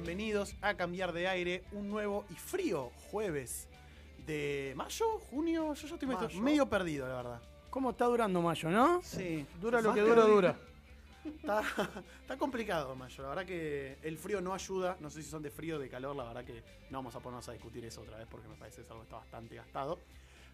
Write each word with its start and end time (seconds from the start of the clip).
Bienvenidos 0.00 0.54
a 0.60 0.74
Cambiar 0.74 1.10
de 1.14 1.26
Aire, 1.26 1.64
un 1.72 1.88
nuevo 1.88 2.26
y 2.28 2.34
frío 2.34 2.90
jueves 3.10 3.66
de 4.26 4.74
mayo, 4.76 5.18
junio, 5.30 5.72
yo 5.72 5.86
ya 5.88 5.94
estoy 5.94 6.06
medio, 6.06 6.20
Mayo. 6.20 6.40
medio 6.42 6.68
perdido, 6.68 7.08
la 7.08 7.14
verdad. 7.14 7.42
¿Cómo 7.70 7.92
está 7.92 8.04
durando 8.04 8.42
mayo, 8.42 8.68
no? 8.68 9.00
Sí, 9.02 9.46
Dura 9.58 9.80
lo 9.80 9.94
que 9.94 10.02
dura, 10.02 10.24
dura. 10.24 10.58
Está, 11.24 11.62
está 12.20 12.36
complicado 12.36 12.94
mayo, 12.94 13.22
la 13.22 13.30
verdad 13.30 13.46
que 13.46 13.96
el 14.02 14.18
frío 14.18 14.42
no 14.42 14.52
ayuda, 14.52 14.98
no 15.00 15.08
sé 15.08 15.22
si 15.22 15.30
son 15.30 15.42
de 15.42 15.50
frío 15.50 15.76
o 15.76 15.78
de 15.78 15.88
calor, 15.88 16.14
la 16.14 16.24
verdad 16.24 16.44
que 16.44 16.62
no 16.90 16.98
vamos 16.98 17.14
a 17.14 17.20
ponernos 17.20 17.48
a 17.48 17.52
discutir 17.52 17.82
eso 17.86 18.02
otra 18.02 18.18
vez 18.18 18.26
porque 18.30 18.48
me 18.48 18.54
parece 18.56 18.76
que 18.76 18.82
es 18.82 18.90
algo 18.90 19.00
que 19.00 19.06
está 19.06 19.16
bastante 19.16 19.54
gastado. 19.54 19.98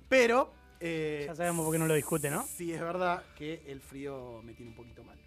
Pero... 0.09 0.53
eh, 0.79 1.25
Ya 1.27 1.35
sabemos 1.35 1.65
por 1.65 1.73
qué 1.75 1.81
no 1.81 1.89
lo 1.89 1.95
discute, 1.95 2.31
¿no? 2.31 2.45
Sí, 2.47 2.73
es 2.73 2.81
verdad 2.81 3.25
que 3.37 3.61
el 3.67 3.81
frío 3.81 4.41
me 4.45 4.55
tiene 4.55 4.71
un 4.71 4.77
poquito 4.77 5.03
mal 5.03 5.19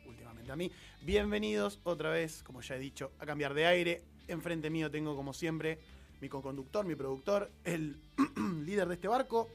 a 0.51 0.55
mí. 0.55 0.71
Bienvenidos 1.01 1.79
otra 1.83 2.09
vez, 2.11 2.43
como 2.43 2.61
ya 2.61 2.75
he 2.75 2.79
dicho, 2.79 3.11
a 3.19 3.25
cambiar 3.25 3.53
de 3.53 3.65
aire. 3.65 4.01
Enfrente 4.27 4.69
mío 4.69 4.89
tengo, 4.89 5.15
como 5.15 5.33
siempre, 5.33 5.79
mi 6.21 6.29
conductor, 6.29 6.85
mi 6.85 6.95
productor, 6.95 7.51
el 7.63 7.97
líder 8.65 8.87
de 8.87 8.95
este 8.95 9.07
barco, 9.07 9.49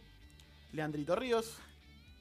Leandrito 0.73 1.17
Ríos. 1.17 1.59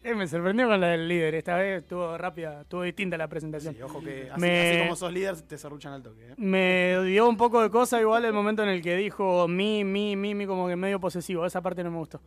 Eh, 0.01 0.15
me 0.15 0.27
sorprendió 0.27 0.67
con 0.67 0.79
la 0.79 0.87
del 0.87 1.07
líder. 1.09 1.35
Esta 1.35 1.57
vez 1.57 1.81
estuvo 1.81 2.17
rápida, 2.17 2.61
estuvo 2.61 2.83
distinta 2.83 3.17
la 3.17 3.27
presentación. 3.27 3.75
Sí, 3.75 3.81
ojo 3.81 3.99
que 4.01 4.29
así, 4.31 4.39
Me- 4.41 4.69
así 4.71 4.79
como 4.83 4.95
sos 4.95 5.11
líder, 5.11 5.41
te 5.41 5.57
serruchan 5.57 5.91
al 5.93 6.01
toque. 6.01 6.29
¿eh? 6.29 6.33
Me 6.37 6.97
dio 7.03 7.27
un 7.27 7.35
poco 7.35 7.61
de 7.61 7.69
cosa 7.69 7.99
igual 7.99 8.23
el 8.23 8.31
momento 8.33 8.63
en 8.63 8.69
el 8.69 8.81
que 8.81 8.95
dijo 8.95 9.47
mi, 9.49 9.83
mi, 9.83 10.15
mi, 10.15 10.33
mi, 10.35 10.45
como 10.45 10.67
que 10.69 10.75
medio 10.77 10.99
posesivo. 11.01 11.45
Esa 11.45 11.61
parte 11.61 11.83
no 11.83 11.91
me 11.91 11.97
gustó. 11.97 12.21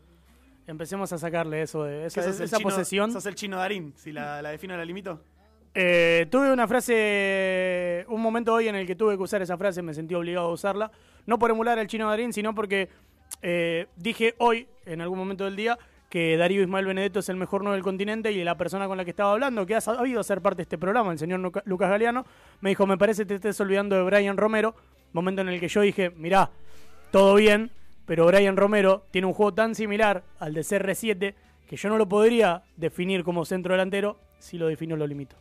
Empecemos 0.66 1.12
a 1.12 1.18
sacarle 1.18 1.62
eso 1.62 1.82
de 1.84 2.06
esa, 2.06 2.20
¿Qué 2.20 2.28
sos 2.28 2.40
esa 2.40 2.58
chino- 2.58 2.68
posesión. 2.68 3.10
¿Sos 3.12 3.26
el 3.26 3.34
chino 3.34 3.56
Darín? 3.56 3.94
Si 3.96 4.12
la, 4.12 4.40
la 4.42 4.50
defino, 4.50 4.76
la 4.76 4.84
limito. 4.84 5.20
Eh, 5.74 6.26
tuve 6.30 6.52
una 6.52 6.68
frase, 6.68 8.04
un 8.08 8.20
momento 8.20 8.52
hoy 8.52 8.68
en 8.68 8.74
el 8.74 8.86
que 8.86 8.94
tuve 8.94 9.16
que 9.16 9.22
usar 9.22 9.40
esa 9.42 9.56
frase, 9.56 9.80
me 9.82 9.94
sentí 9.94 10.14
obligado 10.14 10.48
a 10.48 10.52
usarla. 10.52 10.90
No 11.26 11.38
por 11.38 11.50
emular 11.50 11.78
al 11.78 11.86
chino 11.86 12.08
Darín, 12.08 12.32
sino 12.32 12.54
porque 12.54 12.88
eh, 13.40 13.86
dije 13.96 14.34
hoy, 14.38 14.68
en 14.84 15.00
algún 15.00 15.18
momento 15.18 15.44
del 15.44 15.56
día, 15.56 15.78
que 16.10 16.36
Darío 16.36 16.60
Ismael 16.62 16.84
Benedetto 16.84 17.20
es 17.20 17.28
el 17.30 17.36
mejor 17.36 17.62
9 17.62 17.76
del 17.76 17.82
continente 17.82 18.32
y 18.32 18.44
la 18.44 18.58
persona 18.58 18.86
con 18.86 18.98
la 18.98 19.04
que 19.04 19.10
estaba 19.10 19.32
hablando, 19.32 19.64
que 19.64 19.74
ha 19.74 19.80
sabido 19.80 20.22
ser 20.22 20.42
parte 20.42 20.58
de 20.58 20.62
este 20.64 20.76
programa, 20.76 21.10
el 21.12 21.18
señor 21.18 21.40
Luca- 21.40 21.62
Lucas 21.64 21.88
Galeano, 21.88 22.26
me 22.60 22.68
dijo, 22.70 22.86
me 22.86 22.98
parece 22.98 23.22
que 23.22 23.28
te 23.28 23.34
estés 23.36 23.58
olvidando 23.60 23.96
de 23.96 24.02
Brian 24.02 24.36
Romero. 24.36 24.74
Momento 25.14 25.40
en 25.42 25.48
el 25.48 25.58
que 25.60 25.68
yo 25.68 25.80
dije, 25.80 26.10
mirá, 26.10 26.50
todo 27.10 27.34
bien, 27.36 27.70
pero 28.04 28.26
Brian 28.26 28.56
Romero 28.58 29.04
tiene 29.10 29.26
un 29.26 29.32
juego 29.32 29.54
tan 29.54 29.74
similar 29.74 30.22
al 30.38 30.52
de 30.52 30.60
CR7 30.60 31.34
que 31.66 31.76
yo 31.76 31.88
no 31.88 31.96
lo 31.96 32.06
podría 32.06 32.62
definir 32.76 33.24
como 33.24 33.46
centro 33.46 33.72
delantero, 33.72 34.18
si 34.38 34.58
lo 34.58 34.66
defino 34.66 34.96
lo 34.96 35.06
limito. 35.06 35.36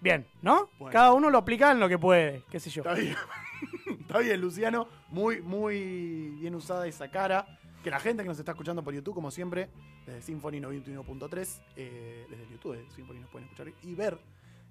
Bien, 0.00 0.26
¿no? 0.42 0.70
Bueno. 0.78 0.92
Cada 0.92 1.12
uno 1.12 1.30
lo 1.30 1.38
aplica 1.38 1.70
en 1.70 1.80
lo 1.80 1.88
que 1.88 1.98
puede, 1.98 2.42
qué 2.50 2.58
sé 2.58 2.70
yo. 2.70 2.82
Está 2.82 2.94
bien. 2.94 3.16
está 4.00 4.18
bien, 4.18 4.40
Luciano. 4.40 4.88
Muy, 5.08 5.42
muy 5.42 6.30
bien 6.40 6.54
usada 6.54 6.86
esa 6.86 7.10
cara. 7.10 7.58
Que 7.84 7.90
la 7.90 8.00
gente 8.00 8.22
que 8.22 8.28
nos 8.28 8.38
está 8.38 8.52
escuchando 8.52 8.82
por 8.82 8.92
YouTube, 8.92 9.14
como 9.14 9.30
siempre, 9.30 9.70
desde 10.06 10.22
Symphony 10.22 10.60
91.3, 10.60 11.60
eh, 11.76 12.26
desde 12.28 12.42
el 12.42 12.50
YouTube 12.50 12.76
de 12.76 12.90
Symphony 12.90 13.20
nos 13.20 13.30
pueden 13.30 13.48
escuchar 13.48 13.72
y 13.82 13.94
ver. 13.94 14.18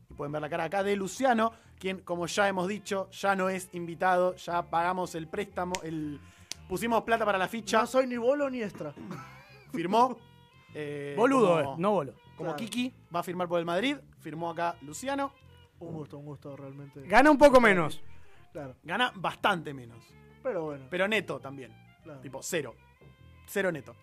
Y 0.09 0.13
pueden 0.13 0.31
ver 0.31 0.41
la 0.41 0.49
cara 0.49 0.65
acá 0.65 0.83
de 0.83 0.95
Luciano, 0.95 1.53
quien, 1.79 1.99
como 2.01 2.27
ya 2.27 2.47
hemos 2.47 2.67
dicho, 2.67 3.09
ya 3.11 3.35
no 3.35 3.49
es 3.49 3.69
invitado. 3.73 4.35
Ya 4.35 4.63
pagamos 4.63 5.15
el 5.15 5.27
préstamo, 5.27 5.73
el 5.83 6.19
pusimos 6.67 7.03
plata 7.03 7.25
para 7.25 7.37
la 7.37 7.47
ficha, 7.47 7.81
No 7.81 7.87
soy 7.87 8.07
ni 8.07 8.17
bolo 8.17 8.49
ni 8.49 8.61
extra. 8.61 8.93
firmó. 9.71 10.17
eh, 10.73 11.15
Boludo, 11.17 11.57
como, 11.57 11.73
eh, 11.73 11.75
no 11.79 11.91
bolo. 11.91 12.13
Como 12.39 12.51
Claro. 12.51 12.57
Kiki 12.71 12.93
va 13.13 13.19
a 13.19 13.23
firmar 13.23 13.49
por 13.49 13.59
el 13.59 13.65
Madrid, 13.65 13.97
firmó 14.19 14.49
acá 14.49 14.77
Luciano. 14.83 15.33
Un 15.81 15.91
gusto, 15.93 16.17
un 16.17 16.25
gusto 16.25 16.55
realmente. 16.55 17.01
Gana 17.05 17.29
un 17.29 17.37
poco 17.37 17.59
menos. 17.59 18.01
Claro. 18.53 18.77
Gana 18.81 19.11
bastante 19.13 19.73
menos, 19.73 20.01
Pero 20.41 20.63
bueno. 20.63 20.85
pero 20.89 21.05
neto 21.09 21.41
también. 21.41 21.75
claro. 22.01 22.21
Tipo, 22.21 22.41
cero. 22.41 22.75
Cero 23.45 23.73
neto. 23.73 23.93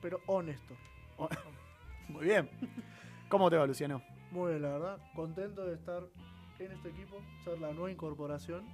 Pero 0.00 0.20
honesto. 0.28 0.74
Muy 2.08 2.24
bien. 2.24 2.48
¿Cómo 3.28 3.50
te 3.50 3.56
va, 3.58 3.66
Luciano? 3.66 4.02
Muy 4.30 4.52
bien, 4.52 4.62
la 4.62 4.68
verdad. 4.70 4.98
Contento 5.14 5.66
de 5.66 5.74
estar 5.74 6.02
en 6.58 6.72
este 6.72 6.88
equipo, 6.88 7.20
ser 7.44 7.60
la 7.60 7.70
nueva 7.72 7.90
incorporación. 7.90 8.64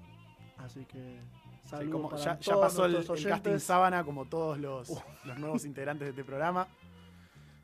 Así 0.58 0.84
que 0.84 1.20
Sí, 1.64 1.70
saludos 1.70 1.92
como 1.92 2.08
para 2.10 2.22
ya, 2.22 2.38
ya 2.38 2.54
pasó 2.60 2.84
el, 2.84 2.94
el 2.94 3.24
casting 3.26 3.58
sábana, 3.58 4.04
como 4.04 4.24
todos 4.26 4.56
los, 4.56 4.88
los 5.24 5.38
nuevos 5.38 5.64
integrantes 5.64 6.06
de 6.06 6.10
este 6.10 6.24
programa. 6.24 6.68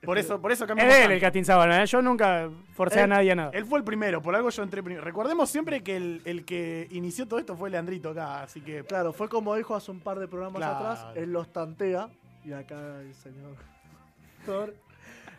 Por 0.04 0.18
eso, 0.18 0.40
por 0.40 0.52
eso 0.52 0.64
Es 0.64 0.68
cambiamos. 0.68 0.94
de 0.94 1.04
él 1.04 1.10
el 1.12 1.20
Casting 1.20 1.44
Sábana, 1.44 1.82
¿eh? 1.82 1.86
Yo 1.86 2.00
nunca 2.02 2.50
forcé 2.74 3.00
a 3.00 3.06
nadie 3.06 3.32
a 3.32 3.34
nada. 3.34 3.50
Él 3.52 3.64
fue 3.64 3.78
el 3.78 3.84
primero, 3.84 4.20
por 4.22 4.34
algo 4.36 4.50
yo 4.50 4.62
entré 4.62 4.82
primero. 4.82 5.04
Recordemos 5.04 5.48
siempre 5.50 5.82
que 5.82 5.96
el, 5.96 6.22
el 6.24 6.44
que 6.44 6.88
inició 6.90 7.26
todo 7.28 7.38
esto 7.38 7.56
fue 7.56 7.70
Leandrito 7.70 8.10
acá, 8.10 8.42
así 8.42 8.60
que. 8.60 8.84
Claro, 8.84 9.12
fue 9.12 9.28
como 9.28 9.54
dijo 9.54 9.74
hace 9.74 9.90
un 9.90 10.00
par 10.00 10.18
de 10.18 10.28
programas 10.28 10.56
Claro. 10.58 10.76
atrás. 10.76 11.06
Él 11.16 11.32
los 11.32 11.52
tantea. 11.52 12.08
Y 12.44 12.52
acá 12.52 13.00
el 13.00 13.14
señor 13.14 13.56
Thor. 14.44 14.74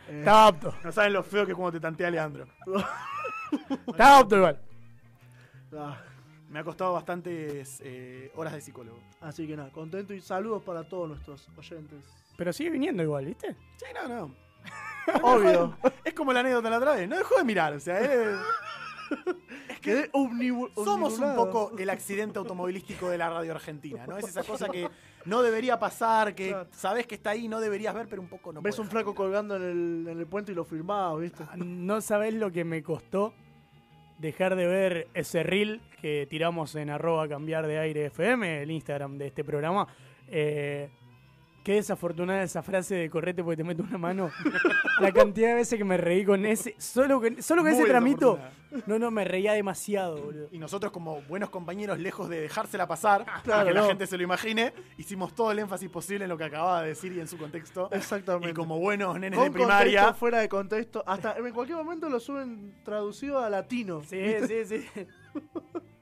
eh, 0.09 0.19
Estaba 0.19 0.47
apto. 0.47 0.73
No 0.83 0.91
saben 0.91 1.13
lo 1.13 1.21
feo 1.23 1.45
que 1.45 1.51
es 1.51 1.55
cuando 1.55 1.73
te 1.73 1.79
tantea 1.79 2.09
Leandro. 2.09 2.47
Estaba 3.87 4.19
apto 4.19 4.37
igual. 4.37 4.59
ah, 5.77 5.97
Me 6.49 6.59
ha 6.59 6.63
costado 6.63 6.93
bastantes 6.93 7.81
eh, 7.83 8.31
horas 8.35 8.53
de 8.53 8.61
psicólogo. 8.61 8.99
así 9.21 9.45
que 9.47 9.55
nada, 9.55 9.69
contento 9.71 10.13
y 10.13 10.21
saludos 10.21 10.63
para 10.63 10.83
todos 10.87 11.09
nuestros 11.09 11.47
oyentes. 11.57 12.03
Pero 12.37 12.51
sigue 12.51 12.69
viniendo 12.71 13.01
igual, 13.03 13.25
¿viste? 13.25 13.55
Sí, 13.77 13.85
no, 13.93 14.07
no. 14.07 14.35
Obvio. 15.21 15.77
Es 16.03 16.13
como 16.13 16.33
la 16.33 16.39
anécdota 16.41 16.63
de 16.67 16.69
la 16.71 16.77
otra 16.77 16.95
vez. 16.95 17.07
No 17.07 17.17
dejó 17.17 17.35
de 17.37 17.43
mirar, 17.43 17.73
o 17.73 17.79
sea, 17.79 17.99
es- 17.99 18.37
Quedé 19.81 20.11
omnibu- 20.13 20.71
Somos 20.83 21.19
un 21.19 21.35
poco 21.35 21.71
el 21.77 21.89
accidente 21.91 22.39
automovilístico 22.39 23.09
de 23.09 23.19
la 23.19 23.29
radio 23.29 23.51
argentina, 23.51 24.05
¿no? 24.07 24.17
Es 24.17 24.27
esa 24.29 24.43
cosa 24.43 24.67
que 24.67 24.89
no 25.25 25.43
debería 25.43 25.77
pasar, 25.77 26.33
que 26.33 26.49
Claro. 26.49 26.67
sabes 26.71 27.05
que 27.05 27.13
está 27.15 27.31
ahí, 27.31 27.47
no 27.47 27.59
deberías 27.59 27.93
ver, 27.93 28.07
pero 28.09 28.21
un 28.21 28.27
poco 28.27 28.51
no 28.51 28.61
Ves 28.63 28.79
un 28.79 28.87
flaco 28.87 29.13
colgando 29.13 29.55
en 29.57 29.61
el, 29.63 30.07
en 30.11 30.19
el 30.19 30.25
puente 30.25 30.53
y 30.53 30.55
lo 30.55 30.65
firmás, 30.65 31.19
¿viste? 31.19 31.43
No 31.57 32.01
sabés 32.01 32.33
lo 32.33 32.51
que 32.51 32.63
me 32.63 32.81
costó 32.81 33.33
dejar 34.17 34.55
de 34.55 34.65
ver 34.65 35.07
ese 35.13 35.43
reel 35.43 35.81
que 36.01 36.25
tiramos 36.29 36.73
en 36.75 36.89
arroba 36.89 37.27
cambiar 37.27 37.67
de 37.67 37.77
aire 37.77 38.05
FM, 38.07 38.63
el 38.63 38.71
Instagram 38.71 39.19
de 39.19 39.27
este 39.27 39.43
programa. 39.43 39.87
Eh, 40.29 40.89
qué 41.65 41.73
desafortunada 41.73 42.44
esa 42.44 42.62
frase 42.62 42.94
de 42.94 43.09
correte 43.09 43.44
porque 43.44 43.57
te 43.57 43.63
meto 43.63 43.81
una 43.81 43.97
mano. 43.97 44.29
La 45.01 45.12
cantidad 45.12 45.50
de 45.50 45.56
veces 45.56 45.79
que 45.79 45.83
me 45.83 45.97
reí 45.97 46.23
con 46.23 46.45
ese. 46.45 46.75
Solo 46.77 47.19
con, 47.19 47.41
solo 47.41 47.63
con 47.63 47.71
Muy 47.71 47.81
ese 47.81 47.89
tramito. 47.89 48.39
No, 48.85 49.00
no, 49.00 49.09
me 49.09 49.25
reía 49.25 49.53
demasiado, 49.53 50.21
boludo. 50.21 50.50
Y 50.51 50.59
nosotros 50.59 50.91
como 50.91 51.21
buenos 51.23 51.50
compañeros, 51.50 51.97
lejos 51.97 52.29
de 52.29 52.41
dejársela 52.41 52.88
pasar, 52.88 53.25
Claro, 53.44 53.63
y 53.63 53.67
que 53.69 53.73
la 53.73 53.85
gente 53.88 54.06
se 54.06 54.15
lo 54.15 54.23
imagine, 54.23 54.73
hicimos 54.97 55.33
todo 55.33 55.51
el 55.51 55.59
énfasis 55.59 55.89
posible 55.89 56.25
en 56.25 56.29
lo 56.29 56.38
que 56.38 56.44
acababa 56.44 56.83
de 56.83 56.89
decir 56.89 57.12
y 57.13 57.19
en 57.19 57.27
su 57.27 57.38
contexto. 57.38 57.89
Exactamente. 57.91 58.51
Y 58.51 58.53
como 58.53 58.77
buenos 58.77 59.19
nenes 59.19 59.39
Con 59.39 59.47
de 59.47 59.51
primaria, 59.51 60.01
contexto, 60.01 60.19
fuera 60.19 60.39
de 60.39 60.50
contexto. 60.50 61.03
Hasta 61.07 61.35
en 61.38 61.51
cualquier 61.51 61.79
momento 61.79 62.09
lo 62.09 62.19
suben 62.19 62.75
traducido 62.83 63.39
a 63.39 63.50
latino. 63.50 64.03
Sí, 64.07 64.35
sí, 64.47 64.65
sí. 64.65 64.85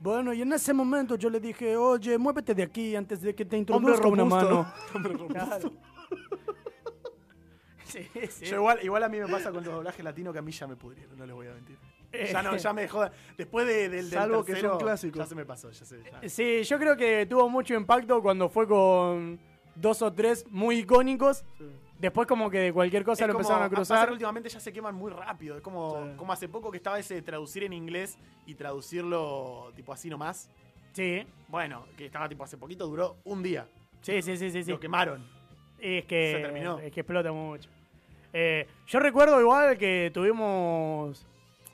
Bueno, 0.00 0.32
y 0.32 0.40
en 0.42 0.52
ese 0.52 0.72
momento 0.72 1.14
yo 1.16 1.28
le 1.28 1.38
dije, 1.40 1.76
oye, 1.76 2.16
muévete 2.16 2.54
de 2.54 2.62
aquí 2.62 2.96
antes 2.96 3.20
de 3.20 3.34
que 3.34 3.44
te 3.44 3.56
Hombre 3.56 3.92
introduzca 3.92 4.08
una 4.08 4.24
mano. 4.24 4.72
Claro. 5.28 5.72
Sí, 7.84 8.06
sí. 8.30 8.44
yo 8.46 8.56
igual, 8.58 8.78
igual 8.84 9.02
a 9.02 9.08
mí 9.08 9.18
me 9.18 9.26
pasa 9.26 9.50
con 9.50 9.64
los 9.64 9.74
doblajes 9.74 10.04
latinos 10.04 10.32
que 10.32 10.38
a 10.38 10.42
mí 10.42 10.52
ya 10.52 10.68
me 10.68 10.76
pudrieron, 10.76 11.18
no 11.18 11.26
les 11.26 11.34
voy 11.34 11.48
a 11.48 11.54
mentir. 11.54 11.76
Eh, 12.12 12.28
Ya 12.32 12.40
no, 12.40 12.56
ya 12.56 12.72
me 12.72 12.82
dejó. 12.82 13.04
Después 13.36 13.66
de- 13.66 13.88
del, 13.88 13.90
del 13.90 14.10
Salvo 14.10 14.44
que 14.44 14.52
tercero, 14.52 14.74
son 14.74 14.78
clásicos. 14.80 15.18
Ya 15.18 15.26
se 15.26 15.34
me 15.34 15.44
pasó, 15.44 15.70
ya 15.72 15.84
sé. 15.84 16.00
ya. 16.22 16.28
Sí, 16.28 16.62
yo 16.62 16.78
creo 16.78 16.96
que 16.96 17.26
tuvo 17.26 17.48
mucho 17.48 17.74
impacto 17.74 18.22
cuando 18.22 18.48
fue 18.48 18.68
con 18.68 19.40
dos 19.74 20.02
o 20.02 20.12
tres 20.12 20.44
muy 20.50 20.76
icónicos. 20.76 21.44
Sí. 21.58 21.64
Después 22.00 22.26
como 22.26 22.48
que 22.48 22.58
de 22.58 22.72
cualquier 22.72 23.04
cosa 23.04 23.24
Es 23.24 23.28
lo 23.28 23.34
como- 23.34 23.42
empezaron 23.44 23.66
a 23.66 23.68
cruzar. 23.68 24.06
que 24.06 24.12
últimamente 24.12 24.48
ya 24.48 24.58
se 24.58 24.72
queman 24.72 24.94
muy 24.94 25.12
rápido. 25.12 25.56
Es 25.56 25.62
como, 25.62 26.02
Sí. 26.02 26.16
como 26.16 26.32
hace 26.32 26.48
poco 26.48 26.70
que 26.70 26.78
estaba 26.78 26.98
ese 26.98 27.14
de 27.14 27.22
traducir 27.22 27.62
en 27.64 27.72
inglés 27.74 28.18
y 28.46 28.54
traducirlo 28.54 29.70
tipo 29.76 29.92
así 29.92 30.08
nomás. 30.08 30.50
Sí, 30.92 31.24
Bueno, 31.48 31.84
que 31.96 32.06
estaba 32.06 32.28
tipo 32.28 32.42
hace 32.42 32.56
poquito, 32.56 32.86
duró 32.86 33.16
un 33.24 33.42
día. 33.42 33.66
sí, 34.00 34.22
sí, 34.22 34.36
sí, 34.36 34.50
sí. 34.50 34.64
sí. 34.64 34.70
Lo 34.70 34.80
quemaron. 34.80 35.24
Es 35.78 36.04
que, 36.06 36.32
Se 36.36 36.40
terminó. 36.40 36.78
es 36.78 36.90
que 36.92 37.00
explota 37.00 37.32
mucho. 37.32 37.68
Eh, 38.32 38.66
yo 38.86 38.98
recuerdo 39.00 39.40
igual 39.40 39.76
que 39.78 40.10
tuvimos, 40.12 41.26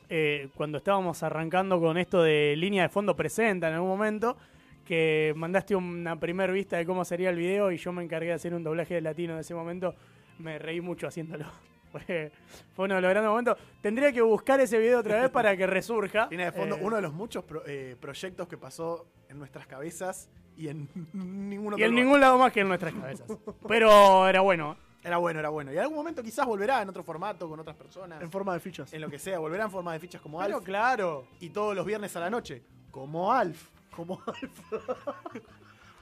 eh, 0.09 0.49
cuando 0.55 0.79
estábamos 0.79 1.23
arrancando 1.23 1.81
con 1.81 1.99
esto 1.99 2.23
de 2.23 2.55
línea 2.57 2.83
de 2.85 2.89
fondo 2.89 3.15
presenta 3.17 3.69
en 3.69 3.75
algún 3.75 3.89
momento, 3.91 4.37
que 4.85 5.33
mandaste 5.37 5.75
una 5.75 6.19
primer 6.21 6.53
vista 6.53 6.77
de 6.77 6.87
cómo 6.87 7.05
sería 7.05 7.31
el 7.31 7.37
video 7.37 7.73
y 7.73 7.77
yo 7.79 7.93
me 7.93 8.03
encargué 8.05 8.29
de 8.29 8.35
hacer 8.35 8.55
un 8.55 8.63
doblaje 8.63 8.95
de 8.95 9.01
latino 9.01 9.35
en 9.35 9.41
ese 9.41 9.55
momento. 9.55 9.95
Me 10.39 10.59
reí 10.59 10.81
mucho 10.81 11.07
haciéndolo. 11.07 11.45
Fue, 11.93 12.31
fue 12.75 12.85
uno 12.87 12.97
de 12.97 13.01
los 13.01 13.09
grandes 13.11 13.31
momentos. 13.31 13.57
Tendría 13.81 14.13
que 14.13 14.21
buscar 14.21 14.61
ese 14.61 14.77
video 14.79 14.99
otra 15.01 15.21
vez 15.23 15.31
para 15.31 15.57
que 15.57 15.67
resurja. 15.67 16.29
Tiene 16.29 16.47
de 16.47 16.53
fondo 16.53 16.77
Eh, 16.77 16.81
uno 16.83 16.97
de 16.97 17.03
los 17.03 17.13
muchos 17.15 17.45
pro- 17.45 17.63
eh, 17.67 17.97
proyectos 17.99 18.49
que 18.49 18.59
pasó 18.59 19.07
en 19.31 19.39
nuestras 19.39 19.67
cabezas 19.67 20.29
y 20.57 20.69
en 20.69 20.89
ninguno 21.15 21.79
Y 21.79 21.85
en 21.85 21.95
ningún 21.95 22.21
lado 22.21 22.37
más 22.39 22.53
que 22.53 22.61
en 22.61 22.69
nuestras 22.69 22.93
cabezas. 22.93 23.27
Pero 23.69 24.29
era 24.29 24.41
bueno. 24.41 24.77
Era 25.03 25.17
bueno, 25.19 25.39
era 25.41 25.49
bueno. 25.49 25.71
Y 25.73 25.77
en 25.77 25.83
algún 25.83 25.97
momento 25.97 26.23
quizás 26.23 26.45
volverá 26.45 26.83
en 26.83 26.89
otro 26.91 27.03
formato, 27.05 27.49
con 27.49 27.61
otras 27.61 27.77
personas. 27.77 28.21
En 28.21 28.31
forma 28.31 28.53
de 28.53 28.61
fichas. 28.61 28.93
En 28.93 29.01
lo 29.01 29.09
que 29.09 29.19
sea, 29.21 29.39
volverá 29.39 29.65
en 29.65 29.71
forma 29.71 29.93
de 29.95 30.01
fichas 30.01 30.21
como 30.21 30.41
Pero 30.41 30.57
Alf. 30.57 30.65
claro. 30.67 31.29
Y 31.41 31.49
todos 31.51 31.75
los 31.75 31.87
viernes 31.87 32.15
a 32.17 32.21
la 32.21 32.29
noche, 32.29 32.63
como 32.91 33.33
Alf. 33.33 33.69
Como 33.95 34.21
Alf. 34.27 34.61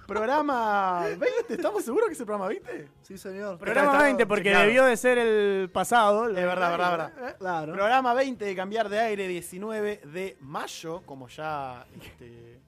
Programa 0.07 1.05
20, 1.19 1.27
¿estamos 1.55 1.85
seguros 1.85 2.09
que 2.09 2.15
es 2.15 2.21
el 2.21 2.27
programa 2.27 2.49
20? 2.49 2.89
Sí, 3.03 3.19
señor. 3.19 3.59
Programa 3.59 3.93
está 3.93 4.03
20 4.05 4.27
porque 4.27 4.45
chequeado. 4.45 4.65
debió 4.67 4.85
de 4.85 4.97
ser 4.97 5.19
el 5.19 5.71
pasado. 5.71 6.29
Es 6.29 6.35
verdad, 6.35 6.71
verdad, 6.71 6.91
verdad. 6.91 7.13
Eh, 7.31 7.35
Claro. 7.39 7.73
Programa 7.73 8.15
20 8.15 8.45
de 8.45 8.55
cambiar 8.57 8.89
de 8.89 9.01
aire, 9.01 9.29
19 9.29 10.01
de 10.05 10.37
mayo, 10.41 11.03
como 11.07 11.29
ya 11.29 11.87
este, 12.03 12.61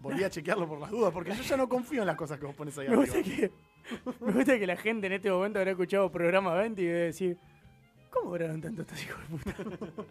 volví 0.00 0.24
a 0.24 0.30
chequearlo 0.30 0.68
por 0.68 0.78
las 0.80 0.90
dudas, 0.90 1.12
porque 1.12 1.34
yo 1.34 1.42
ya 1.42 1.56
no 1.56 1.68
confío 1.68 2.00
en 2.02 2.06
las 2.06 2.16
cosas 2.16 2.38
que 2.38 2.46
vos 2.46 2.54
pones 2.54 2.76
ahí 2.78 2.88
Me 2.88 2.96
gusta, 2.96 3.18
arriba. 3.18 3.36
que, 3.36 3.52
me 4.20 4.32
gusta 4.32 4.58
que 4.58 4.66
la 4.66 4.76
gente 4.76 5.06
en 5.08 5.12
este 5.14 5.30
momento 5.30 5.58
habrá 5.58 5.72
escuchado 5.72 6.10
programa 6.10 6.54
20 6.54 6.80
y 6.82 6.84
debe 6.86 6.98
decir, 7.00 7.38
¿cómo 8.10 8.30
graban 8.32 8.60
tanto 8.60 8.82
estos 8.82 9.02
hijos 9.02 9.20
de 9.28 9.36
puta? 9.36 10.02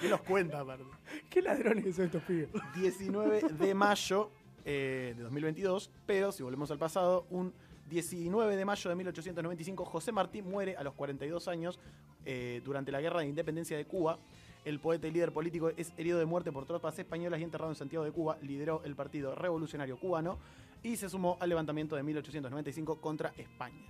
¿Qué 0.00 0.08
nos 0.08 0.20
cuenta, 0.22 0.60
aparte? 0.60 0.84
¿Qué 1.30 1.42
ladrones 1.42 1.94
son 1.94 2.06
estos 2.06 2.22
pibes? 2.24 2.48
19 2.74 3.40
de 3.50 3.74
mayo 3.74 4.30
eh, 4.64 5.14
de 5.16 5.22
2022, 5.22 5.90
pero 6.06 6.32
si 6.32 6.42
volvemos 6.42 6.70
al 6.70 6.78
pasado, 6.78 7.26
un 7.30 7.52
19 7.88 8.56
de 8.56 8.64
mayo 8.64 8.88
de 8.90 8.96
1895, 8.96 9.84
José 9.84 10.12
Martí 10.12 10.42
muere 10.42 10.76
a 10.76 10.82
los 10.82 10.94
42 10.94 11.48
años 11.48 11.78
eh, 12.24 12.62
durante 12.64 12.92
la 12.92 13.00
Guerra 13.00 13.20
de 13.20 13.26
Independencia 13.26 13.76
de 13.76 13.84
Cuba. 13.84 14.18
El 14.64 14.78
poeta 14.78 15.08
y 15.08 15.10
líder 15.10 15.32
político 15.32 15.70
es 15.76 15.92
herido 15.98 16.18
de 16.18 16.24
muerte 16.24 16.52
por 16.52 16.64
tropas 16.64 16.98
españolas 16.98 17.40
y 17.40 17.42
enterrado 17.42 17.70
en 17.72 17.76
Santiago 17.76 18.04
de 18.04 18.12
Cuba. 18.12 18.38
Lideró 18.42 18.82
el 18.84 18.94
Partido 18.94 19.34
Revolucionario 19.34 19.98
Cubano 19.98 20.38
y 20.82 20.96
se 20.96 21.08
sumó 21.08 21.36
al 21.40 21.48
levantamiento 21.48 21.96
de 21.96 22.02
1895 22.04 23.00
contra 23.00 23.32
España. 23.36 23.84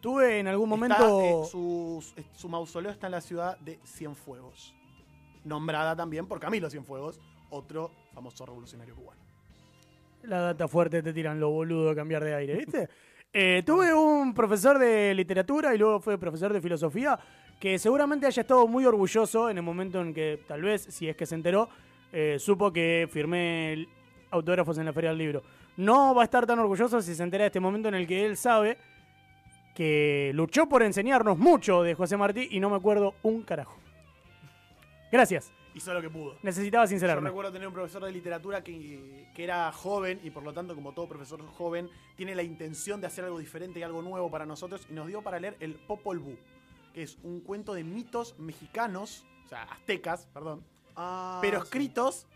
Tuve 0.00 0.38
en 0.38 0.48
algún 0.48 0.72
Está, 0.82 0.98
momento... 0.98 1.44
eh, 1.44 1.48
su, 1.50 2.04
su 2.34 2.48
mausoleo 2.48 2.90
está 2.90 3.06
en 3.08 3.12
la 3.12 3.20
ciudad 3.20 3.58
de 3.58 3.78
Cienfuegos, 3.84 4.74
nombrada 5.44 5.94
también 5.94 6.26
por 6.26 6.40
Camilo 6.40 6.70
Cienfuegos, 6.70 7.20
otro 7.50 7.90
famoso 8.14 8.46
revolucionario 8.46 8.96
cubano. 8.96 9.20
La 10.24 10.40
data 10.40 10.68
fuerte 10.68 11.02
te 11.02 11.12
tiran 11.12 11.40
lo 11.40 11.50
boludo 11.50 11.90
a 11.90 11.94
cambiar 11.94 12.24
de 12.24 12.34
aire, 12.34 12.56
¿viste? 12.56 12.88
Eh, 13.32 13.62
tuve 13.64 13.94
un 13.94 14.34
profesor 14.34 14.78
de 14.78 15.14
literatura 15.14 15.74
y 15.74 15.78
luego 15.78 16.00
fue 16.00 16.18
profesor 16.18 16.52
de 16.52 16.60
filosofía 16.60 17.18
que 17.60 17.78
seguramente 17.78 18.26
haya 18.26 18.40
estado 18.40 18.66
muy 18.66 18.84
orgulloso 18.84 19.50
en 19.50 19.58
el 19.58 19.62
momento 19.62 20.00
en 20.00 20.12
que, 20.12 20.40
tal 20.48 20.62
vez, 20.62 20.82
si 20.82 21.08
es 21.08 21.16
que 21.16 21.26
se 21.26 21.34
enteró, 21.34 21.68
eh, 22.12 22.38
supo 22.40 22.72
que 22.72 23.08
firmé 23.10 23.86
autógrafos 24.30 24.78
en 24.78 24.86
la 24.86 24.92
Feria 24.92 25.10
del 25.10 25.18
Libro. 25.18 25.42
No 25.76 26.14
va 26.14 26.22
a 26.22 26.24
estar 26.24 26.46
tan 26.46 26.58
orgulloso 26.58 27.00
si 27.00 27.14
se 27.14 27.22
entera 27.22 27.44
de 27.44 27.48
este 27.48 27.60
momento 27.60 27.88
en 27.88 27.94
el 27.94 28.06
que 28.06 28.24
él 28.24 28.36
sabe 28.36 28.78
que 29.74 30.32
luchó 30.34 30.68
por 30.68 30.82
enseñarnos 30.82 31.38
mucho 31.38 31.82
de 31.82 31.94
José 31.94 32.16
Martí 32.16 32.48
y 32.50 32.60
no 32.60 32.70
me 32.70 32.76
acuerdo 32.76 33.14
un 33.22 33.42
carajo. 33.42 33.78
Gracias. 35.12 35.52
Hizo 35.74 35.94
lo 35.94 36.00
que 36.02 36.10
pudo. 36.10 36.36
Necesitaba 36.42 36.84
Yo 36.84 36.88
sincerarme. 36.88 37.28
recuerdo 37.28 37.52
tener 37.52 37.68
un 37.68 37.74
profesor 37.74 38.04
de 38.04 38.10
literatura 38.10 38.62
que, 38.64 39.28
que 39.34 39.44
era 39.44 39.70
joven 39.72 40.20
y 40.24 40.30
por 40.30 40.42
lo 40.42 40.52
tanto, 40.52 40.74
como 40.74 40.92
todo 40.92 41.08
profesor 41.08 41.46
joven, 41.46 41.88
tiene 42.16 42.34
la 42.34 42.42
intención 42.42 43.00
de 43.00 43.06
hacer 43.06 43.24
algo 43.24 43.38
diferente 43.38 43.78
y 43.78 43.82
algo 43.84 44.02
nuevo 44.02 44.30
para 44.30 44.44
nosotros 44.46 44.86
y 44.90 44.94
nos 44.94 45.06
dio 45.06 45.22
para 45.22 45.38
leer 45.38 45.56
el 45.60 45.74
Popol 45.74 46.18
Vuh, 46.18 46.36
que 46.92 47.02
es 47.04 47.18
un 47.22 47.40
cuento 47.40 47.72
de 47.72 47.84
mitos 47.84 48.36
mexicanos, 48.38 49.24
o 49.46 49.48
sea, 49.48 49.62
aztecas, 49.64 50.26
perdón, 50.34 50.64
Ah, 50.96 51.38
pero 51.40 51.60
sí. 51.60 51.64
escritos 51.66 52.26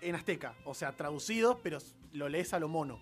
en 0.00 0.16
azteca, 0.16 0.54
o 0.64 0.74
sea, 0.74 0.92
traducidos, 0.92 1.58
pero 1.62 1.78
lo 2.12 2.28
lees 2.28 2.52
a 2.52 2.58
lo 2.58 2.68
mono, 2.68 2.98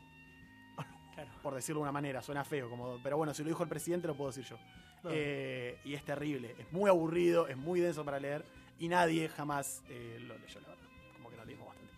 Claro. 1.14 1.30
por 1.42 1.54
decirlo 1.54 1.80
de 1.80 1.84
una 1.84 1.92
manera, 1.92 2.22
suena 2.22 2.44
feo, 2.44 2.68
como, 2.68 2.98
pero 3.02 3.16
bueno, 3.16 3.32
si 3.32 3.42
lo 3.42 3.48
dijo 3.48 3.62
el 3.62 3.68
presidente 3.70 4.06
lo 4.06 4.14
puedo 4.14 4.30
decir 4.30 4.44
yo. 4.44 4.56
Claro. 5.00 5.16
Eh, 5.18 5.78
y 5.86 5.94
es 5.94 6.04
terrible, 6.04 6.54
es 6.58 6.70
muy 6.70 6.90
aburrido, 6.90 7.48
es 7.48 7.56
muy 7.56 7.80
denso 7.80 8.04
para 8.04 8.20
leer 8.20 8.44
y 8.80 8.88
nadie 8.88 9.28
jamás 9.28 9.82
eh, 9.88 10.18
lo 10.26 10.36
leyó, 10.36 10.60
la 10.60 10.68
verdad. 10.68 10.84
Como 11.16 11.30
que 11.30 11.36
lo 11.36 11.44
leímos 11.44 11.66
bastante. 11.68 11.94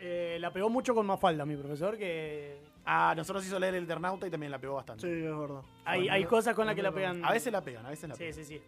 Eh, 0.00 0.38
la 0.40 0.52
pegó 0.52 0.68
mucho 0.68 0.94
con 0.94 1.06
Mafalda, 1.06 1.44
mi 1.46 1.56
profesor, 1.56 1.96
que 1.96 2.58
Ah, 2.86 3.14
nosotros 3.16 3.46
hizo 3.46 3.58
leer 3.58 3.76
el 3.76 3.84
Eternauta 3.84 4.26
y 4.26 4.30
también 4.30 4.52
la 4.52 4.58
pegó 4.58 4.74
bastante. 4.74 5.06
Sí, 5.06 5.24
es 5.24 5.38
verdad. 5.38 5.62
hay, 5.86 6.06
hay 6.08 6.24
cosas 6.24 6.54
con 6.54 6.66
las 6.66 6.74
que 6.74 6.82
la 6.82 6.92
pegan. 6.92 7.24
A 7.24 7.30
veces 7.32 7.50
la 7.52 7.62
pegan, 7.62 7.86
a 7.86 7.88
veces 7.90 8.08
la 8.10 8.14
Sí, 8.14 8.18
pegan. 8.24 8.34
sí, 8.34 8.44
sí. 8.44 8.60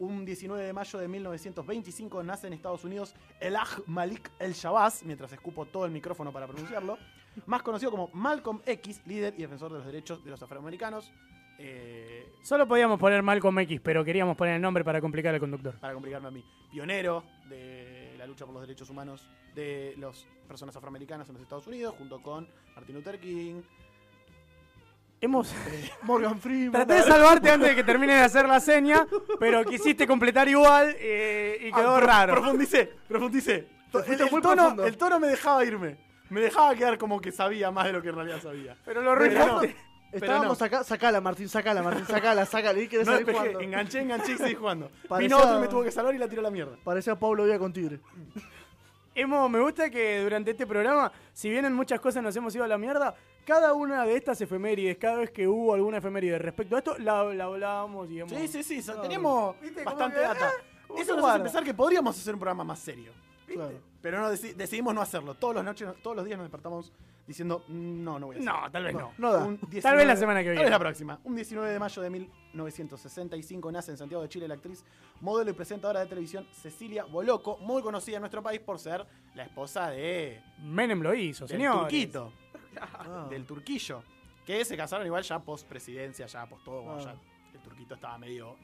Un 0.00 0.24
19 0.26 0.62
de 0.64 0.72
mayo 0.74 0.98
de 0.98 1.08
1925 1.08 2.22
nace 2.24 2.48
en 2.48 2.52
Estados 2.52 2.84
Unidos 2.84 3.14
el 3.40 3.56
Aj 3.56 3.78
Malik 3.86 4.30
El 4.38 4.52
Shabazz, 4.52 5.02
mientras 5.04 5.32
escupo 5.32 5.64
todo 5.66 5.86
el 5.86 5.92
micrófono 5.92 6.30
para 6.32 6.46
pronunciarlo, 6.46 6.98
más 7.46 7.62
conocido 7.62 7.90
como 7.90 8.10
Malcolm 8.12 8.60
X, 8.66 9.00
líder 9.06 9.34
y 9.38 9.42
defensor 9.42 9.70
de 9.72 9.78
los 9.78 9.86
derechos 9.86 10.22
de 10.24 10.30
los 10.30 10.42
afroamericanos. 10.42 11.10
Eh, 11.58 12.26
Solo 12.42 12.66
podíamos 12.68 12.98
poner 13.00 13.22
Malcolm 13.22 13.58
X, 13.60 13.80
pero 13.82 14.04
queríamos 14.04 14.36
poner 14.36 14.56
el 14.56 14.60
nombre 14.62 14.84
para 14.84 15.00
complicar 15.00 15.32
al 15.34 15.40
conductor. 15.40 15.78
para 15.80 15.94
complicarme 15.94 16.28
a 16.28 16.30
mí, 16.30 16.44
pionero 16.70 17.24
de 17.48 18.14
la 18.18 18.26
lucha 18.26 18.44
por 18.44 18.52
los 18.54 18.62
derechos 18.62 18.90
humanos 18.90 19.26
de 19.54 19.94
las 19.98 20.26
personas 20.46 20.76
afroamericanas 20.76 21.28
en 21.28 21.34
los 21.34 21.42
Estados 21.42 21.66
Unidos, 21.66 21.94
junto 21.96 22.20
con 22.20 22.46
Martin 22.74 22.94
Luther 22.96 23.18
King. 23.18 23.62
Hemos. 25.20 25.54
Morgan 26.02 26.38
Freeman. 26.38 26.72
Traté 26.72 26.94
de 26.94 27.02
salvarte 27.02 27.50
antes 27.50 27.70
de 27.70 27.74
que 27.76 27.84
termine 27.84 28.14
de 28.14 28.20
hacer 28.20 28.46
la 28.46 28.60
seña, 28.60 29.06
pero 29.40 29.64
quisiste 29.64 30.06
completar 30.06 30.46
igual 30.48 30.94
eh, 30.98 31.56
y 31.60 31.72
quedó 31.72 31.94
Ah, 31.96 31.98
pro- 31.98 32.06
raro. 32.06 32.32
Profundicé, 32.34 32.90
profundicé. 33.08 33.68
El, 33.94 34.02
fuiste 34.04 34.24
el 34.24 34.30
muy 34.30 34.42
tono, 34.42 34.54
profundo. 34.62 34.86
el 34.86 34.96
tono 34.98 35.20
me 35.20 35.28
dejaba 35.28 35.64
irme. 35.64 35.96
Me 36.28 36.40
dejaba 36.40 36.74
quedar 36.74 36.98
como 36.98 37.20
que 37.20 37.32
sabía 37.32 37.70
más 37.70 37.86
de 37.86 37.92
lo 37.92 38.02
que 38.02 38.08
en 38.08 38.16
realidad 38.16 38.40
sabía. 38.42 38.76
Pero 38.84 39.00
lo 39.02 39.14
Pero 39.16 39.32
no, 39.38 39.44
arruinaste. 39.58 39.76
Estábamos 40.14 40.60
no. 40.60 40.66
acá, 40.66 40.84
sacala 40.84 41.20
Martín, 41.20 41.48
sacala 41.48 41.82
Martín, 41.82 42.06
sacala, 42.06 42.46
sacala. 42.46 42.78
Y 42.80 42.88
querés 42.88 43.06
No 43.06 43.12
salir 43.12 43.26
despejé, 43.26 43.48
jugando. 43.48 43.60
enganché, 43.60 44.00
enganché 44.00 44.32
y 44.32 44.36
seguí 44.38 44.54
jugando. 44.54 44.90
Parecía- 45.08 45.36
Vino 45.36 45.38
otro 45.38 45.58
y 45.58 45.60
me 45.60 45.68
tuvo 45.68 45.82
que 45.84 45.90
salvar 45.90 46.14
y 46.14 46.18
la 46.18 46.28
tiró 46.28 46.40
a 46.40 46.44
la 46.44 46.50
mierda. 46.50 46.76
Parecía 46.84 47.18
Pablo 47.18 47.44
Villa 47.44 47.58
con 47.58 47.72
Tigre. 47.72 48.00
Hemos, 49.16 49.48
me 49.48 49.60
gusta 49.60 49.90
que 49.90 50.20
durante 50.22 50.50
este 50.50 50.66
programa, 50.66 51.12
si 51.32 51.48
bien 51.48 51.64
en 51.64 51.72
muchas 51.72 52.00
cosas 52.00 52.20
nos 52.22 52.34
hemos 52.34 52.52
ido 52.56 52.64
a 52.64 52.68
la 52.68 52.76
mierda, 52.78 53.14
cada 53.46 53.72
una 53.72 54.04
de 54.04 54.16
estas 54.16 54.40
efemérides, 54.40 54.96
cada 54.98 55.18
vez 55.18 55.30
que 55.30 55.46
hubo 55.46 55.72
alguna 55.72 55.98
efeméride 55.98 56.36
respecto 56.38 56.74
a 56.74 56.78
esto, 56.78 56.96
la, 56.98 57.22
la 57.32 57.44
hablábamos 57.44 58.10
y 58.10 58.18
hemos... 58.20 58.32
Sí, 58.36 58.48
sí, 58.48 58.62
sí, 58.64 58.82
so- 58.82 59.00
teníamos 59.00 59.54
¿Viste? 59.60 59.84
Como 59.84 59.96
bastante 59.96 60.20
data. 60.20 60.50
como 60.88 60.98
Eso 61.00 61.14
nos 61.16 61.26
hace 61.30 61.40
pensar 61.40 61.62
que 61.62 61.74
podríamos 61.74 62.18
hacer 62.18 62.34
un 62.34 62.40
programa 62.40 62.64
más 62.64 62.80
serio. 62.80 63.12
Claro. 63.46 63.78
Pero 64.02 64.20
no 64.20 64.30
deci- 64.32 64.54
decidimos 64.54 64.94
no 64.94 65.00
hacerlo. 65.00 65.34
Todos 65.34 65.54
los, 65.54 65.64
noches, 65.64 65.88
todos 66.02 66.16
los 66.16 66.24
días 66.24 66.36
nos 66.38 66.44
despertamos 66.46 66.92
diciendo, 67.26 67.64
"Mm, 67.68 68.04
no, 68.04 68.18
no 68.18 68.26
voy 68.26 68.36
a 68.36 68.38
hacerlo. 68.40 68.60
No, 68.60 68.70
tal 68.70 68.84
vez 68.84 68.94
no. 68.94 69.12
No 69.18 69.32
da. 69.32 69.44
Un 69.44 69.58
Tal 69.58 69.96
vez 69.96 70.06
la 70.06 70.16
semana 70.16 70.40
que 70.40 70.46
Tal 70.46 70.52
viene. 70.52 70.64
vez 70.64 70.70
la 70.70 70.78
próxima. 70.78 71.18
Un 71.24 71.34
19 71.36 71.70
de 71.72 71.78
mayo 71.78 72.02
de 72.02 72.10
1965 72.10 73.72
nace 73.72 73.90
en 73.92 73.96
Santiago 73.96 74.22
de 74.22 74.28
Chile 74.28 74.46
la 74.48 74.54
actriz, 74.54 74.84
modelo 75.20 75.50
y 75.50 75.54
presentadora 75.54 76.00
de 76.00 76.06
televisión 76.06 76.46
Cecilia 76.52 77.04
Boloco, 77.04 77.56
muy 77.58 77.82
conocida 77.82 78.16
en 78.16 78.22
nuestro 78.22 78.42
país 78.42 78.60
por 78.60 78.78
ser 78.78 79.06
la 79.34 79.44
esposa 79.44 79.90
de 79.90 80.42
Menem 80.62 81.00
lo 81.02 81.14
hizo, 81.14 81.46
del 81.46 81.56
señor. 81.58 81.80
turquito, 81.80 82.32
Ah. 82.80 83.26
del 83.30 83.46
turquillo, 83.46 84.02
que 84.44 84.64
se 84.64 84.76
casaron 84.76 85.06
igual 85.06 85.22
ya 85.22 85.38
post 85.38 85.66
presidencia, 85.66 86.26
ya 86.26 86.46
post 86.46 86.64
todo, 86.64 86.90
Ah. 86.90 86.98
ya 87.00 87.14
turquito 87.64 87.94
estaba 87.96 88.16
medio, 88.18 88.56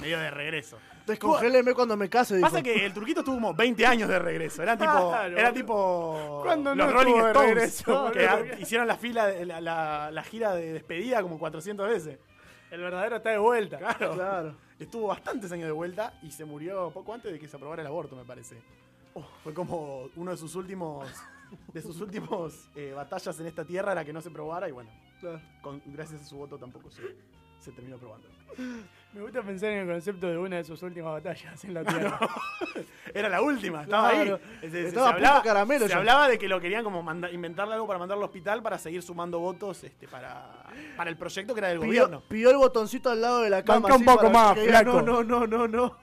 medio 0.00 0.18
de 0.18 0.30
regreso. 0.30 0.78
Descongéleme 1.06 1.74
cuando 1.74 1.96
me 1.96 2.08
case, 2.08 2.36
dijo. 2.36 2.48
Pasa 2.48 2.62
que 2.62 2.86
el 2.86 2.94
turquito 2.94 3.22
tuvo 3.22 3.34
como 3.34 3.52
20 3.54 3.84
años 3.86 4.08
de 4.08 4.18
regreso. 4.18 4.62
Era 4.62 4.76
tipo. 4.76 5.10
Claro. 5.10 5.36
Era 5.36 5.52
tipo. 5.52 6.40
¿Cuándo 6.42 6.74
los 6.74 6.86
no 6.86 6.92
Rolling 6.92 7.14
estuvo 7.16 7.26
de 7.26 7.64
Stones. 7.64 8.14
regreso? 8.14 8.54
que 8.56 8.62
hicieron 8.62 8.86
la 8.86 8.96
fila 8.96 9.28
la, 9.44 9.60
la- 9.60 10.10
la 10.10 10.22
gira 10.22 10.54
de 10.54 10.72
despedida 10.72 11.20
como 11.20 11.38
400 11.38 11.86
veces. 11.88 12.18
El 12.70 12.80
verdadero 12.80 13.16
está 13.16 13.30
de 13.30 13.38
vuelta. 13.38 13.76
Claro. 13.78 14.14
Claro. 14.14 14.56
Estuvo 14.78 15.08
bastantes 15.08 15.52
años 15.52 15.66
de 15.66 15.72
vuelta 15.72 16.18
y 16.22 16.30
se 16.30 16.44
murió 16.46 16.90
poco 16.90 17.12
antes 17.14 17.30
de 17.32 17.38
que 17.38 17.46
se 17.46 17.56
aprobara 17.56 17.82
el 17.82 17.86
aborto, 17.88 18.16
me 18.16 18.24
parece. 18.24 18.56
Fue 19.44 19.52
como 19.54 20.08
uno 20.16 20.30
de 20.30 20.36
sus 20.36 20.54
últimos. 20.56 21.06
De 21.72 21.80
sus 21.82 22.00
últimos 22.00 22.68
eh, 22.74 22.92
batallas 22.96 23.38
en 23.38 23.46
esta 23.46 23.64
tierra 23.64 23.92
era 23.92 24.04
que 24.04 24.12
no 24.12 24.20
se 24.20 24.30
probara 24.30 24.68
y 24.68 24.72
bueno, 24.72 24.90
claro. 25.20 25.40
con- 25.62 25.80
gracias 25.86 26.22
a 26.22 26.24
su 26.24 26.36
voto 26.36 26.58
tampoco 26.58 26.90
se, 26.90 27.02
se 27.64 27.72
terminó 27.72 27.96
probando. 27.98 28.28
Me 29.12 29.20
gusta 29.20 29.42
pensar 29.42 29.70
en 29.70 29.78
el 29.80 29.88
concepto 29.88 30.28
de 30.28 30.36
una 30.38 30.56
de 30.56 30.64
sus 30.64 30.82
últimas 30.82 31.12
batallas 31.12 31.64
en 31.64 31.74
la 31.74 31.84
Tierra. 31.84 32.18
Era 33.14 33.28
la 33.28 33.40
última, 33.42 33.82
estaba 33.82 34.10
Claro. 34.10 34.40
ahí. 34.62 34.70
Se- 34.70 34.86
Estaba 34.88 34.88
se 34.88 34.88
a 34.88 34.92
punto 34.92 35.04
hablaba, 35.28 35.42
caramelo 35.42 35.86
se 35.88 35.94
hablaba 35.94 36.28
de 36.28 36.38
que 36.38 36.48
lo 36.48 36.60
querían 36.60 36.82
como 36.84 37.02
manda- 37.02 37.30
inventarle 37.30 37.74
algo 37.74 37.86
para 37.86 37.98
mandarlo 37.98 38.24
al 38.24 38.28
hospital 38.28 38.62
para 38.62 38.78
seguir 38.78 39.02
sumando 39.02 39.38
votos 39.40 39.82
este, 39.84 40.06
para, 40.08 40.52
para 40.96 41.10
el 41.10 41.16
proyecto 41.16 41.54
que 41.54 41.60
era 41.60 41.68
del 41.68 41.78
gobierno. 41.78 42.22
pidió 42.28 42.50
el 42.50 42.56
botoncito 42.56 43.10
al 43.10 43.20
lado 43.20 43.40
de 43.42 43.50
la 43.50 43.64
cama. 43.64 43.80
Banca 43.88 43.96
un 43.96 44.04
poco 44.04 44.18
para 44.18 44.30
más, 44.30 44.54
que 44.54 44.60
diga, 44.62 44.80
flaco. 44.80 45.02
No, 45.02 45.22
no, 45.22 45.46
no, 45.46 45.46
no, 45.46 45.68
no. 45.68 45.96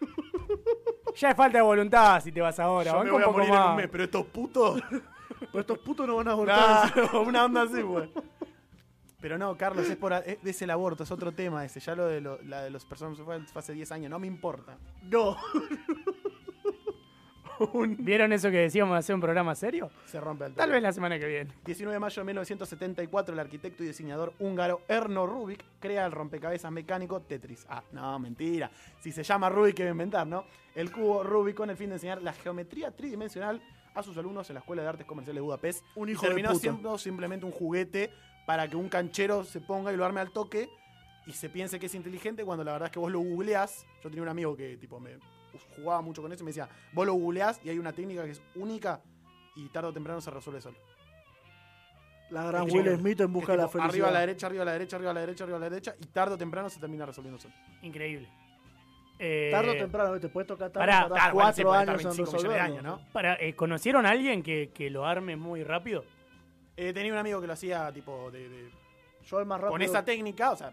ya 1.16 1.30
es 1.30 1.36
falta 1.36 1.58
de 1.58 1.62
voluntad 1.62 2.20
si 2.22 2.32
te 2.32 2.40
vas 2.40 2.58
ahora. 2.58 2.90
Yo 2.92 2.96
Banca 2.98 3.04
me 3.04 3.10
un 3.10 3.14
voy 3.16 3.22
a 3.22 3.26
poco 3.26 3.38
morir 3.38 3.54
en 3.54 3.70
un 3.70 3.76
mes, 3.76 3.88
pero 3.90 4.04
estos 4.04 4.26
putos. 4.26 4.80
Pero 5.38 5.52
Pues 5.52 5.60
estos 5.62 5.78
putos 5.78 6.06
no 6.06 6.16
van 6.16 6.26
a 6.28 6.32
abortar. 6.32 6.92
Claro, 6.92 7.22
una 7.22 7.44
onda 7.44 7.62
así, 7.62 7.80
güey. 7.80 8.10
Pero 9.20 9.36
no, 9.36 9.56
Carlos, 9.56 9.88
es, 9.90 9.96
por, 9.96 10.12
es, 10.12 10.38
es 10.44 10.62
el 10.62 10.70
aborto, 10.70 11.02
es 11.02 11.10
otro 11.10 11.32
tema 11.32 11.64
ese. 11.64 11.80
Ya 11.80 11.94
lo 11.96 12.06
de, 12.06 12.20
lo- 12.20 12.40
la 12.42 12.62
de 12.62 12.70
los 12.70 12.84
personas 12.84 13.18
fue 13.18 13.40
hace 13.54 13.72
10 13.72 13.90
años, 13.92 14.10
no 14.10 14.18
me 14.18 14.26
importa. 14.28 14.78
No. 15.02 15.36
¿Vieron 17.98 18.32
eso 18.32 18.52
que 18.52 18.58
decíamos 18.58 18.94
de 18.94 18.98
hacer 19.00 19.16
un 19.16 19.20
programa 19.20 19.52
serio? 19.56 19.90
Se 20.06 20.20
rompe 20.20 20.44
el 20.46 20.54
Tal 20.54 20.70
vez 20.70 20.80
la 20.80 20.92
semana 20.92 21.18
que 21.18 21.26
viene. 21.26 21.50
19 21.64 21.92
de 21.94 21.98
mayo 21.98 22.22
de 22.22 22.26
1974, 22.26 23.32
el 23.34 23.40
arquitecto 23.40 23.82
y 23.82 23.88
diseñador 23.88 24.32
húngaro 24.38 24.82
Erno 24.86 25.26
Rubik 25.26 25.64
crea 25.80 26.06
el 26.06 26.12
rompecabezas 26.12 26.70
mecánico 26.70 27.20
Tetris. 27.20 27.66
Ah, 27.68 27.82
no, 27.90 28.16
mentira. 28.20 28.70
Si 29.00 29.10
se 29.10 29.24
llama 29.24 29.48
Rubik, 29.48 29.74
que 29.74 29.82
va 29.82 29.88
a 29.88 29.92
inventar, 29.92 30.24
¿no? 30.28 30.44
El 30.76 30.92
cubo 30.92 31.24
Rubik 31.24 31.56
con 31.56 31.68
el 31.68 31.76
fin 31.76 31.88
de 31.88 31.94
enseñar 31.96 32.22
la 32.22 32.32
geometría 32.32 32.92
tridimensional 32.94 33.60
a 33.92 34.04
sus 34.04 34.16
alumnos 34.16 34.48
en 34.50 34.54
la 34.54 34.60
Escuela 34.60 34.82
de 34.82 34.88
Artes 34.90 35.06
Comerciales 35.06 35.38
de 35.38 35.44
Budapest. 35.44 35.84
Un 35.96 36.08
Y 36.08 36.12
hijo 36.12 36.22
de 36.22 36.28
terminó 36.28 36.50
puta. 36.50 36.60
siendo 36.60 36.96
simplemente 36.96 37.44
un 37.44 37.50
juguete 37.50 38.12
para 38.48 38.66
que 38.66 38.76
un 38.76 38.88
canchero 38.88 39.44
se 39.44 39.60
ponga 39.60 39.92
y 39.92 39.96
lo 39.98 40.06
arme 40.06 40.20
al 40.20 40.30
toque 40.30 40.70
y 41.26 41.32
se 41.32 41.50
piense 41.50 41.78
que 41.78 41.84
es 41.84 41.94
inteligente 41.94 42.46
cuando 42.46 42.64
la 42.64 42.72
verdad 42.72 42.86
es 42.86 42.92
que 42.92 42.98
vos 42.98 43.12
lo 43.12 43.18
googleás. 43.20 43.84
Yo 44.02 44.08
tenía 44.08 44.22
un 44.22 44.28
amigo 44.30 44.56
que 44.56 44.78
tipo 44.78 44.98
me 44.98 45.18
jugaba 45.76 46.00
mucho 46.00 46.22
con 46.22 46.32
eso 46.32 46.42
y 46.42 46.46
me 46.46 46.48
decía, 46.48 46.66
vos 46.94 47.04
lo 47.06 47.12
googleás 47.12 47.60
y 47.62 47.68
hay 47.68 47.78
una 47.78 47.92
técnica 47.92 48.24
que 48.24 48.30
es 48.30 48.40
única 48.54 49.02
y 49.54 49.68
tarde 49.68 49.88
o 49.88 49.92
temprano 49.92 50.22
se 50.22 50.30
resuelve 50.30 50.62
solo. 50.62 50.78
La 52.30 52.44
gran 52.44 52.66
Es 52.68 52.72
Will 52.72 52.84
tipo- 52.84 52.96
Smith 52.96 53.20
en 53.20 53.32
busca 53.34 53.52
de 53.52 53.58
la 53.58 53.68
felicidad. 53.68 53.90
Arriba 53.90 54.08
a 54.08 54.12
la 54.12 54.20
derecha, 54.20 54.46
arriba 54.46 54.62
a 54.62 54.64
la 54.64 54.72
derecha, 54.72 54.96
arriba 54.96 55.10
a 55.10 55.14
la 55.14 55.20
derecha, 55.20 55.44
arriba 55.44 55.56
a 55.58 55.60
la 55.60 55.68
derecha 55.68 55.94
y 56.00 56.06
tarde 56.06 56.34
o 56.34 56.38
temprano 56.38 56.70
se 56.70 56.80
termina 56.80 57.04
resolviendo 57.04 57.38
solo. 57.38 57.52
Increíble. 57.82 58.30
Eh, 59.18 59.48
Tarde 59.52 59.70
o 59.72 59.76
temprano, 59.76 60.18
te 60.18 60.28
puedes 60.30 60.46
tocar 60.46 60.70
tarde, 60.70 60.86
claro, 60.86 61.34
bueno, 61.34 61.52
sí, 61.52 61.62
cuatro 61.64 61.72
años 61.74 62.00
en 62.00 62.08
25 62.16 62.32
millones 62.36 62.54
de 62.54 62.60
años, 62.60 62.82
¿no? 62.82 63.00
para, 63.12 63.34
eh, 63.34 63.52
¿Conocieron 63.54 64.06
a 64.06 64.10
alguien 64.10 64.42
que, 64.44 64.70
que 64.72 64.88
lo 64.90 65.04
arme 65.04 65.36
muy 65.36 65.64
rápido? 65.64 66.04
Eh, 66.80 66.92
tenía 66.92 67.12
un 67.12 67.18
amigo 67.18 67.40
que 67.40 67.46
lo 67.48 67.52
hacía 67.54 67.92
tipo 67.92 68.30
de, 68.30 68.48
de- 68.48 68.70
Yo 69.24 69.40
el 69.40 69.46
más 69.46 69.58
rápido. 69.60 69.72
con 69.72 69.82
esa 69.82 70.04
técnica, 70.04 70.52
o 70.52 70.56
sea, 70.56 70.72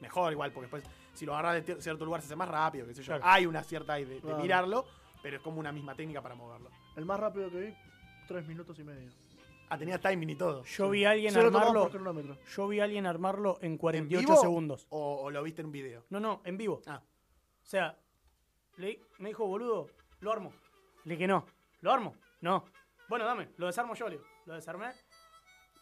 mejor 0.00 0.32
igual, 0.32 0.50
porque 0.50 0.64
después 0.70 0.84
si 1.12 1.26
lo 1.26 1.34
agarras 1.36 1.64
de 1.66 1.80
cierto 1.82 2.06
lugar 2.06 2.22
se 2.22 2.26
hace 2.26 2.36
más 2.36 2.48
rápido, 2.48 2.86
qué 2.86 2.94
sé 2.94 3.02
yo. 3.02 3.08
Claro. 3.08 3.22
Hay 3.26 3.44
una 3.44 3.62
cierta 3.62 3.92
ahí 3.92 4.04
de, 4.06 4.14
de 4.14 4.20
Claro. 4.22 4.38
mirarlo, 4.38 4.86
pero 5.22 5.36
es 5.36 5.42
como 5.42 5.60
una 5.60 5.70
misma 5.70 5.94
técnica 5.94 6.22
para 6.22 6.34
moverlo. 6.34 6.70
El 6.96 7.04
más 7.04 7.20
rápido 7.20 7.50
que 7.50 7.60
vi, 7.60 7.74
tres 8.26 8.46
minutos 8.48 8.78
y 8.78 8.84
medio. 8.84 9.10
Ah, 9.68 9.76
tenía 9.78 9.98
timing 9.98 10.30
y 10.30 10.36
todo. 10.36 10.64
Yo 10.64 10.88
vi 10.90 11.04
a 11.04 11.10
alguien 11.10 11.36
armarlo. 11.36 11.82
por 11.82 11.90
cronómetro. 11.92 12.38
Yo 12.56 12.68
vi 12.68 12.80
a 12.80 12.84
alguien 12.84 13.06
armarlo 13.06 13.58
en 13.60 13.72
¿En 13.72 13.78
48 13.78 14.26
vivo 14.26 14.40
segundos. 14.40 14.86
O, 14.90 15.22
o 15.22 15.30
lo 15.30 15.42
viste 15.42 15.60
en 15.62 15.66
un 15.66 15.72
video. 15.72 16.04
No, 16.10 16.18
no, 16.20 16.40
en 16.44 16.56
vivo. 16.58 16.80
Ah. 16.86 17.02
O 17.62 17.66
sea, 17.66 17.98
le- 18.76 19.00
me 19.18 19.28
dijo, 19.30 19.46
boludo, 19.46 19.88
lo 20.20 20.32
armo. 20.32 20.52
Le 21.04 21.14
dije, 21.14 21.26
no, 21.26 21.46
¿lo 21.82 21.92
armo? 21.92 22.14
No. 22.40 22.64
Bueno, 23.08 23.24
dame, 23.26 23.50
lo 23.58 23.66
desarmo 23.66 23.94
yo, 23.94 24.08
le 24.08 24.16
digo. 24.16 24.26
Lo 24.46 24.54
desarmé. 24.54 24.92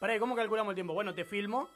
Pará, 0.01 0.19
¿cómo 0.19 0.35
calculamos 0.35 0.73
el 0.73 0.75
tiempo? 0.75 0.95
Bueno, 0.95 1.15
te 1.15 1.25
filmo. 1.25 1.69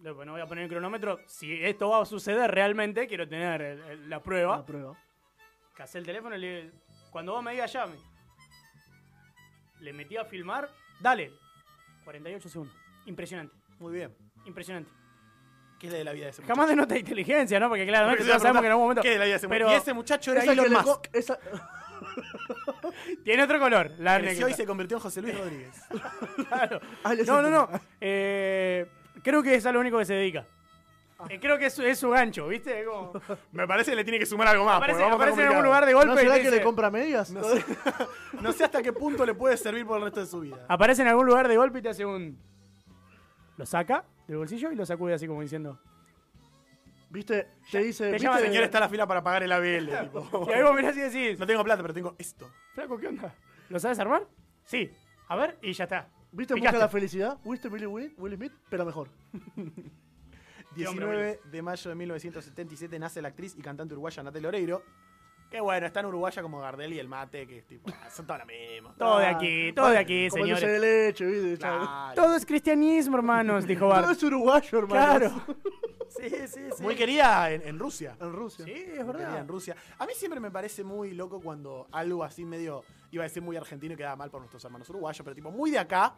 No 0.00 0.14
voy 0.14 0.40
a 0.40 0.46
poner 0.46 0.64
el 0.64 0.70
cronómetro. 0.70 1.18
Si 1.26 1.52
esto 1.64 1.88
va 1.88 2.02
a 2.02 2.04
suceder 2.04 2.48
realmente, 2.50 3.08
quiero 3.08 3.26
tener 3.28 3.60
el- 3.60 3.80
el- 3.82 4.10
la 4.10 4.22
prueba. 4.22 4.58
La 4.58 4.64
prueba. 4.64 4.96
Casé 5.74 5.98
el 5.98 6.04
teléfono 6.06 6.36
y 6.36 6.38
le 6.38 6.70
cuando 7.10 7.32
vos 7.32 7.42
me 7.42 7.52
digas 7.52 7.72
llame. 7.72 7.96
Le 9.80 9.92
metí 9.92 10.16
a 10.16 10.24
filmar, 10.24 10.68
dale. 11.00 11.32
48 12.04 12.48
segundos. 12.48 12.76
Impresionante, 13.06 13.54
Muy 13.78 13.92
bien. 13.92 14.14
impresionante. 14.44 14.90
¿Qué 15.78 15.86
es 15.86 15.92
de 15.92 16.04
la 16.04 16.12
vida 16.12 16.24
de 16.24 16.30
ese 16.30 16.42
muchacho? 16.42 16.54
Jamás 16.54 16.68
denota 16.68 16.98
inteligencia, 16.98 17.58
¿no? 17.60 17.68
Porque 17.68 17.86
claramente 17.86 18.18
Porque 18.18 18.28
iba 18.28 18.36
a 18.36 18.40
sabemos 18.40 18.60
que 18.62 18.66
en 18.66 18.72
algún 18.72 18.84
momento. 18.84 19.02
¿Qué 19.02 19.12
es 19.12 19.18
la 19.18 19.24
vida 19.24 19.32
de 19.34 19.36
ese 19.38 19.48
pero 19.48 19.66
muchacho? 19.66 19.78
Y 19.78 19.82
ese 19.82 19.94
muchacho 19.94 20.32
era 20.32 20.40
Esa 20.42 20.46
que 20.54 20.60
Elon 20.60 20.70
le 20.70 20.76
Musk. 20.76 20.86
co- 20.86 21.02
esa- 21.12 21.38
tiene 23.24 23.42
otro 23.42 23.58
color. 23.58 23.90
La 23.98 24.18
Creció 24.18 24.48
y 24.48 24.54
se 24.54 24.66
convirtió 24.66 24.96
en 24.96 25.02
José 25.02 25.22
Luis 25.22 25.36
Rodríguez. 25.38 25.74
Claro. 26.48 26.80
Ah, 27.04 27.14
No, 27.26 27.42
no, 27.42 27.50
no. 27.50 27.68
Eh, 28.00 28.86
creo 29.22 29.42
que 29.42 29.54
es 29.54 29.66
a 29.66 29.72
lo 29.72 29.80
único 29.80 29.98
que 29.98 30.04
se 30.04 30.14
dedica. 30.14 30.44
Eh, 31.28 31.40
creo 31.40 31.58
que 31.58 31.66
es, 31.66 31.74
su- 31.74 31.82
es 31.82 31.98
su 31.98 32.10
gancho, 32.10 32.46
¿viste? 32.46 32.84
Como- 32.84 33.12
Me 33.52 33.66
parece 33.66 33.90
que 33.90 33.96
le 33.96 34.04
tiene 34.04 34.18
que 34.20 34.26
sumar 34.26 34.46
algo 34.48 34.64
más. 34.64 34.76
aparece 34.76 35.00
vamos 35.00 35.12
a 35.12 35.16
aparece 35.16 35.40
en 35.42 35.48
algún 35.48 35.64
lugar 35.64 35.84
de 35.86 35.92
golpe. 35.94 36.08
¿No 36.14 36.20
y 36.20 36.24
será 36.24 36.42
que 36.42 36.50
le 36.50 36.62
compra 36.62 36.90
medias? 36.90 37.30
No 37.32 37.42
sé, 37.42 37.64
no 38.40 38.52
sé 38.52 38.64
hasta 38.64 38.82
qué 38.82 38.92
punto 38.92 39.26
le 39.26 39.34
puede 39.34 39.56
servir 39.56 39.84
por 39.84 39.98
el 39.98 40.04
resto 40.04 40.20
de 40.20 40.26
su 40.26 40.40
vida. 40.40 40.64
aparece 40.68 41.02
en 41.02 41.08
algún 41.08 41.26
lugar 41.26 41.48
de 41.48 41.56
golpe 41.56 41.80
y 41.80 41.82
te 41.82 41.88
hace 41.88 42.04
un. 42.04 42.38
Lo 43.56 43.66
saca 43.66 44.04
del 44.28 44.36
bolsillo 44.36 44.70
y 44.70 44.76
lo 44.76 44.86
sacude 44.86 45.14
así 45.14 45.26
como 45.26 45.42
diciendo. 45.42 45.80
¿Viste? 47.10 47.48
Te 47.70 47.78
dice. 47.78 48.04
Te 48.04 48.12
¿viste? 48.12 48.26
llama 48.26 48.40
Señor, 48.40 48.64
está 48.64 48.78
en 48.78 48.82
la 48.82 48.88
fila 48.88 49.06
para 49.06 49.22
pagar 49.22 49.42
el 49.42 49.52
ABL. 49.52 49.90
tipo. 50.12 50.46
Y 50.48 50.52
ahí 50.52 50.62
vos 50.62 50.74
mirás 50.74 50.96
y 50.96 51.00
decís. 51.00 51.38
No 51.38 51.46
tengo 51.46 51.64
plata, 51.64 51.82
pero 51.82 51.94
tengo 51.94 52.14
esto. 52.18 52.50
Flaco, 52.74 52.98
¿qué 52.98 53.08
onda? 53.08 53.34
¿Lo 53.68 53.78
sabes 53.78 53.98
armar? 53.98 54.26
Sí. 54.64 54.90
A 55.28 55.36
ver, 55.36 55.58
y 55.62 55.72
ya 55.72 55.84
está. 55.84 56.08
¿Viste 56.32 56.54
busca 56.54 56.72
la 56.72 56.88
felicidad? 56.88 57.38
¿Viste 57.44 57.68
Billy 57.68 57.86
Will, 57.86 58.14
Smith? 58.36 58.52
Pero 58.68 58.84
mejor. 58.84 59.08
19 60.74 61.40
de 61.50 61.62
mayo 61.62 61.88
de 61.88 61.94
1977 61.96 62.98
nace 62.98 63.22
la 63.22 63.28
actriz 63.28 63.56
y 63.56 63.62
cantante 63.62 63.94
uruguaya 63.94 64.22
Natalia 64.22 64.48
Oreiro. 64.48 64.82
Que 65.50 65.60
bueno, 65.62 65.86
está 65.86 66.00
en 66.00 66.06
Uruguaya 66.06 66.42
como 66.42 66.60
Gardel 66.60 66.92
y 66.92 66.98
el 66.98 67.08
mate, 67.08 67.46
que 67.46 67.60
es 67.60 67.66
tipo, 67.66 67.90
ah, 67.90 68.10
son 68.10 68.26
todas 68.26 68.40
las 68.40 68.46
mismas. 68.48 68.94
Todo 68.98 69.18
de 69.18 69.26
aquí, 69.26 69.72
todo 69.72 69.88
de 69.88 69.96
aquí, 69.96 70.28
Como 70.28 70.42
señores. 70.42 70.70
de 70.70 70.78
leche, 70.78 71.24
¿viste? 71.24 71.56
Claro. 71.56 72.14
Todo 72.14 72.36
es 72.36 72.44
cristianismo, 72.44 73.16
hermanos, 73.16 73.66
dijo 73.66 73.80
Todo 73.88 74.02
Bart. 74.02 74.10
es 74.10 74.22
uruguayo, 74.22 74.78
hermano. 74.78 75.18
Claro. 75.18 75.42
Sí, 76.08 76.28
sí, 76.46 76.60
sí. 76.76 76.82
Muy 76.82 76.94
querida 76.96 77.50
en, 77.52 77.62
en 77.66 77.78
Rusia. 77.78 78.16
En 78.20 78.32
Rusia. 78.32 78.64
Sí, 78.64 78.72
es 78.72 78.84
querida 78.84 79.02
verdad. 79.04 79.38
en 79.38 79.48
Rusia. 79.48 79.76
A 79.98 80.06
mí 80.06 80.12
siempre 80.14 80.40
me 80.40 80.50
parece 80.50 80.84
muy 80.84 81.12
loco 81.12 81.40
cuando 81.40 81.86
algo 81.92 82.24
así 82.24 82.44
medio, 82.44 82.84
iba 83.10 83.22
a 83.24 83.26
decir 83.28 83.42
muy 83.42 83.56
argentino 83.56 83.94
y 83.94 83.96
quedaba 83.96 84.16
mal 84.16 84.30
por 84.30 84.40
nuestros 84.40 84.64
hermanos 84.64 84.88
uruguayos, 84.90 85.22
pero 85.24 85.34
tipo 85.34 85.50
muy 85.50 85.70
de 85.70 85.78
acá, 85.78 86.16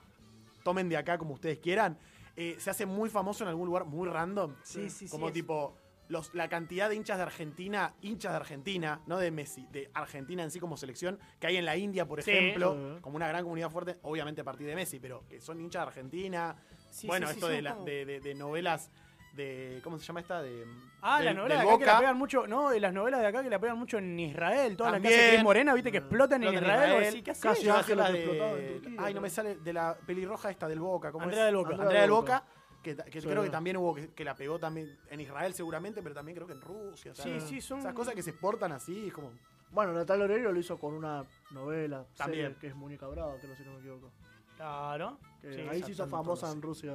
tomen 0.63 0.89
de 0.89 0.97
acá 0.97 1.19
como 1.19 1.35
ustedes 1.35 1.59
quieran, 1.59 1.99
eh, 2.37 2.57
se 2.59 2.71
hace 2.71 2.87
muy 2.87 3.11
famoso 3.11 3.45
en 3.45 3.49
algún 3.49 3.67
lugar 3.67 3.85
muy 3.85 4.09
random. 4.09 4.55
Sí, 4.63 4.89
sí, 4.91 5.07
sí, 5.07 5.09
Como 5.11 5.31
tipo 5.33 5.77
los, 6.09 6.35
la 6.35 6.49
cantidad 6.49 6.89
de 6.89 6.97
hinchas 6.97 7.19
de 7.19 7.23
Argentina, 7.23 7.95
hinchas 8.03 8.33
de 8.33 8.37
Argentina, 8.37 9.01
no 9.07 9.19
de 9.19 9.31
Messi, 9.31 9.67
de 9.71 9.91
Argentina 9.95 10.43
en 10.43 10.51
sí 10.51 10.59
como 10.59 10.77
selección, 10.77 11.19
que 11.39 11.47
hay 11.47 11.57
en 11.57 11.65
la 11.65 11.77
India, 11.77 12.07
por 12.07 12.23
Sí. 12.23 12.31
ejemplo, 12.33 12.99
como 13.01 13.17
una 13.17 13.29
gran 13.29 13.43
comunidad 13.45 13.71
fuerte, 13.71 13.99
obviamente 14.03 14.41
a 14.41 14.45
partir 14.45 14.67
de 14.67 14.75
Messi, 14.75 14.99
pero 14.99 15.25
que 15.29 15.41
son 15.41 15.61
hinchas 15.61 15.83
de 15.83 15.87
Argentina. 15.89 16.57
Sí, 16.91 17.07
bueno, 17.07 17.29
sí, 17.29 17.35
esto 17.35 17.47
de, 17.49 17.63
la- 17.63 17.75
como- 17.75 17.85
de, 17.85 18.05
de- 18.05 18.21
de 18.21 18.35
novelas 18.35 18.91
de. 19.35 19.81
¿Cómo 19.85 19.99
se 19.99 20.05
llama 20.05 20.21
esta? 20.21 20.43
De, 20.43 20.67
Ah, 21.03 21.17
del- 21.19 21.27
las 21.27 21.35
novelas 21.37 21.59
de 21.59 21.65
acá 21.69 21.79
que 21.79 21.85
la 21.85 21.93
Boca. 21.93 21.99
pegan 22.01 22.17
mucho. 22.19 22.47
No, 22.47 22.75
y 22.75 22.81
las 22.81 22.93
novelas 22.93 23.21
de 23.21 23.27
acá 23.27 23.43
que 23.43 23.51
la 23.51 23.59
pegan 23.59 23.79
mucho 23.79 23.99
en 23.99 24.19
Israel. 24.19 24.77
Todas 24.77 24.93
las 24.93 25.01
que 25.01 25.09
hace 25.09 25.29
Cris 25.31 25.43
Morena, 25.43 25.75
viste, 25.75 25.91
que 25.93 25.99
explotan 25.99 26.43
en 26.43 26.49
Explotan 26.49 26.71
en 26.75 26.81
Israel. 26.81 26.91
Israel. 26.91 27.05
vos 27.05 27.13
decís, 27.13 27.25
¿qué 27.25 27.31
haces? 27.31 27.43
Casi 27.43 27.69
hacía 27.69 27.97
la 27.97 28.13
de- 28.13 28.81
Turquía, 28.81 29.03
Ay, 29.05 29.15
no 29.15 29.21
me 29.21 29.31
sale 29.31 29.57
de 29.57 29.73
la 29.73 29.97
pelirroja 30.07 30.51
esta 30.51 30.69
del 30.69 30.81
Boca. 30.81 31.11
¿cómo 31.13 31.25
Andrea 31.25 31.43
es? 31.43 31.47
del 31.47 31.57
Boca. 31.57 31.71
Andrea 31.71 31.85
Andrea 31.87 32.03
del 32.03 32.11
Boca. 32.11 32.39
Boca. 32.41 32.61
Que, 32.83 32.97
que 32.97 33.21
Sí. 33.21 33.27
creo 33.29 33.43
que 33.43 33.51
también 33.51 33.77
hubo 33.77 33.95
que, 33.95 34.09
que 34.15 34.25
la 34.25 34.35
pegó 34.35 34.59
también 34.59 34.99
en 35.11 35.21
Israel 35.21 35.53
seguramente, 35.53 36.03
pero 36.03 36.15
también 36.15 36.35
creo 36.35 36.47
que 36.47 36.55
en 36.55 36.63
Rusia. 36.63 37.13
o 37.13 37.15
sea, 37.15 37.25
Sí, 37.25 37.41
sí, 37.47 37.61
son- 37.61 37.79
Esas 37.81 37.93
cosas 37.93 38.15
que 38.15 38.23
se 38.23 38.31
exportan 38.31 38.73
así, 38.73 39.09
es 39.09 39.13
como. 39.13 39.33
Bueno, 39.71 39.93
Natalia 39.93 40.25
Oreiro 40.25 40.51
lo 40.51 40.59
hizo 40.59 40.79
con 40.79 40.95
una 40.95 41.25
novela 41.53 42.05
También. 42.17 42.45
serie, 42.47 42.59
que 42.59 42.67
es 42.69 42.75
Mónica 42.75 43.07
Brava, 43.07 43.37
creo 43.39 43.55
si 43.55 43.63
no 43.65 43.73
me 43.75 43.79
equivoco. 43.81 44.11
Claro. 44.57 45.19
Que 45.43 45.55
Sí, 45.55 45.61
ahí 45.71 45.83
se 45.83 45.93
hizo 45.93 46.07
famosa 46.09 46.51
en 46.51 46.61
Rusia 46.63 46.93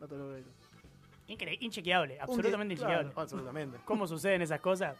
Natalia 0.00 0.24
Oreiro. 0.24 0.48
Increíble, 1.28 1.64
inchequeable, 1.64 2.20
absolutamente 2.20 2.76
claro, 2.76 2.92
inchequeable. 2.92 3.22
absolutamente. 3.22 3.78
¿Cómo 3.84 4.06
suceden 4.06 4.42
esas 4.42 4.60
cosas? 4.60 4.96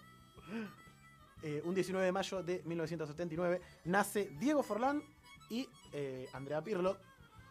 Eh, 1.42 1.62
un 1.64 1.74
19 1.74 2.04
de 2.04 2.12
mayo 2.12 2.42
de 2.42 2.62
1979 2.64 3.60
nace 3.84 4.30
Diego 4.38 4.62
Forlán 4.62 5.02
y 5.50 5.68
eh, 5.92 6.28
Andrea 6.32 6.62
Pirlo, 6.62 6.96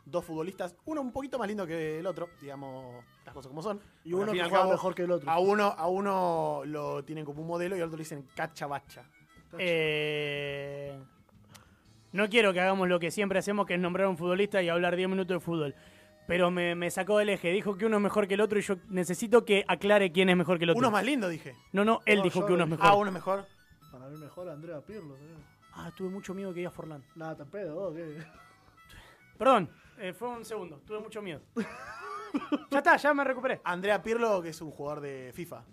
dos 0.05 0.25
futbolistas, 0.25 0.75
uno 0.86 1.01
un 1.01 1.12
poquito 1.12 1.38
más 1.38 1.48
lindo 1.48 1.65
que 1.65 2.00
el 2.00 2.05
otro, 2.05 2.29
digamos 2.41 3.03
las 3.25 3.34
cosas 3.34 3.50
como 3.50 3.62
son. 3.62 3.79
Y 4.03 4.13
uno 4.13 4.32
que 4.32 4.39
juega 4.39 4.60
cabo, 4.60 4.72
mejor 4.72 4.96
que 4.96 5.03
el 5.03 5.12
otro. 5.12 5.29
A 5.29 5.39
uno, 5.39 5.74
a 5.77 5.88
uno 5.88 6.63
lo 6.65 7.03
tienen 7.03 7.25
como 7.25 7.41
un 7.41 7.48
modelo 7.48 7.75
y 7.75 7.79
al 7.79 7.88
otro 7.88 7.98
le 7.98 8.03
dicen 8.03 8.27
cachabacha. 8.36 9.03
Eh, 9.58 11.00
no 12.12 12.29
quiero 12.29 12.53
que 12.53 12.60
hagamos 12.60 12.88
lo 12.88 13.00
que 13.00 13.12
siempre 13.12 13.39
hacemos, 13.39 13.65
que 13.65 13.75
es 13.75 13.79
nombrar 13.79 14.08
a 14.08 14.10
un 14.10 14.17
futbolista 14.17 14.62
y 14.62 14.70
hablar 14.70 14.96
10 14.96 15.10
minutos 15.10 15.36
de 15.36 15.39
fútbol. 15.39 15.75
Pero 16.27 16.50
me, 16.50 16.74
me 16.75 16.89
sacó 16.89 17.20
del 17.20 17.29
eje. 17.29 17.51
Dijo 17.51 17.77
que 17.77 17.86
uno 17.86 17.98
es 17.98 18.03
mejor 18.03 18.27
que 18.27 18.34
el 18.34 18.41
otro 18.41 18.58
y 18.58 18.62
yo 18.62 18.75
necesito 18.89 19.46
que 19.46 19.63
aclare 19.67 20.12
quién 20.12 20.29
es 20.29 20.36
mejor 20.38 20.58
que 20.58 20.63
el 20.63 20.72
otro. 20.72 20.79
Uno 20.79 20.88
es 20.88 20.94
más 20.94 21.05
lindo, 21.05 21.29
dije. 21.29 21.55
No, 21.72 21.86
no, 21.86 22.01
él 22.05 22.17
No, 22.20 22.24
dijo 22.24 22.46
que 22.46 22.53
uno 22.53 22.63
es 22.63 22.70
mejor. 22.70 22.86
Ah, 22.86 22.96
uno 22.96 23.08
es 23.08 23.13
mejor. 23.13 23.46
Para 23.91 24.08
mí 24.10 24.17
mejor 24.17 24.50
Andrea 24.50 24.82
Pirlo. 24.82 25.15
señor. 25.17 25.38
Ah, 25.74 25.91
tuve 25.96 26.10
mucho 26.10 26.34
miedo 26.34 26.51
que 26.51 26.60
diga 26.60 26.72
Forlán. 26.72 27.03
Nada, 27.15 27.36
tan 27.36 27.50
pedo, 27.50 27.75
¿vos 27.75 27.94
qué? 27.96 28.17
Perdón, 29.38 29.70
eh, 30.00 30.13
fue 30.13 30.29
un 30.29 30.46
segundo. 30.46 30.82
Tuve 30.86 31.00
mucho 31.00 31.22
miedo. 31.22 31.41
ya 32.72 32.77
está, 32.79 32.98
ya 32.98 33.13
me 33.13 33.24
recuperé. 33.24 33.62
Andrea 33.63 34.01
Pirlo, 34.01 34.41
que 34.41 34.50
es 34.50 34.62
un 34.62 34.72
jugador 34.72 35.01
de 35.01 35.32
FIFA. 35.34 35.63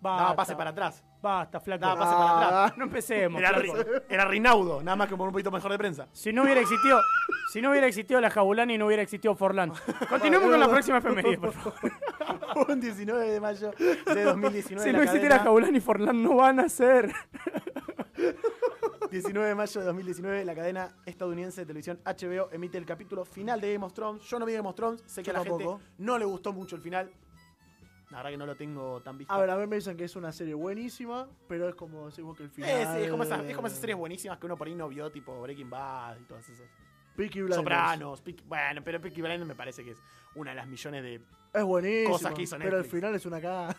Basta, 0.00 0.22
Daba 0.22 0.36
pase 0.36 0.54
para 0.56 0.70
atrás. 0.70 1.02
Basta, 1.22 1.60
flaco. 1.60 1.82
Pase 1.82 1.98
para 2.16 2.46
atrás. 2.46 2.78
No 2.78 2.84
empecemos. 2.84 3.40
Era, 3.40 3.50
flaco. 3.50 3.74
Ri- 3.78 4.02
era 4.08 4.24
Rinaudo, 4.24 4.82
nada 4.82 4.96
más 4.96 5.08
que 5.08 5.16
por 5.16 5.26
un 5.28 5.32
poquito 5.32 5.50
mejor 5.50 5.70
de 5.72 5.78
prensa. 5.78 6.08
Si 6.12 6.32
no 6.32 6.42
hubiera 6.44 6.60
existido, 6.60 6.98
si 7.52 7.60
no 7.60 7.70
hubiera 7.70 7.86
existido 7.86 8.20
la 8.20 8.30
Jabulani, 8.30 8.78
no 8.78 8.86
hubiera 8.86 9.02
existido 9.02 9.34
Forlán. 9.34 9.72
Continuemos 10.08 10.50
con 10.50 10.58
la 10.60 10.68
próxima 10.68 10.98
efeméride, 10.98 11.38
por 11.38 11.52
favor. 11.52 11.74
un 12.68 12.80
19 12.80 13.28
de 13.30 13.40
mayo 13.40 13.70
de 13.78 14.24
2019. 14.24 14.84
Si 14.86 14.92
la 14.92 14.98
no 14.98 15.04
existiera 15.04 15.36
cadena- 15.36 15.44
Jabulani, 15.44 15.80
Forlán 15.80 16.22
no 16.22 16.36
van 16.36 16.60
a 16.60 16.68
ser. 16.68 17.12
19 19.10 19.48
de 19.48 19.54
mayo 19.54 19.80
de 19.80 19.86
2019, 19.86 20.44
la 20.44 20.54
cadena 20.54 20.94
estadounidense 21.04 21.62
de 21.62 21.66
televisión 21.66 21.98
HBO 22.04 22.48
emite 22.52 22.78
el 22.78 22.86
capítulo 22.86 23.24
final 23.24 23.60
de 23.60 23.72
Game 23.72 23.84
of 23.84 23.92
Thrones. 23.92 24.22
Yo 24.22 24.38
no 24.38 24.46
vi 24.46 24.52
Game 24.54 24.68
of 24.68 24.74
Thrones, 24.74 25.02
sé 25.06 25.22
que 25.22 25.30
Yo 25.30 25.36
a 25.36 25.38
la 25.40 25.44
tampoco. 25.44 25.78
gente 25.78 25.92
no 25.98 26.18
le 26.18 26.24
gustó 26.24 26.52
mucho 26.52 26.76
el 26.76 26.82
final. 26.82 27.10
La 28.10 28.18
verdad 28.18 28.30
que 28.30 28.36
no 28.38 28.46
lo 28.46 28.56
tengo 28.56 29.00
tan 29.02 29.16
visto. 29.16 29.32
A 29.32 29.38
ver, 29.38 29.50
a 29.50 29.56
mí 29.56 29.66
me 29.66 29.76
dicen 29.76 29.96
que 29.96 30.04
es 30.04 30.16
una 30.16 30.32
serie 30.32 30.54
buenísima, 30.54 31.28
pero 31.48 31.68
es 31.68 31.74
como 31.76 32.06
decimos 32.06 32.36
que 32.36 32.42
el 32.42 32.50
final. 32.50 32.70
Eh, 32.70 32.86
sí, 32.96 33.04
es, 33.04 33.10
como 33.10 33.22
esas, 33.22 33.44
es 33.44 33.54
como 33.54 33.66
esas 33.68 33.78
series 33.78 33.96
buenísimas 33.96 34.38
que 34.38 34.46
uno 34.46 34.56
por 34.56 34.66
ahí 34.66 34.74
no 34.74 34.88
vio, 34.88 35.10
tipo 35.12 35.40
Breaking 35.40 35.70
Bad 35.70 36.18
y 36.20 36.24
todas 36.24 36.48
esas. 36.48 36.66
Peaky 37.16 37.40
Blinders. 37.40 37.56
Sopranos, 37.56 38.20
Peaky- 38.22 38.44
bueno, 38.46 38.82
pero 38.84 39.00
Peaky 39.00 39.20
Blinders 39.22 39.46
me 39.46 39.54
parece 39.54 39.84
que 39.84 39.92
es 39.92 39.98
una 40.34 40.50
de 40.50 40.56
las 40.56 40.66
millones 40.66 41.02
de. 41.02 41.20
Es 41.52 41.64
buenísimo. 41.64 42.12
Cosas 42.12 42.34
que 42.34 42.42
hizo 42.42 42.56
pero 42.58 42.68
el 42.70 42.74
Netflix. 42.82 42.94
final 43.00 43.14
es 43.14 43.26
una 43.26 43.40
cagada. 43.40 43.76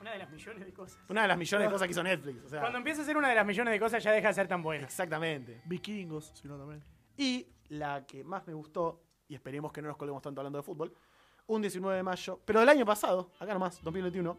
Una 0.00 0.12
de 0.12 0.18
las 0.18 0.30
millones 0.30 0.64
de 0.66 0.72
cosas. 0.72 0.98
Una 1.08 1.22
de 1.22 1.28
las 1.28 1.38
millones 1.38 1.66
de 1.66 1.72
cosas 1.72 1.86
que 1.88 1.90
hizo 1.92 2.02
Netflix. 2.04 2.44
O 2.44 2.48
sea, 2.48 2.60
Cuando 2.60 2.78
empieza 2.78 3.02
a 3.02 3.04
ser 3.04 3.16
una 3.16 3.28
de 3.28 3.34
las 3.34 3.44
millones 3.46 3.72
de 3.72 3.80
cosas 3.80 4.04
ya 4.04 4.12
deja 4.12 4.28
de 4.28 4.34
ser 4.34 4.46
tan 4.46 4.62
buena. 4.62 4.84
exactamente. 4.84 5.62
Vikingos, 5.64 6.30
si 6.34 6.46
no 6.46 6.56
también. 6.56 6.80
Y 7.16 7.48
la 7.70 8.06
que 8.06 8.22
más 8.22 8.46
me 8.46 8.54
gustó, 8.54 9.02
y 9.26 9.34
esperemos 9.34 9.72
que 9.72 9.82
no 9.82 9.88
nos 9.88 9.96
colguemos 9.96 10.22
tanto 10.22 10.40
hablando 10.40 10.58
de 10.58 10.62
fútbol, 10.62 10.92
un 11.46 11.62
19 11.62 11.96
de 11.96 12.02
mayo, 12.02 12.40
pero 12.44 12.60
del 12.60 12.68
año 12.68 12.84
pasado, 12.84 13.30
acá 13.38 13.52
nomás, 13.52 13.82
2021, 13.82 14.36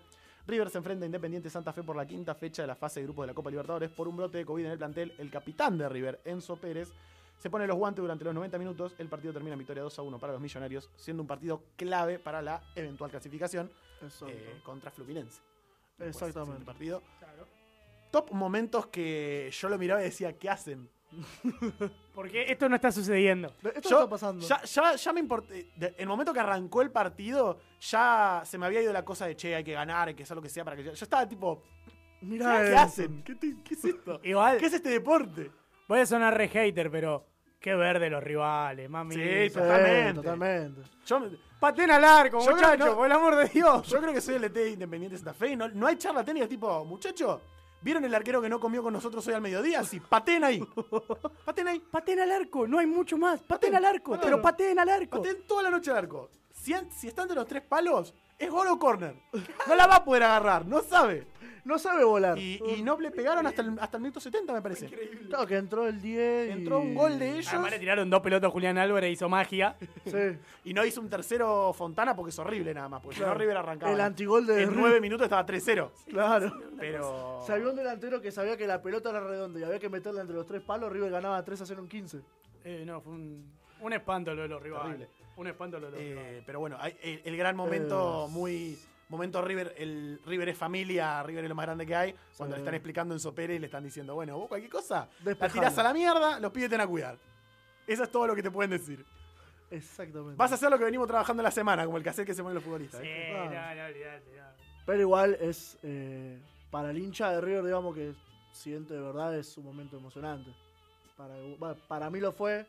River 0.47 0.69
se 0.69 0.77
enfrenta 0.77 1.03
a 1.03 1.07
Independiente 1.07 1.49
Santa 1.49 1.73
Fe 1.73 1.83
por 1.83 1.95
la 1.95 2.05
quinta 2.05 2.33
fecha 2.33 2.61
de 2.63 2.67
la 2.67 2.75
fase 2.75 2.99
de 2.99 3.05
grupos 3.05 3.23
de 3.23 3.27
la 3.27 3.33
Copa 3.33 3.49
Libertadores 3.49 3.89
por 3.89 4.07
un 4.07 4.15
brote 4.15 4.37
de 4.37 4.45
COVID 4.45 4.65
en 4.65 4.71
el 4.71 4.77
plantel. 4.77 5.13
El 5.17 5.29
capitán 5.29 5.77
de 5.77 5.89
River, 5.89 6.21
Enzo 6.23 6.55
Pérez, 6.55 6.93
se 7.37 7.49
pone 7.49 7.67
los 7.67 7.77
guantes 7.77 8.01
durante 8.01 8.23
los 8.23 8.33
90 8.33 8.57
minutos. 8.57 8.95
El 8.97 9.09
partido 9.09 9.33
termina 9.33 9.53
en 9.53 9.59
victoria 9.59 9.83
2 9.83 9.99
a 9.99 10.01
1 10.01 10.19
para 10.19 10.33
los 10.33 10.41
millonarios, 10.41 10.89
siendo 10.95 11.21
un 11.21 11.27
partido 11.27 11.63
clave 11.75 12.17
para 12.17 12.41
la 12.41 12.63
eventual 12.75 13.11
clasificación 13.11 13.69
eh, 14.27 14.59
contra 14.63 14.89
Fluminense. 14.89 15.41
Después, 15.97 16.29
Exactamente. 16.29 16.99
Top 18.11 18.31
momentos 18.31 18.87
que 18.87 19.51
yo 19.51 19.67
lo 19.67 19.77
miraba 19.77 19.99
y 20.01 20.05
decía, 20.05 20.31
¿qué 20.37 20.49
hacen? 20.49 20.89
Porque 22.13 22.51
esto 22.51 22.67
no 22.69 22.75
está 22.75 22.91
sucediendo. 22.91 23.53
Esto 23.75 23.89
Yo- 23.89 23.97
está 23.99 24.09
pasando. 24.09 24.45
Ya, 24.47 24.61
ya, 24.63 24.95
ya 24.95 25.13
me 25.13 25.19
importé. 25.19 25.71
de- 25.75 25.95
El 25.97 26.07
momento 26.07 26.33
que 26.33 26.39
arrancó 26.39 26.81
el 26.81 26.91
partido, 26.91 27.59
ya 27.79 28.41
se 28.45 28.57
me 28.57 28.65
había 28.65 28.81
ido 28.81 28.91
la 28.93 29.05
cosa 29.05 29.25
de 29.27 29.35
che, 29.35 29.55
hay 29.55 29.63
que 29.63 29.73
ganar, 29.73 30.07
hay 30.09 30.15
que 30.15 30.23
hacer 30.23 30.35
lo 30.35 30.41
que 30.41 30.49
sea 30.49 30.63
para 30.65 30.75
que. 30.75 30.83
Yo 30.83 30.91
estaba 30.91 31.27
tipo, 31.27 31.61
¿qué, 32.19 32.25
Mirá 32.25 32.63
qué 32.65 32.75
hacen? 32.75 33.23
¿Qué, 33.23 33.35
te- 33.35 33.55
qué 33.63 33.73
es 33.73 33.85
esto? 33.85 34.19
Igual, 34.23 34.57
¿Qué 34.57 34.65
es 34.65 34.73
este 34.73 34.89
deporte? 34.89 35.51
voy 35.87 35.99
a 35.99 36.05
sonar 36.05 36.35
re 36.35 36.47
hater, 36.49 36.89
pero 36.91 37.25
qué 37.59 37.73
verde 37.75 38.09
los 38.09 38.23
rivales, 38.23 38.89
mami. 38.89 39.15
Sí, 39.15 39.21
Sí, 39.47 39.49
Totalmente. 39.53 40.13
totalmente. 40.15 40.81
Yo, 41.05 41.19
me- 41.19 41.47
Paten 41.59 41.89
al 41.89 42.03
arco, 42.03 42.37
Yo 42.39 42.45
creo 42.45 42.55
que 42.57 42.61
muchachos, 42.63 42.85
no. 42.87 42.95
por 42.97 43.05
el 43.07 43.11
amor 43.11 43.35
de 43.35 43.45
Dios. 43.49 43.87
yo 43.87 43.99
creo 43.99 44.13
que 44.13 44.21
soy 44.21 44.35
el 44.35 44.43
ET 44.43 44.53
de 44.53 44.69
Independiente 44.71 45.17
Santa 45.17 45.33
Fe 45.33 45.49
y 45.53 45.55
no, 45.55 45.67
no 45.69 45.87
hay 45.87 45.95
charla 45.95 46.23
técnica, 46.23 46.47
tipo, 46.47 46.85
muchacho, 46.85 47.41
¿vieron 47.81 48.03
el 48.05 48.13
arquero 48.15 48.41
que 48.41 48.49
no 48.49 48.59
comió 48.59 48.81
con 48.83 48.93
nosotros 48.93 49.25
hoy 49.27 49.33
al 49.33 49.41
mediodía? 49.41 49.83
Sí, 49.83 49.99
paten 49.99 50.43
ahí. 50.43 50.65
Paten 51.45 51.67
ahí. 51.67 51.79
Paten 51.79 52.19
al 52.19 52.31
arco, 52.31 52.67
no 52.67 52.79
hay 52.79 52.87
mucho 52.87 53.17
más. 53.17 53.41
Paten 53.41 53.75
al 53.75 53.85
arco, 53.85 54.11
Claro. 54.11 54.23
pero 54.23 54.41
paten 54.41 54.77
al 54.79 54.89
arco. 54.89 55.17
Pateen 55.17 55.45
toda 55.47 55.63
la 55.63 55.69
noche 55.69 55.91
al 55.91 55.97
arco. 55.97 56.29
Si, 56.53 56.73
si 56.97 57.07
están 57.07 57.27
de 57.27 57.35
los 57.35 57.47
tres 57.47 57.61
palos, 57.63 58.13
es 58.37 58.49
gol 58.49 58.67
o 58.67 58.77
corner. 58.79 59.15
No 59.67 59.75
la 59.75 59.87
va 59.87 59.95
a 59.97 60.03
poder 60.05 60.23
agarrar, 60.23 60.65
no 60.65 60.81
sabe. 60.81 61.27
No 61.67 61.77
sabe 61.77 62.03
volar. 62.05 62.37
Y, 62.39 62.61
y 62.77 62.81
no 62.81 62.97
le 62.99 63.11
pegaron 63.11 63.45
hasta 63.45 63.61
el, 63.61 63.77
hasta 63.79 63.97
el 63.97 64.03
minuto 64.03 64.19
70, 64.21 64.53
me 64.53 64.61
parece. 64.61 64.87
Claro 65.27 65.45
que 65.45 65.55
entró 65.57 65.85
el 65.87 66.01
10. 66.01 66.47
y- 66.47 66.51
Entró 66.51 66.79
un 66.79 66.95
gol 66.95 67.19
de 67.19 67.31
ellos 67.33 67.47
Además 67.49 67.71
le 67.71 67.79
tiraron 67.79 68.09
dos 68.09 68.21
pelotas 68.21 68.47
a 68.47 68.51
Julián 68.51 68.77
Álvarez, 68.77 69.11
hizo 69.11 69.27
magia. 69.27 69.75
Sí. 70.05 70.37
y 70.63 70.73
no 70.73 70.85
hizo 70.85 71.01
un 71.01 71.09
tercero 71.09 71.73
Fontana 71.73 72.15
porque 72.15 72.29
es 72.29 72.39
horrible 72.39 72.73
nada 72.73 72.87
más. 72.87 73.01
Porque 73.01 73.15
si 73.15 73.21
no, 73.21 73.27
Claro. 73.27 73.39
River 73.39 73.57
arrancaba. 73.57 73.91
El 73.91 73.99
antigol 74.01 74.45
de 74.47 74.53
En 74.63 74.69
River. 74.69 74.77
nueve 74.81 75.01
minutos 75.01 75.25
estaba 75.25 75.45
3-0. 75.45 75.91
Claro. 76.09 76.53
Pero. 76.79 77.41
Si 77.45 77.51
había 77.51 77.67
un 77.69 77.75
delantero 77.75 78.21
que 78.21 78.31
sabía 78.31 78.55
que 78.55 78.65
la 78.65 78.81
pelota 78.81 79.09
era 79.09 79.19
redonda 79.19 79.59
y 79.59 79.63
había 79.63 79.79
que 79.79 79.89
meterla 79.89 80.21
entre 80.21 80.35
los 80.35 80.45
tres 80.47 80.61
palos, 80.61 80.91
River 80.91 81.11
ganaba 81.11 81.43
3 81.43 81.61
a 81.61 81.65
0 81.65 81.81
en 81.81 81.89
15. 81.89 82.21
Eh, 82.63 82.83
no, 82.85 83.01
fue 83.01 83.11
un, 83.13 83.51
un 83.81 83.93
espanto 83.93 84.33
lo 84.33 84.43
de 84.43 84.47
los 84.47 84.61
rivales. 84.61 84.85
Terrible. 84.99 85.09
Un 85.35 85.47
espanto 85.47 85.79
lo 85.79 85.87
de 85.87 85.91
los 85.91 86.01
eh, 86.01 86.09
rivales. 86.15 86.43
pero 86.45 86.59
bueno, 86.59 86.77
hay- 86.79 86.97
el, 87.03 87.21
el 87.25 87.37
gran 87.37 87.55
momento, 87.57 88.25
Eh. 88.27 88.31
muy. 88.31 88.79
Momento 89.09 89.41
River, 89.41 89.73
el 89.77 90.19
River 90.25 90.49
es 90.49 90.57
familia, 90.57 91.23
River 91.23 91.45
es 91.45 91.49
lo 91.49 91.55
más 91.55 91.65
grande 91.65 91.85
que 91.85 91.95
hay. 91.95 92.15
Cuando 92.35 92.55
Sí. 92.55 92.59
le 92.59 92.63
están 92.63 92.73
explicando 92.75 93.13
en 93.13 93.19
Sopere 93.19 93.55
y 93.55 93.59
le 93.59 93.67
están 93.67 93.83
diciendo, 93.83 94.15
bueno, 94.15 94.37
vos 94.37 94.47
cualquier 94.49 94.71
cosa, 94.71 95.07
la 95.19 95.25
Despejalo. 95.31 95.53
tirás 95.61 95.77
a 95.77 95.83
la 95.83 95.93
mierda, 95.93 96.39
los 96.39 96.51
pibes 96.51 96.69
te 96.69 96.77
van 96.77 96.85
a 96.85 96.89
cuidar. 96.89 97.17
Eso 97.87 98.03
es 98.03 98.11
todo 98.11 98.27
lo 98.27 98.35
que 98.35 98.43
te 98.43 98.51
pueden 98.51 98.71
decir. 98.71 99.05
Exactamente. 99.71 100.35
Vas 100.35 100.51
a 100.51 100.55
hacer 100.55 100.69
lo 100.69 100.77
que 100.77 100.83
venimos 100.85 101.07
trabajando 101.07 101.41
en 101.41 101.45
la 101.45 101.51
semana, 101.51 101.85
como 101.85 101.97
el 101.97 102.03
cassette 102.03 102.25
que 102.27 102.33
se 102.33 102.41
ponen 102.41 102.55
los 102.55 102.63
futbolistas. 102.63 103.01
Sí, 103.01 103.07
¿eh? 103.09 103.31
no, 103.33 103.43
no, 103.45 103.85
olvidate, 103.85 104.25
no. 104.37 104.43
Pero 104.85 105.01
igual 105.01 105.37
es. 105.41 105.77
eh, 105.83 106.39
para 106.71 106.91
el 106.91 106.97
hincha 106.97 107.31
de 107.31 107.39
River, 107.41 107.63
digamos 107.63 107.95
que 107.95 108.13
siente 108.51 108.93
de 108.93 109.01
verdad 109.01 109.37
es 109.37 109.57
un 109.57 109.63
momento 109.65 109.97
emocionante. 109.97 110.51
Para, 111.15 111.35
para 111.87 112.09
mí 112.09 112.19
lo 112.19 112.31
fue. 112.31 112.65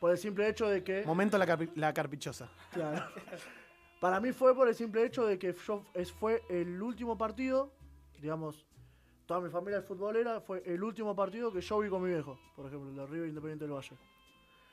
Por 0.00 0.10
el 0.12 0.18
simple 0.18 0.48
hecho 0.48 0.68
de 0.68 0.82
que. 0.84 1.02
Momento 1.04 1.36
la, 1.38 1.46
carpi- 1.46 1.70
la 1.74 1.92
carpichosa. 1.92 2.48
Claro. 2.72 3.04
Para 4.00 4.20
mí 4.20 4.32
fue 4.32 4.54
por 4.54 4.68
el 4.68 4.74
simple 4.74 5.04
hecho 5.04 5.26
de 5.26 5.38
que 5.38 5.52
yo, 5.66 5.84
es, 5.94 6.12
fue 6.12 6.42
el 6.48 6.80
último 6.80 7.18
partido, 7.18 7.72
digamos, 8.20 8.64
toda 9.26 9.40
mi 9.40 9.50
familia 9.50 9.80
es 9.80 9.84
futbolera, 9.84 10.40
fue 10.40 10.62
el 10.64 10.82
último 10.82 11.14
partido 11.16 11.52
que 11.52 11.60
yo 11.60 11.78
vi 11.80 11.88
con 11.88 12.02
mi 12.02 12.10
viejo, 12.10 12.38
por 12.54 12.66
ejemplo, 12.66 12.90
el 12.90 12.96
de 12.96 13.06
River 13.06 13.28
Independiente 13.28 13.64
del 13.64 13.74
Valle. 13.74 13.96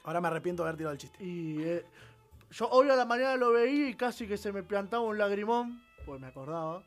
Ahora 0.04 0.22
me 0.22 0.28
arrepiento 0.28 0.64
de 0.64 0.70
haber 0.70 0.78
tirado 0.78 0.94
el 0.94 1.00
chiste. 1.00 1.24
Y 1.24 1.62
eh, 1.64 1.84
yo 2.52 2.70
hoy 2.70 2.90
a 2.90 2.96
la 2.96 3.06
mañana 3.06 3.36
lo 3.36 3.52
veí 3.52 3.88
y 3.88 3.96
casi 3.96 4.28
que 4.28 4.38
se 4.38 4.52
me 4.52 4.62
plantaba 4.62 5.04
un 5.04 5.18
lagrimón, 5.18 5.82
pues 6.06 6.22
me 6.22 6.28
acordaba. 6.28 6.84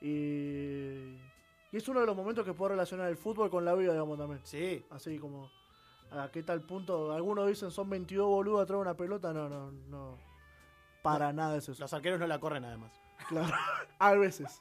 Y, 0.00 1.18
y 1.70 1.76
es 1.76 1.86
uno 1.88 2.00
de 2.00 2.06
los 2.06 2.16
momentos 2.16 2.44
que 2.44 2.54
puedo 2.54 2.70
relacionar 2.70 3.08
el 3.10 3.18
fútbol 3.18 3.50
con 3.50 3.64
la 3.64 3.74
vida, 3.74 3.92
digamos, 3.92 4.16
también. 4.16 4.40
Sí. 4.44 4.82
Así 4.90 5.18
como, 5.18 5.50
a 6.10 6.30
qué 6.30 6.42
tal 6.42 6.62
punto, 6.62 7.12
algunos 7.12 7.46
dicen 7.46 7.70
son 7.70 7.90
22 7.90 8.26
boludos 8.26 8.62
atrás 8.62 8.78
de 8.78 8.82
una 8.82 8.96
pelota, 8.96 9.32
no, 9.32 9.48
no, 9.48 9.70
no. 9.70 10.33
Para 11.04 11.32
nada 11.32 11.56
es 11.58 11.68
eso. 11.68 11.80
Los 11.80 11.92
arqueros 11.94 12.18
no 12.18 12.26
la 12.26 12.40
corren 12.40 12.64
además. 12.64 12.90
Claro, 13.28 13.54
a 14.00 14.12
veces. 14.14 14.60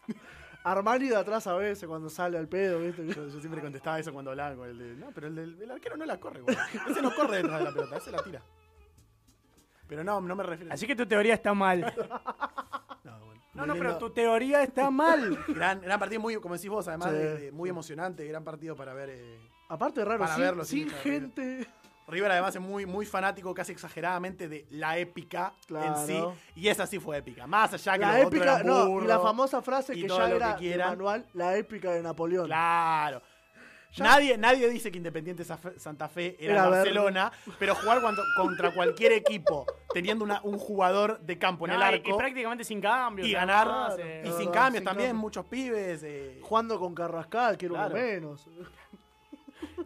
Armani 0.66 1.10
de 1.10 1.16
atrás 1.16 1.48
a 1.48 1.56
veces 1.56 1.88
cuando 1.88 2.10
sale 2.10 2.38
al 2.38 2.48
pedo, 2.48 2.80
¿viste? 2.82 3.06
Yo, 3.08 3.28
yo 3.28 3.40
siempre 3.40 3.62
contestaba 3.62 3.98
eso 4.00 4.14
cuando 4.14 4.32
hablaban 4.32 4.58
con 4.58 4.70
el 4.70 4.78
de. 4.78 4.96
No, 4.96 5.12
pero 5.12 5.28
el, 5.28 5.36
del, 5.36 5.62
el 5.62 5.72
arquero 5.72 5.98
no 5.98 6.06
la 6.06 6.20
corre, 6.20 6.42
güey. 6.42 6.56
Ese 6.90 7.02
no 7.02 7.16
corre 7.16 7.38
detrás 7.38 7.60
de 7.60 7.66
la 7.66 7.72
pelota, 7.72 7.98
ese 7.98 8.12
la 8.12 8.22
tira. 8.24 8.42
Pero 9.88 10.04
no, 10.04 10.22
no 10.22 10.36
me 10.36 10.44
refiero 10.44 10.74
Así 10.74 10.88
que 10.88 10.96
tu 10.96 11.06
teoría 11.06 11.34
está 11.34 11.54
mal. 11.54 11.94
No, 13.04 13.20
bueno. 13.26 13.42
No, 13.66 13.74
pero 13.74 13.98
tu 13.98 14.10
teoría 14.12 14.64
está 14.64 14.90
mal. 14.90 15.38
Gran, 15.50 15.82
gran 15.82 16.00
partido, 16.00 16.22
muy, 16.22 16.36
como 16.38 16.56
decís 16.56 16.70
vos, 16.70 16.88
además, 16.88 17.10
Sí. 17.10 17.16
de- 17.18 17.38
de 17.38 17.52
muy 17.52 17.70
emocionante. 17.70 18.26
Gran 18.26 18.44
partido 18.46 18.76
para 18.78 18.94
ver. 18.94 19.10
eh, 19.12 19.40
Aparte 19.68 20.06
raro, 20.06 20.20
Para 20.20 20.36
sin, 20.36 20.44
verlo, 20.44 20.64
gente. 21.04 21.68
River 22.08 22.32
además 22.32 22.56
es 22.56 22.62
muy, 22.62 22.86
muy 22.86 23.06
fanático, 23.06 23.54
casi 23.54 23.72
exageradamente, 23.72 24.48
de 24.50 24.66
la 24.72 24.98
épica 24.98 25.54
Claro. 25.68 26.00
en 26.02 26.08
sí. 26.08 26.24
Y 26.56 26.68
esa 26.68 26.86
sí 26.88 27.00
fue 27.00 27.18
épica. 27.18 27.48
Más 27.48 27.74
allá 27.74 27.94
que 27.94 28.00
La 28.00 28.08
los 28.18 28.26
otros 28.28 28.34
épica, 28.34 28.54
eran 28.56 28.68
no, 28.68 28.84
y 28.84 28.88
burros. 28.88 29.08
la 29.08 29.20
famosa 29.20 29.62
frase 29.62 29.94
y 29.96 30.02
que 30.04 30.08
ya 30.10 30.20
lo 30.20 30.26
que 30.28 30.36
era 30.36 30.56
quieran. 30.56 30.90
manual, 30.90 31.26
la 31.34 31.56
épica 31.58 31.92
de 31.92 32.02
Napoleón. 32.02 32.46
Claro. 32.48 33.22
Ya- 33.96 34.06
Nadie, 34.06 34.38
nadie 34.40 34.68
dice 34.70 34.92
que 34.92 34.98
Independiente 34.98 35.44
Santa 35.46 36.10
Fe 36.10 36.36
era, 36.40 36.54
Era 36.54 36.68
Barcelona, 36.68 37.32
pero 37.60 37.76
jugar 37.76 38.02
cuando- 38.02 38.24
contra 38.36 38.74
cualquier 38.74 39.12
equipo 39.12 39.68
teniendo 39.94 40.26
una- 40.26 40.42
un 40.42 40.58
jugador 40.58 41.20
de 41.20 41.38
campo 41.38 41.66
en 41.68 41.74
No, 41.74 41.78
el 41.78 41.84
arco 41.84 42.10
y 42.10 42.14
prácticamente 42.18 42.64
sin 42.64 42.82
cambios. 42.82 43.28
y 43.28 43.32
ganar, 43.34 43.68
y 43.68 44.30
sin 44.32 44.38
verdad, 44.48 44.52
cambios 44.52 44.80
sin 44.80 44.84
también, 44.86 45.16
muchos 45.16 45.46
pibes. 45.46 46.02
eh, 46.02 46.40
Jugando 46.42 46.80
con 46.80 46.96
Carrascal, 46.96 47.56
que 47.56 47.68
era 47.68 47.76
uno 47.76 47.90
Claro. 47.90 48.04
menos. 48.04 48.50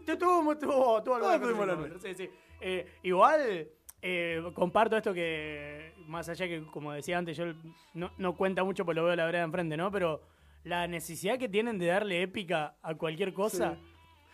Te 0.05 0.17
tuvo, 0.17 0.57
tuvo, 0.57 1.03
tuvo 1.03 1.19
contra, 1.19 1.99
sí, 1.99 2.13
sí. 2.15 2.29
Eh, 2.59 2.87
igual, 3.03 3.67
eh, 4.01 4.43
comparto 4.53 4.97
esto 4.97 5.13
que, 5.13 5.93
más 6.07 6.29
allá 6.29 6.47
que, 6.47 6.63
como 6.67 6.91
decía 6.91 7.17
antes, 7.17 7.37
yo 7.37 7.45
no, 7.93 8.11
no 8.17 8.35
cuenta 8.35 8.63
mucho 8.63 8.85
porque 8.85 8.99
lo 8.99 9.05
veo 9.05 9.15
la 9.15 9.25
vereda 9.25 9.43
enfrente, 9.43 9.77
¿no? 9.77 9.91
Pero 9.91 10.21
la 10.63 10.87
necesidad 10.87 11.37
que 11.37 11.49
tienen 11.49 11.77
de 11.77 11.87
darle 11.87 12.21
épica 12.21 12.75
a 12.81 12.95
cualquier 12.95 13.33
cosa 13.33 13.77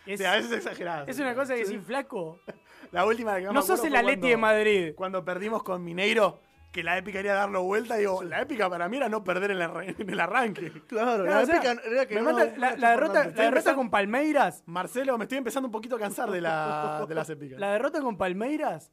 o 0.05 0.09
es, 0.09 0.19
sea, 0.19 0.33
a 0.33 0.35
veces 0.35 0.51
es 0.51 0.57
exagerado. 0.57 1.07
es 1.07 1.19
una 1.19 1.33
cosa 1.33 1.55
que 1.55 1.65
sin 1.65 1.83
flaco. 1.83 2.39
La 2.91 3.05
última 3.05 3.37
que 3.37 3.43
No 3.45 3.61
sos 3.61 3.83
el 3.85 3.95
Atleti 3.95 4.29
de 4.29 4.37
Madrid. 4.37 4.93
Cuando 4.95 5.23
perdimos 5.23 5.63
con 5.63 5.83
Mineiro, 5.83 6.41
que 6.73 6.83
la 6.83 6.97
épica 6.97 7.19
era 7.19 7.35
darlo 7.35 7.63
vuelta, 7.63 7.95
digo, 7.95 8.21
la 8.23 8.41
épica 8.41 8.69
para 8.69 8.89
mí 8.89 8.97
era 8.97 9.07
no 9.07 9.23
perder 9.23 9.51
en 9.51 9.57
el, 9.61 9.63
arran- 9.69 9.95
en 9.97 10.09
el 10.09 10.19
arranque. 10.19 10.71
Claro, 10.87 11.23
la 11.23 11.39
o 11.39 11.45
sea, 11.45 11.55
épica 11.55 11.71
era 11.85 12.05
que 12.05 12.15
me 12.15 12.21
no- 12.21 12.33
mata- 12.33 12.51
no 12.51 12.57
la, 12.77 12.89
derrota, 12.89 13.23
la 13.25 13.43
derrota 13.43 13.75
con 13.75 13.89
Palmeiras, 13.89 14.63
Marcelo, 14.65 15.17
me 15.17 15.23
estoy 15.25 15.37
empezando 15.37 15.67
un 15.67 15.71
poquito 15.71 15.95
a 15.95 15.99
cansar 15.99 16.29
de, 16.31 16.41
la, 16.41 17.05
de 17.07 17.15
las 17.15 17.29
épicas. 17.29 17.59
la 17.59 17.71
derrota 17.71 18.01
con 18.01 18.17
Palmeiras, 18.17 18.91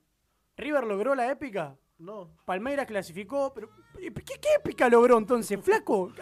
River 0.56 0.84
logró 0.84 1.14
la 1.16 1.30
épica. 1.32 1.76
No. 1.98 2.30
Palmeiras 2.44 2.86
clasificó, 2.86 3.52
pero 3.54 3.68
¿qué, 3.98 4.12
qué 4.12 4.54
épica 4.58 4.88
logró 4.88 5.18
entonces, 5.18 5.58
flaco? 5.62 6.12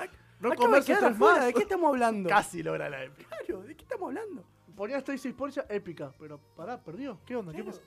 No 0.41 0.53
Acaba 0.53 0.79
de 0.79 0.85
quedar 0.87 1.05
afuera. 1.07 1.45
¿de 1.45 1.53
qué 1.53 1.63
estamos 1.63 1.89
hablando? 1.89 2.29
Casi 2.29 2.63
logra 2.63 2.89
la 2.89 3.03
épica. 3.05 3.29
Claro, 3.45 3.63
¿de 3.63 3.77
qué 3.77 3.83
estamos 3.83 4.09
hablando? 4.09 4.45
Ponía 4.77 4.99
Stacy 4.99 5.31
Sportia 5.33 5.67
épica, 5.69 6.13
pero 6.21 6.39
pará, 6.57 6.81
perdió. 6.81 7.19
¿Qué 7.27 7.35
onda? 7.35 7.53
¿Qué 7.53 7.65
pasó? 7.65 7.81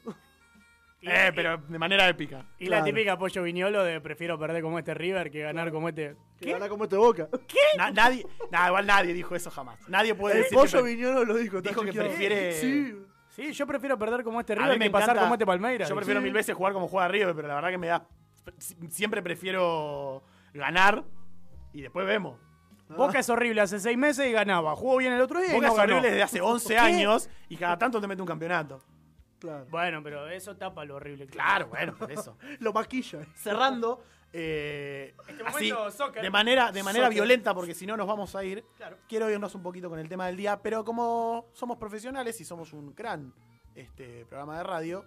Eh, 1.04 1.32
pero 1.34 1.58
de 1.58 1.80
manera 1.80 2.08
épica. 2.08 2.46
Y 2.60 2.68
la 2.68 2.84
típica 2.84 3.18
pollo 3.18 3.42
viñolo 3.42 3.84
de 3.84 4.00
prefiero 4.02 4.38
perder 4.38 4.62
como 4.62 4.78
este 4.78 4.94
River 4.94 5.32
que 5.32 5.42
ganar 5.42 5.72
como 5.72 5.90
este. 5.90 6.16
Que 6.40 6.52
gana 6.52 6.70
como 6.70 6.84
este 6.84 6.96
boca. 6.96 7.28
Na- 7.78 7.90
nadie, 7.92 8.26
nada, 8.52 8.68
igual 8.68 8.86
nadie 8.86 9.14
dijo 9.14 9.36
eso 9.36 9.50
jamás. 9.50 9.80
Nadie 9.88 10.14
puede 10.14 10.38
decir 10.38 10.56
pollo 10.58 10.84
Viñolo 10.84 11.26
lo 11.26 11.36
dijo. 11.36 11.60
dijo 11.62 11.82
que 11.84 11.92
prefiere- 11.94 12.54
Sí. 12.54 12.96
Sí, 13.30 13.54
yo 13.54 13.66
prefiero 13.66 13.98
perder 13.98 14.24
como 14.24 14.40
este 14.42 14.54
River 14.56 14.78
que 14.78 14.90
pasar 14.92 15.18
como 15.18 15.34
este 15.34 15.46
Palmeiras. 15.46 15.88
Yo 15.90 15.96
prefiero 15.96 16.20
Sí. 16.20 16.24
mil 16.26 16.34
veces 16.34 16.54
jugar 16.56 16.74
como 16.74 16.88
juega 16.88 17.08
River, 17.08 17.34
pero 17.36 17.48
la 17.48 17.56
verdad 17.56 17.70
que 17.70 17.78
me 17.78 17.88
da. 17.88 18.06
Siempre 18.90 19.22
prefiero 19.24 20.22
ganar 20.54 21.04
y 21.74 21.82
después 21.82 22.06
vemos. 22.06 22.38
Boca 22.90 23.20
es 23.20 23.30
horrible 23.30 23.62
hace 23.62 23.80
seis 23.80 23.98
meses 23.98 24.28
y 24.28 24.32
ganaba. 24.34 24.76
Jugó 24.76 24.98
bien 24.98 25.14
el 25.14 25.22
otro 25.22 25.40
día 25.40 25.52
y 25.52 25.54
Boca 25.54 25.68
no 25.68 25.74
es 25.74 25.78
ganó. 25.80 25.94
horrible 25.94 26.10
desde 26.10 26.24
hace 26.24 26.42
11 26.42 26.74
¿Qué? 26.74 26.80
años 26.80 27.30
y 27.48 27.56
cada 27.56 27.78
tanto 27.78 28.02
te 28.02 28.08
mete 28.08 28.22
un 28.22 28.28
campeonato. 28.28 28.84
Claro. 29.42 29.66
Bueno, 29.72 30.04
pero 30.04 30.28
eso 30.30 30.56
tapa 30.56 30.86
lo 30.86 30.98
horrible. 30.98 31.26
Claro, 31.26 31.66
bueno, 31.68 31.96
por 31.96 32.12
eso. 32.12 32.38
Lo 32.60 32.72
maquilla. 32.72 33.26
Cerrando, 33.34 34.04
eh, 34.32 35.16
Este 35.28 35.44
así, 35.44 35.74
soccer. 35.98 36.22
de 36.22 36.30
manera, 36.30 36.72
de 36.72 36.84
manera 36.84 37.06
Soccer. 37.06 37.16
violenta, 37.16 37.56
porque 37.56 37.74
si 37.74 37.88
no 37.88 37.98
nos 37.98 38.06
vamos 38.06 38.36
a 38.36 38.44
ir. 38.44 38.64
Claro. 38.78 38.98
Quiero 39.10 39.28
irnos 39.32 39.56
un 39.56 39.64
poquito 39.64 39.90
con 39.90 39.98
el 39.98 40.08
tema 40.08 40.28
del 40.28 40.38
día, 40.38 40.62
pero 40.62 40.86
como 40.86 41.48
somos 41.54 41.78
profesionales 41.80 42.40
y 42.40 42.46
somos 42.46 42.72
un 42.72 42.94
gran 42.94 43.34
este, 43.74 44.28
programa 44.28 44.58
de 44.58 44.64
radio, 44.64 45.06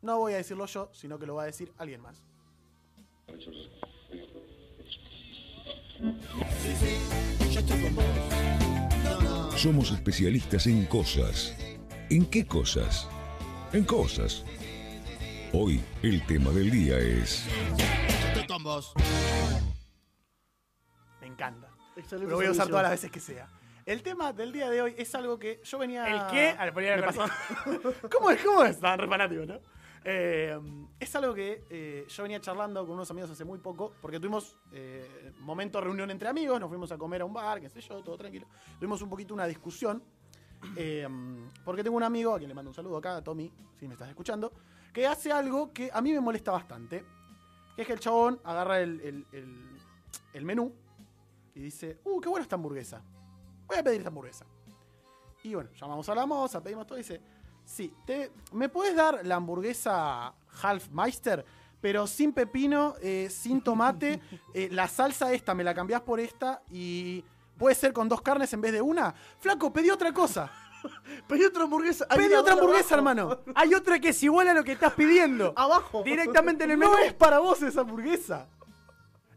no 0.00 0.18
voy 0.18 0.34
a 0.34 0.36
decirlo 0.36 0.66
yo, 0.66 0.88
sino 0.92 1.18
que 1.18 1.26
lo 1.26 1.34
va 1.34 1.42
a 1.42 1.46
decir 1.46 1.72
alguien 1.76 2.02
más. 2.02 2.22
Somos 9.56 9.90
especialistas 9.92 10.66
en 10.66 10.86
cosas. 10.86 11.54
¿En 12.10 12.26
qué 12.26 12.46
cosas? 12.46 13.08
En 13.72 13.84
cosas. 13.84 14.44
Hoy 15.52 15.82
el 16.02 16.24
tema 16.26 16.50
del 16.50 16.70
día 16.70 16.98
es... 16.98 17.46
Me 21.20 21.26
encanta. 21.26 21.68
Excelente 21.96 22.30
Lo 22.30 22.36
voy 22.36 22.46
a 22.46 22.50
usar 22.50 22.68
todas 22.68 22.82
las 22.82 22.92
veces 22.92 23.10
que 23.10 23.20
sea. 23.20 23.48
El 23.84 24.02
tema 24.02 24.32
del 24.32 24.52
día 24.52 24.70
de 24.70 24.82
hoy 24.82 24.94
es 24.96 25.14
algo 25.14 25.38
que 25.38 25.60
yo 25.64 25.78
venía. 25.78 26.06
¿El 26.06 26.30
qué? 26.30 26.54
Me 26.72 26.96
la 26.96 27.06
pasó- 27.06 27.24
¿Cómo 28.12 28.30
es? 28.30 28.42
¿Cómo 28.44 28.64
es? 28.64 28.76
Estaban 28.76 28.98
re 28.98 29.08
fanáticos, 29.08 29.46
¿no? 29.46 29.58
Eh, 30.04 30.58
es 30.98 31.14
algo 31.16 31.32
que 31.32 31.64
eh, 31.70 32.04
yo 32.08 32.22
venía 32.24 32.40
charlando 32.40 32.84
con 32.84 32.94
unos 32.94 33.10
amigos 33.10 33.30
hace 33.30 33.44
muy 33.44 33.58
poco, 33.58 33.94
porque 34.00 34.18
tuvimos 34.18 34.56
eh, 34.72 35.32
momento 35.40 35.78
de 35.78 35.84
reunión 35.84 36.10
entre 36.10 36.28
amigos, 36.28 36.60
nos 36.60 36.68
fuimos 36.68 36.90
a 36.92 36.98
comer 36.98 37.22
a 37.22 37.24
un 37.24 37.32
bar, 37.32 37.60
qué 37.60 37.68
sé 37.68 37.80
yo, 37.80 38.02
todo 38.02 38.16
tranquilo. 38.16 38.46
Tuvimos 38.78 39.00
un 39.02 39.08
poquito 39.08 39.32
una 39.32 39.46
discusión, 39.46 40.02
eh, 40.76 41.08
porque 41.64 41.82
tengo 41.82 41.96
un 41.96 42.02
amigo, 42.02 42.34
a 42.34 42.38
quien 42.38 42.48
le 42.48 42.54
mando 42.54 42.70
un 42.70 42.74
saludo 42.74 42.96
acá, 42.96 43.22
Tommy, 43.22 43.52
si 43.78 43.86
me 43.86 43.94
estás 43.94 44.08
escuchando, 44.08 44.52
que 44.92 45.06
hace 45.06 45.32
algo 45.32 45.72
que 45.72 45.90
a 45.92 46.00
mí 46.00 46.12
me 46.12 46.20
molesta 46.20 46.52
bastante, 46.52 47.04
que 47.74 47.82
es 47.82 47.86
que 47.86 47.94
el 47.94 48.00
chabón 48.00 48.40
agarra 48.44 48.80
el, 48.80 49.00
el- 49.00 49.26
el- 49.32 49.78
el 50.34 50.44
menú 50.44 50.72
y 51.54 51.60
dice, 51.60 52.00
uh, 52.04 52.20
qué 52.20 52.28
buena 52.28 52.42
esta 52.42 52.56
hamburguesa. 52.56 53.02
Voy 53.66 53.78
a 53.78 53.82
pedir 53.82 53.98
esta 53.98 54.08
hamburguesa. 54.08 54.46
Y 55.42 55.54
bueno, 55.54 55.70
llamamos 55.78 56.08
a 56.08 56.14
la 56.14 56.24
moza, 56.26 56.62
pedimos 56.62 56.86
todo 56.86 56.98
y 56.98 57.02
dice, 57.02 57.20
sí, 57.64 57.92
te, 58.06 58.30
¿me 58.52 58.68
puedes 58.68 58.94
dar 58.94 59.24
la 59.26 59.36
hamburguesa 59.36 60.34
Halfmeister? 60.62 61.44
Pero 61.80 62.06
sin 62.06 62.32
pepino, 62.32 62.94
eh, 63.02 63.28
sin 63.28 63.60
tomate, 63.60 64.20
eh, 64.54 64.68
la 64.70 64.86
salsa 64.86 65.32
esta 65.32 65.52
me 65.54 65.64
la 65.64 65.74
cambiás 65.74 66.00
por 66.02 66.20
esta 66.20 66.62
y 66.70 67.24
puede 67.62 67.76
ser 67.76 67.92
con 67.92 68.08
dos 68.08 68.20
carnes 68.22 68.52
en 68.54 68.60
vez 68.60 68.72
de 68.72 68.82
una. 68.82 69.14
Flaco, 69.38 69.72
pedí 69.72 69.88
otra 69.88 70.12
cosa. 70.12 70.50
Pedí 71.28 71.44
otra 71.44 71.62
hamburguesa. 71.62 72.08
Pedí 72.08 72.34
otra 72.34 72.54
hamburguesa, 72.54 72.96
hermano. 72.96 73.38
Hay 73.54 73.72
otra 73.72 74.00
que 74.00 74.08
es 74.08 74.20
igual 74.24 74.48
a 74.48 74.52
lo 74.54 74.64
que 74.64 74.72
estás 74.72 74.92
pidiendo. 74.94 75.52
Abajo. 75.56 76.02
Directamente 76.02 76.64
en 76.64 76.72
el 76.72 76.76
menú. 76.76 76.90
No 76.90 76.98
es 76.98 77.14
para 77.14 77.38
vos 77.38 77.62
esa 77.62 77.82
hamburguesa. 77.82 78.48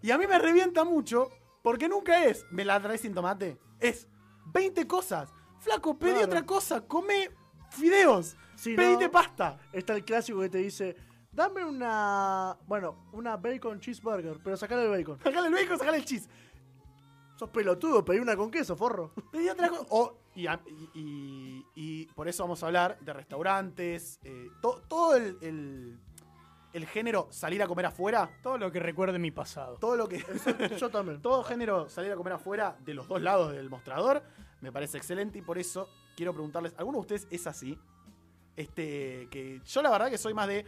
Y 0.02 0.10
a 0.10 0.18
mí 0.18 0.26
me 0.26 0.40
revienta 0.40 0.84
mucho 0.84 1.30
porque 1.62 1.88
nunca 1.88 2.24
es, 2.26 2.48
me 2.50 2.66
la 2.66 2.82
traes 2.82 3.02
sin 3.02 3.14
tomate. 3.14 3.60
Es 3.80 4.08
20 4.48 4.88
cosas. 4.88 5.30
Flaco, 5.60 5.96
pedí 6.00 6.14
Claro. 6.14 6.26
otra 6.26 6.44
cosa. 6.48 6.82
Come 6.82 7.30
fideos. 7.70 8.36
Si 8.56 8.76
Pedite 8.76 9.06
no- 9.06 9.12
pasta. 9.12 9.60
Está 9.72 9.94
el 9.94 10.04
clásico 10.04 10.40
que 10.42 10.50
te 10.50 10.58
dice, 10.58 10.96
dame 11.32 11.64
una, 11.64 12.58
bueno, 12.66 13.06
una 13.14 13.38
bacon 13.38 13.80
cheeseburger, 13.80 14.40
pero 14.44 14.58
sacale 14.58 14.86
el 14.86 14.90
bacon. 14.90 15.20
Sacale 15.22 15.48
el 15.50 15.54
bacon, 15.54 15.78
sacale 15.78 15.98
el 15.98 16.06
cheese. 16.06 16.28
Sos 17.36 17.50
pelotudo, 17.50 18.04
pedí 18.06 18.20
una 18.20 18.36
con 18.38 18.50
queso, 18.50 18.76
forro. 18.76 19.12
Pedí 19.32 19.50
otra 19.50 19.68
cosa. 19.70 19.86
O- 19.90 20.18
y, 20.36 20.48
a- 20.48 20.62
y- 20.68 20.90
y- 21.00 21.66
y 21.76 22.06
por 22.08 22.28
eso 22.30 22.44
vamos 22.44 22.64
a 22.64 22.68
hablar 22.68 22.98
de 23.02 23.12
restaurantes. 23.14 24.20
eh, 24.24 24.48
to- 24.62 24.82
todo 24.88 25.16
el, 25.16 25.38
el- 25.42 26.00
el 26.74 26.86
género 26.88 27.28
salir 27.32 27.62
a 27.64 27.68
comer 27.68 27.86
afuera. 27.88 28.30
Todo 28.42 28.58
lo 28.58 28.72
que 28.72 28.80
recuerde 28.80 29.20
mi 29.20 29.32
pasado. 29.32 29.78
Todo 29.78 29.96
lo 29.98 30.08
que. 30.08 30.24
Yo 30.80 30.90
también. 30.90 31.22
todo 31.22 31.44
género 31.44 31.90
salir 31.90 32.12
a 32.12 32.16
comer 32.16 32.34
afuera 32.34 32.78
de 32.84 32.94
los 32.94 33.08
dos 33.08 33.22
lados 33.22 33.52
del 33.52 33.70
mostrador 33.70 34.24
me 34.62 34.72
parece 34.72 34.98
excelente 34.98 35.40
y 35.40 35.42
por 35.42 35.58
eso 35.58 35.88
quiero 36.16 36.32
preguntarles, 36.34 36.74
¿alguno 36.78 36.98
de 36.98 37.02
ustedes 37.02 37.28
es 37.30 37.46
así? 37.48 37.78
Este, 38.56 39.28
que 39.30 39.62
yo 39.66 39.82
la 39.82 39.90
verdad 39.92 40.10
que 40.10 40.18
soy 40.18 40.34
más 40.34 40.48
de 40.48 40.66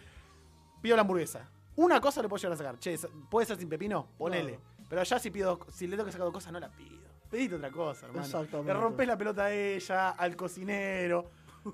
pido 0.82 0.96
la 0.96 1.02
hamburguesa. 1.02 1.50
Una 1.78 2.02
cosa 2.02 2.22
le 2.22 2.28
puedo 2.30 2.42
llegar 2.42 2.54
a 2.54 2.58
sacar. 2.58 2.80
Che, 2.80 2.98
¿puede 3.30 3.46
ser 3.46 3.58
sin 3.58 3.70
pepino? 3.70 4.08
Ponele. 4.18 4.60
Pero 4.90 5.04
ya 5.04 5.20
si 5.20 5.32
pido, 5.32 5.60
si 5.70 5.86
le 5.88 5.96
tengo 5.96 6.06
que 6.06 6.12
sacar 6.12 6.26
dos 6.26 6.34
cosas, 6.34 6.52
no 6.54 6.60
la 6.60 6.70
pido. 6.70 7.08
Pedite 7.30 7.56
otra 7.56 7.72
cosa, 7.72 8.06
hermano. 8.06 8.26
Exactamente. 8.26 8.74
Le 8.74 8.80
rompes 8.80 9.08
la 9.08 9.18
pelota 9.18 9.46
a 9.46 9.52
ella, 9.54 10.10
al 10.12 10.36
cocinero. 10.36 11.30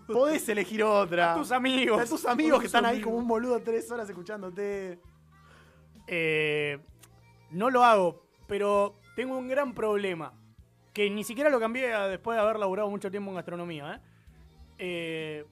Podés 0.07 0.49
elegir 0.49 0.83
otra. 0.83 1.33
A 1.33 1.37
tus 1.37 1.51
amigos. 1.51 2.01
A 2.01 2.05
tus 2.05 2.25
amigos 2.25 2.59
que 2.59 2.65
tus 2.65 2.73
están 2.73 2.85
ahí 2.85 2.99
como 3.01 3.17
un 3.17 3.27
boludo 3.27 3.61
tres 3.61 3.89
horas 3.91 4.09
escuchándote. 4.09 4.99
Eh, 6.07 6.79
no 7.51 7.69
lo 7.69 7.83
hago, 7.83 8.23
pero 8.47 8.95
tengo 9.15 9.37
un 9.37 9.47
gran 9.47 9.73
problema. 9.73 10.33
Que 10.93 11.09
ni 11.09 11.23
siquiera 11.23 11.49
lo 11.49 11.59
cambié 11.59 11.93
a- 11.93 12.07
después 12.07 12.35
de 12.35 12.41
haber 12.41 12.57
laburado 12.59 12.89
mucho 12.89 13.11
tiempo 13.11 13.29
en 13.29 13.35
gastronomía. 13.35 13.95
¿eh? 13.95 14.01
Eh, 14.79 15.45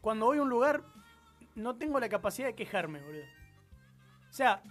cuando 0.00 0.26
voy 0.26 0.38
a 0.38 0.42
un 0.42 0.48
lugar, 0.48 0.82
no 1.54 1.76
tengo 1.76 2.00
la 2.00 2.08
capacidad 2.08 2.48
de 2.48 2.54
quejarme, 2.54 3.00
boludo. 3.02 3.24
O 4.30 4.32
sea, 4.32 4.62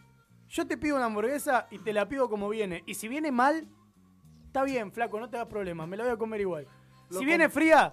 yo 0.54 0.68
te 0.68 0.78
pido 0.78 0.96
una 0.98 1.06
hamburguesa 1.06 1.68
y 1.72 1.80
te 1.80 1.92
la 1.94 2.08
pido 2.08 2.30
como 2.30 2.48
viene. 2.48 2.84
Y 2.86 2.94
si 2.94 3.08
viene 3.08 3.32
mal, 3.32 3.68
está 4.46 4.64
bien, 4.64 4.92
flaco, 4.92 5.20
no 5.20 5.28
te 5.28 5.36
da 5.38 5.48
problema, 5.50 5.88
me 5.88 5.98
la 5.98 6.04
voy 6.04 6.14
a 6.14 6.18
comer 6.18 6.42
igual. 6.42 6.68
Lo 7.10 7.20
si 7.20 7.26
viene 7.26 7.50
fría, 7.50 7.92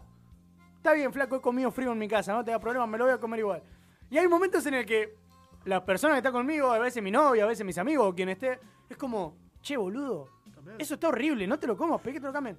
está 0.76 0.92
bien, 0.92 1.10
flaco, 1.10 1.36
he 1.36 1.40
comido 1.40 1.70
frío 1.70 1.90
en 1.92 1.98
mi 1.98 2.06
casa, 2.06 2.34
no 2.34 2.44
te 2.44 2.50
da 2.50 2.58
problema, 2.60 2.86
me 2.86 2.98
lo 2.98 3.04
voy 3.04 3.14
a 3.14 3.18
comer 3.18 3.40
igual. 3.40 3.62
Y 4.10 4.18
hay 4.18 4.28
momentos 4.28 4.66
en 4.66 4.74
el 4.74 4.84
que 4.84 5.16
la 5.64 5.82
persona 5.86 6.12
que 6.14 6.18
está 6.18 6.30
conmigo, 6.32 6.70
a 6.70 6.78
veces 6.78 7.02
mi 7.02 7.10
novia, 7.10 7.44
a 7.44 7.46
veces 7.46 7.64
mis 7.64 7.78
amigos 7.78 8.06
o 8.06 8.14
quien 8.14 8.28
esté, 8.28 8.60
es 8.90 8.96
como, 8.98 9.38
che, 9.62 9.78
boludo, 9.78 10.28
eso 10.78 10.94
está 10.94 11.08
horrible, 11.08 11.46
no 11.46 11.58
te 11.58 11.66
lo 11.66 11.78
comas, 11.78 11.98
pedí 12.02 12.14
que 12.14 12.20
te 12.20 12.26
lo 12.26 12.32
cambien. 12.32 12.58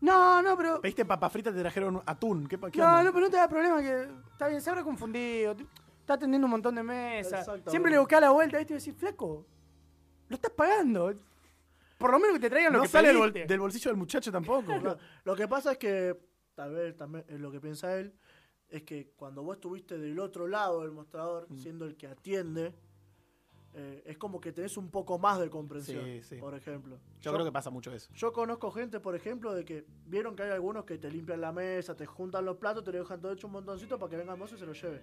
No, 0.00 0.42
no, 0.42 0.56
pero. 0.56 0.80
Pediste 0.80 1.04
papa 1.04 1.30
frita, 1.30 1.52
te 1.52 1.60
trajeron 1.60 2.02
atún. 2.04 2.46
¿Qué, 2.48 2.58
qué 2.70 2.78
No, 2.80 2.84
onda? 2.86 3.02
no, 3.04 3.12
pero 3.12 3.26
no 3.26 3.30
te 3.30 3.36
da 3.38 3.48
problema 3.48 3.80
que. 3.80 4.08
Está 4.32 4.48
bien, 4.48 4.60
se 4.60 4.68
habrá 4.68 4.82
confundido. 4.82 5.56
Está 6.06 6.14
atendiendo 6.14 6.46
un 6.46 6.52
montón 6.52 6.72
de 6.76 6.84
mesas. 6.84 7.50
Siempre 7.66 7.90
le 7.90 7.98
buscás 7.98 8.20
la 8.20 8.30
vuelta, 8.30 8.58
¿viste? 8.58 8.74
Y 8.74 8.76
decís, 8.78 8.94
flaco, 8.96 9.44
lo 10.28 10.36
estás 10.36 10.52
pagando. 10.52 11.12
Por 11.98 12.12
lo 12.12 12.20
menos 12.20 12.34
que 12.36 12.42
te 12.42 12.48
traigan 12.50 12.72
lo 12.74 12.78
no 12.78 12.82
que 12.84 12.88
sale 12.88 13.08
del, 13.08 13.16
bol- 13.16 13.32
pediste. 13.32 13.52
del 13.52 13.58
bolsillo 13.60 13.90
del 13.90 13.96
muchacho 13.98 14.30
tampoco. 14.30 14.70
Lo, 14.78 14.96
lo 15.24 15.34
que 15.34 15.48
pasa 15.48 15.72
es 15.72 15.78
que, 15.78 16.16
tal 16.54 16.74
vez 16.74 16.96
también 16.96 17.24
es 17.26 17.40
lo 17.40 17.50
que 17.50 17.60
piensa 17.60 17.98
él, 17.98 18.14
es 18.68 18.84
que 18.84 19.10
cuando 19.16 19.42
vos 19.42 19.56
estuviste 19.56 19.98
del 19.98 20.20
otro 20.20 20.46
lado 20.46 20.82
del 20.82 20.92
mostrador, 20.92 21.46
Mm. 21.50 21.56
siendo 21.56 21.86
el 21.86 21.96
que 21.96 22.06
atiende, 22.06 22.72
eh, 23.74 24.04
es 24.06 24.16
como 24.16 24.40
que 24.40 24.52
tenés 24.52 24.76
un 24.76 24.90
poco 24.92 25.18
más 25.18 25.40
de 25.40 25.50
comprensión, 25.50 26.04
Sí, 26.04 26.22
sí. 26.22 26.36
por 26.36 26.54
ejemplo. 26.54 27.00
Yo 27.20 27.32
creo 27.32 27.44
que 27.44 27.50
pasa 27.50 27.70
mucho 27.70 27.92
eso. 27.92 28.12
Yo 28.14 28.32
conozco 28.32 28.70
gente, 28.70 29.00
por 29.00 29.16
ejemplo, 29.16 29.52
de 29.54 29.64
que 29.64 29.84
vieron 30.06 30.36
que 30.36 30.44
hay 30.44 30.50
algunos 30.50 30.84
que 30.84 30.98
te 30.98 31.10
limpian 31.10 31.40
la 31.40 31.50
mesa, 31.50 31.96
te 31.96 32.06
juntan 32.06 32.44
los 32.44 32.58
platos, 32.58 32.84
te 32.84 32.92
lo 32.92 32.98
dejan 33.00 33.20
todo 33.20 33.32
hecho 33.32 33.48
un 33.48 33.54
montoncito 33.54 33.98
para 33.98 34.08
que 34.10 34.16
venga 34.18 34.32
el 34.34 34.38
mozo 34.38 34.54
y 34.54 34.58
se 34.58 34.66
lo 34.66 34.72
lleve. 34.72 35.02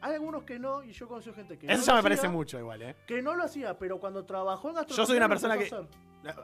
Hay 0.00 0.14
algunos 0.14 0.44
que 0.44 0.58
no, 0.58 0.82
y 0.82 0.92
yo 0.92 1.08
conozco 1.08 1.32
gente 1.34 1.58
que 1.58 1.66
Eso 1.66 1.78
no 1.78 1.84
ya 1.86 1.94
me 1.94 2.02
parece 2.02 2.28
mucho 2.28 2.58
igual, 2.58 2.82
¿eh? 2.82 2.96
Que 3.06 3.22
no 3.22 3.34
lo 3.34 3.44
hacía, 3.44 3.76
pero 3.78 3.98
cuando 3.98 4.24
trabajó 4.24 4.68
en 4.68 4.74
gastronomía. 4.76 5.02
Yo 5.02 5.06
soy 5.06 5.16
una 5.16 5.28
persona 5.28 5.58
que. 5.58 5.70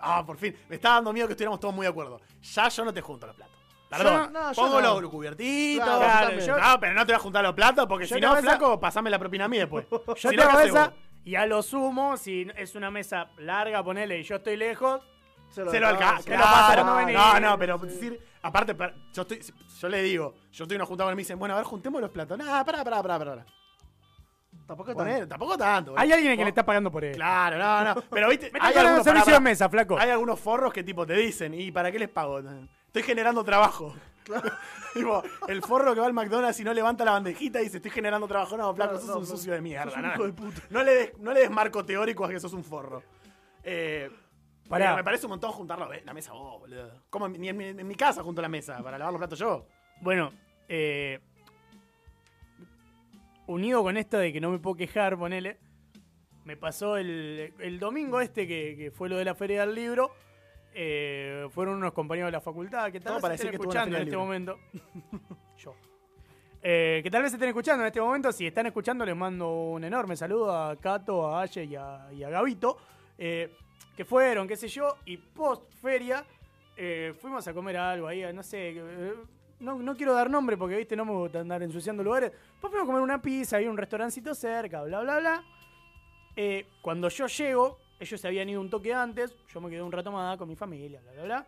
Ah, 0.00 0.24
por 0.24 0.36
fin. 0.36 0.56
Me 0.68 0.76
está 0.76 0.90
dando 0.90 1.12
miedo 1.12 1.26
que 1.26 1.32
estuviéramos 1.32 1.60
todos 1.60 1.74
muy 1.74 1.84
de 1.84 1.90
acuerdo. 1.90 2.20
Ya 2.42 2.68
yo 2.68 2.84
no 2.84 2.92
te 2.94 3.00
junto 3.00 3.26
los 3.26 3.36
platos. 3.36 3.56
Perdón. 3.90 4.32
no, 4.32 4.52
Pongo 4.54 4.80
no. 4.80 5.00
los 5.00 5.10
cubiertitos. 5.10 5.84
Claro, 5.84 6.38
yo- 6.38 6.56
no, 6.58 6.80
pero 6.80 6.94
no 6.94 7.00
te 7.04 7.12
voy 7.12 7.16
a 7.16 7.22
juntar 7.22 7.44
los 7.44 7.52
platos 7.54 7.86
porque 7.86 8.06
si 8.06 8.18
no, 8.20 8.34
flaco, 8.36 8.80
pasame 8.80 9.10
la 9.10 9.18
propina 9.18 9.44
a 9.44 9.48
mí 9.48 9.58
después. 9.58 9.86
Yo 9.90 10.14
si 10.16 10.28
te 10.28 10.36
no, 10.36 10.42
¿qué 10.42 10.48
hago 10.48 10.58
haces 10.58 10.70
esa, 10.70 10.88
vos? 10.88 10.98
y 11.24 11.34
a 11.34 11.44
lo 11.46 11.62
sumo, 11.62 12.16
si 12.16 12.48
es 12.56 12.74
una 12.74 12.90
mesa 12.90 13.30
larga, 13.36 13.84
ponele, 13.84 14.18
y 14.18 14.22
yo 14.22 14.36
estoy 14.36 14.56
lejos, 14.56 15.02
Se 15.50 15.62
lo 15.62 15.70
alcanza. 15.88 16.22
se 16.22 16.30
lo 16.30 16.36
Claro. 16.36 16.96
venís. 16.96 17.14
No, 17.16 17.38
no, 17.40 17.58
pero 17.58 17.78
Sí. 17.80 17.86
decir. 17.86 18.20
Aparte, 18.42 18.76
yo, 19.12 19.22
estoy, 19.22 19.40
yo 19.80 19.88
le 19.88 20.02
digo, 20.02 20.34
yo 20.52 20.64
estoy 20.64 20.74
en 20.74 20.80
una 20.82 20.86
junta 20.86 21.04
con 21.04 21.10
él 21.10 21.14
y 21.14 21.16
me 21.16 21.22
dicen, 21.22 21.38
bueno, 21.38 21.54
a 21.54 21.58
ver, 21.58 21.66
juntemos 21.66 22.00
los 22.00 22.10
platos. 22.10 22.36
No, 22.36 22.44
pará, 22.44 22.82
pará, 22.84 23.02
pará, 23.02 23.18
pará. 23.18 23.46
Tampoco 24.66 24.94
tanto. 24.94 25.28
tampoco 25.28 25.58
tanto. 25.58 25.90
hay 25.92 26.08
boludo. 26.08 26.14
alguien 26.16 26.36
que 26.36 26.44
le 26.44 26.48
está 26.48 26.64
pagando 26.64 26.90
por 26.90 27.04
él. 27.04 27.14
Claro, 27.14 27.58
no, 27.58 27.94
no. 27.94 28.02
Pero 28.10 28.28
viste, 28.28 28.50
hay 28.60 28.74
algunos, 28.74 29.04
servicio 29.04 29.26
pará, 29.26 29.38
de 29.38 29.40
mesa, 29.44 29.68
flaco. 29.68 29.98
hay 29.98 30.10
algunos 30.10 30.38
forros 30.40 30.72
que 30.72 30.82
tipo 30.82 31.06
te 31.06 31.14
dicen, 31.14 31.54
¿y 31.54 31.70
para 31.70 31.90
qué 31.92 31.98
les 31.98 32.08
pago? 32.08 32.40
Estoy 32.86 33.02
generando 33.02 33.44
trabajo. 33.44 33.94
Tipo, 34.94 35.22
el 35.48 35.62
forro 35.62 35.94
que 35.94 36.00
va 36.00 36.06
al 36.06 36.12
McDonald's 36.12 36.60
y 36.60 36.64
no 36.64 36.72
levanta 36.72 37.04
la 37.04 37.12
bandejita 37.12 37.60
y 37.60 37.64
dice, 37.64 37.78
estoy 37.78 37.90
generando 37.90 38.28
trabajo. 38.28 38.56
No, 38.56 38.74
flaco, 38.74 38.92
Claro, 38.92 39.00
sos 39.00 39.08
no, 39.08 39.14
un 39.16 39.22
no. 39.22 39.26
sucio 39.26 39.52
de 39.52 39.60
mierda. 39.60 40.12
Hijo 40.14 40.24
de 40.24 40.32
puta. 40.32 40.60
No 40.70 40.82
le 40.84 40.94
des, 40.94 41.18
no 41.18 41.32
le 41.32 41.40
des 41.40 41.50
marco 41.50 41.84
teórico 41.84 42.24
a 42.24 42.28
que 42.28 42.38
sos 42.38 42.52
un 42.52 42.62
forro. 42.62 43.02
Eh, 43.64 44.10
Pará. 44.72 44.86
pero 44.86 44.96
me 44.96 45.04
parece 45.04 45.26
un 45.26 45.30
montón 45.30 45.52
juntarlo 45.52 45.92
en 45.92 46.04
la 46.04 46.12
mesa 46.14 46.32
vos, 46.32 46.60
boludo. 46.60 46.90
Como 47.10 47.26
en, 47.26 47.32
ni 47.40 47.48
en, 47.48 47.56
mi- 47.56 47.64
en 47.68 47.86
mi 47.86 47.94
casa 47.94 48.22
junto 48.22 48.40
a 48.40 48.42
la 48.42 48.48
mesa 48.48 48.82
para 48.82 48.98
lavar 48.98 49.12
los 49.12 49.20
platos 49.20 49.38
yo. 49.38 49.66
Bueno, 50.00 50.32
eh, 50.68 51.20
unido 53.46 53.82
con 53.82 53.96
esto 53.96 54.18
de 54.18 54.32
que 54.32 54.40
no 54.40 54.50
me 54.50 54.58
puedo 54.58 54.76
quejar, 54.76 55.16
ponele, 55.18 55.58
me 56.44 56.56
pasó 56.56 56.96
el, 56.96 57.52
el 57.58 57.78
domingo 57.78 58.20
este 58.20 58.46
que, 58.46 58.76
que 58.76 58.90
fue 58.90 59.08
lo 59.08 59.16
de 59.16 59.24
la 59.24 59.34
Feria 59.34 59.60
del 59.66 59.74
Libro. 59.74 60.10
eh, 60.74 61.46
fueron 61.50 61.76
unos 61.76 61.92
compañeros 61.92 62.28
de 62.28 62.32
la 62.32 62.40
facultad 62.40 62.90
que 62.90 63.00
tal 63.00 63.14
vez 63.14 63.22
para 63.22 63.34
estén 63.34 63.50
que 63.50 63.56
escuchando 63.56 63.96
en 63.96 64.02
este 64.04 64.16
momento. 64.16 64.58
Yo. 65.58 65.74
Eh, 66.62 67.00
que 67.02 67.10
tal 67.10 67.22
vez 67.22 67.32
estén 67.32 67.48
escuchando 67.48 67.82
en 67.82 67.88
este 67.88 68.00
momento. 68.00 68.32
Si 68.32 68.46
están 68.46 68.66
escuchando, 68.66 69.04
les 69.04 69.16
mando 69.16 69.50
un 69.72 69.84
enorme 69.84 70.16
saludo 70.16 70.56
a 70.56 70.76
Cato, 70.76 71.26
a 71.28 71.42
Aye 71.42 71.64
y 71.64 71.74
a, 71.76 72.08
y 72.12 72.22
a 72.22 72.30
Gabito. 72.30 72.78
eh, 73.18 73.52
que 73.96 74.04
fueron, 74.04 74.48
qué 74.48 74.56
sé 74.56 74.68
yo, 74.68 74.96
y 75.04 75.16
post 75.16 75.72
feria 75.80 76.24
eh, 76.76 77.14
fuimos 77.20 77.46
a 77.46 77.52
comer 77.52 77.76
algo 77.76 78.06
ahí, 78.06 78.24
no 78.32 78.42
sé. 78.42 78.70
eh, 78.70 79.14
no, 79.60 79.76
no 79.76 79.96
quiero 79.96 80.14
dar 80.14 80.28
nombre 80.28 80.56
porque, 80.56 80.76
viste, 80.76 80.96
no 80.96 81.04
me 81.04 81.12
gusta 81.12 81.40
andar 81.40 81.62
ensuciando 81.62 82.02
lugares. 82.02 82.32
Pues 82.60 82.70
fuimos 82.70 82.84
a 82.84 82.86
comer 82.86 83.02
una 83.02 83.20
pizza, 83.20 83.58
hay 83.58 83.66
un 83.66 83.76
restaurancito 83.76 84.34
cerca, 84.34 84.82
bla, 84.82 85.00
bla, 85.02 85.18
bla. 85.20 85.44
Eh, 86.34 86.66
cuando 86.80 87.08
yo 87.08 87.26
llego, 87.26 87.78
ellos 88.00 88.20
se 88.20 88.26
habían 88.26 88.48
ido 88.48 88.60
un 88.60 88.70
toque 88.70 88.92
antes, 88.92 89.36
yo 89.52 89.60
me 89.60 89.70
quedé 89.70 89.82
un 89.82 89.92
rato 89.92 90.10
más 90.10 90.36
con 90.38 90.48
mi 90.48 90.56
familia, 90.56 91.00
bla, 91.02 91.12
bla, 91.12 91.22
bla. 91.24 91.46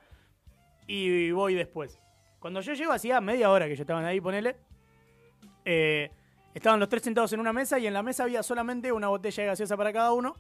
Y 0.86 1.30
voy 1.32 1.54
después. 1.54 1.98
Cuando 2.38 2.60
yo 2.60 2.74
llego, 2.74 2.92
hacía 2.92 3.20
media 3.20 3.50
hora 3.50 3.66
que 3.66 3.74
yo 3.74 3.82
estaban 3.82 4.04
ahí, 4.04 4.20
ponele. 4.20 4.56
Eh, 5.64 6.10
estaban 6.52 6.78
los 6.78 6.90
tres 6.90 7.02
sentados 7.02 7.32
en 7.32 7.40
una 7.40 7.54
mesa 7.54 7.78
y 7.78 7.86
en 7.86 7.94
la 7.94 8.02
mesa 8.02 8.24
había 8.24 8.42
solamente 8.42 8.92
una 8.92 9.08
botella 9.08 9.42
de 9.42 9.46
gaseosa 9.48 9.76
para 9.76 9.92
cada 9.92 10.12
uno 10.12 10.36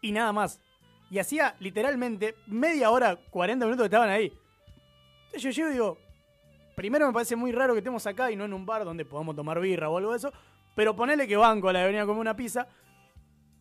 y 0.00 0.10
nada 0.10 0.32
más. 0.32 0.58
Y 1.12 1.18
hacía 1.18 1.54
literalmente 1.60 2.36
media 2.46 2.90
hora, 2.90 3.16
40 3.16 3.66
minutos 3.66 3.82
que 3.82 3.88
estaban 3.88 4.08
ahí. 4.08 4.32
Entonces 5.26 5.42
yo 5.42 5.50
llego 5.50 5.68
y 5.68 5.72
digo, 5.74 5.98
primero 6.74 7.06
me 7.06 7.12
parece 7.12 7.36
muy 7.36 7.52
raro 7.52 7.74
que 7.74 7.80
estemos 7.80 8.06
acá 8.06 8.30
y 8.30 8.36
no 8.36 8.46
en 8.46 8.54
un 8.54 8.64
bar 8.64 8.82
donde 8.82 9.04
podamos 9.04 9.36
tomar 9.36 9.60
birra 9.60 9.90
o 9.90 9.98
algo 9.98 10.12
de 10.12 10.16
eso, 10.16 10.32
pero 10.74 10.96
ponele 10.96 11.28
que 11.28 11.36
banco 11.36 11.68
a 11.68 11.74
la 11.74 11.80
de 11.80 11.86
venir 11.88 12.00
a 12.00 12.06
comer 12.06 12.22
una 12.22 12.34
pizza. 12.34 12.66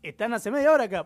Están 0.02 0.34
hace 0.34 0.50
media 0.50 0.72
hora 0.72 0.86
acá. 0.86 1.06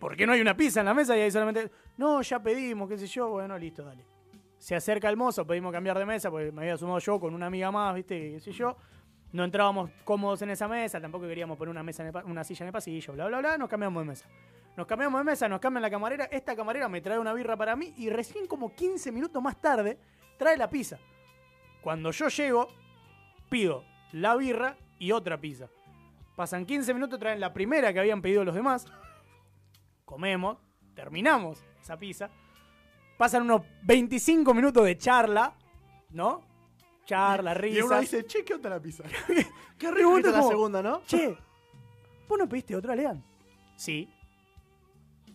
¿Por 0.00 0.16
qué 0.16 0.26
no 0.26 0.32
hay 0.32 0.40
una 0.40 0.56
pizza 0.56 0.80
en 0.80 0.86
la 0.86 0.94
mesa 0.94 1.16
y 1.16 1.20
hay 1.20 1.30
solamente... 1.30 1.70
No, 1.96 2.20
ya 2.22 2.42
pedimos, 2.42 2.88
qué 2.88 2.98
sé 2.98 3.06
yo. 3.06 3.28
Bueno, 3.28 3.56
listo, 3.56 3.84
dale. 3.84 4.04
Se 4.58 4.74
acerca 4.74 5.08
el 5.08 5.16
mozo, 5.16 5.46
pedimos 5.46 5.70
cambiar 5.70 5.96
de 5.96 6.06
mesa, 6.06 6.28
porque 6.28 6.50
me 6.50 6.62
había 6.62 6.76
sumado 6.76 6.98
yo 6.98 7.20
con 7.20 7.34
una 7.34 7.46
amiga 7.46 7.70
más, 7.70 7.94
viste, 7.94 8.32
qué 8.32 8.40
sé 8.40 8.50
yo. 8.50 8.76
No 9.30 9.44
entrábamos 9.44 9.90
cómodos 10.02 10.42
en 10.42 10.50
esa 10.50 10.66
mesa, 10.66 11.00
tampoco 11.00 11.28
queríamos 11.28 11.56
poner 11.56 11.70
una, 11.70 11.84
mesa 11.84 12.02
en 12.02 12.08
el 12.08 12.24
una 12.24 12.42
silla 12.42 12.64
en 12.64 12.66
el 12.66 12.72
pasillo, 12.72 13.12
bla, 13.12 13.28
bla, 13.28 13.38
bla. 13.38 13.58
Nos 13.58 13.68
cambiamos 13.68 14.02
de 14.02 14.08
mesa. 14.08 14.26
Nos 14.76 14.86
cambiamos 14.86 15.20
de 15.20 15.24
mesa, 15.24 15.48
nos 15.48 15.60
cambian 15.60 15.82
la 15.82 15.90
camarera. 15.90 16.24
Esta 16.24 16.56
camarera 16.56 16.88
me 16.88 17.00
trae 17.00 17.18
una 17.18 17.32
birra 17.32 17.56
para 17.56 17.76
mí 17.76 17.94
y 17.96 18.10
recién 18.10 18.46
como 18.46 18.74
15 18.74 19.12
minutos 19.12 19.40
más 19.42 19.60
tarde 19.60 19.98
trae 20.36 20.56
la 20.56 20.68
pizza. 20.68 20.98
Cuando 21.80 22.10
yo 22.10 22.28
llego, 22.28 22.68
pido 23.48 23.84
la 24.12 24.34
birra 24.36 24.76
y 24.98 25.12
otra 25.12 25.38
pizza. 25.40 25.68
Pasan 26.34 26.66
15 26.66 26.92
minutos, 26.94 27.20
traen 27.20 27.38
la 27.38 27.52
primera 27.52 27.92
que 27.92 28.00
habían 28.00 28.20
pedido 28.20 28.44
los 28.44 28.54
demás. 28.54 28.86
Comemos, 30.04 30.58
terminamos 30.94 31.62
esa 31.80 31.96
pizza. 31.96 32.30
Pasan 33.16 33.42
unos 33.42 33.62
25 33.82 34.52
minutos 34.54 34.84
de 34.84 34.98
charla, 34.98 35.54
¿no? 36.10 36.42
Charla, 37.04 37.52
Y 37.52 37.54
risas. 37.54 37.84
uno 37.84 38.00
dice, 38.00 38.26
che, 38.26 38.44
¿qué 38.44 38.54
onda 38.54 38.70
la 38.70 38.80
pizza? 38.80 39.04
Qué 39.78 39.86
Y 39.86 39.90
rico 39.90 40.18
la 40.20 40.42
segunda, 40.42 40.82
¿no? 40.82 41.02
Che, 41.06 41.36
¿vos 42.26 42.38
no 42.38 42.48
pediste 42.48 42.74
otra, 42.74 42.96
Lean? 42.96 43.22
Sí. 43.76 44.08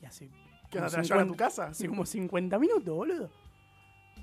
Hace, 0.10 0.30
¿Qué 0.70 0.78
onda, 0.78 0.90
te 0.90 0.98
la 0.98 1.04
llevan 1.04 1.20
a 1.20 1.24
tu 1.28 1.34
50 1.34 1.38
casa? 1.38 1.66
hace 1.68 1.88
como 1.88 2.06
50 2.06 2.60
minutos, 2.60 2.96
boludo. 2.96 3.30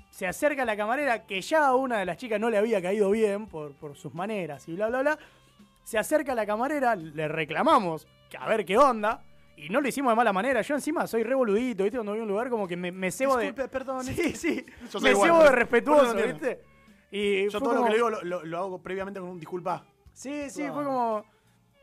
Se 0.09 0.25
acerca 0.27 0.63
la 0.65 0.75
camarera, 0.77 1.25
que 1.25 1.41
ya 1.41 1.67
a 1.67 1.75
una 1.75 1.99
de 1.99 2.05
las 2.05 2.17
chicas 2.17 2.39
no 2.39 2.49
le 2.49 2.57
había 2.57 2.81
caído 2.81 3.11
bien 3.11 3.45
por, 3.47 3.73
por 3.73 3.95
sus 3.97 4.13
maneras 4.13 4.67
y 4.67 4.73
bla, 4.75 4.87
bla, 4.87 5.01
bla. 5.01 5.19
Se 5.83 5.97
acerca 5.97 6.33
la 6.35 6.45
camarera, 6.45 6.95
le 6.95 7.27
reclamamos 7.27 8.07
que 8.29 8.37
a 8.37 8.47
ver 8.47 8.65
qué 8.65 8.77
onda. 8.77 9.23
Y 9.55 9.69
no 9.69 9.81
lo 9.81 9.87
hicimos 9.87 10.11
de 10.11 10.15
mala 10.15 10.31
manera. 10.33 10.61
Yo 10.61 10.75
encima 10.75 11.07
soy 11.07 11.23
revoludito, 11.23 11.83
¿viste? 11.83 11.97
Cuando 11.97 12.11
voy 12.11 12.19
a 12.19 12.23
un 12.23 12.29
lugar 12.29 12.49
como 12.49 12.67
que 12.67 12.77
me, 12.77 12.91
me 12.91 13.09
cebo 13.11 13.37
Disculpe, 13.37 13.63
de... 13.63 13.67
perdón. 13.69 14.03
Sí, 14.03 14.33
sí. 14.35 14.63
Yo 14.91 14.99
me 14.99 15.09
igual, 15.11 15.29
cebo 15.31 15.43
de 15.43 15.51
respetuoso, 15.51 16.13
no. 16.13 16.21
¿viste? 16.23 16.61
Y 17.11 17.49
Yo 17.49 17.59
todo 17.59 17.73
lo 17.73 17.83
que 17.85 17.89
le 17.89 17.95
digo 17.95 18.09
lo, 18.11 18.21
lo- 18.23 18.43
lo 18.45 18.57
hago 18.59 18.79
previamente 18.83 19.19
con 19.19 19.29
un 19.29 19.39
disculpa. 19.39 19.83
Sí, 20.13 20.49
sí, 20.49 20.59
Claro. 20.61 20.73
fue 20.75 20.83
como. 20.85 21.25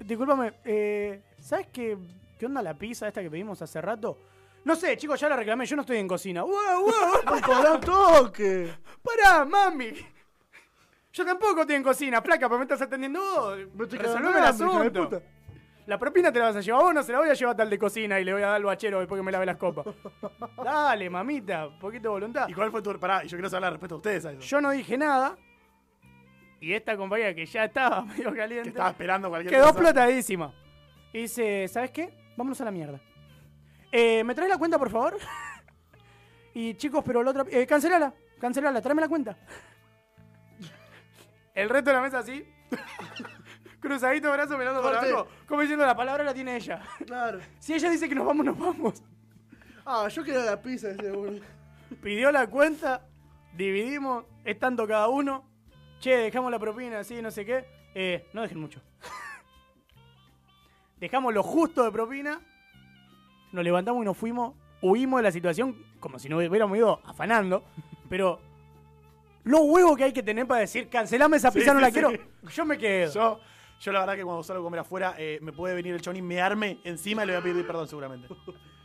Discúlpame, 0.01 0.53
eh, 0.65 1.23
¿sabes 1.41 1.67
qué, 1.73 1.97
qué 2.39 2.47
onda 2.47 2.63
la 2.63 2.75
pizza 2.75 3.09
esta 3.09 3.23
que 3.23 3.31
pedimos 3.31 3.61
hace 3.63 3.81
rato? 3.81 4.19
No 4.65 4.75
sé, 4.75 4.97
chicos, 4.97 5.21
ya 5.21 5.29
la 5.29 5.37
reclamé, 5.37 5.67
yo 5.67 5.77
no 5.77 5.83
estoy 5.83 5.99
en 5.99 6.09
cocina. 6.09 6.43
¡Wow, 6.43 6.53
wow! 6.55 7.35
¡Me 7.35 7.41
cobró 7.43 7.75
un 7.75 7.81
toque! 7.81 8.73
¡Pará, 9.03 9.45
mami! 9.45 9.93
Yo 11.13 11.25
tampoco 11.25 11.61
estoy 11.61 11.77
en 11.77 11.83
cocina, 11.83 12.21
flaca, 12.23 12.49
pero 12.49 12.59
me 12.59 12.65
estás 12.65 12.81
atendiendo 12.83 13.21
vos. 13.21 13.59
Resolveme 13.91 14.39
el 14.39 14.45
asunto. 14.45 15.23
La 15.87 15.99
propina 15.99 16.33
te 16.33 16.39
la 16.39 16.47
vas 16.47 16.57
a 16.57 16.61
llevar 16.63 16.83
vos, 16.83 16.95
no 16.95 17.03
se 17.03 17.13
la 17.13 17.19
voy 17.19 17.29
a 17.29 17.35
llevar 17.35 17.55
tal 17.57 17.69
de 17.69 17.79
cocina 17.79 18.19
y 18.19 18.25
le 18.25 18.33
voy 18.33 18.41
a 18.43 18.47
dar 18.47 18.55
al 18.57 18.65
bachero 18.65 19.01
después 19.01 19.19
que 19.19 19.23
me 19.23 19.31
lave 19.31 19.45
las 19.45 19.59
copas. 19.59 19.85
Dale, 20.65 21.11
mamita, 21.11 21.69
poquito 21.79 22.05
de 22.05 22.09
voluntad. 22.09 22.49
¿Y 22.49 22.55
cuál 22.55 22.71
fue 22.71 22.81
tu. 22.81 22.99
Pará, 22.99 23.23
y 23.23 23.29
yo 23.29 23.37
quiero 23.37 23.51
saber 23.51 23.63
la 23.65 23.71
respuesta 23.71 23.95
de 23.95 23.99
ustedes 23.99 24.25
a 24.25 24.33
eso. 24.33 24.41
Yo 24.41 24.61
no 24.63 24.71
dije 24.71 24.97
nada. 24.97 25.37
Y 26.59 26.73
esta 26.73 26.97
compañera 26.97 27.35
que 27.35 27.45
ya 27.45 27.67
estaba 27.67 28.03
medio 28.07 28.33
que 28.33 28.39
caliente. 28.39 28.71
estaba 28.71 28.89
esperando 28.89 29.29
cualquier 29.29 29.53
Quedó 29.53 29.67
cosa. 29.67 29.73
explotadísima. 29.79 30.55
Y 31.13 31.19
dice, 31.19 31.69
¿sabes 31.69 31.91
qué? 31.91 32.15
Vámonos 32.37 32.61
a 32.61 32.65
la 32.65 32.71
mierda. 32.71 33.01
Eh, 33.93 34.25
¿Me 34.25 34.35
traes 34.35 34.51
la 34.51 34.59
cuenta, 34.59 34.79
por 34.79 34.91
favor? 34.91 35.17
y 36.55 36.75
chicos, 36.75 37.03
pero 37.05 37.23
la 37.23 37.31
otra... 37.31 37.45
Eh, 37.51 37.67
cancelala, 37.67 38.13
cancelala, 38.41 38.81
tráeme 38.81 39.03
la 39.03 39.09
cuenta. 39.09 39.37
El 41.55 41.69
resto 41.69 41.91
de 41.91 41.97
la 41.97 42.03
mesa 42.03 42.19
así. 42.19 42.45
Cruzadito 43.81 44.29
de 44.29 44.33
brazos 44.33 44.59
mirando 44.59 44.83
para 44.83 44.99
Corte. 44.99 45.13
abajo. 45.13 45.29
Como 45.47 45.61
diciendo, 45.61 45.87
la 45.87 45.95
palabra 45.95 46.25
la 46.25 46.35
tiene 46.35 46.57
ella. 46.57 46.83
Claro. 47.07 47.39
Si 47.59 47.75
ella 47.75 47.91
dice 47.91 48.09
que 48.09 48.15
nos 48.15 48.27
vamos, 48.27 48.47
nos 48.47 48.59
vamos. 48.59 49.03
Ah, 49.85 50.09
yo 50.09 50.25
quería 50.25 50.41
la 50.41 50.61
pizza 50.61 50.91
ese, 50.91 51.11
boludo. 51.11 51.45
Pidió 52.03 52.33
la 52.33 52.47
cuenta, 52.47 53.07
dividimos, 53.55 54.25
es 54.45 54.59
tanto 54.59 54.89
cada 54.89 55.09
uno. 55.09 55.45
Che, 56.01 56.17
dejamos 56.17 56.51
la 56.51 56.59
propina, 56.59 57.01
así, 57.01 57.21
no 57.21 57.31
sé 57.31 57.45
qué. 57.45 57.67
Eh, 57.95 58.27
no 58.33 58.43
dejen 58.43 58.59
mucho. 58.59 58.81
Dejamos 61.05 61.35
lo 61.35 61.43
justo 61.43 61.85
de 61.85 61.93
propina, 61.93 62.41
nos 63.53 63.63
levantamos 63.63 64.03
y 64.03 64.05
nos 64.07 64.17
fuimos, 64.17 64.55
huimos 64.81 65.19
de 65.19 65.23
la 65.23 65.33
situación 65.33 65.77
como 66.01 66.19
si 66.19 66.29
no 66.29 66.37
hubiéramos 66.39 66.77
ido 66.77 67.01
afanando, 67.05 67.65
pero 68.09 68.41
los 69.45 69.61
huevos 69.63 69.97
que 69.97 70.05
hay 70.05 70.13
que 70.13 70.23
tener 70.23 70.47
para 70.47 70.61
decir, 70.61 70.89
cancelame 70.89 71.37
esa 71.37 71.51
Sí, 71.51 71.59
pizza, 71.59 71.73
no 71.73 71.81
sí, 71.81 71.83
la 71.83 71.89
sí. 71.89 71.93
quiero, 71.93 72.11
yo 72.43 72.65
me 72.65 72.79
quedo. 72.79 73.13
Yo, 73.13 73.41
yo 73.81 73.93
la 73.93 74.01
verdad 74.01 74.17
que 74.17 74.25
cuando 74.25 74.43
salgo 74.43 74.63
a 74.63 74.67
comer 74.67 74.81
afuera, 74.81 75.15
eh, 75.19 75.39
me 75.43 75.53
puede 75.53 75.75
venir 75.75 75.95
el 75.95 76.01
chon 76.01 76.17
y 76.17 76.23
mearme 76.23 76.81
encima 76.85 77.25
y 77.25 77.27
le 77.27 77.33
voy 77.35 77.41
a 77.41 77.43
pedir 77.43 77.67
perdón 77.67 77.87
seguramente. 77.87 78.29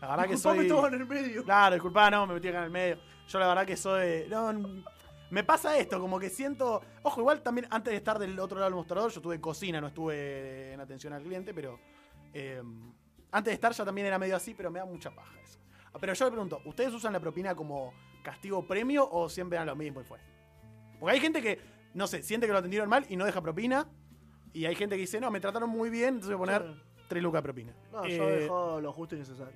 La 0.02 0.10
verdad 0.10 0.28
que 0.28 0.38
soy... 0.38 0.60
estaba 0.60 0.88
en 0.90 0.94
el 0.96 1.08
medio. 1.08 1.44
Claro, 1.44 1.76
disculpa, 1.76 2.10
no, 2.10 2.28
me 2.28 2.34
metí 2.34 2.48
acá 2.50 2.60
en 2.60 2.64
el 2.66 2.70
medio. 2.70 3.00
Yo 3.28 3.40
la 3.40 3.48
verdad 3.48 3.66
que 3.66 3.78
soy... 3.78 4.28
No, 4.30 4.54
me 5.30 5.44
pasa 5.44 5.78
esto, 5.78 6.00
como 6.00 6.20
que 6.20 6.30
siento... 6.30 6.82
Ojo, 7.04 7.22
igual 7.22 7.42
también 7.42 7.68
antes 7.70 7.92
de 7.92 7.98
estar 7.98 8.18
del 8.18 8.40
otro 8.40 8.58
lado 8.58 8.70
del 8.70 8.76
mostrador, 8.76 9.12
yo 9.12 9.20
estuve 9.20 9.36
en 9.36 9.42
cocina, 9.42 9.82
no 9.82 9.88
estuve 9.88 10.74
en 10.74 10.80
atención 10.80 11.14
al 11.14 11.24
cliente, 11.24 11.54
pero... 11.54 11.80
eh, 12.34 12.62
antes 13.32 13.52
de 13.52 13.56
estar 13.56 13.72
ya 13.74 13.86
también 13.86 14.08
era 14.08 14.18
medio 14.20 14.36
así, 14.36 14.54
pero 14.54 14.72
me 14.72 14.80
da 14.80 14.86
mucha 14.86 15.12
paja 15.14 15.40
eso. 15.42 15.60
Ah, 15.94 15.98
Pero 16.00 16.14
yo 16.14 16.26
le 16.26 16.32
pregunto, 16.32 16.62
¿ustedes 16.66 16.94
usan 16.94 17.14
la 17.14 17.20
propina 17.20 17.56
como 17.56 17.94
castigo 18.24 18.66
premio 18.68 19.10
o 19.10 19.30
siempre 19.30 19.58
dan 19.58 19.68
lo 19.68 19.76
mismo 19.76 20.02
y 20.02 20.04
fue? 20.04 20.20
Porque 21.00 21.14
hay 21.16 21.20
gente 21.22 21.42
que, 21.42 21.60
no 21.94 22.06
sé, 22.08 22.22
siente 22.24 22.46
que 22.48 22.54
lo 22.54 22.60
atendieron 22.60 22.90
mal 22.90 23.06
y 23.10 23.16
no 23.16 23.26
deja 23.26 23.42
propina. 23.42 23.88
Y 24.54 24.66
hay 24.66 24.76
gente 24.76 24.96
que 24.96 25.02
dice, 25.02 25.20
no, 25.22 25.30
me 25.32 25.40
trataron 25.40 25.70
muy 25.70 25.90
bien, 25.90 26.16
entonces 26.16 26.36
voy 26.38 26.50
a 26.50 26.60
poner 26.60 26.74
Sí. 26.76 26.84
3 27.08 27.24
lucas 27.24 27.40
de 27.40 27.44
propina. 27.44 27.74
No, 27.92 28.06
yo 28.06 28.30
Eh, 28.30 28.40
dejo 28.42 28.82
lo 28.82 28.94
justo 28.94 29.16
y 29.16 29.20
necesario. 29.20 29.54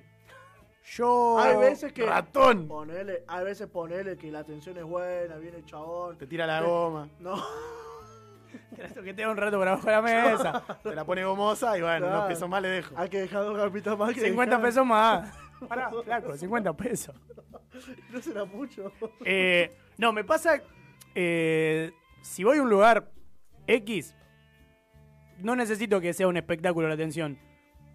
Yo... 0.96 1.38
Hay 1.38 1.56
veces 1.56 1.92
que. 1.92 2.04
¡Ratón! 2.04 2.68
Ponele, 2.68 3.24
hay 3.26 3.44
veces 3.44 3.68
ponele 3.68 4.16
que 4.16 4.30
la 4.30 4.40
atención 4.40 4.76
es 4.76 4.84
buena, 4.84 5.36
viene 5.36 5.58
el 5.58 5.64
chabón. 5.64 6.18
Te 6.18 6.26
tira 6.26 6.46
la 6.46 6.60
goma, 6.62 7.08
No, 7.20 7.36
Que 9.04 9.14
tengo 9.14 9.30
un 9.32 9.36
rato 9.36 9.58
por 9.58 9.68
abajo 9.68 9.86
de 9.86 9.92
la 9.92 10.02
mesa. 10.02 10.64
te 10.82 10.94
la 10.94 11.04
pone 11.04 11.24
gomosa 11.24 11.76
y 11.78 11.82
bueno, 11.82 12.06
Claro. 12.06 12.16
unos 12.18 12.28
pesos 12.28 12.48
más 12.48 12.62
le 12.62 12.68
dejo. 12.68 12.94
hay 12.98 13.08
que 13.08 13.20
dejar 13.20 13.42
dos 13.44 13.56
capitas 13.58 13.98
más 13.98 14.14
que 14.14 14.20
50 14.20 14.56
dejar- 14.56 14.68
pesos 14.68 14.86
más. 14.86 15.32
Pará, 15.68 15.90
flaco, 16.04 16.36
50 16.36 16.72
pesos. 16.74 17.14
No 18.10 18.22
será 18.22 18.44
mucho. 18.44 18.92
Eh, 19.24 19.76
no, 19.98 20.12
me 20.12 20.22
pasa. 20.22 20.60
eh, 21.16 21.90
si 22.22 22.44
voy 22.44 22.58
a 22.58 22.62
un 22.62 22.70
lugar 22.70 23.10
X, 23.66 24.14
no 25.38 25.56
necesito 25.56 26.00
que 26.00 26.12
sea 26.12 26.28
un 26.28 26.36
espectáculo 26.36 26.86
la 26.86 26.94
atención. 26.94 27.36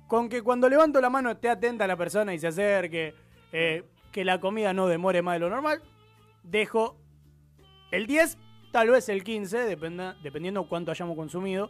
Con 0.08 0.28
que 0.28 0.42
cuando 0.42 0.68
levanto 0.68 1.00
la 1.00 1.10
mano 1.10 1.32
esté 1.32 1.50
atenta 1.50 1.86
a 1.86 1.88
la 1.88 1.96
persona 1.96 2.34
y 2.34 2.40
se 2.40 2.48
acerque, 2.48 3.14
eh, 3.54 3.86
que 4.12 4.26
la 4.26 4.40
comida 4.42 4.74
no 4.74 4.88
demore 4.88 5.22
más 5.22 5.36
de 5.36 5.40
lo 5.40 5.50
normal, 5.50 5.82
dejo 6.44 6.98
El 7.92 8.06
10, 8.06 8.38
tal 8.72 8.90
vez 8.90 9.10
el 9.10 9.24
15, 9.24 9.58
dependa- 9.66 10.16
dependiendo 10.22 10.64
cuánto 10.68 10.92
hayamos 10.92 11.16
consumido. 11.16 11.70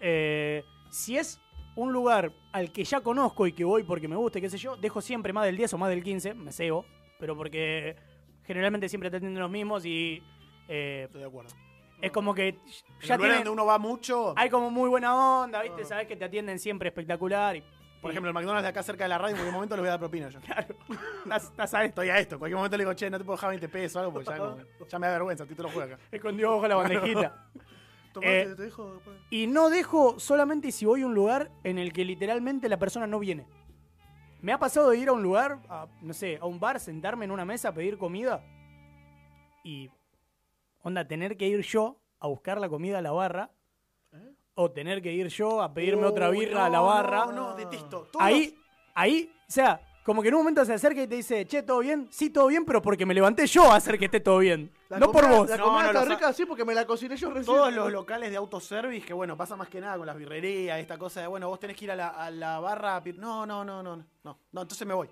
Eh, 0.00 0.64
si 0.90 1.16
es 1.16 1.40
un 1.76 1.92
lugar 1.92 2.32
al 2.52 2.70
que 2.72 2.84
ya 2.84 3.00
conozco 3.00 3.46
y 3.46 3.52
que 3.52 3.64
voy 3.64 3.82
porque 3.82 4.06
me 4.08 4.16
gusta, 4.16 4.40
qué 4.40 4.48
sé 4.50 4.58
yo, 4.58 4.76
dejo 4.76 5.00
siempre 5.00 5.32
más 5.32 5.44
del 5.46 5.56
10 5.56 5.72
o 5.74 5.78
más 5.78 5.90
del 5.90 6.02
15, 6.04 6.34
me 6.34 6.52
cebo, 6.52 6.84
pero 7.18 7.36
porque 7.36 7.96
generalmente 8.44 8.88
siempre 8.88 9.10
te 9.10 9.16
atienden 9.16 9.40
los 9.42 9.50
mismos 9.50 9.84
y 9.84 10.22
eh, 10.68 11.02
Estoy 11.06 11.20
de 11.22 11.26
acuerdo. 11.26 11.50
es 12.00 12.12
como 12.12 12.34
que 12.34 12.52
ya 13.02 13.14
el 13.14 13.18
lugar 13.18 13.18
tienen- 13.18 13.36
donde 13.38 13.50
uno 13.50 13.66
va 13.66 13.78
mucho, 13.78 14.34
hay 14.36 14.48
como 14.50 14.70
muy 14.70 14.88
buena 14.88 15.42
onda, 15.42 15.62
¿viste? 15.62 15.84
Sabes 15.84 16.06
que 16.06 16.16
te 16.16 16.24
atienden 16.24 16.58
siempre 16.58 16.88
espectacular. 16.88 17.56
Y, 17.56 17.64
por 18.04 18.10
y- 18.10 18.12
ejemplo, 18.12 18.28
el 18.30 18.34
McDonald's 18.34 18.62
de 18.62 18.68
acá 18.68 18.82
cerca 18.82 19.04
de 19.04 19.08
la 19.08 19.18
radio, 19.18 19.30
en 19.30 19.36
cualquier 19.36 19.54
momento 19.54 19.74
le 19.76 19.82
voy 19.82 19.88
a 19.88 19.90
dar 19.92 20.00
propina 20.00 20.28
yo. 20.28 20.40
claro, 20.40 20.74
estás, 21.24 21.44
estás 21.44 21.74
a 21.74 21.84
esto. 21.84 22.02
Estoy 22.02 22.08
a 22.10 22.18
esto. 22.18 22.34
En 22.36 22.38
cualquier 22.38 22.56
momento 22.56 22.76
le 22.76 22.84
digo, 22.84 22.94
che, 22.94 23.10
no 23.10 23.18
te 23.18 23.24
puedo 23.24 23.36
dejar 23.36 23.50
20 23.50 23.68
pesos 23.68 23.96
o 23.96 24.00
algo, 24.00 24.12
porque 24.12 24.30
ya, 24.30 24.36
como- 24.38 24.56
ya 24.88 24.98
me 24.98 25.06
da 25.08 25.12
vergüenza, 25.14 25.44
a 25.44 25.46
ti 25.46 25.54
te 25.54 25.62
lo 25.62 25.68
juego 25.70 25.94
acá. 25.94 26.02
Escondido 26.12 26.50
bajo 26.52 26.68
la 26.68 26.76
bandejita. 26.76 27.48
Tomate, 28.12 28.42
Eh, 28.42 28.46
te 28.54 28.62
dejo. 28.62 29.00
Y 29.30 29.46
no 29.48 29.70
dejo 29.70 30.20
solamente 30.20 30.70
si 30.70 30.84
voy 30.86 31.02
a 31.02 31.06
un 31.06 31.14
lugar 31.14 31.50
en 31.64 31.78
el 31.78 31.92
que 31.92 32.04
literalmente 32.04 32.68
la 32.68 32.78
persona 32.78 33.06
no 33.08 33.18
viene. 33.18 33.46
Me 34.40 34.52
ha 34.52 34.58
pasado 34.58 34.90
de 34.90 34.98
ir 34.98 35.08
a 35.08 35.12
un 35.12 35.22
lugar, 35.22 35.58
a, 35.68 35.86
no 36.02 36.12
sé, 36.14 36.38
a 36.40 36.44
un 36.46 36.60
bar, 36.60 36.78
sentarme 36.78 37.24
en 37.24 37.30
una 37.32 37.44
mesa 37.44 37.72
pedir 37.72 37.96
comida 37.98 38.44
y, 39.64 39.90
onda, 40.82 41.06
tener 41.08 41.36
que 41.36 41.48
ir 41.48 41.60
yo 41.62 41.98
a 42.20 42.28
buscar 42.28 42.60
la 42.60 42.68
comida 42.68 42.98
a 42.98 43.02
la 43.02 43.10
barra 43.12 43.50
o 44.54 44.70
tener 44.70 45.02
que 45.02 45.12
ir 45.12 45.28
yo 45.28 45.62
a 45.62 45.72
pedirme 45.72 46.06
otra 46.06 46.30
birra 46.30 46.66
a 46.66 46.68
la 46.68 46.80
barra. 46.80 47.26
No, 47.26 47.32
no, 47.32 47.54
detesto. 47.54 48.08
Todos 48.12 48.24
Ahí, 48.24 48.56
ahí, 48.94 49.32
o 49.48 49.50
sea, 49.52 49.80
como 50.04 50.20
que 50.22 50.28
en 50.28 50.34
un 50.34 50.40
momento 50.40 50.64
se 50.64 50.74
acerca 50.74 51.02
y 51.02 51.06
te 51.06 51.16
dice, 51.16 51.46
che, 51.46 51.62
¿todo 51.62 51.78
bien? 51.78 52.08
Sí, 52.10 52.30
todo 52.30 52.48
bien, 52.48 52.64
pero 52.64 52.82
porque 52.82 53.06
me 53.06 53.14
levanté 53.14 53.46
yo 53.46 53.70
a 53.72 53.76
hacer 53.76 53.98
que 53.98 54.04
esté 54.04 54.20
todo 54.20 54.38
bien. 54.38 54.70
La 54.88 54.98
no 54.98 55.10
por 55.10 55.28
vos. 55.28 55.48
La 55.48 55.56
No, 55.56 55.64
comida 55.64 55.92
no, 55.92 56.00
está 56.00 56.14
rica, 56.14 56.32
sí, 56.32 56.44
porque 56.44 56.64
me 56.64 56.74
la 56.74 56.86
cociné 56.86 57.16
yo 57.16 57.30
recién. 57.30 57.46
Todos 57.46 57.72
los 57.72 57.90
locales 57.90 58.30
de 58.30 58.36
autoservice, 58.36 59.06
que 59.06 59.14
bueno, 59.14 59.36
pasa 59.36 59.56
más 59.56 59.68
que 59.68 59.80
nada 59.80 59.96
con 59.96 60.06
las 60.06 60.16
birrerías, 60.16 60.78
esta 60.78 60.98
cosa 60.98 61.22
de, 61.22 61.26
bueno, 61.26 61.48
vos 61.48 61.58
tenés 61.58 61.76
que 61.76 61.86
ir 61.86 61.90
a 61.90 61.96
la, 61.96 62.08
a 62.08 62.30
la 62.30 62.60
barra. 62.60 62.96
a 62.96 63.02
No, 63.16 63.46
no, 63.46 63.64
no, 63.64 63.82
no, 63.82 63.96
no, 63.96 64.04
no, 64.52 64.60
entonces 64.60 64.86
me 64.86 64.94
voy. 64.94 65.08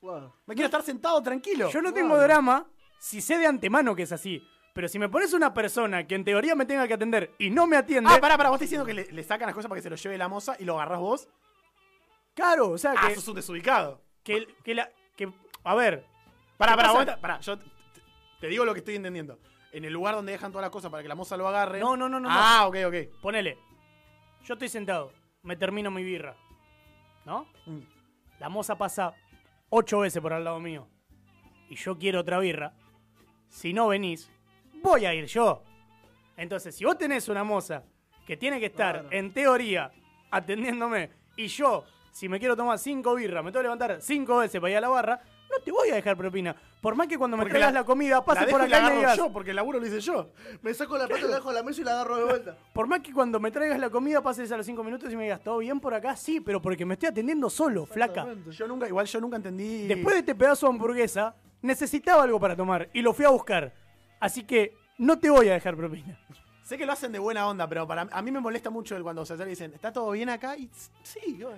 Wow. 0.00 0.32
Me 0.46 0.54
quiero 0.54 0.66
estar 0.66 0.82
sentado 0.82 1.22
tranquilo. 1.22 1.70
Yo 1.70 1.80
no 1.80 1.92
tengo 1.92 2.18
drama 2.18 2.66
si 2.98 3.20
sé 3.20 3.38
de 3.38 3.46
antemano 3.46 3.94
que 3.94 4.02
es 4.02 4.12
así. 4.12 4.42
Pero 4.74 4.88
si 4.88 4.98
me 4.98 5.08
pones 5.08 5.32
una 5.32 5.54
persona 5.54 6.06
que 6.06 6.14
en 6.16 6.24
teoría 6.24 6.54
me 6.54 6.66
tenga 6.66 6.86
que 6.86 6.94
atender 6.94 7.32
y 7.38 7.48
no 7.50 7.66
me 7.66 7.76
atiende, 7.76 8.10
Ah, 8.12 8.20
pará, 8.20 8.36
pará, 8.36 8.50
vos 8.50 8.56
estás 8.56 8.68
diciendo 8.68 8.84
que 8.84 8.92
le, 8.92 9.10
le 9.10 9.22
sacan 9.22 9.46
las 9.46 9.54
cosas 9.54 9.68
para 9.68 9.78
que 9.78 9.82
se 9.82 9.88
lo 9.90 9.96
lleve 9.96 10.18
la 10.18 10.28
moza 10.28 10.56
y 10.58 10.64
lo 10.64 10.74
agarrás 10.74 10.98
vos. 11.00 11.28
claro, 12.34 12.70
o 12.70 12.78
sea 12.78 12.94
Ah, 12.96 13.08
que, 13.08 13.14
sos 13.14 13.28
un 13.28 13.36
desubicado. 13.36 14.02
que, 14.24 14.46
que 14.64 14.74
la, 14.74 14.90
que, 15.16 15.32
a 15.62 15.74
ver, 15.74 16.04
Pará, 16.58 16.72
¿Qué 16.72 16.76
pará, 16.76 16.92
pasa? 16.92 17.04
vos- 17.12 17.20
pará, 17.20 17.40
yo 17.40 17.58
te 18.40 18.46
digo 18.48 18.64
lo 18.64 18.72
que 18.74 18.78
estoy 18.80 18.94
entendiendo. 18.96 19.38
En 19.72 19.84
el 19.84 19.92
lugar 19.92 20.14
donde 20.14 20.30
dejan 20.32 20.52
todas 20.52 20.62
las 20.62 20.70
cosas 20.70 20.88
para 20.90 21.02
que 21.02 21.08
la 21.08 21.16
moza 21.16 21.36
lo 21.36 21.48
agarre. 21.48 21.80
No, 21.80 21.96
no, 21.96 22.08
no, 22.08 22.20
no, 22.20 22.28
Ah, 22.30 22.66
ok, 22.68 22.76
ok. 22.86 23.20
ponele, 23.20 23.58
yo 24.44 24.54
estoy 24.54 24.68
sentado, 24.68 25.12
me 25.42 25.56
termino 25.56 25.90
mi 25.90 26.04
birra, 26.04 26.36
¿no? 27.24 27.46
Mm. 27.66 27.80
La 28.38 28.48
moza 28.48 28.76
pasa 28.76 29.14
ocho 29.70 30.00
veces 30.00 30.20
por 30.22 30.32
al 30.32 30.44
lado 30.44 30.60
mío 30.60 30.88
y 31.68 31.74
yo 31.76 31.96
quiero 31.98 32.20
otra 32.20 32.38
birra. 32.38 32.72
Si 33.48 33.72
no 33.72 33.88
venís, 33.88 34.30
voy 34.84 35.06
a 35.06 35.14
ir 35.14 35.24
yo. 35.26 35.62
Entonces, 36.36 36.74
si 36.76 36.84
vos 36.84 36.98
tenés 36.98 37.28
una 37.28 37.42
moza 37.42 37.82
que 38.26 38.36
tiene 38.36 38.60
que 38.60 38.66
estar, 38.66 39.00
Claro. 39.00 39.08
en 39.16 39.32
teoría, 39.32 39.90
atendiéndome, 40.30 41.10
y 41.36 41.46
yo, 41.46 41.84
si 42.12 42.28
me 42.28 42.38
quiero 42.38 42.56
tomar 42.56 42.78
cinco 42.78 43.14
birras, 43.14 43.42
me 43.44 43.50
tengo 43.50 43.60
que 43.60 43.64
levantar 43.64 44.00
cinco 44.00 44.38
veces 44.38 44.60
para 44.60 44.70
ir 44.70 44.76
a 44.76 44.80
la 44.80 44.88
barra, 44.88 45.20
no 45.50 45.58
te 45.64 45.70
voy 45.70 45.90
a 45.90 45.94
dejar 45.94 46.16
propina. 46.16 46.54
Por 46.80 46.96
más 46.96 47.06
que 47.06 47.16
cuando 47.16 47.36
me 47.36 47.44
traigas 47.46 47.72
la- 47.72 47.80
la, 47.80 47.86
comida 47.86 48.16
La 48.16 48.24
pases 48.24 48.46
dejo 48.46 48.58
por 48.58 48.66
y 48.66 48.70
la 48.70 48.76
acá 48.76 48.86
y 48.86 48.90
me 48.90 48.92
agarro 48.96 49.00
digas, 49.12 49.16
yo, 49.16 49.32
porque 49.32 49.50
el 49.50 49.56
laburo 49.56 49.78
lo 49.78 49.86
hice 49.86 50.00
yo. 50.00 50.30
Me 50.62 50.74
saco 50.74 50.98
la 50.98 51.06
plata, 51.06 51.26
la 51.28 51.36
dejo 51.36 51.48
en 51.50 51.54
la 51.54 51.62
mesa 51.62 51.80
y 51.80 51.84
la 51.84 51.92
agarro 51.92 52.16
de 52.16 52.24
vuelta. 52.24 52.56
por 52.74 52.86
más 52.86 53.00
que 53.00 53.12
cuando 53.12 53.38
me 53.40 53.50
traigas 53.50 53.78
la 53.78 53.88
comida 53.90 54.20
pases 54.22 54.50
a 54.52 54.56
los 54.56 54.66
cinco 54.66 54.82
minutos 54.84 55.10
y 55.12 55.16
me 55.16 55.22
digas, 55.24 55.42
¿todo 55.42 55.58
bien 55.58 55.80
por 55.80 55.94
acá? 55.94 56.14
Sí, 56.16 56.40
pero 56.40 56.60
porque 56.60 56.84
me 56.84 56.94
estoy 56.94 57.08
atendiendo 57.10 57.48
solo, 57.48 57.86
flaca. 57.86 58.26
Yo 58.50 58.66
nunca, 58.66 58.86
igual 58.88 59.06
yo 59.06 59.20
nunca 59.20 59.36
entendí. 59.36 59.86
Después 59.86 60.14
de 60.14 60.20
este 60.20 60.34
pedazo 60.34 60.66
de 60.66 60.72
hamburguesa, 60.72 61.34
necesitaba 61.62 62.22
algo 62.24 62.38
para 62.40 62.54
tomar 62.56 62.88
y 62.92 63.00
lo 63.00 63.14
fui 63.14 63.24
a 63.24 63.30
buscar. 63.30 63.72
Así 64.24 64.44
que 64.44 64.74
no 64.98 65.18
te 65.18 65.28
voy 65.28 65.48
a 65.48 65.52
dejar 65.52 65.76
propina. 65.76 66.18
Sé 66.62 66.78
que 66.78 66.86
lo 66.86 66.92
hacen 66.92 67.12
de 67.12 67.18
buena 67.18 67.46
onda, 67.46 67.68
pero 67.68 67.86
para 67.86 68.08
a 68.10 68.22
mí 68.22 68.30
me 68.32 68.40
molesta 68.40 68.70
mucho 68.70 68.96
el 68.96 69.02
cuando 69.02 69.24
se 69.26 69.34
acercan 69.34 69.48
y 69.48 69.50
dicen, 69.50 69.74
¿está 69.74 69.92
todo 69.92 70.10
bien 70.12 70.30
acá? 70.30 70.56
Y 70.56 70.70
sí, 71.02 71.36
yo- 71.36 71.52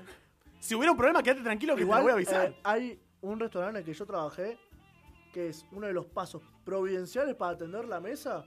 si 0.58 0.74
hubiera 0.74 0.90
un 0.90 0.96
problema, 0.98 1.22
quédate 1.22 1.42
tranquilo 1.42 1.76
que 1.76 1.84
te 1.84 1.90
lo 1.94 2.02
voy 2.02 2.10
a 2.10 2.14
avisar. 2.14 2.50
eh, 2.50 2.56
hay 2.64 3.00
un 3.20 3.38
restaurante 3.38 3.78
en 3.78 3.82
el 3.82 3.84
que 3.84 3.94
yo 3.96 4.04
trabajé 4.04 4.58
que 5.32 5.48
es 5.50 5.64
uno 5.70 5.86
de 5.86 5.92
los 5.92 6.06
pasos 6.06 6.42
providenciales 6.64 7.36
para 7.36 7.52
atender 7.52 7.84
la 7.84 8.00
mesa. 8.00 8.44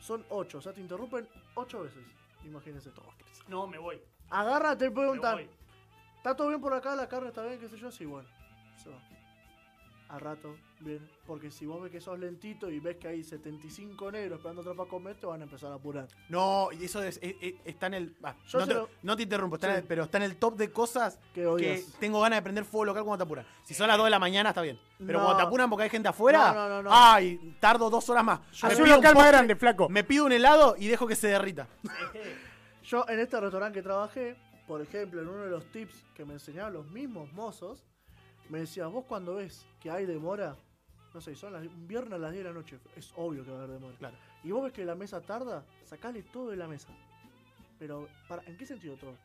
Son 0.00 0.24
ocho, 0.30 0.58
o 0.58 0.60
sea, 0.62 0.72
te 0.72 0.80
interrumpen 0.80 1.28
ocho 1.54 1.82
veces. 1.82 2.02
Imagínense. 2.44 2.90
No, 3.48 3.66
me 3.66 3.76
voy. 3.76 4.00
Agarra, 4.30 4.78
te 4.78 4.86
Me 4.88 4.92
preguntan, 4.92 5.34
voy. 5.34 5.50
¿está 6.16 6.34
todo 6.34 6.48
bien 6.48 6.60
por 6.60 6.72
acá? 6.72 6.94
¿La 6.96 7.06
carne 7.08 7.28
está 7.28 7.42
bien? 7.44 7.58
¿Qué 7.58 7.68
sé 7.68 7.76
yo? 7.76 7.90
Sí, 7.90 8.06
bueno. 8.06 8.28
Se 8.82 8.88
va. 8.88 8.98
A 10.10 10.18
rato, 10.18 10.56
bien. 10.80 11.06
Porque 11.26 11.50
si 11.50 11.66
vos 11.66 11.82
ves 11.82 11.92
que 11.92 12.00
sos 12.00 12.18
lentito 12.18 12.70
y 12.70 12.80
ves 12.80 12.96
que 12.96 13.08
hay 13.08 13.22
75 13.22 14.10
negros 14.10 14.38
esperando 14.38 14.62
otra 14.62 14.72
para 14.72 14.88
comer, 14.88 15.16
te 15.16 15.26
van 15.26 15.42
a 15.42 15.44
empezar 15.44 15.70
a 15.70 15.74
apurar. 15.74 16.08
No, 16.30 16.70
y 16.72 16.84
eso 16.86 17.02
es- 17.02 17.18
es- 17.22 17.36
es- 17.42 17.54
está 17.66 17.88
en 17.88 17.94
el. 17.94 18.16
ah, 18.22 18.34
Yo 18.46 18.58
no, 18.60 18.64
se 18.64 18.72
te, 18.72 18.78
lo- 18.78 18.88
no 19.02 19.16
te 19.16 19.22
interrumpo, 19.24 19.56
está 19.56 19.66
en 19.68 19.74
Sí. 19.74 19.80
el- 19.82 19.86
pero 19.86 20.04
está 20.04 20.16
en 20.16 20.22
el 20.24 20.36
top 20.38 20.56
de 20.56 20.72
cosas 20.72 21.18
Que 21.34 21.42
que 21.42 21.46
odias. 21.46 21.92
tengo 22.00 22.22
ganas 22.22 22.38
de 22.38 22.42
prender 22.42 22.64
fuego 22.64 22.86
local 22.86 23.04
cuando 23.04 23.22
te 23.22 23.28
apuran. 23.28 23.46
Si 23.64 23.74
son 23.74 23.86
las 23.86 23.98
2 23.98 24.06
de 24.06 24.10
la 24.10 24.18
mañana, 24.18 24.48
está 24.48 24.62
bien. 24.62 24.78
Pero 24.98 25.18
No. 25.18 25.24
cuando 25.26 25.42
te 25.42 25.46
apuran 25.46 25.68
porque 25.68 25.82
hay 25.82 25.90
gente 25.90 26.08
afuera, 26.08 26.52
No, 26.54 26.54
no, 26.54 26.68
no, 26.76 26.82
no. 26.84 26.90
ay, 26.90 27.56
tardo 27.60 27.90
dos 27.90 28.08
horas 28.08 28.24
más. 28.24 28.40
Yo 28.52 28.66
Me 28.68 28.74
pido 28.76 28.84
un 28.86 28.90
local 28.92 29.14
más 29.14 29.26
grande, 29.28 29.56
flaco. 29.56 29.88
Me 29.90 30.04
pido 30.04 30.24
un 30.24 30.32
helado 30.32 30.74
y 30.78 30.86
dejo 30.88 31.06
que 31.06 31.16
se 31.16 31.28
derrita. 31.28 31.68
Yo 32.82 33.04
en 33.08 33.20
este 33.20 33.38
restaurante 33.38 33.78
que 33.78 33.82
trabajé, 33.82 34.36
por 34.66 34.80
ejemplo, 34.80 35.20
en 35.20 35.28
uno 35.28 35.42
de 35.42 35.50
los 35.50 35.70
tips 35.70 36.04
que 36.14 36.24
me 36.24 36.32
enseñaban 36.34 36.72
los 36.72 36.86
mismos 36.90 37.30
mozos, 37.34 37.84
me 38.48 38.60
decían, 38.60 38.92
vos 38.92 39.04
cuando 39.06 39.36
ves 39.36 39.66
que 39.80 39.90
hay 39.90 40.06
demora, 40.06 40.56
no 41.14 41.20
sé, 41.20 41.34
son 41.36 41.52
las, 41.52 41.62
un 41.66 41.86
viernes 41.88 42.12
a 42.14 42.18
las 42.18 42.32
10 42.32 42.44
de 42.44 42.50
la 42.50 42.54
noche, 42.54 42.78
es 42.96 43.12
obvio 43.16 43.44
que 43.44 43.50
va 43.50 43.60
a 43.60 43.62
haber 43.64 43.74
demora. 43.76 43.96
Claro. 43.98 44.16
Y 44.44 44.50
vos 44.50 44.62
ves 44.64 44.72
que 44.72 44.84
la 44.84 44.94
mesa 44.94 45.20
tarda, 45.20 45.64
sacale 45.84 46.22
todo 46.22 46.50
de 46.50 46.56
la 46.56 46.66
mesa. 46.68 46.88
Pero, 47.78 48.08
para, 48.28 48.42
¿en 48.44 48.56
qué 48.56 48.66
sentido 48.66 48.96
todo? 48.96 49.16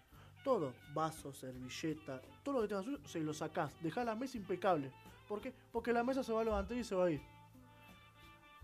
Todo, 0.43 0.73
vaso, 0.93 1.33
servilleta, 1.33 2.21
todo 2.43 2.55
lo 2.55 2.61
que 2.63 2.67
tengas 2.69 2.85
suyo, 2.85 2.99
se 3.05 3.19
lo 3.21 3.33
sacás, 3.33 3.73
dejá 3.81 4.03
la 4.03 4.15
mesa 4.15 4.37
impecable. 4.37 4.91
¿Por 5.27 5.39
qué? 5.39 5.53
Porque 5.71 5.93
la 5.93 6.03
mesa 6.03 6.21
se 6.23 6.33
va 6.33 6.41
a 6.41 6.43
levantar 6.43 6.75
y 6.77 6.83
se 6.83 6.95
va 6.95 7.05
a 7.05 7.11
ir. 7.11 7.21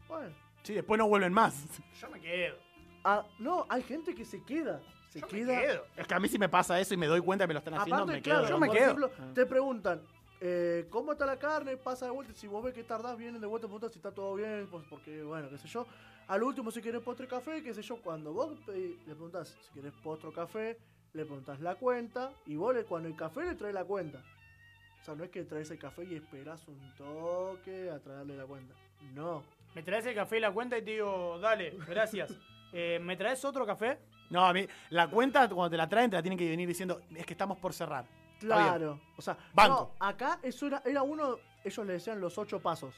Bueno, 0.08 0.34
Sí, 0.64 0.74
después 0.74 0.98
no 0.98 1.08
vuelven 1.08 1.32
más. 1.32 1.56
Yo 2.02 2.10
me 2.10 2.20
quedo. 2.20 2.58
ah, 3.06 3.26
no, 3.40 3.66
hay 3.70 3.82
gente 3.82 4.14
que 4.14 4.26
se 4.26 4.44
queda. 4.44 4.82
Se 5.10 5.22
Yo 5.22 5.28
me 5.28 5.32
queda. 5.34 5.62
quedo. 5.62 5.86
Es 5.96 6.06
que 6.06 6.14
a 6.14 6.20
mí 6.20 6.28
si 6.28 6.38
me 6.38 6.50
pasa 6.50 6.80
eso 6.80 6.94
y 6.94 6.98
me 6.98 7.08
doy 7.08 7.22
cuenta 7.22 7.46
que 7.46 7.48
me 7.48 7.54
lo 7.54 7.60
están 7.60 7.76
haciendo, 7.76 8.04
Aparte, 8.04 8.12
me 8.14 8.22
quedo. 8.22 8.36
claro, 8.40 8.50
Yo 8.50 8.60
me 8.60 8.68
por 8.68 8.76
quedo. 8.76 8.86
ejemplo, 8.86 9.12
te 9.34 9.46
preguntan, 9.46 10.02
eh, 10.42 10.88
¿cómo 10.90 11.12
está 11.14 11.26
la 11.26 11.38
carne? 11.38 11.78
Pasa 11.78 12.06
de 12.06 12.12
vuelta. 12.12 12.34
Si 12.34 12.48
vos 12.48 12.64
ves 12.64 12.74
que 12.74 12.84
tardás, 12.84 13.18
vienen 13.18 13.42
de 13.42 13.48
vuelta, 13.48 13.68
preguntan 13.68 13.90
si 13.92 13.98
está 14.00 14.12
todo 14.12 14.36
bien, 14.36 14.68
pues 14.72 14.86
porque, 14.90 15.22
bueno, 15.24 15.50
qué 15.50 15.58
sé 15.58 15.68
yo. 15.68 15.86
Al 16.28 16.44
último, 16.44 16.70
si 16.72 16.82
querés 16.82 17.02
postre 17.02 17.28
café, 17.28 17.64
qué 17.64 17.74
sé 17.74 17.82
yo, 17.82 17.98
cuando 18.02 18.32
vos 18.34 18.52
pedí- 18.66 18.98
le 19.06 19.14
preguntás 19.16 19.58
si 19.62 19.74
querés 19.74 19.94
postre 20.04 20.32
café, 20.32 20.78
le 21.14 21.26
preguntás 21.26 21.60
la 21.60 21.76
cuenta, 21.76 22.32
y 22.46 22.56
vos 22.56 22.74
le- 22.76 22.84
cuando 22.86 23.10
el 23.10 23.16
café 23.16 23.42
le 23.46 23.56
traes 23.56 23.74
la 23.74 23.84
cuenta. 23.84 24.22
O 25.02 25.04
sea, 25.04 25.16
no 25.16 25.24
es 25.24 25.30
que 25.32 25.44
traes 25.44 25.72
el 25.72 25.80
café 25.80 26.04
y 26.04 26.16
esperás 26.16 26.68
un 26.68 26.80
toque 26.96 27.90
a 27.90 28.00
traerle 28.00 28.36
la 28.38 28.46
cuenta. 28.46 28.76
No. 29.16 29.44
Me 29.74 29.82
traes 29.82 30.06
el 30.06 30.14
café 30.16 30.38
y 30.38 30.42
la 30.42 30.52
cuenta 30.52 30.78
y 30.78 30.82
te 30.84 30.92
digo, 30.92 31.40
dale, 31.40 31.76
gracias. 31.88 32.32
Eh, 32.72 33.00
¿Me 33.02 33.18
traes 33.18 33.44
otro 33.46 33.66
café? 33.66 33.98
No, 34.30 34.46
a 34.46 34.54
mí, 34.54 34.64
la 34.92 35.08
cuenta 35.10 35.50
cuando 35.50 35.72
te 35.72 35.78
la 35.78 35.90
traen 35.90 36.12
te 36.12 36.18
la 36.18 36.22
tienen 36.22 36.38
que 36.38 36.48
venir 36.48 36.68
diciendo, 36.68 37.02
es 37.16 37.26
que 37.26 37.34
estamos 37.34 37.58
por 37.58 37.74
cerrar. 37.74 38.06
Claro. 38.40 39.00
O 39.18 39.22
sea, 39.22 39.38
Banco. 39.54 39.96
no, 40.00 40.06
acá 40.06 40.40
eso 40.42 40.68
era, 40.68 40.82
era 40.86 41.04
uno, 41.04 41.38
ellos 41.64 41.86
le 41.86 41.94
decían 41.94 42.20
los 42.20 42.38
ocho 42.38 42.60
pasos. 42.60 42.96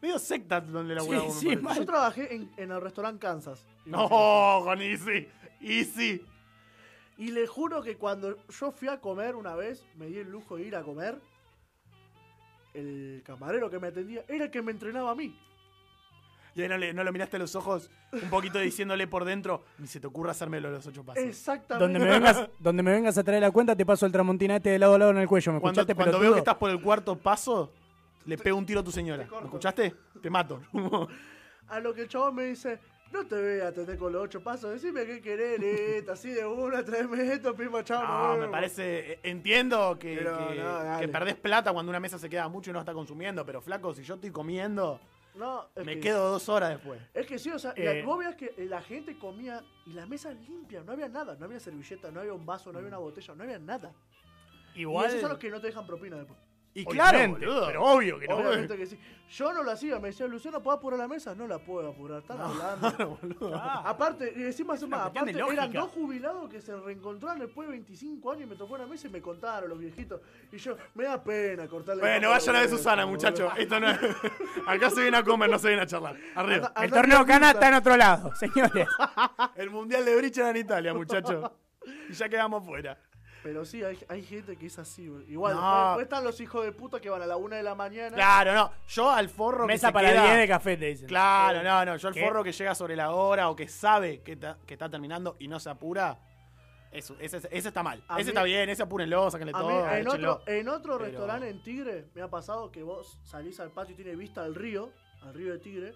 Medio 0.00 0.18
secta 0.18 0.60
donde 0.60 0.94
la 0.94 1.02
Sí, 1.02 1.30
sí, 1.30 1.56
mal. 1.56 1.76
Yo 1.76 1.84
trabajé 1.84 2.34
en, 2.34 2.50
en 2.56 2.70
el 2.70 2.80
restaurante 2.80 3.20
Kansas. 3.20 3.66
No, 3.84 4.08
con 4.64 4.80
Easy. 4.80 5.28
Easy. 5.60 6.24
Y 7.18 7.32
le 7.32 7.46
juro 7.46 7.82
que 7.82 7.96
cuando 7.98 8.38
yo 8.48 8.72
fui 8.72 8.88
a 8.88 8.98
comer 8.98 9.36
una 9.36 9.54
vez, 9.54 9.84
me 9.96 10.06
di 10.06 10.18
el 10.18 10.30
lujo 10.30 10.56
de 10.56 10.62
ir 10.62 10.76
a 10.76 10.82
comer, 10.82 11.20
el 12.72 13.22
camarero 13.26 13.68
que 13.68 13.78
me 13.78 13.88
atendía 13.88 14.24
era 14.26 14.44
el 14.46 14.50
que 14.50 14.62
me 14.62 14.72
entrenaba 14.72 15.10
a 15.10 15.14
mí. 15.14 15.38
Y 16.60 16.64
ahí 16.64 16.68
no, 16.68 16.78
le- 16.78 16.92
no 16.92 17.02
lo 17.04 17.12
miraste 17.12 17.36
a 17.36 17.38
los 17.40 17.54
ojos 17.56 17.90
un 18.12 18.28
poquito 18.30 18.58
diciéndole 18.58 19.06
por 19.06 19.24
dentro, 19.24 19.64
ni 19.78 19.86
se 19.86 19.98
te 20.00 20.06
ocurra 20.06 20.30
hacérmelo 20.32 20.68
a 20.68 20.70
los 20.72 20.86
ocho 20.86 21.04
pasos. 21.04 21.22
Exactamente. 21.24 21.82
Donde 21.84 21.98
me, 21.98 22.10
vengas, 22.10 22.48
donde 22.58 22.82
me 22.82 22.90
vengas 22.92 23.18
a 23.18 23.24
traer 23.24 23.40
la 23.42 23.50
cuenta, 23.50 23.74
te 23.74 23.84
paso 23.86 24.06
el 24.06 24.12
tramontina 24.12 24.56
este 24.56 24.70
de 24.70 24.78
lado 24.78 24.94
a 24.94 24.98
lado 24.98 25.10
en 25.10 25.18
el 25.18 25.26
cuello. 25.28 25.52
¿Me 25.52 25.60
Cuando, 25.60 25.80
escuchaste, 25.80 25.94
cuando 25.96 26.20
veo 26.20 26.32
que 26.34 26.38
estás 26.38 26.56
por 26.56 26.70
el 26.70 26.80
cuarto 26.80 27.16
paso, 27.18 27.72
le 28.26 28.36
pego 28.38 28.56
un 28.58 28.66
tiro 28.66 28.80
a 28.80 28.84
tu 28.84 28.92
señora. 28.92 29.26
¿Me 29.30 29.44
escuchaste? 29.46 29.94
Te 30.22 30.30
mato. 30.30 30.60
A 31.68 31.78
lo 31.80 31.94
que 31.94 32.02
el 32.02 32.08
chabón 32.08 32.34
me 32.34 32.44
dice, 32.46 32.80
no 33.12 33.24
te 33.26 33.36
voy 33.40 33.60
a 33.60 33.68
atender 33.68 33.96
con 33.96 34.12
los 34.12 34.22
ocho 34.24 34.42
pasos, 34.42 34.72
decime 34.72 35.06
qué 35.06 35.20
querés, 35.20 35.60
neta, 35.60 36.12
así 36.14 36.30
de 36.30 36.44
una, 36.44 36.84
tráeme 36.84 37.32
esto, 37.32 37.54
prima, 37.54 37.84
chao. 37.84 38.02
No, 38.02 38.32
me 38.34 38.38
vemos". 38.40 38.50
parece. 38.52 39.12
eh, 39.12 39.20
Entiendo 39.22 39.96
que, 39.98 40.16
Pero 40.16 40.48
que- 40.48 40.54
no, 40.56 40.98
que 40.98 41.06
perdés 41.08 41.36
plata 41.36 41.72
cuando 41.72 41.90
una 41.90 42.00
mesa 42.00 42.18
se 42.18 42.28
queda 42.28 42.48
mucho 42.48 42.70
y 42.70 42.72
no 42.72 42.80
está 42.80 42.92
consumiendo, 42.92 43.46
pero 43.46 43.60
flaco, 43.60 43.94
si 43.94 44.02
yo 44.02 44.14
estoy 44.16 44.30
comiendo. 44.32 45.00
No, 45.40 45.70
Me 45.84 45.94
que- 45.94 46.00
quedo 46.00 46.30
dos 46.32 46.48
horas 46.50 46.68
después. 46.70 47.00
Es 47.14 47.26
que 47.26 47.38
sí, 47.38 47.50
o 47.50 47.58
sea, 47.58 47.72
Eh. 47.74 48.00
la, 48.00 48.04
vos 48.06 48.18
veías 48.18 48.34
que 48.36 48.52
la 48.66 48.82
gente 48.82 49.18
comía 49.18 49.64
y 49.86 49.92
la 49.94 50.04
mesa 50.06 50.30
limpia, 50.32 50.82
no 50.84 50.92
había 50.92 51.08
nada, 51.08 51.34
no 51.36 51.46
había 51.46 51.58
servilleta, 51.58 52.10
no 52.10 52.20
había 52.20 52.34
un 52.34 52.44
vaso, 52.44 52.70
no 52.70 52.78
había 52.78 52.88
una 52.88 52.98
botella, 52.98 53.34
no 53.34 53.42
había 53.44 53.58
nada. 53.58 53.92
Igual. 54.74 55.06
Y 55.06 55.08
esos 55.08 55.20
son 55.22 55.30
los 55.30 55.38
que 55.38 55.48
no 55.50 55.60
te 55.60 55.68
dejan 55.68 55.86
propina 55.86 56.16
después. 56.16 56.38
Y 56.72 56.84
claro, 56.84 57.18
Obviamente, 57.18 57.46
boludo. 57.46 57.66
pero 57.66 57.84
obvio 57.84 58.18
que 58.18 58.28
no. 58.28 58.36
Obviamente 58.36 58.76
que 58.76 58.86
sí. 58.86 58.98
Yo 59.30 59.52
no 59.52 59.62
lo 59.62 59.70
hacía, 59.70 59.98
me 60.00 60.08
decía, 60.08 60.26
Luciano, 60.26 60.60
¿puedo 60.60 60.76
apurar 60.76 60.98
la 60.98 61.06
mesa? 61.06 61.36
No 61.36 61.46
la 61.46 61.58
puedo 61.58 61.90
apurar, 61.90 62.18
están 62.20 62.40
hablando. 62.40 63.18
Ah, 63.54 63.82
Aparte, 63.86 64.32
y 64.36 64.42
encima 64.42 64.74
es 64.74 64.86
más, 64.88 65.06
aparte 65.06 65.30
eran 65.30 65.72
dos 65.72 65.90
jubilados 65.90 66.48
que 66.50 66.60
se 66.60 66.74
reencontraron 66.76 67.38
después 67.38 67.68
de 67.68 67.72
25 67.72 68.32
años 68.32 68.42
y 68.44 68.46
me 68.46 68.56
tocó 68.56 68.74
una 68.74 68.86
mesa 68.86 69.06
y 69.06 69.10
me 69.10 69.20
contaron 69.22 69.68
los 69.68 69.78
viejitos. 69.78 70.20
Y 70.50 70.56
yo, 70.58 70.76
me 70.94 71.04
da 71.04 71.22
pena 71.22 71.68
cortarle 71.68 72.02
Bueno, 72.02 72.22
la 72.28 72.34
vayan 72.34 72.56
a 72.56 72.60
ver 72.60 72.68
Susana, 72.70 73.04
boludo. 73.04 73.16
muchachos. 73.18 73.52
Esto 73.56 73.78
no 73.80 73.88
es... 73.90 73.98
Acá 74.66 74.90
se 74.90 75.02
viene 75.02 75.16
a 75.16 75.22
comer, 75.24 75.48
no 75.50 75.58
se 75.60 75.68
viene 75.68 75.82
a 75.82 75.86
charlar. 75.86 76.16
Arriba. 76.34 76.66
Anda- 76.68 76.72
el 76.76 76.84
anda 76.84 76.96
torneo 76.96 77.18
bien 77.24 77.28
Cana 77.28 77.50
está 77.52 77.68
en 77.68 77.74
otro 77.74 77.96
lado, 77.96 78.34
señores. 78.34 78.88
El 79.56 79.70
mundial 79.70 80.04
de 80.04 80.16
Bridge 80.16 80.38
era 80.38 80.50
en 80.50 80.56
Italia, 80.56 80.92
muchachos. 80.94 81.50
Y 82.08 82.12
ya 82.14 82.28
quedamos 82.28 82.64
fuera. 82.64 82.98
Pero 83.42 83.64
sí, 83.64 83.82
hay, 83.82 83.98
hay 84.08 84.22
gente 84.22 84.56
que 84.56 84.66
es 84.66 84.78
así. 84.78 85.04
Igual, 85.28 85.54
No. 85.56 85.86
después, 85.88 86.02
están 86.04 86.24
los 86.24 86.38
hijos 86.40 86.62
de 86.64 86.72
puta 86.72 87.00
que 87.00 87.08
van 87.08 87.22
a 87.22 87.26
la 87.26 87.36
una 87.38 87.56
de 87.56 87.62
la 87.62 87.74
mañana. 87.74 88.14
Claro, 88.14 88.52
no. 88.54 88.70
Yo 88.88 89.10
al 89.10 89.30
forro 89.30 89.66
que 89.66 89.72
Mesa 89.72 89.86
se 89.88 89.92
para 89.94 90.10
queda- 90.10 90.24
10 90.24 90.38
de 90.38 90.48
café, 90.48 90.76
te 90.76 90.86
dicen. 90.86 91.08
Claro, 91.08 91.62
no, 91.62 91.84
no. 91.86 91.96
Yo 91.96 92.08
al 92.08 92.14
¿Qué? 92.14 92.22
forro 92.24 92.44
que 92.44 92.52
llega 92.52 92.74
sobre 92.74 92.96
la 92.96 93.12
hora 93.12 93.48
o 93.48 93.56
que 93.56 93.66
sabe 93.66 94.20
que, 94.22 94.36
ta- 94.36 94.58
que 94.66 94.74
está 94.74 94.90
terminando 94.90 95.36
y 95.38 95.48
no 95.48 95.58
se 95.58 95.70
apura, 95.70 96.18
eso, 96.92 97.16
ese, 97.18 97.38
ese 97.38 97.68
está 97.68 97.82
mal. 97.82 98.02
A 98.08 98.16
ese 98.16 98.24
mí- 98.24 98.28
está 98.30 98.42
bien, 98.42 98.68
ese 98.68 98.82
apúrenlo, 98.82 99.30
sáquenle 99.30 99.52
A 99.54 99.58
mí, 99.58 99.62
todo. 99.68 99.86
en 99.90 100.06
échenlo. 100.06 100.32
otro, 100.34 100.52
en 100.52 100.68
otro 100.68 100.92
Pero- 100.98 101.04
restaurante 101.10 101.48
en 101.48 101.62
Tigre 101.62 102.08
me 102.14 102.20
ha 102.20 102.28
pasado 102.28 102.70
que 102.70 102.82
vos 102.82 103.18
salís 103.24 103.58
al 103.60 103.70
patio 103.70 103.94
y 103.94 103.96
tiene 103.96 104.16
vista 104.16 104.42
al 104.42 104.54
río, 104.54 104.90
al 105.22 105.32
río 105.32 105.52
de 105.52 105.58
Tigre. 105.60 105.94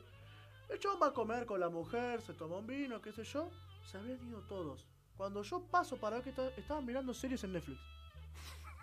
El 0.70 0.78
chabón 0.78 0.98
va 1.02 1.08
a 1.08 1.12
comer 1.12 1.44
con 1.44 1.60
la 1.60 1.68
mujer, 1.68 2.22
se 2.22 2.32
toma 2.32 2.56
un 2.56 2.66
vino, 2.66 3.02
qué 3.02 3.12
sé 3.12 3.22
yo. 3.24 3.50
Se 3.84 3.98
habían 3.98 4.26
ido 4.26 4.40
todos. 4.48 4.86
Cuando 5.16 5.42
yo 5.42 5.60
paso 5.70 5.96
para 5.96 6.16
ver 6.16 6.24
que 6.24 6.30
está- 6.30 6.48
estaban 6.56 6.84
mirando 6.84 7.14
series 7.14 7.42
en 7.44 7.52
Netflix. 7.52 7.80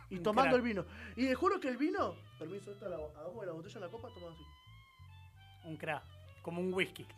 Y 0.10 0.16
Un 0.18 0.24
tomando 0.24 0.52
crack. 0.52 0.56
el 0.56 0.62
vino. 0.62 0.86
Y 1.16 1.24
les 1.26 1.38
juro 1.38 1.60
que 1.60 1.68
el 1.68 1.78
vino, 1.78 2.16
permiso, 2.40 2.72
esta 2.72 2.88
la, 2.90 2.96
hagamos 2.96 3.42
de 3.42 3.48
la 3.48 3.54
botella 3.54 3.76
en 3.76 3.82
la 3.82 3.90
copa, 3.90 4.10
tomamos 4.14 4.36
así. 4.36 5.68
Un 5.68 5.78
crack. 5.78 6.04
Como 6.42 6.62
un 6.62 6.74
whisky. 6.74 7.06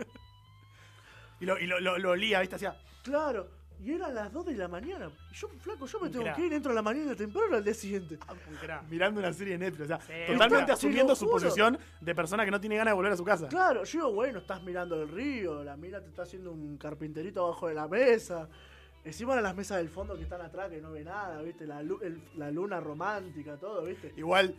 Y 1.40 1.46
lo, 1.46 1.60
y 1.60 1.66
lo, 1.68 1.80
lo, 1.82 1.98
lo 1.98 2.12
olía, 2.12 2.40
¿viste? 2.40 2.56
Hacía. 2.56 2.80
Claro, 3.04 3.50
y 3.82 3.92
eran 3.92 4.16
las 4.16 4.32
2 4.32 4.46
de 4.46 4.54
la 4.56 4.70
mañana. 4.70 5.12
Y 5.30 5.34
yo, 5.36 5.50
flaco, 5.60 5.86
yo 5.88 6.00
me 6.00 6.06
Un 6.06 6.12
tengo 6.14 6.24
crack. 6.26 6.36
que 6.38 6.46
ir, 6.46 6.54
entro 6.54 6.72
a 6.72 6.76
la 6.76 6.82
mañana 6.82 7.16
temprano 7.16 7.58
al 7.58 7.64
día 7.66 7.74
siguiente. 7.74 8.18
Un 8.50 8.56
crack. 8.56 8.84
Mirando 8.88 9.20
una 9.20 9.34
serie 9.34 9.58
de 9.58 9.66
Netflix. 9.66 9.84
O 9.84 9.88
sea, 9.88 10.00
Sí. 10.00 10.14
totalmente 10.32 10.56
Está- 10.56 10.66
te 10.68 10.72
asumiendo 10.72 11.16
su 11.16 11.30
posición 11.30 11.78
de 12.00 12.16
persona 12.16 12.46
que 12.46 12.52
no 12.52 12.62
tiene 12.62 12.78
ganas 12.78 12.92
de 12.92 12.96
volver 12.96 13.12
a 13.12 13.18
su 13.18 13.26
casa. 13.26 13.50
Claro, 13.50 13.84
yo 13.84 13.92
digo, 14.00 14.14
bueno, 14.14 14.40
estás 14.40 14.64
mirando 14.64 15.02
el 15.02 15.10
río, 15.10 15.64
la 15.66 15.76
mina 15.76 16.00
te 16.00 16.08
está 16.08 16.22
haciendo 16.22 16.52
un 16.54 16.78
carpinterito 16.78 17.44
abajo 17.46 17.68
de 17.68 17.74
la 17.74 17.90
mesa. 17.90 18.48
Encima 19.06 19.36
de 19.36 19.42
las 19.42 19.56
mesas 19.56 19.78
del 19.78 19.90
fondo 19.90 20.16
que 20.16 20.24
están 20.24 20.42
atrás 20.42 20.70
que 20.70 20.80
no 20.80 20.92
ve 20.92 21.04
nada, 21.04 21.42
¿viste? 21.42 21.66
La, 21.68 21.84
lu- 21.84 22.00
el- 22.02 22.22
la 22.36 22.50
luna 22.52 22.80
romántica, 22.80 23.58
todo, 23.58 23.84
¿viste? 23.84 24.14
Igual, 24.16 24.56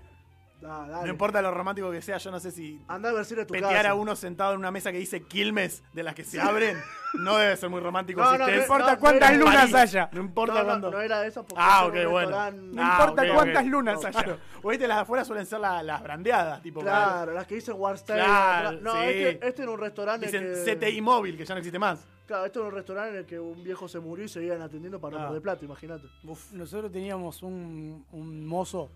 Da, 0.61 0.87
dale. 0.87 1.07
no 1.07 1.13
importa 1.13 1.43
lo 1.43 1.51
romántico 1.51 1.91
que 1.91 2.01
sea, 2.01 2.17
yo 2.19 2.31
no 2.31 2.39
sé 2.41 2.51
si 2.51 2.81
Anda 2.87 3.11
a 3.11 3.13
ver 3.13 3.25
si 3.25 3.35
tu 3.35 3.47
petear 3.47 3.73
casa. 3.73 3.91
a 3.91 3.95
uno 3.95 4.15
sentado 4.17 4.53
en 4.53 4.59
una 4.61 4.71
mesa 4.71 4.93
que 4.93 4.99
dice 4.99 5.23
Quilmes 5.23 5.83
de 5.93 6.03
las 6.03 6.15
que 6.15 6.25
se 6.25 6.41
abren 6.41 6.77
no 7.15 7.37
debe 7.37 7.57
ser 7.57 7.69
muy 7.71 7.81
romántico. 7.81 8.21
No, 8.23 8.33
si 8.33 8.39
no, 8.39 8.47
no 8.47 8.55
importa 8.57 8.99
cuántas 8.99 9.37
lunas 9.37 9.57
París. 9.71 9.75
haya. 9.75 10.09
No 10.13 10.21
importa 10.21 10.55
No, 10.55 10.61
no, 10.61 10.65
cuándo. 10.67 10.91
no 10.91 11.01
era 11.01 11.21
de 11.21 11.29
esas 11.29 11.45
porque 11.45 11.63
Ah, 11.67 11.87
ok, 11.87 11.95
bueno. 12.11 12.31
No 12.53 12.83
Ah, 12.83 12.99
importa 13.01 13.23
ok. 13.23 13.29
cuántas 13.35 13.67
lunas 13.67 14.05
haya. 14.05 14.39
O 14.63 14.69
viste, 14.71 14.87
las 14.87 14.97
de 14.99 15.03
afuera 15.03 15.25
suelen 15.25 15.47
ser 15.47 15.61
la- 15.61 15.83
las 15.83 16.03
brandeadas, 16.03 16.63
tipo. 16.63 16.81
Claro, 16.81 17.33
las 17.33 17.47
que 17.47 17.57
dicen 17.57 17.75
Warstyle. 17.79 18.23
Claro. 18.25 18.73
No, 18.81 18.93
sí. 18.93 18.99
este, 19.09 19.49
este 19.49 19.63
era 19.63 19.71
un 19.73 19.81
restaurante 19.81 20.27
Dicen 20.27 20.53
que... 20.65 20.77
CTI 20.77 21.01
móvil, 21.03 21.37
que 21.37 21.45
ya 21.45 21.55
no 21.55 21.59
existe 21.59 21.79
más. 21.79 22.07
Claro, 22.27 22.47
este 22.47 22.59
era 22.59 22.69
un 22.69 22.75
restaurante 22.75 23.11
en 23.13 23.17
el 23.19 23.27
que 23.27 23.39
un 23.39 23.63
viejo 23.63 23.87
se 23.87 24.01
murió 24.01 24.25
y 24.25 24.29
seguían 24.29 24.63
atendiendo 24.63 24.99
para 25.01 25.17
no 25.19 25.23
Ah. 25.25 25.27
perder 25.27 25.43
plata, 25.43 25.65
imagínate. 25.65 26.07
Nosotros 26.53 26.91
teníamos 26.91 27.43
un, 27.43 28.07
un 28.13 28.47
mozo, 28.47 28.91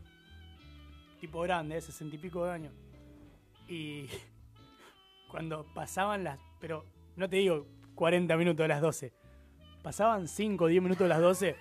tipo 1.20 1.40
grande, 1.42 1.74
de 1.74 1.80
sesenta 1.82 2.16
y 2.16 2.18
pico 2.18 2.44
de 2.44 2.52
años. 2.52 2.72
Y 3.68 4.06
cuando 5.30 5.66
pasaban 5.74 6.24
las. 6.24 6.38
Pero 6.58 6.84
no 7.16 7.28
te 7.28 7.36
digo 7.36 7.66
40 7.94 8.34
minutos 8.38 8.64
de 8.64 8.68
las 8.68 8.80
12. 8.80 9.12
Pasaban 9.82 10.26
5 10.26 10.64
o 10.64 10.66
10 10.68 10.82
minutos 10.82 11.04
de 11.04 11.08
las 11.08 11.20
12 11.20 11.56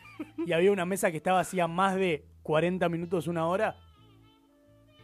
y 0.46 0.52
había 0.54 0.72
una 0.72 0.86
mesa 0.86 1.12
que 1.12 1.18
estaba 1.18 1.40
hacía 1.42 1.68
más 1.68 1.96
de 1.96 2.26
40 2.44 2.88
minutos, 2.90 3.28
una 3.28 3.46
hora. 3.48 3.76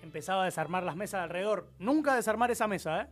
Empezaba 0.01 0.41
a 0.43 0.45
desarmar 0.45 0.83
las 0.83 0.95
mesas 0.95 1.21
alrededor. 1.23 1.69
Nunca 1.77 2.15
desarmar 2.15 2.51
esa 2.51 2.67
mesa, 2.67 3.01
¿eh? 3.03 3.07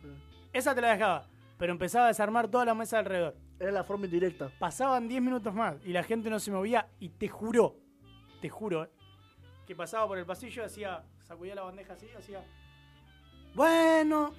Sí. 0.00 0.08
Esa 0.52 0.74
te 0.74 0.80
la 0.80 0.92
dejaba. 0.92 1.28
Pero 1.60 1.72
empezaba 1.72 2.06
a 2.06 2.08
desarmar 2.08 2.48
toda 2.48 2.64
la 2.64 2.74
mesa 2.74 2.98
alrededor. 2.98 3.36
Era 3.58 3.70
la 3.70 3.84
forma 3.84 4.06
indirecta. 4.06 4.50
Pasaban 4.58 5.06
10 5.06 5.20
minutos 5.20 5.54
más 5.54 5.76
y 5.84 5.92
la 5.92 6.02
gente 6.02 6.30
no 6.30 6.40
se 6.40 6.50
movía 6.50 6.88
y 6.98 7.10
te 7.10 7.28
juro, 7.28 7.76
te 8.40 8.48
juro, 8.48 8.84
eh, 8.84 8.90
que 9.66 9.76
pasaba 9.76 10.08
por 10.08 10.16
el 10.16 10.24
pasillo, 10.24 10.64
hacía, 10.64 11.04
sacudía 11.22 11.54
la 11.54 11.62
bandeja 11.62 11.92
así, 11.92 12.06
hacía, 12.18 12.42
bueno, 13.54 14.32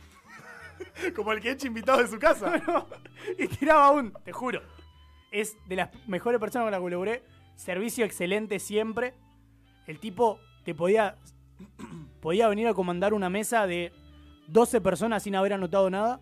Como 1.16 1.32
el 1.32 1.42
que 1.42 1.52
echa 1.52 1.68
invitados 1.68 2.02
de 2.02 2.08
su 2.08 2.20
casa. 2.20 2.60
y 3.38 3.48
tiraba 3.48 3.92
un, 3.92 4.12
te 4.24 4.32
juro, 4.32 4.64
es 5.32 5.56
de 5.68 5.76
las 5.76 5.90
mejores 6.08 6.40
personas 6.40 6.66
con 6.66 6.72
las 6.72 6.80
que 6.80 6.84
colaboré, 6.84 7.24
servicio 7.56 8.04
excelente 8.04 8.58
siempre, 8.58 9.14
el 9.86 10.00
tipo 10.00 10.40
te 10.64 10.74
podía, 10.74 11.18
podía 12.20 12.48
venir 12.48 12.68
a 12.68 12.74
comandar 12.74 13.14
una 13.14 13.30
mesa 13.30 13.68
de 13.68 13.94
12 14.48 14.82
personas 14.82 15.22
sin 15.22 15.36
haber 15.36 15.54
anotado 15.54 15.90
nada 15.92 16.20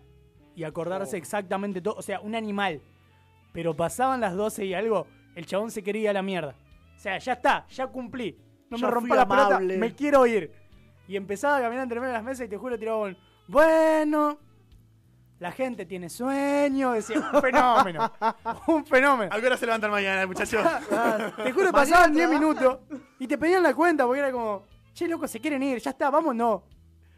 y 0.60 0.64
acordarse 0.64 1.16
exactamente 1.16 1.80
todo, 1.80 1.94
o 1.94 2.02
sea, 2.02 2.20
un 2.20 2.34
animal. 2.34 2.82
Pero 3.50 3.74
pasaban 3.74 4.20
las 4.20 4.34
12 4.34 4.66
y 4.66 4.74
algo, 4.74 5.06
el 5.34 5.46
chabón 5.46 5.70
se 5.70 5.82
quería 5.82 6.02
ir 6.02 6.08
a 6.10 6.12
la 6.12 6.22
mierda. 6.22 6.54
O 6.94 6.98
sea, 6.98 7.16
ya 7.16 7.32
está, 7.32 7.66
ya 7.68 7.86
cumplí. 7.86 8.38
No 8.68 8.76
Ya 8.76 8.86
me 8.86 8.92
rompa 8.92 9.16
la 9.16 9.26
pelota, 9.26 9.58
me 9.58 9.94
quiero 9.94 10.26
ir. 10.26 10.52
Y 11.08 11.16
empezaba 11.16 11.56
a 11.56 11.60
caminar 11.62 11.84
entre 11.84 11.98
medio 11.98 12.12
de 12.12 12.18
las 12.18 12.24
mesas 12.24 12.46
y 12.46 12.50
te 12.50 12.58
juro 12.58 12.78
tiraba 12.78 12.98
un, 12.98 13.16
bueno, 13.48 14.38
la 15.38 15.50
gente 15.50 15.86
tiene 15.86 16.10
sueño, 16.10 16.92
decía, 16.92 17.18
un 17.32 17.40
fenómeno, 17.40 18.12
un 18.66 18.84
fenómeno. 18.84 19.34
¿A 19.34 19.40
qué 19.40 19.46
hora 19.46 19.56
se 19.56 19.64
levantan 19.64 19.90
mañana, 19.90 20.26
muchachos? 20.26 20.62
Te 21.42 21.52
juro, 21.52 21.72
pasaban 21.72 22.12
10 22.12 22.28
minutos 22.28 22.80
y 23.18 23.26
te 23.26 23.38
pedían 23.38 23.62
la 23.62 23.72
cuenta 23.72 24.04
porque 24.04 24.20
era 24.20 24.30
como, 24.30 24.66
che, 24.92 25.08
loco, 25.08 25.26
se 25.26 25.40
quieren 25.40 25.62
ir, 25.62 25.78
ya 25.78 25.92
está, 25.92 26.10
vamos, 26.10 26.34
no. 26.34 26.64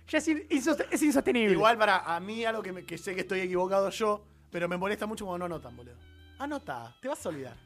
Ya 0.08 0.18
es, 0.18 0.28
in- 0.28 0.46
es 0.50 1.02
insostenible. 1.02 1.54
Igual 1.54 1.78
para 1.78 1.98
a 2.14 2.20
mí 2.20 2.44
algo 2.44 2.62
que, 2.62 2.72
me- 2.72 2.84
que 2.84 2.98
sé 2.98 3.14
que 3.14 3.22
estoy 3.22 3.40
equivocado 3.40 3.88
yo, 3.90 4.22
pero 4.50 4.68
me 4.68 4.76
molesta 4.76 5.06
mucho 5.06 5.24
cuando 5.24 5.46
no 5.48 5.54
anotan, 5.54 5.76
boludo. 5.76 5.94
Anota, 6.38 6.94
te 7.00 7.08
vas 7.08 7.24
a 7.24 7.28
olvidar. 7.28 7.56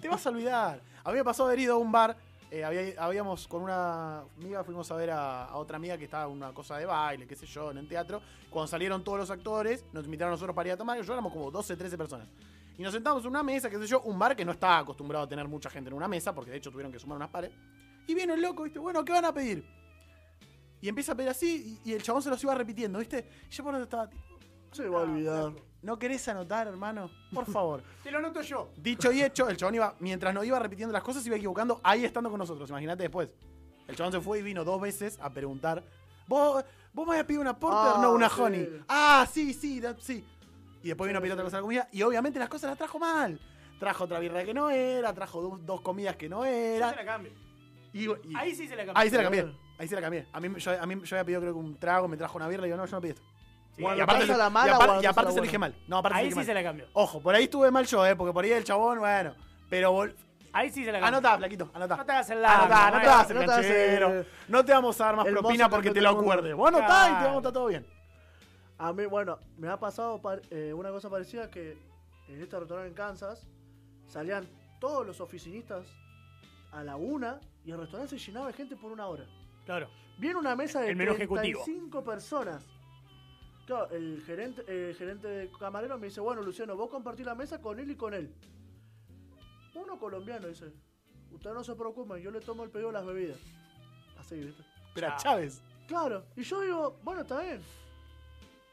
Te 0.00 0.08
vas 0.08 0.24
a 0.26 0.30
olvidar. 0.30 0.80
A 1.04 1.10
mí 1.10 1.16
me 1.18 1.24
pasó 1.24 1.44
haber 1.46 1.58
ido 1.58 1.74
a 1.74 1.78
un 1.78 1.90
bar, 1.90 2.16
eh, 2.50 2.64
había- 2.64 2.94
habíamos 3.02 3.46
con 3.48 3.62
una 3.62 4.20
amiga, 4.38 4.62
fuimos 4.64 4.90
a 4.90 4.94
ver 4.96 5.10
a, 5.10 5.44
a 5.46 5.56
otra 5.56 5.76
amiga 5.76 5.96
que 5.98 6.04
estaba 6.04 6.24
en 6.24 6.30
una 6.32 6.52
cosa 6.52 6.76
de 6.78 6.86
baile, 6.86 7.26
qué 7.26 7.34
sé 7.36 7.46
yo, 7.46 7.70
en 7.70 7.78
el 7.78 7.88
teatro. 7.88 8.20
Cuando 8.50 8.66
salieron 8.68 9.02
todos 9.04 9.18
los 9.18 9.30
actores, 9.30 9.84
nos 9.92 10.04
invitaron 10.04 10.32
a 10.32 10.34
nosotros 10.36 10.54
para 10.54 10.68
ir 10.68 10.72
a 10.74 10.76
tomar, 10.76 11.00
yo 11.00 11.12
éramos 11.12 11.32
como 11.32 11.50
12, 11.50 11.76
13 11.76 11.96
personas. 11.98 12.28
Y 12.78 12.82
nos 12.82 12.92
sentamos 12.94 13.22
en 13.24 13.30
una 13.30 13.42
mesa, 13.42 13.68
qué 13.68 13.78
sé 13.78 13.86
yo, 13.86 14.00
un 14.02 14.18
bar 14.18 14.34
que 14.34 14.44
no 14.44 14.52
estaba 14.52 14.78
acostumbrado 14.78 15.24
a 15.24 15.28
tener 15.28 15.46
mucha 15.48 15.68
gente 15.70 15.88
en 15.90 15.94
una 15.94 16.08
mesa, 16.08 16.34
porque 16.34 16.50
de 16.50 16.56
hecho 16.56 16.70
tuvieron 16.70 16.90
que 16.92 16.98
sumar 16.98 17.16
unas 17.16 17.28
pares. 17.30 17.50
Y 18.06 18.14
vino 18.14 18.32
el 18.34 18.40
loco, 18.40 18.62
¿viste? 18.62 18.78
Bueno, 18.78 19.04
¿qué 19.04 19.12
van 19.12 19.24
a 19.26 19.32
pedir? 19.34 19.64
Y 20.80 20.88
empieza 20.88 21.12
a 21.12 21.14
pedir 21.14 21.30
así, 21.30 21.78
y, 21.84 21.90
y 21.90 21.92
el 21.94 22.02
chabón 22.02 22.22
se 22.22 22.30
los 22.30 22.42
iba 22.42 22.54
repitiendo, 22.54 22.98
¿viste? 22.98 23.28
Y 23.48 23.52
yo 23.52 23.62
por 23.64 23.72
donde 23.72 23.84
estaba, 23.84 24.08
tipo, 24.08 24.22
Se 24.72 24.88
va 24.88 25.00
a 25.00 25.02
olvidar. 25.02 25.52
¿no 25.82 25.98
querés 25.98 26.26
anotar, 26.28 26.66
hermano? 26.68 27.10
Por 27.32 27.46
favor. 27.46 27.82
Te 28.02 28.10
lo 28.10 28.18
anoto 28.18 28.40
yo. 28.42 28.70
Dicho 28.76 29.10
y 29.12 29.22
hecho, 29.22 29.48
el 29.48 29.56
chabón 29.56 29.74
iba, 29.74 29.94
mientras 30.00 30.32
nos 30.34 30.44
iba 30.44 30.58
repitiendo 30.58 30.92
las 30.92 31.02
cosas, 31.02 31.26
iba 31.26 31.36
equivocando 31.36 31.80
ahí 31.82 32.04
estando 32.04 32.30
con 32.30 32.38
nosotros. 32.38 32.68
Imagínate 32.70 33.02
después. 33.04 33.28
El 33.88 33.96
chabón 33.96 34.12
se 34.12 34.20
fue 34.20 34.38
y 34.38 34.42
vino 34.42 34.64
dos 34.64 34.80
veces 34.80 35.18
a 35.20 35.30
preguntar: 35.32 35.82
¿Vos, 36.26 36.64
vos 36.92 37.06
me 37.06 37.12
habías 37.14 37.26
pedido 37.26 37.40
una 37.42 37.58
porter? 37.58 37.92
Ah, 37.96 37.98
no, 38.00 38.12
una 38.12 38.28
sí. 38.28 38.40
honey. 38.40 38.68
Ah, 38.88 39.26
sí, 39.30 39.52
sí, 39.52 39.80
da- 39.80 39.96
sí. 39.98 40.24
Y 40.82 40.88
después 40.88 41.08
vino 41.08 41.18
a 41.18 41.20
pedir 41.20 41.32
otra 41.32 41.44
cosa 41.44 41.56
a 41.56 41.60
la 41.60 41.62
comida. 41.62 41.88
Y 41.92 42.02
obviamente 42.02 42.38
las 42.38 42.48
cosas 42.48 42.70
las 42.70 42.78
trajo 42.78 42.98
mal. 42.98 43.38
Trajo 43.78 44.04
otra 44.04 44.18
birra 44.18 44.44
que 44.44 44.54
no 44.54 44.70
era, 44.70 45.12
trajo 45.12 45.42
dos, 45.42 45.66
dos 45.66 45.80
comidas 45.80 46.16
que 46.16 46.28
no 46.28 46.38
Yo 46.44 46.50
era. 46.50 46.90
se 46.90 46.96
la 46.96 47.04
cambio. 47.04 47.32
Y, 47.92 48.04
y- 48.08 48.36
Ahí 48.36 48.54
sí 48.54 48.68
se 48.68 48.76
la 48.76 48.84
cambio. 48.84 48.94
ahí 49.02 49.10
se 49.10 49.16
la 49.16 49.22
cambié. 49.24 49.52
Ahí 49.80 49.88
se 49.88 49.94
la 49.94 50.02
cambié. 50.02 50.26
A 50.32 50.40
mí, 50.40 50.48
yo, 50.58 50.80
a 50.80 50.86
mí 50.86 50.94
yo 51.02 51.16
había 51.16 51.24
pedido 51.24 51.40
creo 51.40 51.52
que 51.54 51.58
un 51.58 51.76
trago, 51.78 52.06
me 52.06 52.16
trajo 52.16 52.36
una 52.36 52.46
birra 52.48 52.66
y 52.66 52.70
yo 52.70 52.76
no, 52.76 52.84
yo 52.84 52.92
no 52.96 53.00
pedí 53.00 53.10
esto. 53.12 53.22
Sí, 53.74 53.82
y 53.82 53.86
aparte, 53.86 54.24
¿traes 54.26 54.30
a 54.30 54.36
la 54.36 54.48
y 54.48 54.50
mala 54.50 54.76
aparte- 54.76 54.98
y 54.98 55.02
la 55.04 55.10
aparte 55.10 55.32
se 55.32 55.38
elige 55.38 55.58
mal. 55.58 55.74
No, 55.88 55.96
aparte 55.98 56.18
se 56.18 56.24
Ahí 56.24 56.30
sí 56.30 56.36
mal. 56.36 56.44
se 56.44 56.54
la 56.54 56.62
cambio. 56.62 56.86
Ojo, 56.92 57.20
por 57.22 57.34
ahí 57.34 57.44
estuve 57.44 57.70
mal 57.70 57.86
yo, 57.86 58.06
eh, 58.06 58.14
porque 58.14 58.32
por 58.32 58.44
ahí 58.44 58.52
el 58.52 58.62
chabón, 58.64 58.98
bueno. 58.98 59.34
Pero 59.70 59.92
vol- 59.94 60.14
Ahí 60.52 60.68
sí 60.70 60.84
se 60.84 60.92
la 60.92 61.00
cambio. 61.00 61.18
Anotá, 61.18 61.38
flaquito, 61.38 61.70
anotá. 61.72 61.96
No 61.96 62.04
te 62.04 62.12
hagas 62.12 62.30
el 62.30 62.42
largo, 62.42 62.64
Anotá, 62.64 62.90
no 62.90 63.00
te 63.00 63.06
hagas 63.06 63.30
el 63.30 63.36
No 63.38 63.46
canchero. 63.46 64.24
No 64.48 64.64
te 64.64 64.72
vamos 64.72 65.00
a 65.00 65.04
dar 65.06 65.16
más 65.16 65.26
el 65.26 65.32
propina 65.32 65.70
porque 65.70 65.88
que 65.88 65.94
te 65.94 66.00
lo 66.02 66.10
acuerdes. 66.10 66.54
Vos 66.54 66.68
anotá 66.68 67.04
y 67.06 67.08
te 67.08 67.24
vamos 67.24 67.34
a 67.34 67.38
estar 67.38 67.52
todo 67.52 67.66
bien. 67.68 67.86
A 68.76 68.92
mí, 68.92 69.06
bueno, 69.06 69.38
me 69.56 69.68
ha 69.68 69.78
pasado 69.78 70.20
par- 70.20 70.42
eh, 70.50 70.72
una 70.74 70.90
cosa 70.90 71.08
parecida 71.08 71.50
que 71.50 71.78
en 72.28 72.42
este 72.42 72.58
restaurante 72.58 72.88
en 72.88 72.94
Kansas 72.94 73.46
salían 74.06 74.46
todos 74.80 75.06
los 75.06 75.20
oficinistas 75.20 75.86
a 76.72 76.82
la 76.82 76.96
una 76.96 77.40
y 77.64 77.70
el 77.70 77.78
restaurante 77.78 78.18
se 78.18 78.24
llenaba 78.26 78.48
de 78.48 78.52
gente 78.52 78.76
por 78.76 78.90
una 78.92 79.06
hora. 79.06 79.24
Claro. 79.70 79.88
Viene 80.18 80.36
una 80.36 80.56
mesa 80.56 80.80
de 80.80 80.90
El 80.90 80.96
menú 80.96 81.12
ejecutivo. 81.12 81.62
35 81.62 82.02
personas. 82.02 82.66
Claro, 83.66 83.88
el 83.92 84.20
gerente, 84.26 84.64
el 84.66 84.96
gerente 84.96 85.28
de 85.28 85.52
camarero 85.60 85.96
me 85.96 86.08
dice, 86.08 86.20
bueno, 86.20 86.42
Luciano, 86.42 86.74
vos 86.74 86.90
compartís 86.90 87.24
la 87.24 87.36
mesa 87.36 87.60
con 87.60 87.78
él 87.78 87.88
y 87.88 87.94
con 87.94 88.12
él. 88.12 88.34
Uno 89.76 89.96
colombiano 89.96 90.48
dice, 90.48 90.72
usted 91.30 91.52
no 91.52 91.62
se 91.62 91.76
preocupe, 91.76 92.20
yo 92.20 92.32
le 92.32 92.40
tomo 92.40 92.64
el 92.64 92.70
pedido 92.70 92.88
de 92.88 92.94
las 92.94 93.06
bebidas. 93.06 93.38
Así, 94.18 94.40
¿viste? 94.40 94.60
Espera, 94.88 95.16
Chávez. 95.18 95.62
Claro, 95.86 96.24
y 96.34 96.42
yo 96.42 96.62
digo, 96.62 96.98
bueno, 97.04 97.20
está 97.20 97.40
bien. 97.40 97.60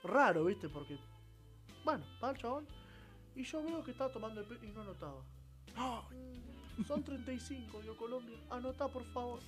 Raro, 0.04 0.46
¿viste? 0.46 0.68
Porque, 0.68 0.98
bueno, 1.86 2.04
va 2.24 2.32
el 2.32 2.38
chabón. 2.38 2.66
Y 3.36 3.44
yo 3.44 3.62
veo 3.62 3.84
que 3.84 3.92
estaba 3.92 4.12
tomando 4.12 4.42
el 4.42 4.48
pedido 4.48 4.66
y 4.66 4.72
no 4.72 4.82
anotaba. 4.82 5.22
Mm, 6.76 6.86
Son 6.86 7.04
35, 7.04 7.82
digo, 7.82 7.96
Colombia. 7.98 8.40
Anotá, 8.50 8.88
por 8.88 9.04
favor. 9.14 9.40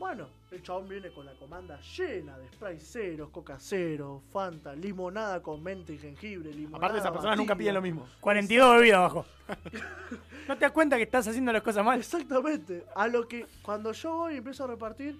Bueno, 0.00 0.28
el 0.50 0.62
chabón 0.62 0.88
viene 0.88 1.10
con 1.10 1.26
la 1.26 1.34
comanda 1.34 1.78
llena 1.82 2.38
de 2.38 2.48
spray 2.48 2.80
ceros, 2.80 3.28
coca 3.28 3.58
cero, 3.60 4.22
fanta, 4.32 4.74
limonada 4.74 5.42
con 5.42 5.62
menta 5.62 5.92
y 5.92 5.98
jengibre, 5.98 6.54
limonada 6.54 6.78
Aparte, 6.78 6.98
esas 7.00 7.12
personas 7.12 7.36
nunca 7.36 7.54
piden 7.54 7.74
lo 7.74 7.82
mismo. 7.82 8.06
42 8.20 8.76
bebidas 8.76 8.96
abajo. 8.96 9.26
¿No 10.48 10.54
te 10.54 10.60
das 10.60 10.72
cuenta 10.72 10.96
que 10.96 11.02
estás 11.02 11.28
haciendo 11.28 11.52
las 11.52 11.60
cosas 11.60 11.84
mal? 11.84 11.98
Exactamente. 11.98 12.86
A 12.96 13.08
lo 13.08 13.28
que 13.28 13.44
cuando 13.60 13.92
yo 13.92 14.16
voy 14.16 14.32
y 14.32 14.36
empiezo 14.38 14.64
a 14.64 14.68
repartir, 14.68 15.18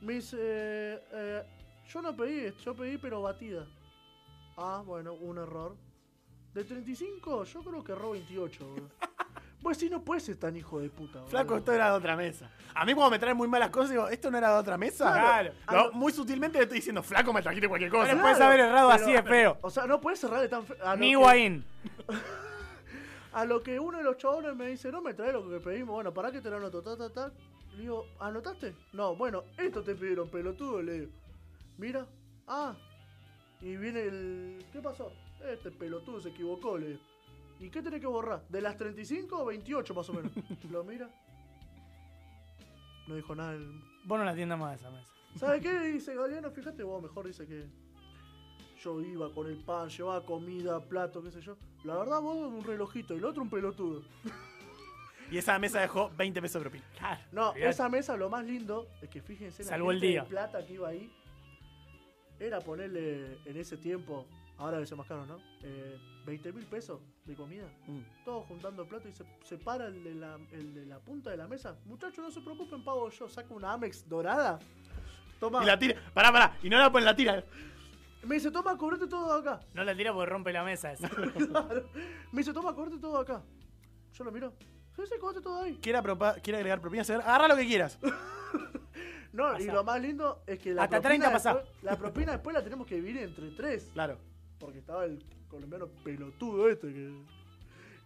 me 0.00 0.14
dice, 0.14 0.38
eh, 0.40 1.42
yo 1.86 2.00
no 2.00 2.16
pedí 2.16 2.46
esto, 2.46 2.62
yo 2.62 2.74
pedí 2.74 2.96
pero 2.96 3.20
batida. 3.20 3.66
Ah, 4.56 4.82
bueno, 4.86 5.12
un 5.12 5.36
error. 5.36 5.76
De 6.54 6.64
35, 6.64 7.44
yo 7.44 7.62
creo 7.62 7.84
que 7.84 7.92
erró 7.92 8.12
28. 8.12 8.66
boludo. 8.66 8.88
Pues 9.62 9.76
si 9.78 9.90
no 9.90 10.02
puedes 10.02 10.22
ser 10.22 10.36
tan 10.36 10.56
hijo 10.56 10.78
de 10.80 10.88
puta. 10.88 11.14
boludo. 11.18 11.28
Flaco, 11.30 11.56
esto 11.56 11.72
era 11.72 11.86
de 11.90 11.92
otra 11.96 12.16
mesa. 12.16 12.50
A 12.74 12.84
mí 12.84 12.94
cuando 12.94 13.10
me 13.10 13.18
traen 13.18 13.36
muy 13.36 13.48
malas 13.48 13.70
cosas, 13.70 13.90
digo, 13.90 14.08
¿esto 14.08 14.30
no 14.30 14.38
era 14.38 14.52
de 14.52 14.58
otra 14.60 14.78
mesa? 14.78 15.12
Claro. 15.12 15.52
Lo- 15.72 15.92
muy 15.92 16.12
sutilmente 16.12 16.58
le 16.58 16.64
estoy 16.64 16.78
diciendo, 16.78 17.02
flaco, 17.02 17.32
me 17.32 17.42
trajiste 17.42 17.68
cualquier 17.68 17.90
cosa. 17.90 18.06
Pero 18.10 18.20
puedes 18.22 18.40
haber 18.40 18.60
errado 18.60 18.90
pero- 18.90 19.02
así 19.02 19.12
de 19.12 19.22
feo. 19.24 19.58
O 19.62 19.70
sea, 19.70 19.86
no 19.86 20.00
puedes 20.00 20.20
cerrarle 20.20 20.48
tan 20.48 20.64
feo. 20.64 20.76
Ni 20.96 21.10
Higuaín. 21.10 21.64
A 23.32 23.44
lo 23.44 23.62
que 23.62 23.78
uno 23.78 23.98
de 23.98 24.04
los 24.04 24.16
chabones 24.16 24.56
me 24.56 24.68
dice, 24.68 24.90
no 24.90 25.00
me 25.02 25.12
trae 25.14 25.32
lo 25.32 25.48
que 25.48 25.60
pedimos, 25.60 25.94
bueno, 25.94 26.12
para 26.14 26.32
que 26.32 26.40
te 26.40 26.50
lo 26.50 26.56
anoto, 26.56 26.82
ta, 26.82 26.96
ta, 26.96 27.10
ta. 27.12 27.32
Le 27.74 27.82
digo, 27.82 28.06
¿anotaste? 28.20 28.74
No, 28.92 29.14
bueno, 29.16 29.44
esto 29.58 29.82
te 29.82 29.94
pidieron, 29.94 30.28
pelotudo, 30.30 30.80
le 30.82 30.92
digo. 31.00 31.12
Mira, 31.76 32.06
ah. 32.46 32.74
Y 33.60 33.76
viene 33.76 34.02
el. 34.02 34.64
¿Qué 34.72 34.80
pasó? 34.80 35.12
Este 35.46 35.70
pelotudo 35.70 36.20
se 36.20 36.30
equivocó, 36.30 36.78
le 36.78 36.86
digo. 36.88 37.00
¿Y 37.60 37.70
qué 37.70 37.82
tenés 37.82 38.00
que 38.00 38.06
borrar? 38.06 38.46
¿De 38.48 38.60
las 38.60 38.76
35 38.76 39.36
o 39.42 39.46
28 39.46 39.94
más 39.94 40.08
o 40.08 40.12
menos? 40.14 40.32
lo 40.70 40.84
mira. 40.84 41.08
No 43.06 43.14
dijo 43.16 43.34
nada. 43.34 43.52
el- 43.54 43.80
Vos 44.04 44.18
no 44.18 44.24
la 44.24 44.30
atiendas 44.32 44.58
más 44.58 44.78
esa 44.80 44.90
mesa. 44.90 45.12
¿Sabe 45.36 45.60
qué? 45.60 45.78
Dice 45.92 46.14
Galeano, 46.14 46.50
fíjate 46.50 46.82
vos, 46.82 47.02
mejor 47.02 47.26
dice 47.26 47.46
que 47.46 47.66
yo 48.82 49.00
iba 49.00 49.32
con 49.32 49.46
el 49.48 49.56
pan, 49.64 49.88
llevaba 49.88 50.24
comida, 50.24 50.80
plato, 50.84 51.22
qué 51.22 51.30
sé 51.32 51.40
yo. 51.40 51.56
La 51.84 51.96
verdad, 51.96 52.20
vos 52.20 52.36
un 52.36 52.62
relojito 52.64 53.14
y 53.14 53.18
el 53.18 53.24
otro 53.24 53.42
un 53.42 53.50
pelotudo. 53.50 54.02
Y 55.30 55.36
esa 55.36 55.58
mesa 55.58 55.80
dejó 55.80 56.10
20 56.16 56.40
pesos 56.40 56.60
de 56.62 56.70
propina. 56.70 56.84
Claro. 56.96 57.20
No, 57.32 57.54
esa 57.54 57.88
mesa 57.88 58.16
lo 58.16 58.30
más 58.30 58.44
lindo 58.44 58.88
es 59.02 59.08
que 59.10 59.20
fíjense 59.20 59.64
la 59.64 59.76
el 59.76 60.00
de 60.00 60.22
plata 60.22 60.64
que 60.64 60.74
iba 60.74 60.88
ahí. 60.88 61.12
Era 62.38 62.60
ponerle 62.60 63.38
en 63.44 63.56
ese 63.56 63.76
tiempo, 63.76 64.26
ahora 64.58 64.76
debe 64.76 64.86
ser 64.86 64.96
más 64.96 65.08
caro, 65.08 65.26
¿no? 65.26 65.38
Eh, 65.62 65.98
20 66.28 66.52
mil 66.52 66.66
pesos 66.66 67.00
de 67.24 67.34
comida. 67.34 67.66
Mm. 67.86 68.00
Todos 68.24 68.46
juntando 68.46 68.82
el 68.82 68.88
plato 68.88 69.08
y 69.08 69.12
se, 69.12 69.24
se 69.42 69.56
para 69.56 69.86
el 69.86 70.04
de, 70.04 70.14
la, 70.14 70.38
el 70.52 70.74
de 70.74 70.84
la 70.86 70.98
punta 70.98 71.30
de 71.30 71.36
la 71.38 71.48
mesa. 71.48 71.76
Muchachos, 71.86 72.18
no 72.24 72.30
se 72.30 72.40
preocupen, 72.42 72.84
pago 72.84 73.08
yo. 73.10 73.28
Saco 73.28 73.54
una 73.54 73.72
Amex 73.72 74.06
dorada. 74.08 74.58
Toma. 75.40 75.62
Y 75.62 75.66
la 75.66 75.78
tira. 75.78 76.00
Pará, 76.12 76.30
pará. 76.30 76.58
Y 76.62 76.68
no 76.68 76.78
la 76.78 76.92
ponen 76.92 77.06
la 77.06 77.16
tira. 77.16 77.42
Me 78.24 78.34
dice, 78.34 78.50
toma, 78.50 78.76
cobrate 78.76 79.06
todo 79.06 79.32
acá. 79.32 79.60
No 79.72 79.84
la 79.84 79.96
tira 79.96 80.12
porque 80.12 80.28
rompe 80.30 80.52
la 80.52 80.64
mesa 80.64 80.92
esa. 80.92 81.08
Claro. 81.48 81.88
Me 82.32 82.38
dice, 82.40 82.52
toma, 82.52 82.74
cobrate 82.74 82.98
todo 82.98 83.18
acá. 83.18 83.42
Yo 84.12 84.24
lo 84.24 84.30
miro. 84.32 84.52
Sí, 84.96 85.02
sí, 85.06 85.14
cobrate 85.18 85.40
todo 85.40 85.62
ahí. 85.62 85.78
Quiere, 85.80 86.00
quiere 86.42 86.58
agregar 86.58 86.80
propina, 86.80 87.04
señor? 87.04 87.22
agarra 87.22 87.48
lo 87.48 87.56
que 87.56 87.66
quieras. 87.66 87.98
No, 89.30 89.58
y 89.60 89.66
lo 89.66 89.84
más 89.84 90.00
lindo 90.00 90.42
es 90.46 90.58
que 90.58 90.72
la 90.72 90.84
Hasta 90.84 91.00
propina 91.02 91.26
30 91.30 91.32
pasá. 91.32 91.54
después- 91.54 91.82
la 91.82 91.96
propina 91.96 92.32
después 92.32 92.54
la 92.54 92.64
tenemos 92.64 92.86
que 92.86 92.94
dividir 92.96 93.18
entre 93.22 93.50
tres. 93.50 93.90
Claro. 93.92 94.18
Porque 94.58 94.78
estaba 94.78 95.04
el 95.04 95.22
colombiano 95.50 95.86
pelotudo 96.04 96.68
este 96.68 96.88
que, 96.92 97.12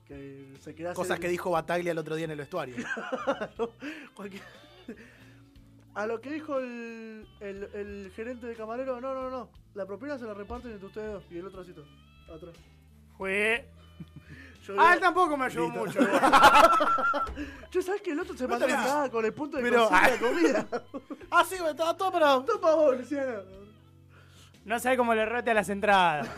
que 0.08 0.54
se 0.60 0.74
queda 0.74 0.94
Cosas 0.94 1.18
que 1.18 1.28
dijo 1.28 1.50
Bataglia 1.50 1.92
el 1.92 1.98
otro 1.98 2.14
día 2.16 2.24
en 2.26 2.30
el 2.32 2.38
vestuario. 2.38 2.76
Cualquier- 4.14 4.42
A 5.94 6.06
lo 6.06 6.20
que 6.22 6.30
dijo 6.30 6.58
el, 6.58 7.26
el, 7.40 7.64
el 7.74 8.12
gerente 8.16 8.46
de 8.46 8.54
camarero, 8.54 8.98
no, 9.00 9.12
no, 9.12 9.28
no. 9.28 9.50
La 9.74 9.84
propina 9.84 10.18
se 10.18 10.24
la 10.24 10.32
reparten 10.32 10.70
entre 10.72 10.86
ustedes 10.86 11.12
dos. 11.12 11.24
Y 11.30 11.36
el 11.36 11.46
otro 11.46 11.60
así 11.60 11.72
todo, 11.74 11.84
atrás. 12.34 12.54
Fue. 13.18 13.68
Yo, 14.66 14.74
Ah, 14.78 14.84
digo, 14.84 14.94
él 14.94 15.00
tampoco 15.00 15.36
me 15.36 15.44
ayudó 15.46 15.68
mucho. 15.70 15.98
yo 17.72 17.82
sabes 17.82 18.00
que 18.00 18.12
el 18.12 18.20
otro 18.20 18.36
se 18.36 18.46
No 18.46 18.56
la 18.58 18.66
cagada 18.66 19.10
con 19.10 19.24
el 19.24 19.34
punto 19.34 19.56
de 19.56 19.62
Pero- 19.64 19.88
cocina 19.88 20.18
comida. 20.20 20.68
ah, 21.32 21.44
sí, 21.44 21.56
estaba 21.56 21.96
todo 21.96 22.12
pero. 22.12 22.42
Toma 22.44 22.74
vos, 22.74 22.96
Luciano. 22.98 23.42
No 24.64 24.78
sabe 24.78 24.96
cómo 24.96 25.14
le 25.14 25.24
rete 25.26 25.50
a 25.50 25.54
las 25.54 25.68
entradas. 25.68 26.28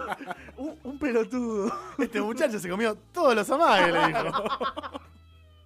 Un, 0.56 0.78
un 0.84 0.98
pelotudo. 0.98 1.72
Este 1.98 2.20
muchacho 2.20 2.58
se 2.58 2.68
comió 2.68 2.94
todos 3.12 3.34
los 3.34 3.50
amagues, 3.50 3.92
le 3.92 4.06
dijo. 4.06 4.44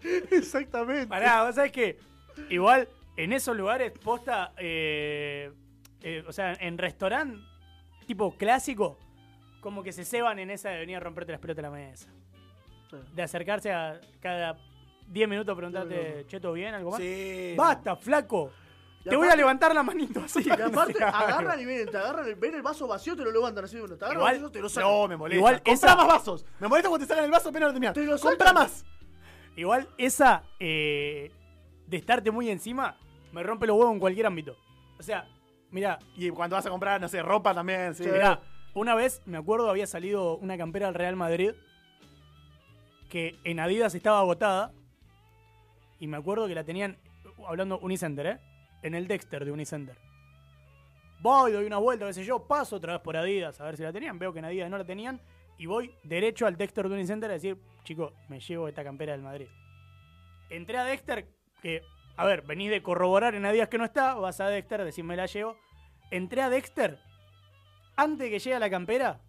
Exactamente. 0.30 1.06
Pará, 1.06 1.44
vos 1.44 1.54
sabés 1.54 1.72
que 1.72 1.98
igual 2.48 2.88
en 3.16 3.32
esos 3.32 3.56
lugares 3.56 3.92
posta, 3.92 4.52
eh, 4.56 5.52
eh, 6.00 6.24
o 6.26 6.32
sea, 6.32 6.54
en 6.54 6.78
restaurante 6.78 7.38
tipo 8.06 8.34
clásico, 8.38 8.98
como 9.60 9.82
que 9.82 9.92
se 9.92 10.04
ceban 10.04 10.38
en 10.38 10.50
esa 10.50 10.70
de 10.70 10.78
venir 10.78 10.96
a 10.96 11.00
romperte 11.00 11.32
las 11.32 11.40
pelotas 11.40 11.64
a 11.64 11.68
la 11.68 11.74
mesa. 11.74 12.08
Sí. 12.90 12.96
De 13.12 13.22
acercarse 13.22 13.70
a 13.70 14.00
cada 14.20 14.56
10 15.08 15.28
minutos 15.28 15.54
preguntarte, 15.54 16.24
che, 16.26 16.40
¿todo 16.40 16.54
bien? 16.54 16.74
¿Algo 16.74 16.92
más? 16.92 17.00
Sí. 17.00 17.54
Basta, 17.56 17.96
flaco. 17.96 18.50
Te 19.08 19.16
voy 19.16 19.28
a 19.28 19.36
levantar 19.36 19.74
la 19.74 19.82
manito 19.82 20.20
así. 20.24 20.42
Y 20.46 20.50
aparte, 20.50 21.02
agarran 21.02 21.60
y 21.60 21.64
vienen, 21.64 21.90
te 21.90 21.96
agarran, 21.96 22.26
ven 22.38 22.54
el 22.54 22.62
vaso 22.62 22.86
vacío, 22.86 23.16
te 23.16 23.22
lo 23.24 23.30
levantan 23.32 23.64
así 23.64 23.76
uno. 23.76 23.96
Te 23.96 24.04
agarran 24.04 24.34
el 24.34 24.40
vaso, 24.42 24.52
te 24.52 24.60
lo 24.60 24.68
sacan. 24.68 24.90
No, 24.90 25.08
me 25.08 25.16
molesta. 25.16 25.36
Igual 25.38 25.54
Comprá 25.62 25.72
esa- 25.74 25.96
más 25.96 26.06
vasos. 26.06 26.46
Me 26.60 26.68
molesta 26.68 26.88
cuando 26.88 27.06
te 27.06 27.08
sacan 27.10 27.24
el 27.24 27.30
vaso 27.30 27.48
apenas 27.48 27.68
lo 27.68 27.72
terminas. 27.72 27.94
Te 27.94 28.04
lo 28.04 28.18
Compra 28.18 28.46
sacan. 28.48 28.54
más. 28.54 28.84
Igual 29.56 29.88
esa 29.98 30.44
eh, 30.60 31.32
de 31.86 31.96
estarte 31.96 32.30
muy 32.30 32.48
encima 32.50 32.96
me 33.32 33.42
rompe 33.42 33.66
los 33.66 33.76
huevos 33.76 33.92
en 33.94 34.00
cualquier 34.00 34.26
ámbito. 34.26 34.56
O 34.98 35.02
sea, 35.02 35.26
mira, 35.70 35.98
Y 36.16 36.30
cuando 36.30 36.56
vas 36.56 36.66
a 36.66 36.70
comprar, 36.70 37.00
no 37.00 37.08
sé, 37.08 37.22
ropa 37.22 37.54
también. 37.54 37.94
Sí. 37.94 38.04
Mirá, 38.04 38.40
una 38.74 38.94
vez, 38.94 39.20
me 39.26 39.36
acuerdo, 39.38 39.68
había 39.70 39.86
salido 39.86 40.36
una 40.36 40.56
campera 40.56 40.86
del 40.86 40.94
Real 40.94 41.16
Madrid 41.16 41.52
que 43.08 43.38
en 43.44 43.58
Adidas 43.60 43.94
estaba 43.94 44.20
agotada. 44.20 44.72
Y 46.00 46.06
me 46.06 46.16
acuerdo 46.16 46.46
que 46.46 46.54
la 46.54 46.62
tenían, 46.64 46.96
hablando 47.46 47.78
Unicenter, 47.80 48.26
¿eh? 48.26 48.38
En 48.82 48.94
el 48.94 49.06
Dexter 49.08 49.44
de 49.44 49.52
Unicenter. 49.52 49.96
Voy, 51.20 51.52
doy 51.52 51.64
una 51.66 51.78
vuelta, 51.78 52.06
qué 52.06 52.12
sé 52.12 52.24
yo, 52.24 52.46
paso 52.46 52.76
otra 52.76 52.92
vez 52.94 53.02
por 53.02 53.16
Adidas 53.16 53.60
a 53.60 53.64
ver 53.64 53.76
si 53.76 53.82
la 53.82 53.92
tenían. 53.92 54.18
Veo 54.18 54.32
que 54.32 54.38
en 54.38 54.44
Adidas 54.44 54.70
no 54.70 54.78
la 54.78 54.84
tenían. 54.84 55.20
Y 55.58 55.66
voy 55.66 55.92
derecho 56.04 56.46
al 56.46 56.56
Dexter 56.56 56.88
de 56.88 56.94
Unicenter 56.94 57.30
a 57.30 57.34
decir, 57.34 57.58
chico, 57.82 58.12
me 58.28 58.38
llevo 58.38 58.68
esta 58.68 58.84
campera 58.84 59.12
del 59.12 59.22
Madrid. 59.22 59.48
Entré 60.50 60.78
a 60.78 60.84
Dexter, 60.84 61.26
que, 61.60 61.82
a 62.16 62.24
ver, 62.24 62.42
venís 62.42 62.70
de 62.70 62.82
corroborar 62.82 63.34
en 63.34 63.44
Adidas 63.44 63.68
que 63.68 63.78
no 63.78 63.84
está, 63.84 64.14
vas 64.14 64.40
a 64.40 64.46
Dexter, 64.48 64.84
decís 64.84 65.04
me 65.04 65.16
la 65.16 65.26
llevo. 65.26 65.56
Entré 66.12 66.42
a 66.42 66.48
Dexter, 66.48 67.00
antes 67.96 68.18
de 68.20 68.30
que 68.30 68.38
llegue 68.38 68.58
la 68.60 68.70
campera, 68.70 69.20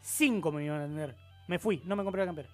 cinco 0.00 0.50
me 0.50 0.64
iban 0.64 0.80
a 0.80 0.84
atender. 0.84 1.14
Me 1.46 1.58
fui, 1.58 1.82
no 1.84 1.94
me 1.94 2.02
compré 2.02 2.22
la 2.22 2.26
campera. 2.26 2.48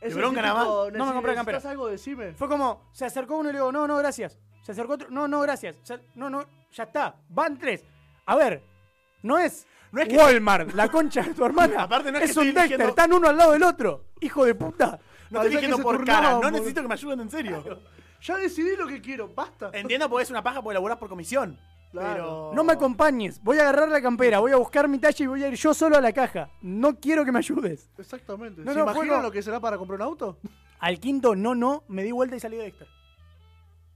Es 0.00 0.16
bronca 0.16 0.42
nada 0.42 0.60
típico, 0.60 0.90
No 0.98 1.06
me 1.06 1.12
compré 1.12 1.32
"Necesitas 1.32 1.36
campera". 1.62 1.70
algo? 1.70 1.86
Decime. 1.86 2.32
Fue 2.32 2.48
como, 2.48 2.88
se 2.92 3.04
acercó 3.04 3.36
uno 3.36 3.50
y 3.50 3.52
le 3.52 3.58
digo, 3.58 3.70
no, 3.70 3.86
no, 3.86 3.96
gracias. 3.98 4.40
Se 4.70 4.74
acercó 4.74 4.92
otro, 4.92 5.10
no, 5.10 5.26
no, 5.26 5.40
gracias. 5.40 5.76
No, 6.14 6.30
no, 6.30 6.44
ya 6.72 6.84
está. 6.84 7.16
Van 7.28 7.58
tres. 7.58 7.84
A 8.26 8.36
ver, 8.36 8.62
no 9.20 9.36
es, 9.36 9.66
No 9.90 10.00
es 10.00 10.08
que- 10.08 10.16
Walmart, 10.16 10.74
la 10.74 10.88
concha 10.88 11.22
de 11.22 11.34
tu 11.34 11.44
hermana. 11.44 11.82
Aparte, 11.82 12.12
no 12.12 12.18
es 12.18 12.30
es 12.30 12.34
que 12.34 12.40
un 12.40 12.54
Dexter, 12.54 12.80
están 12.82 13.12
uno 13.12 13.28
al 13.28 13.36
lado 13.36 13.50
del 13.50 13.64
otro. 13.64 14.04
Hijo 14.20 14.44
de 14.44 14.54
puta. 14.54 15.00
No 15.28 15.40
estoy 15.40 15.56
diciendo 15.56 15.78
por 15.82 16.04
cara. 16.04 16.38
No 16.40 16.52
necesito 16.52 16.82
que 16.82 16.86
me 16.86 16.94
ayuden 16.94 17.18
en 17.18 17.30
serio. 17.30 17.80
Ya 18.22 18.36
decidí 18.36 18.76
lo 18.76 18.86
que 18.86 19.00
quiero, 19.00 19.26
basta. 19.34 19.70
Entiendo 19.72 20.08
porque 20.08 20.22
es 20.22 20.30
una 20.30 20.42
paja 20.42 20.62
porque 20.62 20.74
laburás 20.74 20.98
por 20.98 21.08
comisión. 21.08 21.58
Claro. 21.90 22.12
Pero... 22.12 22.50
No 22.54 22.62
me 22.62 22.74
acompañes. 22.74 23.42
Voy 23.42 23.58
a 23.58 23.62
agarrar 23.62 23.88
la 23.88 24.00
campera, 24.00 24.38
voy 24.38 24.52
a 24.52 24.56
buscar 24.56 24.86
mi 24.86 25.00
talla 25.00 25.24
y 25.24 25.26
voy 25.26 25.42
a 25.42 25.48
ir 25.48 25.54
yo 25.54 25.74
solo 25.74 25.96
a 25.96 26.00
la 26.00 26.12
caja. 26.12 26.48
No 26.62 26.94
quiero 27.00 27.24
que 27.24 27.32
me 27.32 27.38
ayudes. 27.40 27.90
Exactamente. 27.98 28.62
No, 28.62 28.72
¿Se 28.72 28.78
no, 28.78 28.84
imaginan 28.84 29.22
lo 29.24 29.32
que 29.32 29.42
será 29.42 29.58
para 29.58 29.76
comprar 29.78 29.96
un 29.98 30.02
auto? 30.06 30.38
Al 30.78 31.00
quinto, 31.00 31.34
no, 31.34 31.56
no, 31.56 31.82
me 31.88 32.04
di 32.04 32.12
vuelta 32.12 32.36
y 32.36 32.40
salí 32.40 32.56
de 32.56 32.62
Dexter. 32.62 32.86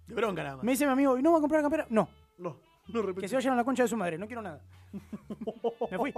De 0.07 0.15
bronca 0.15 0.43
nada 0.43 0.57
más. 0.57 0.65
Me 0.65 0.73
dice 0.73 0.87
mi 0.87 0.93
amigo, 0.93 1.19
¿y 1.19 1.23
no 1.23 1.33
va 1.33 1.39
a 1.39 1.41
comprar 1.41 1.61
la 1.61 1.63
campera? 1.65 1.87
No, 1.91 2.09
No, 2.39 2.59
no 2.89 3.03
repetí. 3.03 3.23
que 3.23 3.29
se 3.29 3.35
vayan 3.37 3.55
a 3.55 3.57
la 3.57 3.65
concha 3.65 3.83
de 3.85 3.89
su 3.89 3.97
madre, 3.97 4.19
no 4.19 4.27
quiero 4.27 4.43
nada. 4.43 4.61
Me 5.91 5.99
fui, 5.99 6.15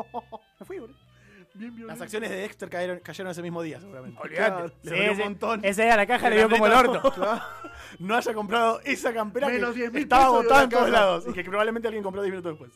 me 0.61 0.67
fui, 0.67 0.79
boludo. 0.79 0.97
Bien 1.55 1.75
violento. 1.75 1.87
Las 1.95 2.01
acciones 2.03 2.29
de 2.29 2.37
Dexter 2.37 2.69
cayeron, 2.69 2.99
cayeron 3.01 3.31
ese 3.31 3.41
mismo 3.41 3.63
día, 3.63 3.81
seguramente. 3.81 4.21
Claro. 4.29 4.71
Le 4.83 4.91
dolió 4.91 5.13
un 5.13 5.19
montón. 5.19 5.65
Ese 5.65 5.85
día 5.85 5.95
a 5.95 5.97
la 5.97 6.07
caja 6.07 6.29
le 6.29 6.37
dio 6.37 6.51
como 6.51 6.67
el 6.67 6.73
orto. 6.73 7.13
No 7.99 8.15
haya 8.17 8.35
comprado 8.35 8.81
esa 8.85 9.13
campera 9.13 9.49
Menos 9.49 9.75
que 9.75 9.91
10.000 9.91 9.99
estaba 9.99 10.43
la 10.43 10.63
en 10.65 10.69
todos 10.69 10.91
lados 10.91 11.25
y 11.29 11.33
que 11.33 11.45
probablemente 11.45 11.89
alguien 11.89 12.03
compró 12.03 12.23
10 12.23 12.33
minutos 12.33 12.53
después. 12.53 12.73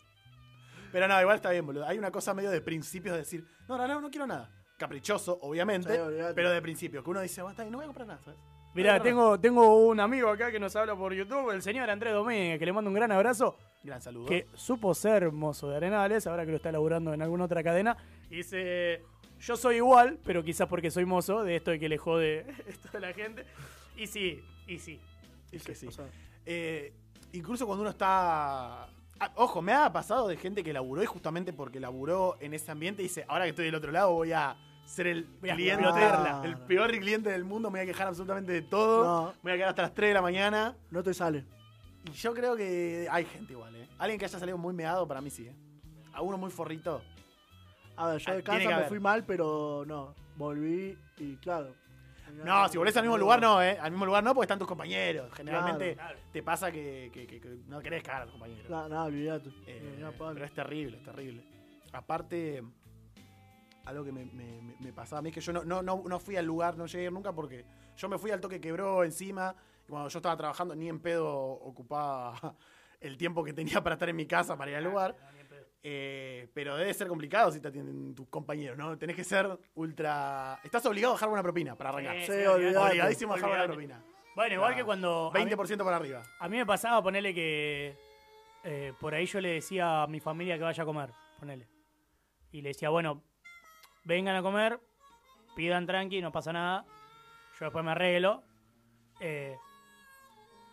Pero 0.93 1.09
no, 1.09 1.21
igual 1.21 1.37
está 1.37 1.51
bien, 1.51 1.67
boludo. 1.67 1.87
Hay 1.87 1.99
una 1.99 2.11
cosa 2.11 2.33
medio 2.35 2.51
de 2.51 2.61
principios 2.61 3.15
de 3.15 3.19
decir, 3.21 3.47
no, 3.69 3.77
no, 3.77 3.87
no, 3.87 4.01
no 4.01 4.11
quiero 4.11 4.27
nada. 4.27 4.51
Caprichoso, 4.79 5.39
obviamente, 5.43 5.95
Sí, 5.95 6.23
pero 6.35 6.51
de 6.51 6.63
principio. 6.63 7.03
Que 7.05 7.11
uno 7.11 7.21
dice, 7.21 7.43
bueno, 7.43 7.53
está 7.53 7.63
bien, 7.65 7.73
no 7.73 7.79
voy 7.79 7.85
a 7.85 7.89
comprar 7.89 8.07
nada, 8.09 8.21
¿sabes? 8.25 8.41
Mirá, 8.75 9.03
tengo, 9.03 9.39
tengo 9.41 9.87
un 9.89 9.99
amigo 9.99 10.29
acá 10.29 10.51
que 10.53 10.61
nos 10.61 10.75
habla 10.77 10.95
por 10.95 11.13
YouTube, 11.13 11.51
el 11.51 11.63
señor 11.63 11.91
Andrés 11.91 12.13
Domínguez, 12.13 12.59
que 12.59 12.67
le 12.67 12.73
mando 12.73 12.89
un 12.89 12.95
gran 12.95 13.11
abrazo, 13.11 13.57
Gran 13.83 14.01
saludo. 14.01 14.27
que 14.27 14.47
supo 14.55 14.95
ser 14.95 15.33
mozo 15.33 15.69
de 15.71 15.77
Arenales, 15.77 16.27
ahora 16.27 16.45
que 16.45 16.53
lo 16.53 16.57
está 16.59 16.71
laburando 16.71 17.13
en 17.13 17.21
alguna 17.23 17.45
otra 17.45 17.63
cadena, 17.65 17.97
y 18.31 18.37
dice, 18.37 19.03
yo 19.41 19.57
soy 19.57 19.77
igual, 19.77 20.19
pero 20.25 20.45
quizás 20.45 20.69
porque 20.69 20.91
soy 20.91 21.05
mozo, 21.05 21.43
de 21.43 21.57
esto 21.57 21.73
de 21.73 21.81
que 21.81 21.89
le 21.89 21.99
jode 21.99 22.47
esto 22.69 22.89
de 22.93 23.01
la 23.01 23.13
gente. 23.13 23.45
Y 23.97 24.07
sí, 24.07 24.41
y 24.69 24.79
sí. 24.79 25.01
Es 25.51 25.65
que 25.65 25.75
sí. 25.75 25.89
O 25.89 25.91
sea, 25.91 26.07
Eh, 26.47 26.93
incluso 27.33 27.67
cuando 27.67 27.83
uno 27.83 27.91
está. 27.91 28.85
Ah, 29.23 29.33
ojo, 29.35 29.61
me 29.61 29.73
ha 29.73 29.93
pasado 29.93 30.29
de 30.29 30.37
gente 30.37 30.63
que 30.63 30.73
laburó 30.73 31.03
y 31.03 31.07
justamente 31.07 31.53
porque 31.53 31.81
laburó 31.81 32.37
en 32.41 32.55
ese 32.55 32.71
ambiente 32.71 33.03
dice, 33.03 33.25
ahora 33.29 33.45
que 33.45 33.51
estoy 33.51 33.67
del 33.67 33.75
otro 33.75 33.91
lado 33.93 34.13
voy 34.13 34.33
a 34.33 34.57
ser 34.91 35.07
el 35.07 35.25
Voy 35.41 35.51
a 35.51 35.55
cliente, 35.55 35.85
explotarla. 35.85 36.43
el 36.45 36.57
peor 36.59 36.91
cliente 36.91 37.31
del 37.31 37.45
mundo, 37.45 37.71
me 37.71 37.79
voy 37.79 37.85
a 37.89 37.93
quejar 37.93 38.09
absolutamente 38.09 38.53
de 38.53 38.63
todo, 38.63 39.05
No. 39.05 39.33
me 39.43 39.51
voy 39.51 39.53
a 39.53 39.57
quedar 39.57 39.69
hasta 39.71 39.83
las 39.83 39.95
3 39.95 40.11
de 40.11 40.15
la 40.15 40.23
mañana. 40.23 40.77
no 40.91 41.03
te 41.03 41.15
sale. 41.15 41.45
Y 42.07 42.11
yo 42.13 42.35
creo 42.35 42.57
que 42.57 43.07
hay 43.11 43.25
gente 43.27 43.53
igual, 43.53 43.77
¿eh? 43.77 43.87
Alguien 43.99 44.19
que 44.19 44.25
haya 44.25 44.39
salido 44.39 44.59
muy 44.59 44.75
meado, 44.75 45.07
para 45.07 45.21
mí 45.21 45.31
sí, 45.31 45.47
¿eh? 45.47 45.55
A 46.13 46.23
uno 46.23 46.37
muy 46.39 46.51
forrito. 46.51 47.03
A 47.97 48.09
ver, 48.09 48.19
yo 48.21 48.33
Ah, 48.33 48.35
de 48.35 48.43
casa 48.43 48.59
me 48.67 48.73
haber. 48.73 48.89
fui 48.89 48.99
mal, 48.99 49.25
pero 49.25 49.85
no. 49.87 50.15
Volví 50.37 50.97
y 51.19 51.37
claro. 51.37 51.75
No, 52.45 52.69
si 52.69 52.79
volvés 52.79 52.97
al 52.97 53.03
mismo 53.03 53.19
lugar, 53.19 53.41
no, 53.41 53.61
¿eh? 53.63 53.77
Al 53.81 53.91
mismo 53.91 54.07
lugar 54.07 54.23
no, 54.25 54.33
porque 54.35 54.45
están 54.45 54.59
tus 54.59 54.69
compañeros. 54.69 55.31
Generalmente 55.35 55.95
Claro. 55.95 56.19
te 56.33 56.43
pasa 56.43 56.71
que, 56.73 57.11
que- 57.13 57.27
que- 57.27 57.41
que 57.41 57.49
no 57.67 57.81
querés 57.81 58.03
cagar 58.03 58.23
a 58.23 58.25
los 58.27 58.33
compañeros. 58.33 58.71
No, 58.71 58.89
no, 58.89 59.05
olvídate. 59.05 59.51
Eh, 59.67 60.03
pero 60.17 60.45
es 60.45 60.53
terrible, 60.55 60.97
es 60.99 61.03
terrible. 61.05 61.45
Aparte, 61.93 62.63
algo 63.85 64.05
que 64.05 64.13
me, 64.13 64.25
me- 64.27 64.61
me- 64.63 64.77
me 64.79 64.93
pasaba 64.93 65.19
a 65.21 65.23
mí 65.23 65.29
es 65.31 65.35
que 65.35 65.41
yo 65.41 65.53
no, 65.53 65.65
no, 65.65 65.83
no, 65.83 66.03
no 66.07 66.19
fui 66.21 66.37
al 66.37 66.47
lugar, 66.47 66.77
no 66.77 66.87
llegué 66.87 67.05
a 67.05 67.07
ir 67.07 67.13
nunca 67.13 67.33
porque 67.33 67.65
yo 67.97 68.09
me 68.09 68.19
fui 68.19 68.31
al 68.31 68.41
toque 68.41 68.61
quebró 68.61 69.05
encima. 69.05 69.55
Y 69.87 69.91
cuando 69.91 70.09
yo 70.09 70.19
estaba 70.19 70.37
trabajando, 70.37 70.75
ni 70.77 70.89
en 70.89 71.01
pedo 71.01 71.29
ocupaba 71.37 72.35
el 73.01 73.17
tiempo 73.17 73.43
que 73.45 73.53
tenía 73.53 73.83
para 73.83 73.95
estar 73.95 74.09
en 74.09 74.17
mi 74.17 74.27
casa 74.27 74.57
para 74.57 74.71
ir 74.71 74.77
al 74.77 74.85
lugar. 74.85 75.17
Eh, 75.83 76.49
pero 76.53 76.77
debe 76.77 76.93
ser 76.93 77.09
complicado 77.09 77.51
si 77.51 77.59
te 77.61 77.69
atienden 77.69 78.15
tus 78.15 78.29
compañeros, 78.29 78.77
¿no? 78.77 78.99
Tenés 78.99 79.17
que 79.17 79.25
ser 79.25 79.49
ultra. 79.75 80.61
Estás 80.63 80.85
obligado 80.85 81.15
a 81.15 81.17
dejar 81.17 81.31
una 81.31 81.43
propina 81.43 81.75
para 81.75 81.89
arrancar. 81.91 82.17
Sí, 82.21 82.27
Sí, 82.27 82.33
sí, 82.41 82.47
olvidate. 82.47 82.89
Obligadísimo 82.91 83.33
a 83.33 83.37
dejar 83.37 83.51
una 83.53 83.65
propina. 83.65 84.05
Bueno, 84.37 84.55
igual 84.55 84.73
Ah, 84.75 84.77
que 84.77 84.85
cuando... 84.85 85.33
a 85.35 85.39
mí- 85.45 85.51
20% 85.51 85.83
para 85.83 85.97
arriba. 85.97 86.23
A 86.39 86.49
mí 86.49 86.57
me 86.59 86.67
pasaba 86.67 87.03
ponerle 87.03 87.35
que 87.35 87.97
eh, 88.63 88.93
por 89.01 89.15
ahí 89.15 89.25
yo 89.25 89.41
le 89.41 89.55
decía 89.55 90.03
a 90.03 90.07
mi 90.07 90.21
familia 90.21 90.59
que 90.59 90.65
vaya 90.65 90.83
a 90.83 90.87
comer, 90.87 91.11
ponele. 91.39 91.67
Y 92.53 92.61
le 92.61 92.69
decía, 92.69 92.91
bueno, 92.91 93.23
vengan 94.11 94.35
a 94.35 94.43
comer, 94.43 94.81
pidan 95.55 95.87
tranqui, 95.87 96.21
no 96.21 96.33
pasa 96.33 96.53
nada. 96.53 96.85
Yo 97.59 97.67
después 97.67 97.85
me 97.85 97.93
arreglo. 97.93 98.43
eh, 99.21 99.57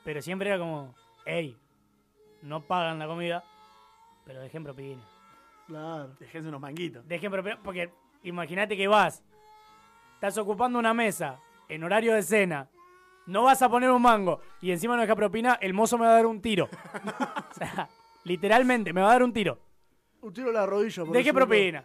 pero 0.04 0.22
siempre 0.22 0.50
era 0.50 0.58
como, 0.58 0.96
hey, 1.26 1.56
no 2.42 2.62
pagan 2.62 2.98
la 2.98 3.08
comida, 3.08 3.44
pero 4.26 4.40
dejen 4.42 4.64
propina. 4.64 5.02
Claro. 5.68 6.16
Dejense 6.20 6.48
unos 6.48 6.62
manguitos. 6.62 7.06
Dejen 7.08 7.30
propina, 7.30 7.60
porque 7.62 7.92
imagínate 8.24 8.76
que 8.76 8.88
vas, 8.88 9.22
estás 10.16 10.38
ocupando 10.38 10.80
una 10.80 10.94
mesa 10.94 11.40
en 11.68 11.84
horario 11.84 12.14
de 12.14 12.24
cena, 12.24 12.70
no 13.28 13.44
vas 13.44 13.62
a 13.62 13.70
poner 13.70 13.92
un 13.92 14.02
mango 14.02 14.40
y 14.62 14.72
encima 14.72 14.96
no 14.96 15.02
deja 15.02 15.16
propina, 15.16 15.60
el 15.62 15.74
mozo 15.74 15.98
me 15.98 16.06
va 16.06 16.12
a 16.12 16.16
dar 16.16 16.26
un 16.26 16.42
tiro. 16.42 16.70
o 17.52 17.54
sea, 17.54 17.90
literalmente 18.24 18.94
me 18.94 19.02
va 19.02 19.10
a 19.10 19.14
dar 19.14 19.24
un 19.24 19.34
tiro. 19.34 19.60
Un 20.22 20.34
tiro 20.34 20.48
en 20.48 20.54
la 20.56 20.66
rodilla. 20.66 21.06
por 21.06 21.14
decirlo. 21.16 21.34
propina. 21.34 21.84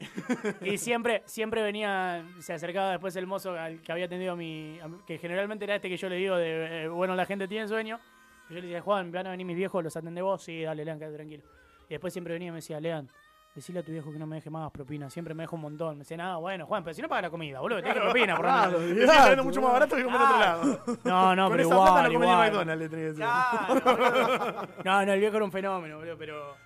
Y 0.63 0.79
siempre, 0.79 1.23
siempre 1.27 1.63
venía, 1.63 2.25
se 2.41 2.55
acercaba 2.55 2.91
después 2.93 3.15
el 3.17 3.27
mozo 3.27 3.53
al 3.53 3.81
que 3.83 3.93
había 3.93 4.07
atendido 4.07 4.33
a 4.33 4.37
mi, 4.37 4.81
a 4.81 4.89
que 5.07 5.19
generalmente 5.19 5.65
era 5.65 5.77
este 5.77 5.89
que 5.89 5.97
yo 5.97 6.09
le 6.09 6.17
digo 6.17 6.37
de, 6.37 6.85
eh, 6.85 6.89
bueno, 6.89 7.15
la 7.15 7.27
gente 7.27 7.47
tiene 7.47 7.69
sueño. 7.69 8.01
Y 8.49 8.55
yo 8.55 8.61
le 8.61 8.67
decía, 8.67 8.81
Juan, 8.81 9.13
van 9.13 9.27
a 9.27 9.31
venir 9.31 9.47
mis 9.47 9.57
viejos, 9.57 9.85
los 9.85 9.97
atendés 9.97 10.25
vos, 10.25 10.43
sí, 10.43 10.63
dale, 10.63 10.85
Lean, 10.85 10.99
quédate 10.99 11.17
tranquilo. 11.17 11.43
Y 11.89 11.91
después 11.91 12.13
siempre 12.13 12.33
venía 12.33 12.49
y 12.49 12.51
me 12.53 12.57
decía, 12.57 12.81
Lean, 12.81 13.09
decile 13.55 13.81
a 13.81 13.83
tu 13.83 13.93
viejo 13.93 14.11
que 14.11 14.19
no 14.19 14.27
me 14.27 14.37
deje 14.37 14.49
más 14.51 14.71
propina, 14.73 15.11
siempre 15.11 15.35
me 15.35 15.43
deja 15.43 15.55
un 15.55 15.63
montón. 15.63 15.95
Me 15.97 15.99
decía, 16.01 16.17
nada, 16.17 16.37
bueno, 16.37 16.67
Juan, 16.67 16.83
pero 16.83 16.95
si 16.95 17.03
no 17.03 17.09
paga 17.09 17.23
la 17.23 17.31
comida, 17.31 17.61
boludo, 17.61 17.83
te 17.83 17.89
deje 17.89 18.01
propina, 18.01 18.35
por 18.37 18.47
lo 18.47 18.79
menos". 18.81 19.05
Claro, 19.05 19.45
mucho 19.45 19.61
más 19.61 19.73
barato 19.73 19.95
que 19.97 20.05
comer 20.05 20.21
en 20.21 20.27
otro 20.27 20.39
lado. 20.39 20.63
No, 21.05 21.37
no, 21.37 21.45
Con 21.49 21.57
pero 21.57 21.69
esa 21.69 21.77
plata 21.77 21.91
igual, 21.91 22.03
no 22.03 22.13
comés 22.13 22.19
ni 22.19 22.33
igual. 22.33 22.39
McDonald's, 22.51 22.83
le 22.83 22.89
tenés 22.89 23.05
que 23.05 23.09
decir. 23.09 23.25
Claro, 23.25 23.81
boludo. 23.85 24.69
No, 24.85 25.07
no, 25.07 25.13
el 25.13 25.21
viejo 25.21 25.37
era 25.37 25.45
un 25.45 25.53
fenómeno, 25.53 25.97
boludo, 25.99 26.17
pero 26.19 26.57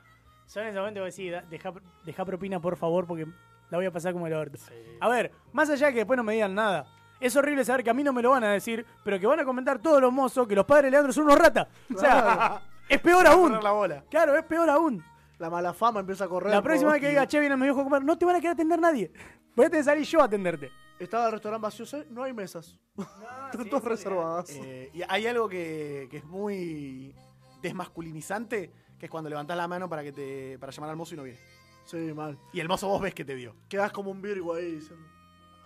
yo 0.52 0.60
en 0.60 0.68
ese 0.68 0.78
momento 0.78 1.00
voy 1.00 1.06
a 1.06 1.06
decir, 1.06 1.42
deja, 1.50 1.72
deja 2.04 2.24
propina 2.24 2.60
por 2.60 2.76
favor 2.76 3.06
porque 3.06 3.26
la 3.70 3.78
voy 3.78 3.86
a 3.86 3.90
pasar 3.92 4.12
como 4.12 4.26
el 4.26 4.32
orto. 4.32 4.58
A 5.00 5.08
ver, 5.08 5.32
más 5.52 5.68
allá 5.70 5.86
de 5.88 5.92
que 5.92 5.98
después 6.00 6.16
no 6.16 6.24
me 6.24 6.34
digan 6.34 6.54
nada, 6.54 6.86
es 7.20 7.34
horrible 7.36 7.64
saber 7.64 7.82
que 7.82 7.90
a 7.90 7.94
mí 7.94 8.04
no 8.04 8.12
me 8.12 8.22
lo 8.22 8.30
van 8.30 8.44
a 8.44 8.52
decir, 8.52 8.84
pero 9.04 9.18
que 9.18 9.26
van 9.26 9.40
a 9.40 9.44
comentar 9.44 9.78
todos 9.78 10.00
los 10.00 10.12
mozos 10.12 10.46
que 10.46 10.54
los 10.54 10.64
padres 10.64 10.84
de 10.84 10.90
Leandro 10.92 11.12
son 11.12 11.24
unos 11.24 11.38
ratas. 11.38 11.66
O 11.94 11.98
sea, 11.98 12.62
es 12.88 13.00
peor 13.00 13.26
aún. 13.26 13.52
La 13.62 13.72
bola. 13.72 14.04
Claro, 14.10 14.36
es 14.36 14.44
peor 14.44 14.68
aún. 14.70 15.02
La 15.38 15.50
mala 15.50 15.72
fama 15.72 16.00
empieza 16.00 16.24
a 16.24 16.28
correr. 16.28 16.50
La 16.52 16.62
próxima 16.62 16.92
vez 16.92 17.00
que 17.00 17.08
diga, 17.08 17.26
che, 17.26 17.40
viene 17.40 17.56
mi 17.56 17.64
viejo 17.64 17.80
a 17.80 17.84
comer, 17.84 18.04
no 18.04 18.16
te 18.16 18.24
van 18.24 18.36
a 18.36 18.40
querer 18.40 18.54
atender 18.54 18.78
nadie. 18.78 19.12
Voy 19.54 19.66
a 19.66 19.70
tener 19.70 19.84
que 19.84 19.90
salir 19.90 20.04
yo 20.04 20.20
a 20.20 20.24
atenderte. 20.24 20.70
Estaba 20.98 21.26
el 21.26 21.32
restaurante 21.32 21.62
vacío, 21.62 22.04
no 22.10 22.22
hay 22.22 22.32
mesas. 22.32 22.78
Están 23.52 23.68
todas 23.68 23.84
reservadas. 23.84 24.50
Eh, 24.50 24.90
y 24.94 25.02
hay 25.06 25.26
algo 25.26 25.48
que, 25.48 26.08
que 26.10 26.18
es 26.18 26.24
muy 26.24 27.14
desmasculinizante, 27.60 28.70
que 28.98 29.06
es 29.06 29.10
cuando 29.10 29.28
levantás 29.30 29.56
la 29.56 29.68
mano 29.68 29.88
para 29.88 30.02
que 30.02 30.12
te 30.12 30.58
para 30.58 30.72
llamar 30.72 30.90
al 30.90 30.96
mozo 30.96 31.14
y 31.14 31.16
no 31.16 31.22
viene. 31.24 31.38
Sí, 31.84 31.96
mal. 32.14 32.38
Y 32.52 32.60
el 32.60 32.68
mozo 32.68 32.88
vos 32.88 33.00
ves 33.00 33.14
que 33.14 33.24
te 33.24 33.34
vio. 33.34 33.54
Quedás 33.68 33.92
como 33.92 34.10
un 34.10 34.20
virgo 34.22 34.54
ahí 34.54 34.72
diciendo. 34.72 35.06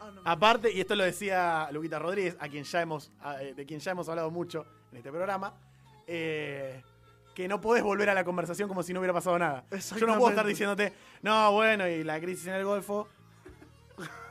Ah, 0.01 0.11
no. 0.15 0.21
Aparte, 0.25 0.73
y 0.73 0.81
esto 0.81 0.95
lo 0.97 1.05
decía 1.05 1.69
Luquita 1.73 1.99
Rodríguez, 1.99 2.37
a 2.41 2.49
quien 2.49 2.65
ya 2.65 2.81
hemos, 2.83 3.11
a- 3.21 3.43
eh, 3.43 3.55
de 3.55 3.67
quien 3.67 3.81
ya 3.81 3.93
hemos 3.93 4.09
hablado 4.09 4.31
mucho 4.31 4.65
en 4.93 4.99
este 4.99 5.11
programa, 5.11 5.55
eh, 6.07 6.83
que 7.35 7.47
no 7.49 7.61
podés 7.61 7.83
volver 7.83 8.09
a 8.11 8.15
la 8.15 8.25
conversación 8.25 8.69
como 8.69 8.83
si 8.83 8.93
no 8.93 9.01
hubiera 9.01 9.13
pasado 9.15 9.39
nada. 9.39 9.65
Yo 9.97 10.07
no 10.07 10.17
puedo 10.19 10.31
estar 10.31 10.47
diciéndote, 10.47 10.93
no, 11.23 11.53
bueno, 11.53 11.87
y 11.89 12.03
la 12.05 12.19
crisis 12.21 12.47
en 12.49 12.55
el 12.55 12.65
Golfo. 12.65 13.09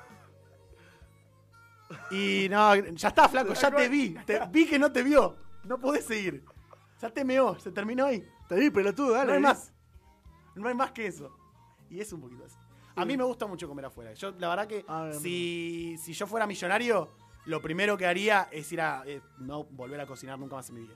Y 2.12 2.48
no, 2.50 2.76
ya 2.76 3.08
está, 3.10 3.28
flaco, 3.28 3.54
ya 3.54 3.72
te 3.72 3.88
vi. 3.90 4.16
Te 4.26 4.40
vi 4.52 4.68
que 4.68 4.78
no 4.80 4.92
te 4.92 5.02
vio. 5.04 5.36
No 5.64 5.80
podés 5.80 6.06
seguir. 6.06 6.44
Ya 7.02 7.10
te 7.10 7.24
meó, 7.24 7.58
se 7.60 7.72
terminó 7.72 8.06
ahí. 8.06 8.28
Te 8.50 8.56
di, 8.56 8.70
pelotudo, 8.70 9.12
dale. 9.14 9.28
No 9.28 9.32
hay 9.34 9.38
di. 9.38 9.44
más. 9.44 9.74
No 10.56 10.68
hay 10.68 10.76
más 10.76 10.92
que 10.92 11.08
eso. 11.08 11.34
Y 11.90 12.02
es 12.02 12.12
un 12.12 12.20
poquito 12.22 12.44
así. 12.46 12.58
A 12.96 13.06
mí 13.06 13.16
me 13.16 13.24
gusta 13.24 13.46
mucho 13.48 13.68
comer 13.68 13.86
afuera. 13.86 14.14
Yo, 14.14 14.32
la 14.38 14.50
verdad 14.50 14.68
que 14.68 14.84
ver, 14.88 15.14
si, 15.16 15.96
si 15.98 16.12
yo 16.12 16.28
fuera 16.28 16.46
millonario, 16.46 17.10
lo 17.46 17.62
primero 17.62 17.96
que 17.98 18.06
haría 18.06 18.50
es 18.52 18.70
ir 18.74 18.82
a 18.82 19.04
eh, 19.06 19.22
no 19.38 19.64
volver 19.64 20.02
a 20.02 20.06
cocinar 20.06 20.38
nunca 20.38 20.56
más 20.58 20.68
en 20.70 20.76
mi 20.76 20.82
vida. 20.82 20.96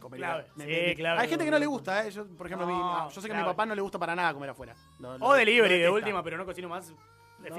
Comería- 0.00 0.26
Clave. 0.26 0.46
me- 0.56 0.64
Sí, 0.64 0.70
me- 0.88 0.94
clave. 0.96 1.20
Hay 1.20 1.28
gente 1.28 1.44
que 1.44 1.50
no 1.50 1.58
le 1.58 1.66
gusta, 1.66 2.04
¿eh? 2.06 2.10
Yo, 2.10 2.26
por 2.26 2.46
ejemplo, 2.46 2.66
yo 3.08 3.20
sé 3.20 3.28
que 3.28 3.34
a 3.34 3.38
mi 3.38 3.44
papá 3.44 3.64
no 3.66 3.74
le 3.74 3.80
gusta 3.82 3.98
para 3.98 4.14
nada 4.16 4.34
comer 4.34 4.50
afuera. 4.50 4.74
No, 4.98 5.16
lo- 5.16 5.26
O 5.26 5.34
delivery 5.34 5.76
lo 5.78 5.82
de 5.84 5.90
última, 5.90 6.22
pero 6.22 6.36
no 6.36 6.44
cocino 6.44 6.68
más. 6.68 6.92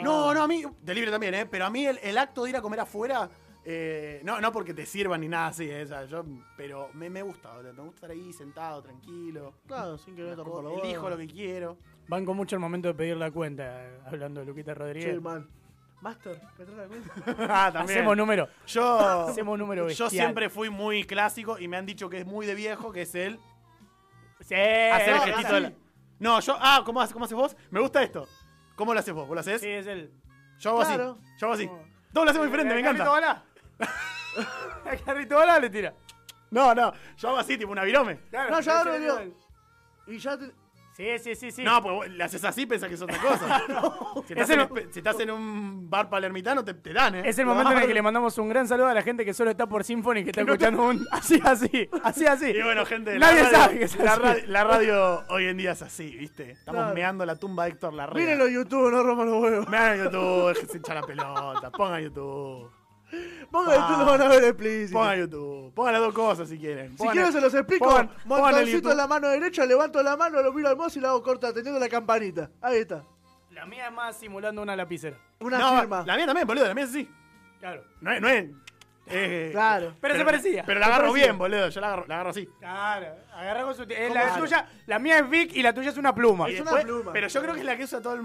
No, 0.01 0.33
no, 0.33 0.41
a 0.43 0.47
mí, 0.47 0.63
delivery 0.81 1.11
también, 1.11 1.33
¿eh? 1.35 1.45
Pero 1.45 1.65
a 1.65 1.69
mí 1.69 1.85
el, 1.85 1.99
el 2.01 2.17
acto 2.17 2.43
de 2.43 2.49
ir 2.49 2.57
a 2.57 2.61
comer 2.61 2.79
afuera, 2.81 3.29
eh, 3.67 4.21
no, 4.23 4.39
no 4.39 4.51
porque 4.51 4.73
te 4.73 4.85
sirvan 4.85 5.21
ni 5.21 5.27
nada 5.27 5.47
así, 5.47 5.69
¿eh? 5.69 5.83
O 5.83 5.87
sea, 5.87 6.05
yo, 6.05 6.23
pero 6.55 6.89
me, 6.93 7.09
me 7.09 7.21
gusta, 7.23 7.51
me 7.61 7.71
gusta 7.71 7.95
estar 7.95 8.11
ahí 8.11 8.31
sentado, 8.31 8.81
tranquilo. 8.83 9.55
Claro, 9.67 9.97
sin 9.97 10.15
querer 10.15 10.35
te 10.35 10.43
rompa 10.43 10.61
la 10.61 10.69
bola. 10.69 10.83
Elijo 10.83 11.09
lo 11.09 11.17
que 11.17 11.27
quiero. 11.27 11.77
Van 12.07 12.23
con 12.25 12.37
mucho 12.37 12.55
el 12.55 12.59
momento 12.59 12.87
de 12.89 12.93
pedir 12.93 13.17
la 13.17 13.31
cuenta, 13.31 13.87
hablando 14.05 14.39
de 14.41 14.45
Luquita 14.45 14.73
Rodríguez. 14.75 15.15
Sí, 15.15 15.19
mal. 15.19 15.47
Master, 16.01 16.39
¿me 16.59 16.65
trae 16.65 16.77
la 16.77 16.87
cuenta? 16.87 17.13
ah, 17.67 17.71
también. 17.73 17.97
Hacemos 17.99 18.15
número. 18.17 18.47
Yo, 18.67 18.99
Hacemos 19.29 19.57
número 19.57 19.89
yo 19.89 20.09
siempre 20.09 20.49
fui 20.51 20.69
muy 20.69 21.03
clásico 21.03 21.57
y 21.57 21.67
me 21.67 21.77
han 21.77 21.85
dicho 21.87 22.07
que 22.09 22.19
es 22.19 22.25
muy 22.27 22.45
de 22.45 22.53
viejo, 22.53 22.91
que 22.91 23.01
es 23.03 23.15
el 23.15 23.39
Sí, 24.41 24.53
hacer 24.53 25.09
el 25.09 25.15
no, 25.15 25.21
gestito 25.23 25.47
así. 25.47 25.55
de 25.55 25.61
la- 25.61 25.73
No, 26.19 26.39
yo, 26.41 26.55
ah, 26.59 26.83
¿cómo, 26.85 27.01
haces- 27.01 27.13
¿cómo 27.13 27.25
haces 27.25 27.35
vos? 27.37 27.57
Me 27.71 27.79
gusta 27.79 28.03
esto. 28.03 28.27
¿Cómo 28.75 28.93
lo 28.93 28.99
haces 28.99 29.13
vos? 29.15 29.27
¿Vos 29.27 29.33
lo 29.33 29.39
haces? 29.41 29.59
Sí, 29.61 29.69
es 29.69 29.87
el. 29.87 30.11
Yo 30.59 30.71
hago 30.71 30.79
Claro. 30.81 31.11
así. 31.19 31.31
Yo 31.39 31.47
hago 31.47 31.53
así. 31.55 31.69
Todos 32.13 32.25
lo 32.25 32.29
hacemos 32.29 32.47
diferente, 32.47 32.73
me 32.75 32.81
encanta. 32.81 33.43
bala 35.29 35.59
le 35.59 35.69
tira. 35.69 35.93
No, 36.51 36.73
no, 36.73 36.93
yo 37.17 37.29
hago 37.29 37.37
así, 37.39 37.57
tipo 37.57 37.71
una 37.71 37.83
virome. 37.83 38.19
No, 38.31 38.59
ya 38.61 38.77
ahora 38.79 38.97
digo. 38.97 39.19
Y 40.07 40.17
ya 40.17 40.37
te. 40.37 40.51
Sí, 40.95 41.19
sí, 41.19 41.35
sí, 41.35 41.51
sí. 41.51 41.61
No, 41.61 41.81
pues 41.83 42.09
le 42.09 42.23
haces 42.23 42.41
así, 42.45 42.65
pensás 42.65 42.87
que 42.87 42.95
es 42.95 43.01
otra 43.01 43.17
cosa. 43.17 43.63
si, 44.27 44.31
estás 44.33 44.49
en, 44.51 44.59
no- 44.59 44.69
si 44.91 44.99
estás 44.99 45.19
en 45.19 45.29
un 45.29 45.89
bar 45.89 46.09
palermitano, 46.09 46.63
te, 46.63 46.73
te 46.73 46.93
dan, 46.93 47.15
¿eh? 47.15 47.23
Es 47.25 47.37
el 47.37 47.45
momento 47.45 47.73
en 47.73 47.79
el 47.79 47.87
que 47.87 47.93
le 47.93 48.01
mandamos 48.01 48.37
un 48.37 48.47
gran 48.47 48.65
saludo 48.65 48.87
a 48.87 48.93
la 48.93 49.01
gente 49.01 49.25
que 49.25 49.33
solo 49.33 49.51
está 49.51 49.67
por 49.67 49.83
Symphony 49.83 50.23
que 50.23 50.29
está 50.29 50.41
escuchando 50.43 50.83
un. 50.87 51.05
Así, 51.11 51.41
así, 51.43 51.89
así, 52.01 52.25
así. 52.25 52.45
Y 52.51 52.61
bueno, 52.61 52.85
gente, 52.85 53.19
Nadie 53.19 53.43
la, 53.43 53.49
radio, 53.49 53.57
sabe 53.57 53.77
que 53.79 53.83
es 53.83 53.97
la, 53.97 54.37
la 54.47 54.63
radio 54.63 55.23
hoy 55.27 55.47
en 55.47 55.57
día 55.57 55.71
es 55.73 55.81
así, 55.81 56.15
¿viste? 56.15 56.51
Estamos 56.51 56.79
Claro. 56.79 56.95
meando 56.95 57.25
la 57.25 57.35
tumba 57.35 57.65
de 57.65 57.71
Héctor 57.71 57.93
Larrea. 57.93 58.23
Mírenlo 58.23 58.47
en 58.47 58.53
YouTube, 58.53 58.89
no 58.89 59.03
rompan 59.03 59.29
los 59.29 59.43
huevos. 59.43 59.69
Vean 59.69 59.97
YouTube, 60.01 60.47
déjense 60.53 60.77
hinchar 60.77 60.95
la 60.95 61.01
pelota, 61.01 61.71
pongan 61.71 62.03
YouTube. 62.03 62.71
Pongan 63.51 63.79
YouTube, 63.79 63.99
lo 63.99 64.05
van 64.05 64.21
a 64.21 64.27
ver 64.27 64.43
explícito. 64.43 64.99
Pongan 64.99 65.19
YouTube. 65.19 65.73
Pongan 65.73 65.93
las 65.93 66.01
dos 66.01 66.13
cosas 66.13 66.49
si 66.49 66.57
quieren. 66.57 66.91
Si 66.91 66.97
Pongan- 66.97 67.11
quieren 67.13 67.31
se 67.31 67.41
los 67.41 67.53
explico. 67.53 67.99
el 67.99 68.09
Montoncito 68.25 68.65
YouTube. 68.77 68.91
en 68.91 68.97
la 68.97 69.07
mano 69.07 69.27
derecha, 69.29 69.65
levanto 69.65 70.01
la 70.03 70.17
mano, 70.17 70.41
lo 70.41 70.51
miro 70.53 70.69
al 70.69 70.75
mouse 70.77 70.97
y 70.97 70.99
le 70.99 71.07
hago 71.07 71.21
corta 71.23 71.53
teniendo 71.53 71.79
la 71.79 71.87
campanita. 71.89 72.49
Ahí 72.61 72.77
está. 72.79 73.03
La 73.51 73.65
mía 73.65 73.87
es 73.87 73.93
más 73.93 74.17
simulando 74.17 74.61
una 74.61 74.75
lapicera. 74.75 75.17
Una 75.39 75.57
No, 75.57 75.79
firma. 75.79 76.03
la 76.05 76.15
mía 76.17 76.25
también, 76.25 76.45
boludo. 76.47 76.65
La 76.65 76.73
mía 76.73 76.83
es 76.83 76.89
así. 76.89 77.09
Claro. 77.59 77.83
No 78.01 78.11
es. 78.11 78.21
No 78.21 78.27
es 78.27 78.45
eh, 79.07 79.49
Claro. 79.51 79.93
Pero, 80.01 80.15
se 80.15 80.25
parecía. 80.25 80.63
Pero 80.65 80.79
la 80.79 80.87
agarro 80.87 81.13
bien, 81.13 81.37
boludo. 81.37 81.69
Yo 81.69 81.81
la 81.81 81.87
agarro, 81.87 82.05
la 82.07 82.15
agarro 82.15 82.29
así. 82.31 82.47
Claro, 82.59 83.07
agarra 83.33 83.63
con 83.63 83.75
su. 83.75 83.83
eh, 83.83 84.05
¿Cómo 84.07 84.13
la 84.15 84.35
tuya, 84.37 84.67
la 84.87 84.99
mía 84.99 85.19
es 85.19 85.29
Vic 85.29 85.55
y 85.55 85.61
la 85.61 85.73
tuya 85.73 85.89
es 85.91 85.97
una 85.97 86.13
pluma. 86.13 86.49
Es 86.49 86.59
una 86.61 86.79
pluma. 86.81 87.13
Pero 87.13 87.27
yo 87.27 87.41
creo 87.41 87.53
que 87.53 87.59
es 87.59 87.65
la 87.65 87.77
que 87.77 87.83
usa 87.83 88.01
todo 88.01 88.13
el. 88.15 88.21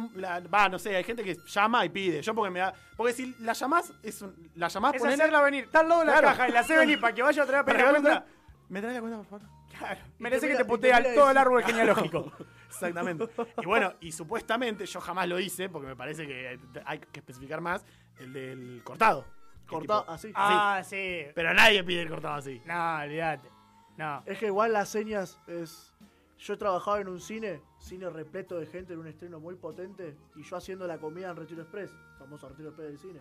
Va, 0.54 0.68
no 0.68 0.78
sé, 0.78 0.96
hay 0.96 1.04
gente 1.04 1.22
que 1.22 1.36
llama 1.46 1.84
y 1.84 1.88
pide. 1.90 2.22
Yo 2.22 2.34
porque 2.34 2.50
me 2.50 2.60
da. 2.60 2.72
Porque 2.96 3.12
si 3.12 3.34
la 3.40 3.52
llamás, 3.52 3.92
es 4.02 4.22
un, 4.22 4.50
la 4.56 4.68
llamás, 4.68 4.94
Es 4.94 5.04
hacerla 5.04 5.42
venir. 5.42 5.64
Está 5.64 5.80
al 5.80 5.88
lado 5.88 6.00
de 6.00 6.06
la 6.06 6.12
Claro. 6.12 6.26
caja 6.28 6.48
y 6.48 6.52
la 6.52 6.60
hace 6.60 6.76
venir 6.76 7.00
para 7.00 7.14
que 7.14 7.22
vaya 7.22 7.42
otra 7.42 7.62
vez 7.62 7.62
a 7.62 7.64
pedir 7.78 7.86
la 7.86 7.92
me 7.92 8.00
cuenta. 8.00 8.26
¿Me 8.68 8.80
traes 8.80 8.94
la 8.94 9.00
cuenta, 9.00 9.18
por 9.18 9.26
favor? 9.26 9.46
Claro. 9.78 10.00
Merece 10.18 10.48
que 10.48 10.56
te 10.56 10.64
putea 10.64 11.14
todo 11.14 11.30
el 11.30 11.36
árbol 11.36 11.62
genealógico. 11.64 12.32
Exactamente. 12.68 13.28
Y 13.62 13.66
bueno, 13.66 13.94
y 14.00 14.12
supuestamente, 14.12 14.84
yo 14.86 15.00
jamás 15.00 15.26
lo 15.28 15.38
hice, 15.40 15.68
porque 15.68 15.88
me 15.88 15.96
parece 15.96 16.26
que 16.26 16.58
hay 16.84 16.98
que 16.98 17.20
especificar 17.20 17.60
más, 17.60 17.84
el 18.18 18.32
del 18.32 18.80
cortado. 18.84 19.24
Cortado 19.70 20.00
tipo- 20.02 20.12
así. 20.12 20.32
ah, 20.34 20.82
sí. 20.84 21.22
Pero 21.34 21.54
nadie 21.54 21.82
pide 21.84 22.02
el 22.02 22.08
cortado 22.08 22.34
así. 22.34 22.60
No, 22.64 22.96
olvídate. 23.02 23.48
No. 23.96 24.22
Es 24.26 24.38
que 24.38 24.46
igual 24.46 24.72
las 24.72 24.88
señas 24.88 25.38
es. 25.46 25.94
Yo 26.38 26.54
he 26.54 26.56
trabajado 26.56 26.96
en 26.98 27.08
un 27.08 27.20
cine, 27.20 27.60
cine 27.78 28.08
repleto 28.08 28.58
de 28.58 28.64
gente 28.66 28.94
en 28.94 29.00
un 29.00 29.06
estreno 29.06 29.40
muy 29.40 29.56
potente, 29.56 30.16
y 30.36 30.42
yo 30.42 30.56
haciendo 30.56 30.86
la 30.86 30.96
comida 30.98 31.28
en 31.30 31.36
Retiro 31.36 31.62
Express, 31.62 31.90
famoso 32.18 32.48
Retiro 32.48 32.70
Express 32.70 32.88
del 32.88 32.98
cine. 32.98 33.20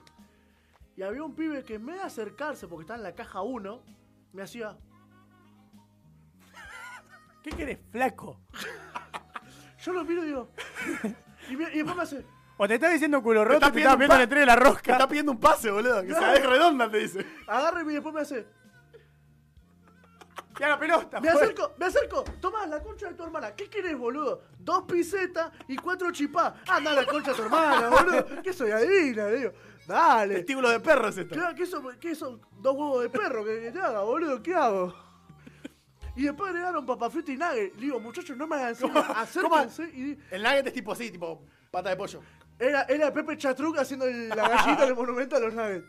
Y 0.96 1.02
había 1.02 1.24
un 1.24 1.36
pibe 1.36 1.64
que 1.66 1.76
en 1.76 1.86
vez 1.86 1.98
de 1.98 2.04
acercarse, 2.04 2.68
porque 2.68 2.84
estaba 2.84 2.98
en 2.98 3.04
la 3.04 3.14
caja 3.16 3.42
1, 3.42 3.82
me 4.32 4.42
hacía. 4.42 4.78
¿Qué 7.44 7.52
querés, 7.52 7.80
flaco? 7.92 8.40
Yo 9.84 9.94
lo 9.94 10.04
miro 10.04 10.24
y 10.24 10.28
digo. 10.28 10.50
Y, 11.50 11.56
me- 11.56 11.72
y 11.74 11.78
después 11.78 11.96
me 11.96 12.04
hace. 12.04 12.26
O 12.62 12.68
te 12.68 12.74
está 12.74 12.90
diciendo 12.90 13.24
culo 13.24 13.46
roto, 13.46 13.56
está 13.56 13.72
te 13.72 13.80
estás 13.80 13.96
pidiendo 13.96 14.16
el 14.16 14.22
estrella 14.22 14.42
de 14.42 14.46
la 14.48 14.56
Te 14.58 14.64
rosca. 14.70 14.92
está 14.92 15.08
pidiendo 15.08 15.32
un 15.32 15.40
pase, 15.40 15.72
boludo. 15.72 16.02
Que 16.04 16.14
sea 16.14 16.34
es 16.34 16.46
redonda, 16.46 16.92
te 16.92 16.98
dice. 16.98 17.26
Agarra 17.48 17.82
y 17.84 17.86
después 17.86 18.14
me 18.14 18.20
hace. 18.20 18.46
Ya 20.60 20.68
la 20.68 20.78
pelota. 20.78 21.22
Me 21.22 21.32
fue. 21.32 21.42
acerco, 21.42 21.74
me 21.78 21.86
acerco. 21.86 22.24
Tomás 22.42 22.68
la 22.68 22.84
concha 22.84 23.08
de 23.08 23.14
tu 23.14 23.24
hermana. 23.24 23.56
¿Qué 23.56 23.70
querés, 23.70 23.98
boludo? 23.98 24.44
Dos 24.60 24.84
pisetas 24.84 25.54
y 25.70 25.78
cuatro 25.78 26.12
chipá. 26.12 26.56
Anda 26.68 26.92
a 26.92 26.96
la 26.96 27.06
concha 27.06 27.32
de 27.32 27.38
tu 27.38 27.44
hermana, 27.44 27.88
boludo. 27.88 28.26
¿Qué 28.44 28.52
soy 28.52 28.72
adivina? 28.72 29.28
Le 29.28 29.38
digo. 29.38 29.54
Dale. 29.88 30.36
Testículo 30.36 30.70
de 30.70 30.82
perro 30.82 31.08
es 31.08 31.18
esto. 31.18 31.36
Claro, 31.36 31.56
¿qué 31.56 31.66
son, 31.66 31.98
qué 31.98 32.14
son 32.14 32.42
dos 32.60 32.76
huevos 32.76 33.04
de 33.04 33.10
perro 33.10 33.46
que, 33.46 33.62
que 33.62 33.72
te 33.72 33.80
haga, 33.80 34.02
boludo? 34.02 34.44
¿Qué 34.44 34.54
hago? 34.54 34.94
Y 36.18 36.24
después 36.24 36.50
agregaron 36.50 36.86
papa 36.86 37.10
frita 37.10 37.32
y 37.32 37.38
nugget. 37.38 37.76
Le 37.76 37.82
digo, 37.82 38.02
muchachos, 38.02 38.36
no 38.36 38.46
me 38.46 38.58
hagan 38.58 38.74
así. 38.74 38.84
Acérquense. 39.16 39.84
Y 39.86 40.20
El 40.30 40.44
nugget 40.44 40.68
es 40.68 40.74
tipo 40.74 40.92
así, 40.92 41.10
tipo 41.10 41.42
pata 41.72 41.92
de 41.92 41.96
pollo. 41.96 42.20
Era, 42.60 42.84
era 42.84 43.12
Pepe 43.14 43.38
Chatruc 43.38 43.78
haciendo 43.80 44.06
el- 44.06 44.30
la 44.36 44.48
gallita 44.50 44.86
del 44.86 44.96
monumento 44.96 45.36
a 45.36 45.40
los 45.40 45.54
nuggets. 45.54 45.86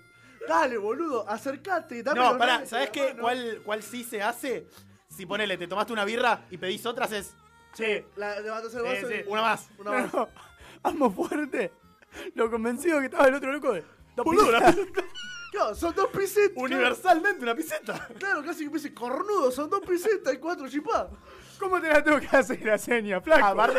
Dale, 0.48 0.78
boludo, 0.78 1.28
acercate. 1.28 2.02
Dame 2.02 2.20
No, 2.20 2.30
los 2.30 2.38
pará, 2.38 2.52
nuggets 2.54 2.70
¿sabés 2.70 2.86
en 2.86 2.92
la 2.92 2.92
qué? 2.92 3.08
mano. 3.14 3.22
¿Cuál, 3.22 3.62
¿Cuál 3.64 3.82
sí 3.82 4.04
se 4.04 4.22
hace? 4.22 4.66
Si 5.08 5.26
ponele, 5.26 5.58
te 5.58 5.66
tomaste 5.66 5.92
una 5.92 6.04
birra 6.04 6.46
y 6.50 6.56
pedís 6.56 6.86
otras, 6.86 7.12
es 7.12 7.34
Sí, 7.74 8.04
la 8.16 8.40
levantas 8.40 8.74
el 8.74 8.82
vaso 8.82 9.06
Sí, 9.08 9.14
y- 9.26 9.28
una 9.28 9.42
más. 9.42 9.68
Una 9.78 9.90
más. 9.92 10.12
no. 10.14 10.28
Amo 10.82 11.10
fuerte. 11.10 11.72
Lo 12.34 12.50
convencido 12.50 12.98
que 12.98 13.04
estaba 13.06 13.26
el 13.28 13.34
otro 13.34 13.52
loco 13.52 13.72
de. 13.72 13.84
dos 14.16 14.24
Boludo, 14.24 14.46
pizzas. 14.46 14.76
una- 14.76 14.86
Claro, 15.52 15.74
son 15.74 15.94
dos 15.96 16.08
pisetas. 16.10 16.56
universalmente 16.62 17.42
una 17.42 17.54
piseta. 17.56 18.08
Claro, 18.18 18.42
casi 18.44 18.64
que 18.64 18.70
me 18.70 18.76
dice 18.76 18.94
cornudo, 18.94 19.50
son 19.50 19.68
dos 19.68 19.80
pisetas 19.80 20.32
y 20.34 20.38
cuatro 20.38 20.68
chipá. 20.68 21.08
¿Cómo 21.60 21.80
te 21.80 21.88
la 21.88 22.02
tengo 22.02 22.18
que 22.18 22.26
hacer 22.36 22.64
la 22.64 22.78
seña, 22.78 23.20
flaco? 23.20 23.44
Aparte, 23.46 23.78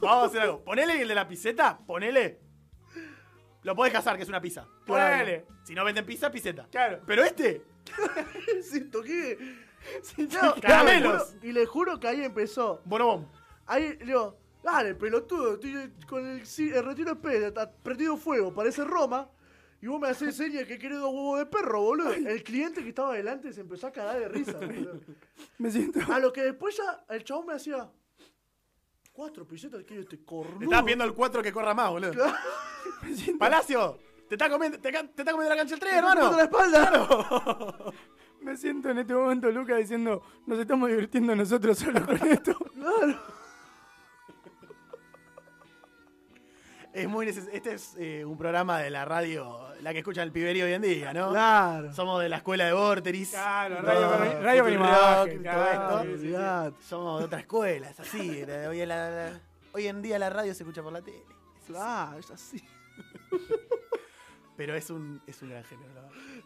vamos 0.00 0.24
a 0.24 0.26
hacer 0.26 0.40
algo. 0.42 0.64
Ponele 0.64 1.02
el 1.02 1.08
de 1.08 1.14
la 1.14 1.26
piseta, 1.28 1.78
ponele. 1.86 2.40
Lo 3.62 3.74
podés 3.76 3.92
casar, 3.92 4.16
que 4.16 4.22
es 4.22 4.28
una 4.28 4.40
pizza. 4.40 4.66
Ponele. 4.86 5.44
Si 5.64 5.74
no 5.74 5.84
venden 5.84 6.06
pizza, 6.06 6.30
piseta. 6.30 6.66
Claro. 6.70 7.00
Pero 7.06 7.24
este, 7.24 7.62
Siento 8.62 9.02
que. 9.02 9.36
No, 10.42 10.54
caramelos. 10.60 11.34
Y 11.42 11.52
le 11.52 11.66
juro 11.66 11.98
que 11.98 12.08
ahí 12.08 12.22
empezó. 12.24 12.80
bonobón. 12.84 13.28
Ahí 13.66 13.96
le 13.98 14.04
digo, 14.06 14.36
dale, 14.62 14.94
pelotudo, 14.94 15.54
estoy 15.54 15.92
con 16.08 16.26
el, 16.26 16.42
ci- 16.42 16.74
el 16.74 16.84
retiro 16.84 17.12
espera, 17.12 17.48
está 17.48 17.70
prendido 17.70 18.16
fuego, 18.16 18.52
parece 18.54 18.84
Roma. 18.84 19.28
Y 19.82 19.86
vos 19.86 19.98
me 20.00 20.08
haces 20.08 20.36
señas 20.36 20.64
que 20.66 20.78
querés 20.78 20.98
dos 20.98 21.12
huevos 21.12 21.38
de 21.38 21.46
perro, 21.46 21.80
boludo. 21.80 22.12
El 22.12 22.42
cliente 22.42 22.82
que 22.82 22.90
estaba 22.90 23.12
adelante 23.14 23.52
se 23.52 23.62
empezó 23.62 23.86
a 23.86 23.92
cagar 23.92 24.18
de 24.18 24.28
risa, 24.28 24.52
boludo. 24.58 25.00
Me 25.58 25.70
siento. 25.70 26.00
A 26.12 26.18
lo 26.18 26.32
que 26.32 26.42
después 26.42 26.76
ya 26.76 27.04
el 27.14 27.24
chabón 27.24 27.46
me 27.46 27.54
hacía. 27.54 27.90
Cuatro 29.12 29.46
pisetas 29.46 29.82
que 29.84 30.00
este 30.00 30.22
cornudo. 30.24 30.62
Estás 30.62 30.84
viendo 30.84 31.04
el 31.04 31.14
4 31.14 31.42
que 31.42 31.52
corra 31.52 31.74
más, 31.74 31.90
boludo. 31.90 32.12
Me 33.02 33.14
siento. 33.14 33.38
Palacio, 33.38 33.98
te 34.28 34.34
está 34.34 34.48
comiendo, 34.50 34.78
te, 34.78 34.90
te 34.92 34.98
está 34.98 35.32
comiendo 35.32 35.48
la 35.48 35.56
cancha 35.56 35.74
el 35.74 35.80
tren, 35.80 35.92
Me 35.92 35.98
hermano. 35.98 36.20
puso 36.22 36.36
la 36.36 36.42
espalda. 36.44 37.92
Me 38.42 38.56
siento 38.56 38.88
en 38.90 38.98
este 38.98 39.12
momento, 39.14 39.50
Luca, 39.50 39.76
diciendo, 39.76 40.22
nos 40.46 40.58
estamos 40.58 40.88
divirtiendo 40.88 41.34
nosotros 41.36 41.78
solo 41.78 42.04
con 42.06 42.16
esto. 42.28 42.54
Claro. 42.74 43.18
Es 46.92 47.08
muy 47.08 47.26
neces- 47.26 47.48
Este 47.52 47.74
es 47.74 47.94
eh, 47.98 48.24
un 48.24 48.36
programa 48.36 48.78
de 48.80 48.90
la 48.90 49.04
radio, 49.04 49.58
la 49.80 49.92
que 49.92 49.98
escucha 50.00 50.22
el 50.24 50.32
piberío 50.32 50.64
hoy 50.64 50.72
en 50.72 50.82
día, 50.82 51.12
¿no? 51.12 51.30
Claro. 51.30 51.92
Somos 51.92 52.20
de 52.20 52.28
la 52.28 52.38
escuela 52.38 52.64
de 52.66 52.72
Vorteris. 52.72 53.30
Claro, 53.30 53.76
No, 53.76 53.82
radio 53.82 54.08
radio 54.42 54.64
con 54.64 55.42
todo 55.44 55.66
esto. 56.02 56.76
Somos 56.80 57.18
de 57.20 57.24
otra 57.26 57.38
escuela, 57.40 57.90
es 57.90 58.00
así. 58.00 58.42
Hoy 58.68 58.80
en, 58.80 58.88
la- 58.88 59.10
la- 59.10 59.40
hoy 59.72 59.86
en 59.86 60.02
día 60.02 60.18
la 60.18 60.30
radio 60.30 60.52
se 60.54 60.64
escucha 60.64 60.82
por 60.82 60.92
la 60.92 61.00
tele. 61.00 61.22
Es. 61.60 61.66
Claro, 61.66 62.18
es 62.18 62.30
así. 62.30 62.62
Pero 64.56 64.74
es 64.74 64.90
un, 64.90 65.22
es 65.26 65.40
un 65.42 65.50
gran 65.50 65.64
género. 65.64 65.90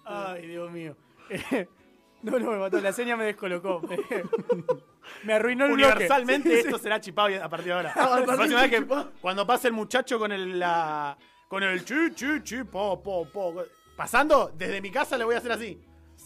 Ay, 0.05 0.47
Dios 0.47 0.71
mío. 0.71 0.97
No, 2.25 2.39
no, 2.39 2.51
me 2.53 2.59
mató. 2.59 2.81
La 2.81 2.93
seña 2.93 3.17
me 3.17 3.25
descolocó. 3.27 3.83
Me 5.25 5.35
arruinó 5.35 5.67
el 5.67 5.73
Universalmente 5.73 6.49
bloque. 6.49 6.61
Esto 6.61 6.79
será 6.79 6.99
chipado 7.01 7.43
a 7.43 7.49
partir 7.49 7.69
de 7.69 7.73
ahora. 7.75 7.93
Ah, 7.97 8.21
La 8.27 8.35
próxima 8.37 8.63
vez 8.63 8.71
que 8.71 8.87
cuando 9.21 9.47
pase 9.47 9.69
el 9.69 9.75
muchacho 9.75 10.19
con 10.19 10.33
el 10.33 10.59
la, 10.59 11.17
con 11.49 11.63
el 11.63 11.85
chi 11.85 12.15
chi 12.15 12.43
chi 12.43 12.65
po 12.65 13.03
po 13.03 13.27
po 13.27 13.65
pasando 13.97 14.51
desde 14.57 14.81
mi 14.81 14.91
casa 14.91 15.19
le 15.19 15.25
voy 15.25 15.35
a 15.35 15.39
hacer 15.39 15.53
así. 15.53 15.79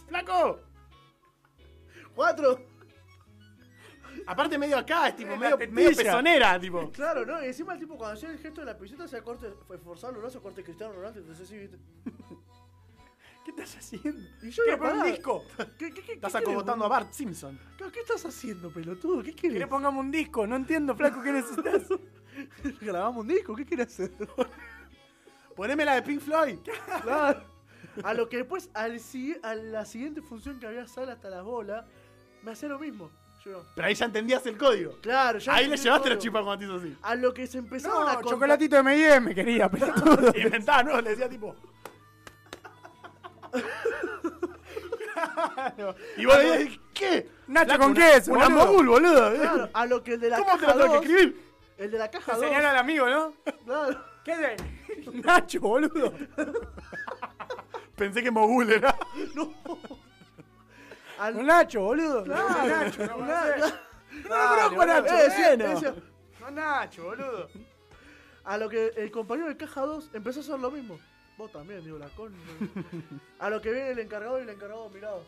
¡Flaco! 0.07 0.61
Cuatro. 2.15 2.61
Aparte 4.27 4.59
medio 4.59 4.79
acá, 4.79 5.09
es 5.09 5.17
tipo 5.17 5.31
La 5.31 5.37
medio, 5.37 5.59
medio 5.71 5.97
pezonera, 5.97 6.59
tipo. 6.61 6.91
Claro, 6.93 7.25
¿no? 7.25 7.43
Y 7.43 7.47
encima 7.47 7.73
el 7.75 7.79
tipo 7.81 7.97
cuando 7.97 8.15
hacía 8.15 8.31
el 8.31 8.39
gesto 8.39 8.61
de 8.61 8.67
la 8.67 8.77
piseta 8.79 9.05
hacía 9.05 9.23
corte, 9.23 9.53
fue 9.67 9.79
forzar 9.79 10.13
los 10.13 10.23
brazos, 10.23 10.43
corte 10.43 10.63
Cristiano 10.63 10.93
Ronaldo, 10.93 11.21
entonces 11.21 11.49
sí, 11.49 11.57
¿viste? 11.59 11.79
¿Qué 13.57 13.63
estás 13.63 13.77
haciendo? 13.79 14.29
Y 14.43 14.51
yo 14.51 14.63
¿Querés 14.63 14.79
iba 14.79 14.89
poner 14.91 15.07
un 15.07 15.11
disco? 15.13 15.45
¿Qué, 15.79 15.91
qué, 15.91 16.03
qué, 16.03 16.13
Estás 16.13 16.35
acogotando 16.35 16.85
a? 16.85 16.89
Bart 16.89 17.13
Simpson. 17.15 17.59
¿Qué, 17.79 17.85
qué 17.91 18.01
estás 18.01 18.25
haciendo, 18.27 18.71
pelotudo? 18.71 19.23
¿Qué 19.23 19.35
querés? 19.35 19.55
¿Querés 19.55 19.69
pongamos 19.69 20.05
un 20.05 20.11
disco? 20.11 20.47
No 20.47 20.57
entiendo, 20.57 20.95
flaco, 20.95 21.23
¿qué 21.23 21.33
necesitas? 21.33 21.83
¿Grabamos 22.83 23.23
un 23.23 23.29
disco? 23.29 23.57
¿Qué 23.57 23.65
querés 23.65 23.87
hacer? 23.87 24.11
Poneme 25.57 25.85
la 25.87 25.95
de 25.95 26.03
Pink 26.03 26.21
Floyd. 26.21 26.59
Claro. 27.03 27.43
A 28.05 28.13
lo 28.15 28.29
que 28.29 28.37
después, 28.37 28.69
al, 28.75 29.01
si- 29.01 29.37
a 29.43 29.55
la 29.55 29.85
siguiente 29.87 30.21
función 30.21 30.61
que 30.61 30.67
había 30.67 30.87
sala 30.87 31.15
hasta 31.15 31.31
las 31.31 31.43
bolas, 31.43 31.87
me 32.43 32.51
hacía 32.53 32.69
lo 32.69 32.79
mismo. 32.79 33.11
Yo, 33.45 33.65
Pero 33.75 33.87
ahí 33.89 33.95
ya 33.95 34.05
entendías 34.05 34.45
el 34.47 34.59
código. 34.59 34.99
claro, 35.01 35.39
ya 35.39 35.55
Ahí 35.55 35.61
le 35.69 35.75
entendí 35.77 35.85
llevaste 35.85 36.09
la 36.11 36.19
chipa 36.19 36.43
cuando 36.43 36.59
te 36.59 36.65
hizo 36.67 36.75
así. 36.75 36.97
A 37.03 37.15
lo 37.15 37.33
que 37.33 37.47
se 37.47 37.57
empezaron 37.59 38.03
a 38.07 38.13
No, 38.13 38.15
contar- 38.21 38.31
chocolatito 38.31 38.75
de 38.77 38.81
M&M, 38.81 39.35
quería, 39.35 39.69
pelotudo. 39.71 40.33
Inventaba, 40.37 40.83
¿no? 40.83 41.01
Le 41.01 41.11
decía 41.11 41.29
tipo. 41.31 41.57
Y 46.17 46.25
vos 46.27 46.39
decís, 46.39 46.81
¿qué? 46.95 47.29
Nacho 47.49 47.79
con 47.79 47.91
una- 47.93 48.07
queso, 48.13 48.33
Una 48.33 48.49
boludo. 48.49 48.67
mogul, 48.67 48.89
boludo. 48.89 49.35
Claro, 49.35 49.69
a 49.73 49.87
lo 49.87 50.03
que 50.03 50.15
el 50.15 50.21
de 50.21 50.31
la 50.31 50.37
¿Cómo 50.39 50.53
te 50.59 50.67
caja 50.67 50.75
lo 50.75 50.81
tengo 50.83 50.93
que 50.93 50.97
2, 50.99 51.05
escribir? 51.17 51.43
el 51.79 51.91
de 51.91 51.99
la 51.99 52.11
caja 52.11 52.33
Te 52.33 52.39
2, 52.39 52.47
señala 52.47 52.71
al 52.71 52.77
amigo, 52.77 53.09
¿no? 53.09 53.33
claro, 53.65 54.05
¿Qué 54.25 54.37
de? 54.37 54.57
Nacho, 55.25 55.61
boludo. 55.61 56.13
Pensé 57.97 58.23
que 58.23 58.31
mogul 58.31 58.71
era. 58.73 58.97
al- 61.19 61.35
Con 61.35 61.47
Nacho, 61.47 61.81
boludo. 61.83 62.25
claro, 62.25 62.47
Con 62.49 62.69
Nacho, 62.69 63.07
no 63.07 63.17
claro, 63.17 63.53
conocés. 63.55 63.75
claro. 64.25 64.57
Dale, 64.57 64.77
boludo. 64.77 65.07
Eh, 65.07 65.57
decía, 65.57 65.95
Con 66.41 66.55
Nacho, 66.55 67.05
boludo. 67.05 67.49
A 68.45 68.57
lo 68.57 68.69
que 68.69 68.93
el 68.97 69.11
compañero 69.11 69.49
de 69.49 69.57
caja 69.57 69.83
2 69.83 70.11
empezó 70.15 70.41
a 70.41 70.43
hacer 70.43 70.59
lo 70.59 70.71
mismo. 70.71 70.99
Vos 71.39 71.53
también, 71.53 71.85
digo, 71.85 71.99
la 71.99 72.09
con. 72.09 72.35
A 73.39 73.49
lo 73.49 73.63
que 73.63 73.71
viene 73.71 73.91
el 73.93 73.99
encargado 74.01 74.39
y 74.41 74.43
el 74.43 74.49
encargado 74.51 74.91
mirado. 74.91 75.25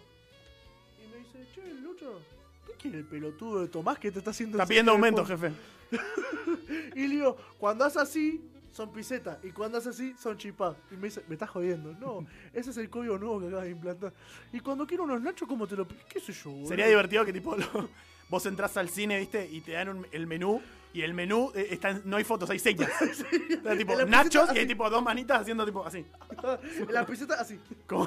Y 1.03 1.09
me 1.09 1.19
dice, 1.19 1.47
che, 1.55 1.73
Lucho, 1.75 2.21
¿qué 2.67 2.73
quiere 2.75 2.99
el 2.99 3.05
pelotudo 3.05 3.61
de 3.63 3.69
Tomás 3.69 3.99
que 3.99 4.11
te 4.11 4.19
está 4.19 4.33
haciendo 4.33 4.57
Está 4.59 4.67
pidiendo 4.67 4.93
aumento, 4.93 5.25
teléfono?" 5.25 5.55
jefe. 5.55 5.71
Y 6.97 7.07
le 7.07 7.15
digo, 7.17 7.37
cuando 7.59 7.85
haces 7.85 8.03
así, 8.03 8.45
son 8.73 8.93
pisetas. 8.93 9.39
Y 9.45 9.51
cuando 9.53 9.79
hace 9.79 9.91
así, 9.91 10.15
son 10.21 10.37
chipá. 10.37 10.77
Y 10.91 10.95
me 10.97 11.05
dice, 11.09 11.23
me 11.29 11.35
estás 11.35 11.51
jodiendo. 11.51 11.93
No, 11.95 12.27
ese 12.53 12.71
es 12.71 12.77
el 12.77 12.91
código 12.91 13.17
nuevo 13.19 13.41
que 13.41 13.47
acabas 13.47 13.65
de 13.65 13.71
implantar. 13.71 14.13
Y 14.53 14.59
cuando 14.61 14.87
quiero 14.87 15.05
unos 15.05 15.21
nachos, 15.23 15.49
¿cómo 15.49 15.67
te 15.69 15.77
lo? 15.77 15.87
¿Qué 16.09 16.19
sé 16.21 16.33
yo, 16.33 16.51
boludo? 16.51 16.69
Sería 16.69 16.87
divertido 16.89 17.25
que 17.25 17.33
tipo 17.33 17.57
lo- 17.57 17.89
vos 18.29 18.45
entras 18.47 18.77
al 18.77 18.89
cine, 18.89 19.19
¿viste? 19.19 19.49
Y 19.51 19.61
te 19.61 19.73
dan 19.73 19.89
un- 19.91 20.07
el 20.11 20.27
menú. 20.27 20.61
Y 20.93 21.03
el 21.03 21.15
menú 21.15 21.53
eh, 21.55 21.69
está 21.71 21.91
en- 21.91 22.03
no 22.05 22.17
hay 22.17 22.25
fotos, 22.25 22.51
hay 22.51 22.59
señas. 22.59 22.91
Está 23.51 23.77
tipo 23.77 23.95
la 23.95 24.05
nachos 24.07 24.49
y 24.49 24.53
hay 24.53 24.59
así. 24.59 24.67
tipo 24.67 24.91
dos 24.91 25.03
manitas 25.03 25.41
haciendo 25.43 25.65
tipo 25.65 25.87
así. 25.87 26.05
La 26.91 27.07
piseta 27.07 27.35
así. 27.41 27.61
Como... 27.87 28.07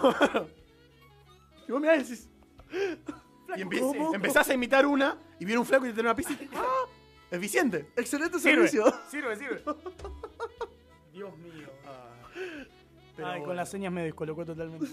y 1.67 1.71
vos 1.71 1.79
mirás 1.81 1.97
y 1.97 2.03
decís. 2.03 2.29
Y 3.55 3.61
empie- 3.61 3.79
¿Cómo? 3.79 4.13
empezás 4.13 4.49
a 4.49 4.53
imitar 4.53 4.85
una 4.85 5.17
y 5.39 5.45
viene 5.45 5.59
un 5.59 5.65
flaco 5.65 5.85
y 5.85 5.89
te 5.89 5.93
tiene 5.93 6.09
una 6.09 6.15
pizza. 6.15 6.33
y- 6.33 6.49
¡Ah! 6.55 6.85
Eficiente. 7.31 7.87
Excelente 7.95 8.37
Sirve, 8.39 8.67
servicio. 8.67 8.93
sirve, 9.09 9.35
sirve. 9.37 9.63
Dios 11.13 11.37
mío. 11.37 11.67
Pero 13.15 13.27
Ay, 13.27 13.33
con 13.39 13.45
bueno. 13.47 13.53
las 13.61 13.69
señas 13.69 13.93
me 13.93 14.03
descolocó 14.03 14.43
totalmente. 14.45 14.87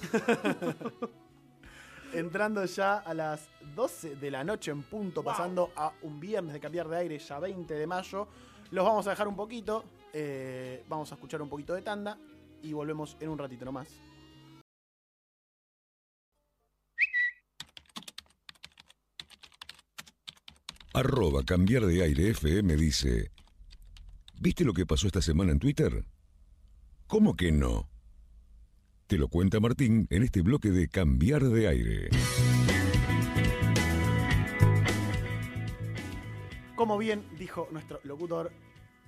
Entrando 2.12 2.64
ya 2.64 2.98
a 2.98 3.14
las 3.14 3.48
12 3.76 4.16
de 4.16 4.30
la 4.32 4.42
noche 4.42 4.72
en 4.72 4.82
punto, 4.82 5.22
pasando 5.22 5.70
a 5.76 5.92
un 6.02 6.18
viernes 6.18 6.52
de 6.52 6.58
cambiar 6.58 6.88
de 6.88 6.96
aire, 6.96 7.18
ya 7.18 7.38
20 7.38 7.72
de 7.72 7.86
mayo. 7.86 8.26
Los 8.72 8.84
vamos 8.84 9.06
a 9.06 9.10
dejar 9.10 9.28
un 9.28 9.36
poquito, 9.36 9.84
eh, 10.12 10.84
vamos 10.88 11.12
a 11.12 11.14
escuchar 11.14 11.40
un 11.40 11.48
poquito 11.48 11.72
de 11.72 11.82
tanda 11.82 12.18
y 12.62 12.72
volvemos 12.72 13.16
en 13.20 13.28
un 13.28 13.38
ratito 13.38 13.64
nomás. 13.64 13.88
Arroba 20.92 21.44
cambiar 21.44 21.86
de 21.86 22.02
aire 22.02 22.30
FM 22.30 22.74
dice, 22.74 23.30
¿viste 24.40 24.64
lo 24.64 24.72
que 24.72 24.84
pasó 24.84 25.06
esta 25.06 25.22
semana 25.22 25.52
en 25.52 25.60
Twitter? 25.60 26.04
¿Cómo 27.06 27.36
que 27.36 27.52
no? 27.52 27.88
Te 29.10 29.18
lo 29.18 29.26
cuenta 29.26 29.58
Martín 29.58 30.06
en 30.08 30.22
este 30.22 30.40
bloque 30.40 30.70
de 30.70 30.86
cambiar 30.86 31.42
de 31.42 31.66
aire. 31.66 32.10
Como 36.76 36.96
bien 36.96 37.26
dijo 37.36 37.66
nuestro 37.72 37.98
locutor, 38.04 38.52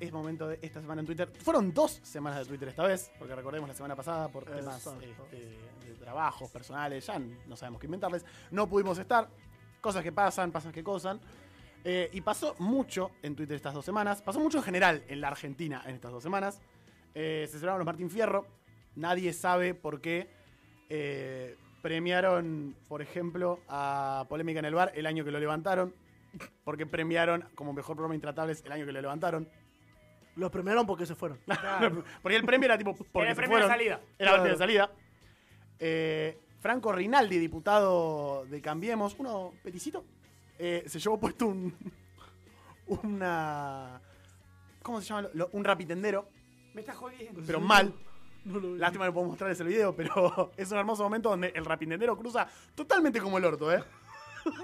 es 0.01 0.11
momento 0.11 0.49
de 0.49 0.59
esta 0.61 0.81
semana 0.81 1.03
en 1.03 1.07
Twitter. 1.07 1.31
Fueron 1.39 1.73
dos 1.73 2.01
semanas 2.03 2.41
de 2.41 2.47
Twitter 2.47 2.71
esta 2.71 2.83
vez, 2.83 3.13
porque 3.17 3.37
recordemos 3.37 3.69
la 3.69 3.77
semana 3.77 3.95
pasada 3.95 4.27
por 4.27 4.45
temas 4.45 4.85
este, 4.85 5.37
de 5.89 5.95
trabajos 6.01 6.51
personales, 6.51 7.07
ya 7.07 7.21
no 7.47 7.55
sabemos 7.55 7.81
qué 7.81 7.87
inventarles. 7.87 8.25
No 8.51 8.69
pudimos 8.69 8.99
estar, 8.99 9.29
cosas 9.81 10.03
que 10.03 10.11
pasan, 10.11 10.51
pasan 10.51 10.73
que 10.73 10.83
cosas. 10.83 11.21
Eh, 11.85 12.11
y 12.13 12.23
pasó 12.23 12.57
mucho 12.59 13.13
en 13.23 13.37
Twitter 13.37 13.55
estas 13.55 13.73
dos 13.73 13.85
semanas, 13.85 14.21
pasó 14.21 14.41
mucho 14.41 14.59
en 14.59 14.65
general 14.65 15.05
en 15.07 15.21
la 15.21 15.29
Argentina 15.29 15.81
en 15.87 15.95
estas 15.95 16.11
dos 16.11 16.25
semanas. 16.25 16.61
Eh, 17.15 17.45
se 17.47 17.53
celebraron 17.53 17.79
los 17.79 17.87
Martín 17.87 18.11
Fierro, 18.11 18.62
nadie 18.97 19.33
sabe 19.33 19.75
por 19.75 20.01
qué. 20.01 20.29
Eh, 20.89 21.57
premiaron, 21.81 22.77
por 22.89 23.03
ejemplo, 23.03 23.61
a 23.69 24.27
Polémica 24.29 24.59
en 24.61 24.67
el 24.67 24.75
Bar 24.75 24.93
el 24.95 25.07
año 25.07 25.25
que 25.25 25.31
lo 25.31 25.41
levantaron. 25.41 25.95
Porque 26.65 26.87
premiaron 26.87 27.45
como 27.55 27.73
mejor 27.73 27.97
programa 27.97 28.15
Intratables 28.15 28.63
el 28.65 28.73
año 28.73 28.87
que 28.87 28.93
lo 28.93 29.01
levantaron. 29.01 29.49
Los 30.37 30.51
premiaron 30.51 30.87
porque 30.87 31.05
se 31.05 31.15
fueron. 31.15 31.39
Porque 32.23 32.37
el 32.37 32.45
premio 32.45 32.65
era 32.67 32.79
tipo. 32.79 32.95
Porque 32.95 33.21
Era 33.21 33.31
el 33.31 33.37
premio 33.37 33.59
de 33.59 33.67
salida. 33.67 34.01
Era 34.19 34.31
el 34.31 34.37
premio 34.37 34.53
de 34.53 34.59
salida. 34.59 34.91
Eh, 35.79 36.39
Franco 36.61 36.91
Rinaldi, 36.93 37.39
diputado 37.39 38.47
de 38.47 38.63
Cambiemos, 38.63 39.15
uno 39.19 39.53
peticito, 39.63 40.05
eh, 40.59 40.85
se 40.87 40.99
llevó 41.01 41.19
puesto 41.21 41.47
un. 41.47 41.75
Una. 42.87 44.01
¿Cómo 44.83 45.01
se 45.01 45.09
llama? 45.09 45.29
Lo- 45.35 45.49
un 45.53 45.65
rapitendero, 45.65 46.29
Me 46.75 46.81
estás 46.81 46.97
jodiendo. 46.97 47.41
pero 47.47 47.61
mal. 47.61 47.93
No 48.45 48.59
lo. 48.59 48.77
Lástima 48.77 49.05
que 49.05 49.09
no 49.11 49.15
puedo 49.15 49.27
mostrarles 49.29 49.61
el 49.61 49.69
video, 49.69 49.95
pero 49.95 50.53
es 50.57 50.71
un 50.73 50.79
hermoso 50.79 51.03
momento 51.05 51.29
donde 51.31 51.49
el 51.55 51.65
rapitendero 51.65 52.17
cruza 52.17 52.47
totalmente 52.75 53.21
como 53.21 53.39
el 53.39 53.45
orto, 53.45 53.73
¿eh? 53.73 53.83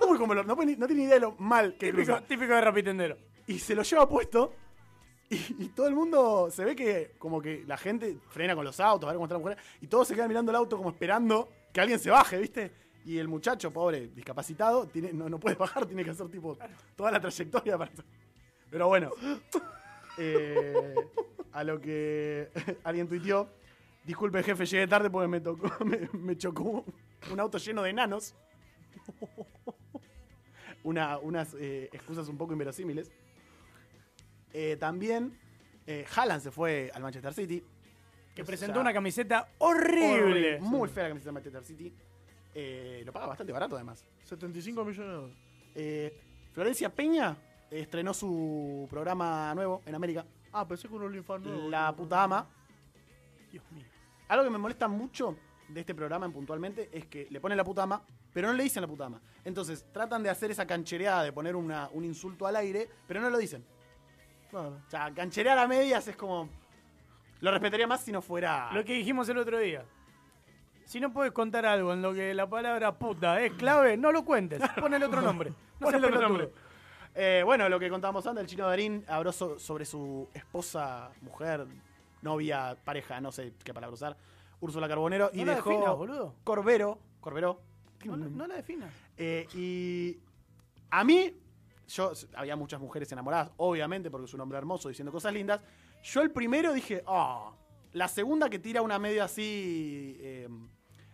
Muy 0.09 0.19
como 0.19 0.33
el 0.33 0.41
orto. 0.41 0.49
No, 0.49 0.57
puede 0.57 0.73
ni- 0.73 0.77
no 0.77 0.87
tiene 0.87 1.03
ni 1.03 1.07
idea 1.07 1.15
de 1.17 1.21
lo 1.21 1.33
mal 1.39 1.73
que 1.79 1.91
Típico, 1.93 2.13
cruza. 2.13 2.27
típico 2.27 2.53
de 2.55 2.61
rapitendero. 2.61 3.17
y 3.47 3.59
se 3.59 3.75
lo 3.75 3.83
lleva 3.83 4.09
puesto. 4.09 4.53
Y, 5.31 5.37
y 5.65 5.69
todo 5.69 5.87
el 5.89 5.95
mundo 5.95 6.49
se 6.51 6.65
ve 6.65 6.75
que 6.75 7.15
como 7.19 7.41
que 7.43 7.63
la 7.67 7.77
gente 7.77 8.17
frena 8.31 8.55
con 8.57 8.65
los 8.65 8.81
autos, 8.81 9.07
a 9.09 9.13
ver 9.13 9.17
cómo 9.17 9.27
está 9.27 9.35
la 9.35 9.41
mujer, 9.41 9.59
y 9.81 9.87
todos 9.87 10.09
se 10.09 10.15
quedan 10.15 10.29
mirando 10.29 10.51
el 10.51 10.57
auto 10.57 10.77
como 10.79 10.89
esperando 10.89 11.49
que 11.73 11.81
alguien 11.83 11.99
se 11.99 12.11
baje, 12.11 12.39
¿viste? 12.39 12.73
Y 13.05 13.19
el 13.19 13.29
muchacho, 13.29 13.71
pobre, 13.71 14.09
discapacitado, 14.09 14.87
tiene, 14.87 15.13
no, 15.13 15.29
no 15.29 15.39
puede 15.39 15.55
bajar, 15.57 15.85
tiene 15.87 16.03
que 16.03 16.11
hacer 16.11 16.29
tipo 16.29 16.57
toda 16.97 17.11
la 17.13 17.21
trayectoria 17.21 17.77
para... 17.79 17.91
Pero 18.71 18.89
bueno, 18.89 19.11
eh, 20.19 20.95
a 21.53 21.65
lo 21.65 21.81
que 21.81 22.49
alguien 22.85 23.09
tuiteó, 23.09 23.49
disculpe 24.09 24.43
jefe, 24.43 24.65
llegué 24.65 24.87
tarde 24.89 25.11
porque 25.11 25.29
me 25.29 25.41
tocó, 25.41 25.71
me, 25.85 26.09
me 26.19 26.37
chocó 26.37 26.85
un 27.31 27.39
auto 27.41 27.59
lleno 27.59 27.83
de 27.83 27.91
enanos. 27.91 28.35
Una- 30.85 31.19
unas 31.19 31.55
eh, 31.59 31.91
excusas 31.93 32.29
un 32.29 32.39
poco 32.39 32.53
inverosímiles. 32.53 33.11
Eh, 34.53 34.77
también 34.81 35.39
eh, 35.87 36.07
Haaland 36.17 36.41
se 36.43 36.51
fue 36.51 36.91
al 36.95 37.03
Manchester 37.03 37.35
City. 37.35 37.63
Que 38.35 38.43
O 38.43 38.47
presentó 38.47 38.75
sea, 38.75 38.81
una 38.83 38.93
camiseta 38.93 39.49
horrible. 39.59 40.61
Muy 40.61 40.89
fea 40.89 41.03
la 41.05 41.09
camiseta 41.11 41.29
del 41.29 41.35
Manchester 41.35 41.65
City. 41.65 41.93
Eh, 42.55 43.03
lo 43.05 43.13
paga 43.13 43.27
bastante 43.27 43.53
barato 43.53 43.75
además. 43.75 44.05
75 44.25 44.85
millones 44.85 45.09
de 45.11 45.15
dólares. 45.17 45.37
Eh, 45.75 46.21
Florencia 46.53 46.89
Peña 46.95 47.37
estrenó 47.71 48.15
su 48.15 48.87
programa 48.89 49.53
nuevo 49.55 49.83
en 49.85 49.95
América. 49.95 50.25
Ah, 50.53 50.67
pensé 50.67 50.89
que 50.89 50.95
un 50.95 51.03
OnlyFans 51.03 51.45
nuevo. 51.45 51.69
La 51.69 51.95
puta 51.95 52.23
ama. 52.23 52.49
Dios 53.51 53.65
mío. 53.73 53.85
Algo 54.29 54.45
que 54.45 54.51
me 54.51 54.59
molesta 54.59 54.89
mucho 54.89 55.37
de 55.69 55.81
este 55.81 55.95
programa 55.95 56.27
en 56.27 56.33
puntualmente 56.33 56.89
es 56.93 57.07
que 57.07 57.27
le 57.31 57.41
ponen 57.41 57.57
la 57.59 57.65
puta 57.65 57.83
ama, 57.83 58.03
pero 58.33 58.49
no 58.49 58.55
le 58.55 58.63
dicen 58.63 58.81
la 58.83 58.87
puta 58.89 59.07
ama. 59.07 59.21
Entonces 59.45 59.87
tratan 59.93 60.23
de 60.23 60.31
hacer 60.31 60.51
esa 60.51 60.67
canchereada 60.67 61.23
de 61.23 61.33
poner 61.33 61.57
una- 61.57 61.89
un 61.93 62.05
insulto 62.05 62.47
al 62.47 62.57
aire, 62.57 62.89
pero 63.07 63.21
no 63.21 63.31
lo 63.31 63.39
dicen. 63.39 63.65
Claro. 64.51 64.81
O 64.87 64.91
sea, 64.91 65.13
cancherear 65.13 65.59
a 65.59 65.67
medias 65.67 66.09
es 66.09 66.17
como. 66.17 66.49
Lo 67.41 67.51
respetaría 67.51 67.87
más 67.87 68.01
si 68.01 68.11
no 68.13 68.21
fuera. 68.23 68.71
Lo 68.73 68.85
que 68.85 68.95
dijimos 68.95 69.29
el 69.29 69.39
otro 69.39 69.59
día. 69.59 69.85
Si 70.85 71.01
no 71.01 71.13
puedes 71.13 71.33
contar 71.33 71.67
algo 71.67 71.93
en 71.93 72.01
lo 72.01 72.15
que 72.15 72.33
la 72.33 72.49
palabra 72.49 72.99
puta 72.99 73.41
es 73.43 73.53
clave, 73.53 73.97
no 73.99 74.11
lo 74.11 74.25
cuentes. 74.25 74.61
Ponele 74.81 75.05
otro 75.05 75.21
nombre. 75.21 75.51
No 75.81 75.91
seas 75.91 76.01
Ponele 76.01 76.07
otro 76.17 76.29
nombre. 76.29 76.51
Eh, 77.15 77.43
bueno, 77.45 77.69
lo 77.69 77.79
que 77.79 77.89
contábamos 77.91 78.27
antes, 78.27 78.43
el 78.43 78.49
chino 78.49 78.67
Darín 78.67 79.05
habló 79.07 79.31
so- 79.33 79.59
sobre 79.59 79.85
su 79.85 80.29
esposa, 80.35 81.11
mujer, 81.21 81.67
novia, 82.23 82.77
pareja, 82.85 83.21
no 83.21 83.31
sé 83.33 83.55
qué 83.65 83.73
palabra 83.75 83.95
usar, 83.95 84.17
Úrsula 84.61 84.89
Carbonero, 84.89 85.31
y 85.33 85.45
la 85.45 85.55
dejó 85.57 85.71
definas, 85.71 85.97
boludo. 85.97 86.35
Corbero, 86.45 86.99
Corbero, 87.21 87.61
No, 88.05 88.17
la- 88.17 88.27
no 88.29 88.47
la 88.47 88.55
definas. 88.57 88.93
eh, 89.17 89.47
y 89.55 90.19
a 90.91 91.05
mí, 91.05 91.33
yo, 91.89 92.13
había 92.35 92.57
muchas 92.57 92.81
mujeres 92.81 93.11
enamoradas, 93.13 93.51
obviamente, 93.57 94.11
porque 94.11 94.27
es 94.27 94.35
un 94.35 94.41
hombre 94.41 94.59
hermoso 94.59 94.89
diciendo 94.89 95.13
cosas 95.13 95.33
lindas. 95.33 95.61
Yo 96.03 96.23
el 96.23 96.31
primero 96.31 96.73
dije, 96.73 97.03
ah, 97.07 97.53
la 97.93 98.09
segunda 98.09 98.49
que 98.51 98.59
tira 98.59 98.83
una 98.83 98.99
media 98.99 99.25
así, 99.25 100.17
eh, 100.21 100.49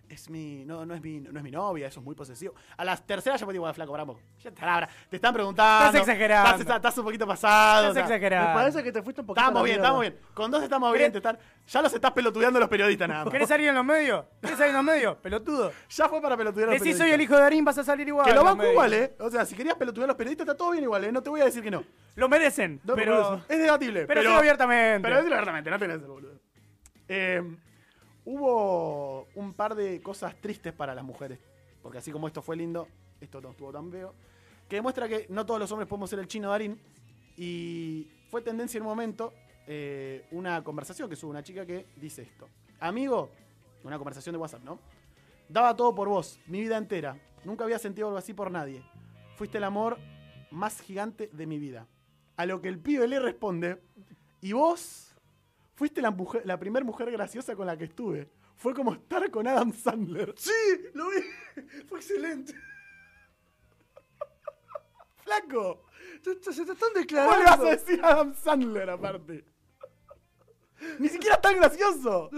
es 0.09 0.29
mi, 0.31 0.65
no, 0.65 0.85
no 0.87 0.95
es 0.95 1.01
mi, 1.03 1.21
no 1.21 1.39
es 1.39 1.43
mi 1.45 1.51
novia, 1.51 1.87
eso 1.89 2.01
es 2.01 2.05
muy 2.05 2.15
posesivo. 2.15 2.55
A 2.77 2.85
las 2.85 3.07
terceras 3.07 3.41
ya 3.41 3.47
me 3.47 3.53
digo, 3.53 3.63
"Bueno, 3.63 3.75
flaco, 3.75 3.93
bravo. 3.93 4.19
Ya 4.43 4.51
está, 4.51 4.75
ahora, 4.75 4.89
te 5.09 5.17
están 5.17 5.33
preguntando. 5.35 5.87
Estás 5.87 6.01
exagerando. 6.09 6.61
Estás, 6.61 6.77
estás 6.77 6.99
un 6.99 7.05
poquito 7.05 7.27
pasado. 7.27 7.89
Estás 7.89 7.91
o 7.91 7.95
sea, 7.95 8.03
exagerando. 8.17 8.49
Me 8.51 8.55
parece 8.55 8.83
que 8.83 8.93
te 8.93 9.03
fuiste 9.03 9.21
un 9.23 9.27
poquito. 9.27 9.41
Estamos 9.41 9.61
la 9.61 9.65
bien, 9.65 9.75
mierda. 9.77 9.87
estamos 9.87 10.01
bien. 10.03 10.17
Con 10.35 10.51
dos 10.51 10.63
estamos 10.63 10.93
bien. 10.93 11.13
te 11.13 11.19
están- 11.19 11.39
ya 11.67 11.83
los 11.83 11.95
estás 11.95 12.13
pelotudeando 12.13 12.61
los 12.61 12.69
periodistas 12.69 13.09
nada 13.09 13.25
más. 13.25 13.33
¿Querés 13.33 13.49
salir 13.49 13.69
en 13.69 13.75
los 13.75 13.85
medios? 13.85 14.25
¿Querés 14.41 14.57
salir 14.59 14.71
en 14.71 14.77
los 14.77 14.85
medios? 14.85 15.17
Pelotudo. 15.17 15.73
Ya 15.89 16.09
fue 16.09 16.21
para 16.23 16.37
pelotudear 16.37 16.69
a 16.69 16.73
los 16.73 16.81
Decís 16.81 16.95
periodistas. 16.97 17.07
soy 17.07 17.15
el 17.15 17.21
hijo 17.21 17.35
de 17.37 17.41
Darín, 17.41 17.65
vas 17.65 17.79
a 17.79 17.85
salir 17.85 18.07
igual. 18.09 18.27
Que 18.27 18.35
lo 18.35 18.45
banco 18.45 18.65
igual, 18.67 18.93
¿eh? 18.93 19.15
O 19.21 19.31
sea, 19.31 19.45
si 19.45 19.55
querías 19.55 19.75
pelotudear 19.77 20.05
a 20.09 20.13
los 20.13 20.17
periodistas, 20.17 20.47
está 20.47 20.57
todo 20.57 20.71
bien 20.73 20.85
igual, 20.85 21.05
¿eh? 21.05 21.13
No 21.13 21.23
te 21.23 21.31
voy 21.31 21.41
a 21.41 21.45
decir 21.45 21.63
que 21.63 21.71
no. 21.71 21.83
Lo 22.17 22.29
merecen, 22.29 22.81
No, 22.85 22.95
pero... 22.95 23.43
es 23.49 23.59
debatible. 23.59 24.07
Pero, 24.07 24.21
sí 24.23 24.29
abiertamente. 24.29 25.01
Pero 25.03 25.17
decirlo 25.17 25.35
abiertamente, 25.37 25.71
no 25.71 25.79
tenés 25.79 25.97
el 25.97 26.07
boludo. 26.07 26.35
Eh, 27.09 27.43
hubo 28.25 29.27
un 29.35 29.55
par 29.55 29.75
de 29.75 30.01
cosas 30.03 30.41
tristes 30.41 30.73
para 30.73 30.95
las 30.95 31.05
mujeres. 31.05 31.39
Porque 31.83 31.99
así 31.99 32.11
como 32.11 32.27
esto 32.27 32.43
fue 32.43 32.57
lindo, 32.57 32.89
esto 33.21 33.41
no 33.41 33.51
estuvo 33.51 33.73
tan 33.73 33.91
feo. 33.91 34.15
Que 34.69 34.77
demuestra 34.77 35.09
que 35.09 35.27
no 35.29 35.45
todos 35.45 35.61
los 35.61 35.71
hombres 35.73 35.89
podemos 35.89 36.09
ser 36.11 36.19
el 36.19 36.27
chino 36.27 36.51
Darín. 36.51 36.81
Y 37.37 38.09
fue 38.31 38.41
tendencia 38.43 38.79
en 38.79 38.85
un 38.85 38.89
momento 38.89 39.33
eh, 39.67 40.27
una 40.31 40.63
conversación 40.63 41.09
que 41.09 41.17
sube 41.17 41.31
una 41.31 41.43
chica 41.43 41.67
que 41.67 41.87
dice 41.97 42.23
esto. 42.23 42.49
Amigo, 42.81 43.31
una 43.83 43.99
conversación 43.99 44.33
de 44.33 44.39
WhatsApp, 44.39 44.63
¿no? 44.63 44.79
Daba 45.49 45.77
todo 45.77 45.95
por 45.95 46.09
vos, 46.09 46.41
mi 46.47 46.61
vida 46.61 46.79
entera. 46.79 47.19
Nunca 47.45 47.65
había 47.65 47.79
sentido 47.79 48.09
algo 48.09 48.19
así 48.19 48.33
por 48.33 48.51
nadie. 48.51 48.83
Fuiste 49.37 49.59
el 49.59 49.65
amor 49.65 49.99
más 50.51 50.81
gigante 50.81 51.29
de 51.33 51.47
mi 51.47 51.59
vida. 51.59 51.87
A 52.37 52.47
lo 52.47 52.61
que 52.61 52.69
el 52.69 52.79
pibe 52.79 53.07
le 53.07 53.21
responde, 53.21 53.81
y 54.41 54.53
vos 54.53 55.14
fuiste 55.75 56.03
la, 56.03 56.11
mujer, 56.11 56.43
la 56.45 56.59
primer 56.59 56.85
mujer 56.85 57.11
graciosa 57.11 57.55
con 57.57 57.67
la 57.67 57.77
que 57.77 57.85
estuve. 57.85 58.31
Fue 58.57 58.75
como 58.75 58.93
estar 58.95 59.31
con 59.31 59.47
Adam 59.47 59.73
Sandler. 59.73 60.35
Sí, 60.37 60.51
lo 60.95 61.09
vi. 61.11 61.17
Fue 61.89 61.99
excelente. 61.99 62.55
¡Flaco! 65.17 65.87
Se, 66.23 66.35
te 66.37 66.51
están 66.51 66.65
¿Cómo 66.65 66.67
le 66.67 66.75
vas 66.95 66.99
declarando. 66.99 67.67
a 67.67 67.71
decir 67.71 68.05
a 68.05 68.09
Adam 68.09 68.35
Sandler 68.35 68.91
aparte? 68.91 69.45
Ni 70.99 71.09
siquiera 71.09 71.37
es 71.37 71.41
tan 71.43 71.57
gracioso. 71.57 72.31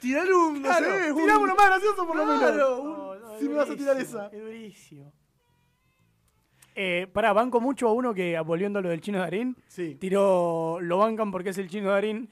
Tirar 0.00 0.32
un. 0.32 0.62
No 0.62 0.68
Claro, 0.68 0.98
sé, 0.98 1.12
un- 1.12 1.18
tirame 1.18 1.42
uno 1.44 1.54
más 1.54 1.66
gracioso 1.66 2.06
por 2.06 2.16
lo 2.16 2.26
menos. 2.26 2.56
No, 2.56 3.14
no, 3.16 3.38
si 3.38 3.48
me 3.48 3.54
vas 3.54 3.70
a 3.70 3.76
tirar 3.76 4.00
esa. 4.00 4.26
Es 4.28 4.40
durísimo. 4.40 5.12
Eh, 6.74 7.06
pará, 7.12 7.32
banco 7.32 7.60
mucho 7.60 7.88
a 7.88 7.92
uno 7.92 8.14
que, 8.14 8.38
volviendo 8.40 8.78
a 8.78 8.82
lo 8.82 8.88
del 8.90 9.00
chino 9.00 9.18
Darín, 9.18 9.56
Sí. 9.66 9.96
tiró, 9.96 10.78
lo 10.80 10.98
bancan 10.98 11.30
porque 11.30 11.50
es 11.50 11.58
el 11.58 11.68
chino 11.68 11.90
Darín. 11.90 12.30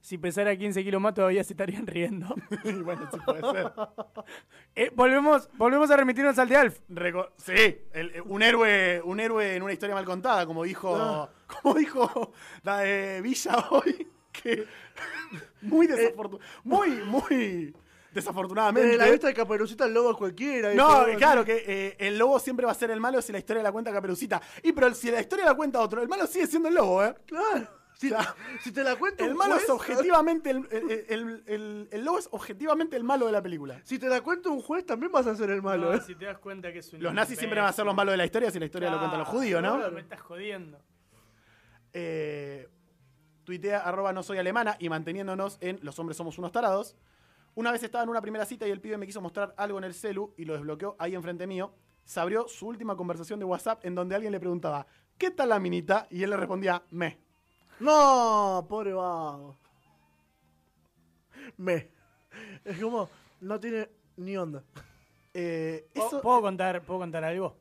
Si 0.00 0.18
pesara 0.18 0.56
15 0.56 0.82
kilos 0.82 1.00
más 1.00 1.14
todavía 1.14 1.44
se 1.44 1.52
estarían 1.52 1.86
riendo. 1.86 2.34
Y 2.64 2.72
bueno, 2.82 3.08
sí 3.12 3.18
puede 3.24 3.40
ser. 3.52 3.72
Eh, 4.74 4.90
volvemos, 4.94 5.48
volvemos 5.56 5.90
a 5.90 5.96
remitirnos 5.96 6.38
al 6.38 6.48
de 6.48 6.56
Alf. 6.56 6.80
Reco- 6.90 7.30
sí, 7.36 7.52
el- 7.92 8.10
eh, 8.16 8.20
un 8.24 8.42
héroe, 8.42 9.00
un 9.04 9.20
héroe 9.20 9.54
en 9.56 9.62
una 9.62 9.72
historia 9.72 9.94
mal 9.94 10.04
contada, 10.04 10.44
como 10.46 10.64
dijo, 10.64 10.94
Ah. 10.96 11.30
como 11.62 11.74
dijo 11.76 12.32
la 12.62 12.78
de 12.80 13.20
Villa 13.22 13.56
hoy, 13.70 14.08
que 14.32 14.64
muy 15.62 15.86
desafortunado, 15.86 16.50
muy, 16.64 16.90
muy 17.04 17.74
desafortunadamente. 18.16 18.88
Desde 18.90 19.04
la 19.04 19.10
vista 19.10 19.28
de 19.28 19.34
Caperucita 19.34 19.84
el 19.86 19.94
lobo 19.94 20.10
es 20.10 20.16
cualquiera. 20.16 20.74
No, 20.74 20.88
todo, 20.88 21.14
claro, 21.16 21.44
que 21.44 21.62
eh, 21.66 21.96
el 22.00 22.18
lobo 22.18 22.38
siempre 22.40 22.66
va 22.66 22.72
a 22.72 22.74
ser 22.74 22.90
el 22.90 23.00
malo 23.00 23.22
si 23.22 23.30
la 23.32 23.38
historia 23.38 23.62
la 23.62 23.70
cuenta 23.72 23.92
Caperucita. 23.92 24.42
Y 24.62 24.72
pero 24.72 24.92
si 24.94 25.10
la 25.10 25.20
historia 25.20 25.44
la 25.44 25.54
cuenta 25.54 25.80
otro, 25.80 26.02
el 26.02 26.08
malo 26.08 26.26
sigue 26.26 26.46
siendo 26.48 26.68
el 26.68 26.74
lobo, 26.74 27.04
¿eh? 27.04 27.14
Claro. 27.26 27.68
Si, 27.98 28.08
Claro. 28.10 28.34
si 28.62 28.72
te 28.72 28.84
la 28.84 28.94
cuenta 28.96 29.24
El 29.24 29.30
un 29.32 29.38
malo 29.38 29.54
juez, 29.54 29.64
es 29.64 29.70
objetivamente 29.70 30.50
el, 30.50 30.68
el, 30.70 30.90
el- 31.08 31.42
el- 31.46 31.88
el 31.90 32.04
lobo 32.04 32.18
es 32.18 32.28
objetivamente 32.30 32.94
el 32.94 33.04
malo 33.04 33.24
de 33.24 33.32
la 33.32 33.40
película. 33.40 33.80
Si 33.84 33.98
te 33.98 34.06
la 34.08 34.20
cuenta 34.20 34.50
un 34.50 34.60
juez, 34.60 34.84
también 34.84 35.10
vas 35.10 35.26
a 35.26 35.34
ser 35.34 35.48
el 35.48 35.62
malo. 35.62 35.94
¿eh? 35.94 36.00
si 36.06 36.14
te 36.14 36.26
das 36.26 36.36
cuenta 36.38 36.70
que 36.72 36.80
es 36.80 36.92
un 36.92 37.02
Los 37.02 37.14
nazis 37.14 37.38
siempre 37.38 37.58
van 37.58 37.70
a 37.70 37.72
ser 37.72 37.86
los 37.86 37.94
malos 37.94 38.12
de 38.12 38.18
la 38.18 38.26
historia 38.26 38.50
si 38.50 38.58
la 38.58 38.66
historia 38.66 38.90
lo 38.90 38.98
cuentan 38.98 39.20
los 39.20 39.28
judíos, 39.28 39.62
¿no? 39.62 39.76
Claro, 39.76 39.92
Me 39.92 40.00
estás 40.02 40.20
jodiendo. 40.20 40.78
eh, 41.94 42.68
tuitea 43.44 43.78
arroba 43.80 44.12
no 44.12 44.22
soy 44.22 44.38
alemana 44.38 44.76
y 44.78 44.88
manteniéndonos 44.88 45.56
en 45.60 45.78
los 45.82 45.98
hombres 45.98 46.16
somos 46.16 46.36
unos 46.38 46.52
tarados. 46.52 46.96
Una 47.56 47.72
vez 47.72 47.82
estaba 47.82 48.04
en 48.04 48.10
una 48.10 48.20
primera 48.20 48.44
cita 48.44 48.68
y 48.68 48.70
el 48.70 48.80
pibe 48.82 48.98
me 48.98 49.06
quiso 49.06 49.20
mostrar 49.22 49.54
algo 49.56 49.78
en 49.78 49.84
el 49.84 49.94
celu 49.94 50.34
y 50.36 50.44
lo 50.44 50.52
desbloqueó 50.52 50.94
ahí 50.98 51.14
enfrente 51.14 51.46
mío. 51.46 51.72
Se 52.04 52.20
abrió 52.20 52.46
su 52.48 52.66
última 52.68 52.96
conversación 52.96 53.38
de 53.38 53.46
WhatsApp 53.46 53.84
en 53.84 53.94
donde 53.94 54.14
alguien 54.14 54.30
le 54.32 54.38
preguntaba, 54.38 54.86
¿qué 55.16 55.30
tal 55.30 55.48
la 55.48 55.58
minita? 55.58 56.06
Y 56.10 56.22
él 56.22 56.30
le 56.30 56.36
respondía, 56.36 56.82
me. 56.90 57.18
No, 57.80 58.66
pobre 58.68 58.92
vago. 58.92 59.56
Me. 61.56 61.90
Es 62.64 62.78
como, 62.78 63.08
no 63.40 63.58
tiene 63.58 63.88
ni 64.18 64.36
onda. 64.36 64.62
Eh, 65.32 65.88
¿Puedo- 65.94 66.06
eso, 66.08 66.20
¿Puedo, 66.20 66.42
contar, 66.42 66.82
¿Puedo 66.82 67.00
contar 67.00 67.24
algo? 67.24 67.56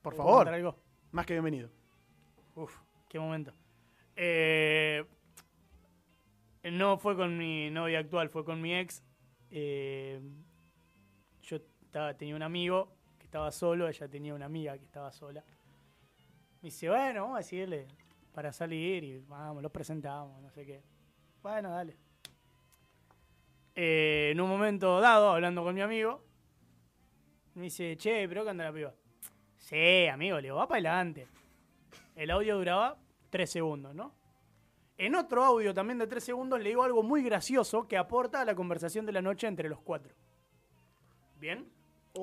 por 0.00 0.14
¿Puedo 0.14 0.16
favor, 0.28 0.38
contar 0.44 0.54
algo? 0.54 0.76
más 1.10 1.26
que 1.26 1.34
bienvenido. 1.34 1.70
Uf, 2.54 2.72
qué 3.08 3.18
momento. 3.18 3.52
Eh, 4.14 5.04
no 6.70 6.98
fue 6.98 7.16
con 7.16 7.36
mi 7.36 7.68
novia 7.70 7.98
actual, 7.98 8.28
fue 8.30 8.44
con 8.44 8.60
mi 8.60 8.74
ex. 8.76 9.02
Eh, 9.56 10.20
yo 11.42 11.56
estaba- 11.56 12.12
tenía 12.14 12.34
un 12.34 12.42
amigo 12.42 12.92
que 13.18 13.26
estaba 13.26 13.52
solo, 13.52 13.88
ella 13.88 14.08
tenía 14.08 14.34
una 14.34 14.46
amiga 14.46 14.76
que 14.76 14.84
estaba 14.84 15.12
sola. 15.12 15.44
Me 16.60 16.66
dice, 16.70 16.88
bueno, 16.88 17.22
vamos 17.22 17.36
a 17.36 17.38
decirle 17.38 17.86
para 18.32 18.52
salir 18.52 19.04
y 19.04 19.18
vamos, 19.20 19.62
los 19.62 19.70
presentamos, 19.70 20.42
no 20.42 20.50
sé 20.50 20.66
qué. 20.66 20.82
Bueno, 21.40 21.70
dale. 21.70 21.96
Eh, 23.76 24.30
en 24.32 24.40
un 24.40 24.48
momento 24.48 25.00
dado, 25.00 25.30
hablando 25.30 25.62
con 25.62 25.72
mi 25.72 25.82
amigo, 25.82 26.24
me 27.54 27.62
dice, 27.64 27.96
che, 27.96 28.26
pero 28.28 28.42
¿qué 28.42 28.50
anda 28.50 28.64
la 28.64 28.72
piba? 28.72 28.92
Sí, 29.56 30.08
amigo, 30.08 30.36
le 30.38 30.42
digo, 30.42 30.56
va 30.56 30.66
para 30.66 30.78
adelante. 30.78 31.28
El 32.16 32.32
audio 32.32 32.56
duraba 32.58 32.98
3 33.30 33.48
segundos, 33.50 33.94
¿no? 33.94 34.12
En 34.96 35.14
otro 35.16 35.44
audio 35.44 35.74
también 35.74 35.98
de 35.98 36.06
3 36.06 36.22
segundos 36.22 36.60
le 36.60 36.68
digo 36.68 36.82
algo 36.84 37.02
muy 37.02 37.22
gracioso 37.22 37.88
que 37.88 37.96
aporta 37.96 38.40
a 38.40 38.44
la 38.44 38.54
conversación 38.54 39.04
de 39.06 39.12
la 39.12 39.22
noche 39.22 39.46
entre 39.46 39.68
los 39.68 39.80
cuatro. 39.80 40.14
¿Bien? 41.38 41.68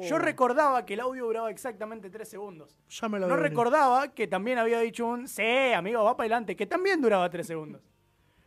Yo 0.04 0.16
Oh. 0.16 0.20
recordaba 0.20 0.86
que 0.86 0.94
el 0.94 1.02
audio 1.02 1.26
duraba 1.26 1.52
exactamente 1.52 2.10
3 2.10 2.28
segundos. 2.30 2.80
Ya 2.88 3.10
me 3.10 3.20
lo 3.20 3.28
No 3.28 3.36
recordaba 3.36 4.14
que 4.14 4.26
también 4.26 4.58
había 4.58 4.80
dicho 4.80 5.06
un 5.06 5.28
sí, 5.28 5.74
amigo, 5.76 6.02
va 6.06 6.16
para 6.16 6.26
adelante, 6.28 6.56
que 6.56 6.66
también 6.66 7.02
duraba 7.02 7.30
3 7.30 7.46
segundos. 7.46 7.82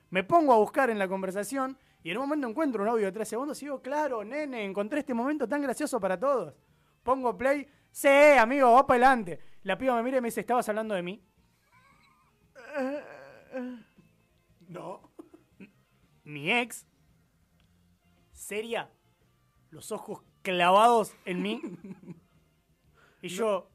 Me 0.09 0.25
pongo 0.25 0.55
a 0.55 0.57
buscar 0.57 0.89
en 0.89 0.99
la 0.99 1.07
conversación 1.07 1.77
y 2.03 2.11
en 2.11 2.16
un 2.16 2.22
momento 2.25 2.49
encuentro 2.49 2.83
un 2.83 2.89
audio 2.89 3.05
de 3.05 3.12
3 3.12 3.29
segundos 3.29 3.61
y 3.61 3.66
digo, 3.66 3.83
claro, 3.83 4.25
nene, 4.25 4.64
encontré 4.64 5.01
este 5.01 5.12
momento 5.12 5.47
tan 5.47 5.61
gracioso 5.61 6.01
para 6.01 6.18
todos. 6.18 6.55
Pongo 7.03 7.37
play, 7.37 7.66
sí, 7.91 8.09
amigo, 8.39 8.72
va 8.72 8.87
para 8.87 9.09
adelante. 9.09 9.39
La 9.64 9.77
piba 9.77 9.95
me 9.97 10.03
mira 10.03 10.16
y 10.16 10.20
me 10.22 10.29
dice, 10.29 10.41
¿estabas 10.41 10.66
hablando 10.70 10.95
de 10.95 11.03
mí? 11.03 11.22
No. 14.69 15.11
Mi 16.25 16.51
ex, 16.51 16.87
seria, 18.33 18.91
los 19.71 19.93
ojos 19.93 20.23
clavados 20.43 21.12
en 21.25 21.43
mí. 21.43 21.61
Y 23.23 23.29
yo, 23.29 23.69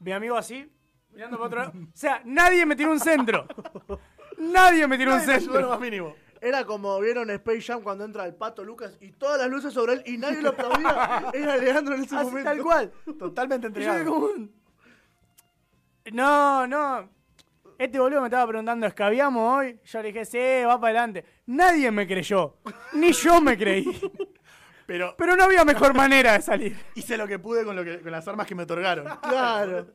mi 0.00 0.12
amigo 0.12 0.36
así, 0.36 0.70
mirando 1.12 1.36
para 1.38 1.46
otro 1.46 1.58
lado. 1.60 1.72
O 1.76 1.96
sea, 1.96 2.22
nadie 2.24 2.64
me 2.66 2.74
tiró 2.76 2.90
un 2.92 3.00
centro. 3.00 3.46
Nadie 4.38 4.86
me 4.86 4.96
tiró 4.96 5.12
un 5.12 5.16
Nadie 5.18 5.26
te 5.26 5.32
ayudó 5.34 5.46
en 5.46 5.52
lo 5.54 5.60
centro. 5.60 5.70
más 5.70 5.80
mínimo. 5.80 6.14
Era 6.40 6.64
como 6.64 7.00
vieron 7.00 7.28
Space 7.30 7.62
Jam 7.62 7.82
cuando 7.82 8.04
entra 8.04 8.24
el 8.24 8.34
pato 8.34 8.62
Lucas 8.64 8.96
y 9.00 9.10
todas 9.12 9.38
las 9.40 9.50
luces 9.50 9.74
sobre 9.74 9.94
él 9.94 10.02
y 10.06 10.16
nadie 10.18 10.40
lo 10.40 10.50
aplaudía. 10.50 11.30
Era 11.34 11.56
Leandro 11.56 11.96
en 11.96 12.02
ese 12.04 12.14
Así, 12.16 12.26
momento. 12.26 12.50
tal 12.50 12.62
cual. 12.62 12.92
Totalmente 13.18 13.66
Y 13.66 13.70
yo 13.70 13.76
entregado. 13.92 14.04
como 14.04 14.26
un- 14.26 14.54
No, 16.12 16.66
no. 16.66 17.10
Este 17.78 17.98
boludo 18.00 18.20
me 18.20 18.26
estaba 18.26 18.44
preguntando, 18.48 18.86
¿escabiamos 18.88 19.56
hoy? 19.56 19.78
Yo 19.84 20.02
le 20.02 20.08
dije, 20.12 20.24
sí, 20.24 20.38
va 20.66 20.80
para 20.80 21.00
adelante. 21.00 21.24
Nadie 21.46 21.90
me 21.92 22.08
creyó. 22.08 22.56
Ni 22.94 23.12
yo 23.12 23.40
me 23.40 23.56
creí. 23.56 23.84
Pero 24.86 25.14
Pero 25.16 25.36
no 25.36 25.44
había 25.44 25.64
mejor 25.64 25.94
manera 25.94 26.32
de 26.32 26.42
salir. 26.42 26.76
hice 26.94 27.16
lo 27.16 27.28
que 27.28 27.38
pude 27.38 27.64
con, 27.64 27.76
lo 27.76 27.84
que, 27.84 28.00
con 28.00 28.10
las 28.10 28.26
armas 28.26 28.46
que 28.46 28.54
me 28.54 28.64
otorgaron. 28.64 29.06
Claro. 29.22 29.86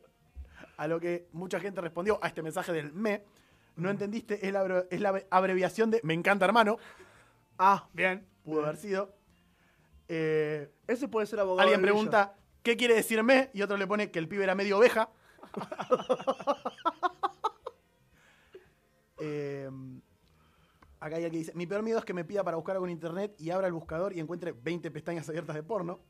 A 0.76 0.86
lo 0.88 0.98
que 0.98 1.28
mucha 1.32 1.60
gente 1.60 1.80
respondió 1.80 2.18
a 2.22 2.28
este 2.28 2.42
mensaje 2.42 2.72
del 2.72 2.92
me. 2.92 3.22
No 3.76 3.90
entendiste, 3.90 4.44
es 4.46 4.52
la, 4.52 4.84
es 4.90 5.00
la 5.00 5.22
abreviación 5.30 5.90
de 5.90 6.00
me 6.04 6.14
encanta 6.14 6.44
hermano. 6.46 6.78
Ah, 7.58 7.86
Bien. 7.92 8.26
Pudo 8.44 8.62
haber 8.64 8.76
sido. 8.76 9.14
Eh, 10.08 10.70
ese 10.86 11.08
puede 11.08 11.26
ser 11.26 11.40
abogado. 11.40 11.60
alguien 11.62 11.80
de 11.80 11.86
Villa. 11.86 11.92
pregunta, 11.94 12.34
¿qué 12.62 12.76
quiere 12.76 12.94
decir 12.94 13.22
me? 13.22 13.50
Y 13.52 13.62
otro 13.62 13.76
le 13.76 13.86
pone 13.86 14.10
que 14.10 14.18
el 14.18 14.28
pibe 14.28 14.44
era 14.44 14.54
medio 14.54 14.78
oveja. 14.78 15.10
Eh, 19.26 19.70
acá 21.00 21.16
hay 21.16 21.24
alguien 21.24 21.32
que 21.32 21.38
dice, 21.38 21.52
mi 21.54 21.66
peor 21.66 21.82
miedo 21.82 21.98
es 21.98 22.04
que 22.04 22.12
me 22.12 22.24
pida 22.24 22.44
para 22.44 22.56
buscar 22.56 22.76
algo 22.76 22.86
en 22.86 22.92
internet 22.92 23.34
y 23.38 23.50
abra 23.50 23.66
el 23.66 23.72
buscador 23.72 24.12
y 24.12 24.20
encuentre 24.20 24.52
20 24.52 24.90
pestañas 24.90 25.28
abiertas 25.28 25.56
de 25.56 25.62
porno. 25.62 26.00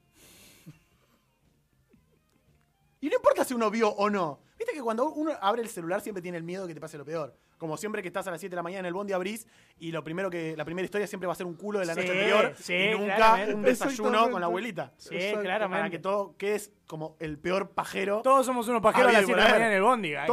Y 3.00 3.08
no 3.08 3.16
importa 3.16 3.44
si 3.44 3.54
uno 3.54 3.70
vio 3.70 3.90
o 3.90 4.08
no. 4.08 4.40
Viste 4.58 4.72
que 4.72 4.80
cuando 4.80 5.12
uno 5.12 5.32
abre 5.40 5.62
el 5.62 5.68
celular 5.68 6.00
siempre 6.00 6.22
tiene 6.22 6.38
el 6.38 6.44
miedo 6.44 6.62
de 6.62 6.68
que 6.68 6.74
te 6.74 6.80
pase 6.80 6.96
lo 6.98 7.04
peor. 7.04 7.36
Como 7.64 7.78
siempre 7.78 8.02
que 8.02 8.08
estás 8.08 8.26
a 8.26 8.30
las 8.30 8.40
7 8.40 8.50
de 8.50 8.56
la 8.56 8.62
mañana 8.62 8.80
en 8.80 8.84
el 8.84 8.92
bondi 8.92 9.14
abrís 9.14 9.46
y 9.78 9.90
lo 9.90 10.04
primero 10.04 10.28
que 10.28 10.54
la 10.54 10.66
primera 10.66 10.84
historia 10.84 11.06
siempre 11.06 11.26
va 11.26 11.32
a 11.32 11.36
ser 11.36 11.46
un 11.46 11.54
culo 11.54 11.78
de 11.78 11.86
la 11.86 11.94
noche 11.94 12.10
anterior 12.10 12.54
sí, 12.58 12.74
y 12.74 12.90
nunca 12.90 13.16
claramente. 13.16 13.54
un 13.54 13.62
desayuno 13.62 14.30
con 14.30 14.38
la 14.42 14.48
abuelita. 14.48 14.92
Sí, 14.98 15.16
claramente. 15.40 15.78
Para 15.78 15.88
que 15.88 15.98
todo 15.98 16.36
quede 16.36 16.60
como 16.86 17.16
el 17.20 17.38
peor 17.38 17.70
pajero. 17.70 18.20
Todos 18.20 18.44
somos 18.44 18.68
unos 18.68 18.82
pajeros 18.82 19.08
a 19.08 19.12
las 19.12 19.22
Habido 19.22 19.38
y 19.38 19.40
7 19.40 19.40
de 19.40 19.46
la 19.46 19.54
mañana 19.54 19.70
en 19.70 19.76
el 19.76 19.82
bondi. 19.82 20.14
ah, 20.14 20.26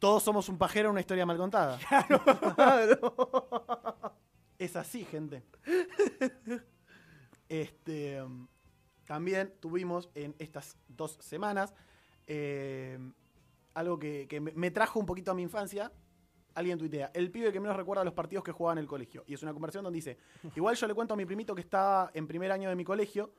Todos 0.00 0.24
somos 0.24 0.48
un 0.48 0.58
pajero 0.58 0.88
en 0.88 0.90
una 0.90 1.00
historia 1.00 1.24
mal 1.24 1.36
contada. 1.36 1.78
Claro. 1.88 2.20
Es 4.58 4.74
así, 4.74 5.04
gente. 5.04 5.44
Este, 7.48 8.20
también 9.06 9.54
tuvimos 9.60 10.10
en 10.16 10.34
estas 10.40 10.76
dos 10.88 11.16
semanas 11.20 11.72
eh, 12.26 12.98
algo 13.78 13.98
que, 13.98 14.40
me 14.54 14.70
trajo 14.70 14.98
un 14.98 15.06
poquito 15.06 15.30
a 15.30 15.34
mi 15.34 15.42
infancia. 15.42 15.92
Alguien 16.58 16.76
tuitea, 16.78 17.10
el 17.14 17.30
pibe 17.30 17.52
que 17.52 17.60
menos 17.60 17.76
recuerda 17.76 18.02
los 18.02 18.14
partidos 18.14 18.42
que 18.44 18.50
jugaba 18.52 18.72
en 18.72 18.78
el 18.78 18.86
colegio. 18.88 19.22
Y 19.28 19.34
es 19.34 19.42
una 19.44 19.52
conversación 19.52 19.84
donde 19.84 19.96
dice, 19.96 20.18
igual 20.56 20.74
yo 20.74 20.86
le 20.88 20.94
cuento 20.94 21.14
a 21.14 21.16
mi 21.16 21.24
primito 21.24 21.54
que 21.54 21.60
estaba 21.60 22.10
en 22.14 22.26
primer 22.26 22.50
año 22.50 22.68
de 22.68 22.74
mi 22.74 22.84
colegio, 22.84 23.30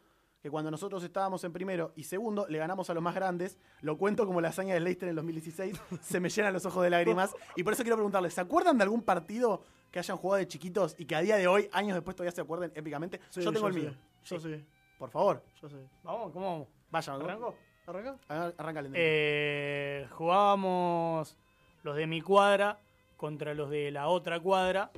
que 0.42 0.50
cuando 0.50 0.72
nosotros 0.72 1.04
estábamos 1.04 1.44
en 1.44 1.52
primero 1.52 1.92
y 1.98 2.06
segundo, 2.06 2.46
le 2.48 2.58
ganamos 2.60 2.90
a 2.90 2.94
los 2.94 3.04
más 3.04 3.14
grandes. 3.14 3.58
Lo 3.82 3.98
cuento 3.98 4.26
como 4.26 4.40
la 4.40 4.48
hazaña 4.50 4.74
del 4.74 4.86
Leicester 4.86 5.08
en 5.08 5.10
el 5.10 5.16
2016. 5.18 5.82
se 6.02 6.20
me 6.22 6.30
llenan 6.30 6.54
los 6.54 6.66
ojos 6.66 6.82
de 6.82 6.90
lágrimas. 6.90 7.36
Y 7.58 7.64
por 7.64 7.74
eso 7.74 7.84
quiero 7.84 7.98
preguntarles, 7.98 8.34
¿se 8.36 8.40
acuerdan 8.40 8.78
de 8.78 8.84
algún 8.84 9.02
partido 9.02 9.62
que 9.92 10.00
hayan 10.00 10.16
jugado 10.16 10.38
de 10.40 10.48
chiquitos 10.48 10.96
y 10.98 11.04
que 11.06 11.16
a 11.18 11.20
día 11.22 11.36
de 11.36 11.48
hoy, 11.48 11.68
años 11.74 11.96
después, 11.96 12.16
todavía 12.16 12.32
se 12.32 12.40
acuerden 12.40 12.72
épicamente? 12.74 13.20
Sí, 13.30 13.42
yo 13.42 13.52
tengo 13.52 13.68
el 13.68 13.74
sí. 13.74 13.80
mío. 13.82 13.94
Yo 14.24 14.40
sí. 14.40 14.66
Por 14.98 15.10
favor, 15.10 15.44
Yo 15.62 15.68
sí. 15.68 15.76
Vamos, 16.04 16.32
¿cómo 16.32 16.46
vamos? 16.46 16.68
vayan. 16.90 17.20
¿no? 17.20 17.26
¿Arranco? 17.26 17.56
¿Arranca? 17.88 18.18
Arran- 18.30 18.54
Arranca 18.58 18.80
el 18.82 18.92
Eh, 18.96 20.08
jugábamos 20.12 21.36
los 21.84 21.96
de 21.96 22.08
mi 22.08 22.22
cuadra 22.22 22.80
contra 23.20 23.54
los 23.54 23.70
de 23.70 23.92
la 23.92 24.08
otra 24.08 24.40
cuadra. 24.40 24.90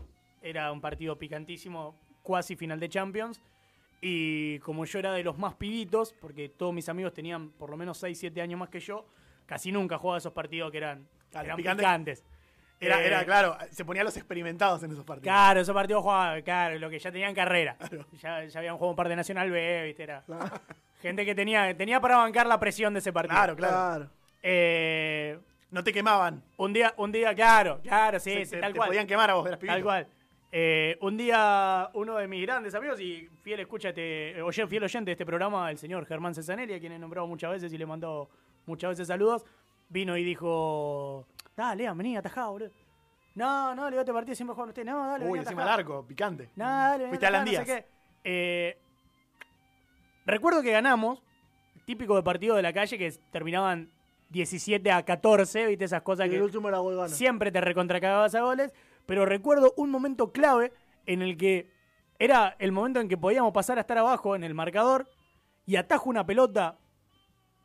Era 0.44 0.72
un 0.72 0.80
partido 0.80 1.18
picantísimo, 1.18 1.96
cuasi 2.22 2.56
final 2.56 2.80
de 2.80 2.88
Champions. 2.88 3.42
Y 4.00 4.60
como 4.60 4.86
yo 4.86 5.00
era 5.00 5.12
de 5.14 5.24
los 5.24 5.38
más 5.38 5.56
pibitos, 5.56 6.14
porque 6.14 6.50
todos 6.50 6.74
mis 6.74 6.88
amigos 6.88 7.14
tenían 7.14 7.50
por 7.50 7.70
lo 7.72 7.78
menos 7.78 7.98
6, 7.98 8.18
7 8.18 8.42
años 8.42 8.60
más 8.60 8.70
que 8.70 8.80
yo, 8.80 9.06
casi 9.46 9.72
nunca 9.72 9.98
jugaba 9.98 10.20
esos 10.20 10.34
partidos 10.34 10.72
que 10.72 10.78
eran, 10.78 11.08
Claro, 11.32 11.46
eran 11.46 11.58
picante. 11.58 11.82
picantes. 11.82 12.24
Era, 12.80 13.02
Eh, 13.02 13.08
era, 13.08 13.26
claro, 13.26 13.58
se 13.70 13.86
ponían 13.86 14.06
los 14.06 14.18
experimentados 14.18 14.82
en 14.84 14.92
esos 14.92 15.04
partidos. 15.06 15.24
Claro, 15.32 15.62
esos 15.62 15.74
partidos 15.76 16.02
jugaban, 16.04 16.42
claro, 16.42 16.80
lo 16.80 16.90
que 16.90 16.98
ya 17.00 17.12
tenían 17.12 17.34
carrera. 17.36 17.78
Ya, 18.22 18.44
ya 18.46 18.60
habían 18.60 18.76
jugado 18.76 18.90
un 18.92 18.96
par 18.96 19.08
de 19.10 19.16
Nacional 19.16 19.50
B, 19.52 19.84
¿viste? 19.86 20.04
Era 20.04 20.24
gente 21.02 21.24
que 21.26 21.36
tenía, 21.36 21.76
tenía 21.78 22.00
para 22.02 22.18
bancar 22.18 22.48
la 22.48 22.60
presión 22.60 22.94
de 22.94 23.00
ese 23.00 23.14
partido. 23.14 23.36
Claro, 23.36 23.56
claro. 23.56 23.74
Claro. 23.76 24.10
Eh, 24.42 25.40
No 25.72 25.84
te 25.84 25.92
quemaban. 25.94 26.44
un 26.58 26.74
día, 26.74 26.94
un 26.98 27.12
día, 27.12 27.34
claro, 27.34 27.80
claro, 27.82 28.20
sí, 28.20 28.32
Se- 28.32 28.46
sí, 28.46 28.52
te, 28.52 28.60
tal 28.62 28.74
te 28.74 28.78
cual. 28.78 28.90
podían 28.90 29.08
quemar 29.08 29.30
a 29.30 29.34
vos, 29.36 29.46
eras 29.48 29.58
pibito. 29.60 29.74
Tal 29.74 29.84
cual. 29.84 30.08
Eh, 30.54 30.98
un 31.00 31.16
día, 31.16 31.90
uno 31.94 32.18
de 32.18 32.28
mis 32.28 32.42
grandes 32.46 32.76
amigos 32.76 33.00
y 33.00 33.30
fiel 33.42 33.62
escucha 33.62 33.90
este, 33.90 34.42
oye, 34.42 34.68
fiel 34.68 34.84
oyente 34.84 35.10
de 35.10 35.14
este 35.14 35.26
programa, 35.26 35.72
el 35.72 35.78
señor 35.78 36.06
Germán 36.06 36.36
Cesanelli, 36.36 36.74
a 36.74 36.80
quien 36.80 36.92
he 36.92 37.00
nombrado 37.00 37.26
muchas 37.26 37.52
veces 37.52 37.72
y 37.72 37.78
le 37.78 37.86
mandó 37.86 38.30
muchas 38.66 38.90
veces 38.90 39.08
saludos, 39.08 39.46
vino 39.88 40.18
y 40.18 40.26
dijo, 40.26 41.26
dale, 41.56 41.90
vení, 41.94 42.18
atajá, 42.18 42.48
boludo. 42.50 42.70
No, 43.34 43.74
no, 43.74 43.90
le 43.90 43.98
este 43.98 44.12
partido 44.12 44.36
siempre 44.36 44.54
juegan 44.54 44.70
ustedes. 44.70 44.86
No, 44.88 45.08
dale, 45.08 45.24
Uy, 45.24 45.32
vení, 45.32 45.44
encima 45.44 45.62
atajá. 45.64 45.78
arco, 45.80 46.06
picante. 46.06 46.50
No, 46.58 46.66
dale, 46.66 47.08
Fuiste 47.08 47.26
a 47.26 47.30
atajá, 47.30 47.46
no 47.46 47.52
sé 47.52 47.56
Landías. 47.58 47.86
Eh, 48.26 48.78
recuerdo 50.26 50.62
que 50.62 50.72
ganamos, 50.72 51.22
típico 51.86 52.16
de 52.18 52.24
partido 52.24 52.58
de 52.58 52.62
la 52.62 52.74
calle, 52.74 52.98
que 52.98 53.10
terminaban 53.32 53.90
17 54.32 54.92
a 54.92 55.04
14, 55.04 55.68
viste 55.68 55.86
esas 55.86 56.02
cosas 56.02 56.28
Y 56.28 56.30
que 56.30 56.36
el 56.38 56.44
último 56.44 56.70
era 56.70 56.80
gol 56.80 56.96
gana. 56.96 57.10
siempre 57.10 57.52
te 57.52 57.62
recontracagabas 57.62 58.34
a 58.36 58.42
goles, 58.42 58.74
pero 59.06 59.26
recuerdo 59.26 59.74
un 59.78 59.90
momento 59.90 60.32
clave 60.32 60.72
en 61.06 61.22
el 61.22 61.38
que 61.38 61.70
era 62.18 62.56
el 62.60 62.72
momento 62.72 63.00
en 63.00 63.10
que 63.10 63.18
podíamos 63.18 63.52
pasar 63.52 63.78
a 63.78 63.82
estar 63.82 63.98
abajo 63.98 64.36
en 64.36 64.44
el 64.44 64.54
marcador 64.54 65.10
y 65.66 65.76
atajo 65.76 66.10
una 66.10 66.26
pelota, 66.26 66.78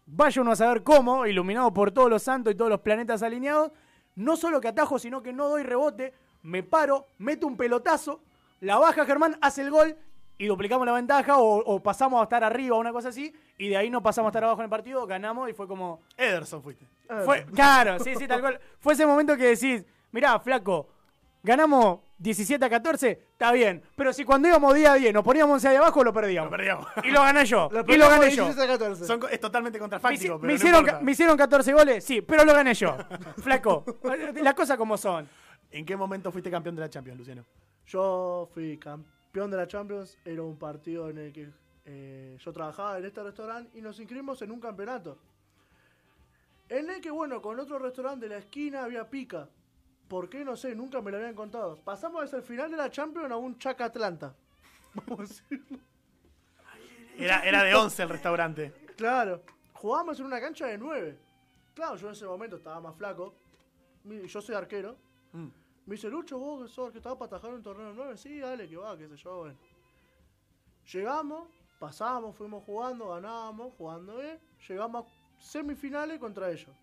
vaya 0.06 0.42
uno 0.42 0.52
a 0.52 0.56
saber 0.56 0.82
cómo, 0.82 1.26
iluminado 1.26 1.72
por 1.72 1.92
todos 1.92 2.10
los 2.10 2.22
santos 2.22 2.52
y 2.52 2.56
todos 2.56 2.70
los 2.70 2.80
planetas 2.80 3.22
alineados, 3.22 3.72
no 4.14 4.36
solo 4.36 4.60
que 4.60 4.68
atajo, 4.68 4.98
sino 4.98 5.22
que 5.22 5.32
no 5.32 5.48
doy 5.48 5.62
rebote, 5.62 6.14
me 6.42 6.62
paro, 6.62 7.06
meto 7.18 7.46
un 7.46 7.56
pelotazo, 7.56 8.22
la 8.60 8.78
baja 8.78 9.04
Germán, 9.04 9.36
hace 9.40 9.62
el 9.62 9.70
gol 9.70 9.96
y 10.38 10.46
duplicamos 10.46 10.86
la 10.86 10.92
ventaja 10.92 11.38
o, 11.38 11.58
o 11.64 11.82
pasamos 11.82 12.20
a 12.20 12.24
estar 12.24 12.44
arriba 12.44 12.76
o 12.76 12.80
una 12.80 12.92
cosa 12.92 13.08
así 13.08 13.32
y 13.58 13.68
de 13.68 13.76
ahí 13.76 13.90
no 13.90 14.02
pasamos 14.02 14.28
a 14.28 14.30
estar 14.30 14.44
abajo 14.44 14.60
en 14.60 14.64
el 14.64 14.70
partido, 14.70 15.06
ganamos 15.06 15.48
y 15.48 15.52
fue 15.52 15.66
como... 15.66 16.02
Ederson 16.16 16.62
fuiste. 16.62 16.86
Fue, 17.24 17.44
claro, 17.46 17.98
sí, 18.00 18.14
sí, 18.16 18.26
tal 18.26 18.40
cual. 18.40 18.60
Fue 18.80 18.92
ese 18.94 19.06
momento 19.06 19.36
que 19.36 19.44
decís, 19.44 19.84
mirá, 20.12 20.38
flaco, 20.40 20.88
ganamos 21.42 22.00
17 22.18 22.64
a 22.64 22.68
14, 22.68 23.10
está 23.32 23.52
bien. 23.52 23.82
Pero 23.94 24.12
si 24.12 24.24
cuando 24.24 24.48
íbamos 24.48 24.74
día 24.74 24.92
a 24.92 24.94
10 24.96 25.14
nos 25.14 25.22
poníamos 25.24 25.54
11 25.54 25.68
ahí 25.68 25.76
abajo, 25.76 26.02
lo 26.02 26.12
perdíamos. 26.12 26.50
Lo 26.50 26.56
perdíamos. 26.56 26.86
Y 27.04 27.10
lo 27.10 27.22
gané 27.22 27.44
yo. 27.44 27.70
Y 27.88 27.96
lo 27.96 28.08
gané 28.08 28.30
yo. 28.30 28.44
16 28.44 28.58
a 28.58 28.72
14. 28.72 29.04
Son 29.06 29.20
es 29.30 29.40
totalmente 29.40 29.78
Me, 29.78 29.80
contrafáctico, 29.80 30.34
me 30.34 30.40
pero 30.40 30.48
no 30.48 30.54
hicieron, 30.54 30.80
importa. 30.80 31.00
me 31.04 31.12
hicieron 31.12 31.36
14 31.36 31.72
goles, 31.72 32.04
sí, 32.04 32.20
pero 32.20 32.44
lo 32.44 32.52
gané 32.52 32.74
yo. 32.74 32.96
Flaco, 33.42 33.84
las 34.42 34.54
cosas 34.54 34.76
como 34.76 34.96
son. 34.96 35.28
¿En 35.70 35.84
qué 35.84 35.96
momento 35.96 36.30
fuiste 36.32 36.50
campeón 36.50 36.74
de 36.74 36.80
la 36.82 36.90
Champions, 36.90 37.18
Luciano? 37.18 37.44
Yo 37.86 38.48
fui 38.52 38.76
campeón 38.78 39.15
de 39.36 39.56
la 39.58 39.66
Champions, 39.68 40.16
era 40.24 40.42
un 40.42 40.58
partido 40.58 41.10
en 41.10 41.18
el 41.18 41.32
que 41.32 41.50
eh, 41.84 42.38
yo 42.42 42.52
trabajaba 42.52 42.98
en 42.98 43.04
este 43.04 43.22
restaurante 43.22 43.78
y 43.78 43.82
nos 43.82 44.00
inscribimos 44.00 44.40
en 44.40 44.50
un 44.50 44.60
campeonato. 44.60 45.18
En 46.70 46.88
el 46.88 47.02
que, 47.02 47.10
bueno, 47.10 47.42
con 47.42 47.60
otro 47.60 47.78
restaurante 47.78 48.26
de 48.26 48.34
la 48.34 48.38
esquina 48.38 48.82
había 48.82 49.08
pica. 49.08 49.46
¿Por 50.08 50.30
qué? 50.30 50.42
No 50.42 50.56
sé, 50.56 50.74
nunca 50.74 51.02
me 51.02 51.10
lo 51.10 51.18
habían 51.18 51.34
contado. 51.34 51.76
Pasamos 51.76 52.22
desde 52.22 52.38
el 52.38 52.42
final 52.44 52.70
de 52.70 52.78
la 52.78 52.90
Champions 52.90 53.30
a 53.30 53.36
un 53.36 53.58
Chaca 53.58 53.84
Atlanta. 53.84 54.34
Vamos 54.94 55.18
a 55.20 55.22
decirlo. 55.22 55.78
Era, 57.18 57.40
era 57.40 57.62
de 57.62 57.74
11 57.74 58.02
el 58.02 58.08
restaurante. 58.08 58.72
Claro, 58.96 59.42
jugábamos 59.74 60.18
en 60.18 60.26
una 60.26 60.40
cancha 60.40 60.66
de 60.66 60.78
9. 60.78 61.18
Claro, 61.74 61.96
yo 61.96 62.06
en 62.06 62.14
ese 62.14 62.24
momento 62.24 62.56
estaba 62.56 62.80
más 62.80 62.96
flaco. 62.96 63.34
Yo 64.04 64.40
soy 64.40 64.54
arquero. 64.54 64.96
Mm. 65.32 65.48
Me 65.86 65.94
dice, 65.94 66.08
Lucho, 66.10 66.38
vos 66.38 66.62
que 66.62 66.68
sos 66.68 66.90
que 66.90 66.98
estaba 66.98 67.16
para 67.16 67.36
atajar 67.36 67.54
un 67.54 67.62
torneo 67.62 67.88
de 67.88 67.94
9. 67.94 68.16
Sí, 68.16 68.40
dale, 68.40 68.68
que 68.68 68.76
va, 68.76 68.98
qué 68.98 69.08
sé 69.08 69.16
yo, 69.16 69.38
bueno. 69.38 69.58
Llegamos, 70.92 71.48
pasamos, 71.78 72.36
fuimos 72.36 72.64
jugando, 72.64 73.08
ganábamos, 73.08 73.72
jugando 73.78 74.16
bien. 74.16 74.40
Llegamos 74.68 75.06
a 75.06 75.40
semifinales 75.40 76.18
contra 76.18 76.50
ellos. 76.50 76.74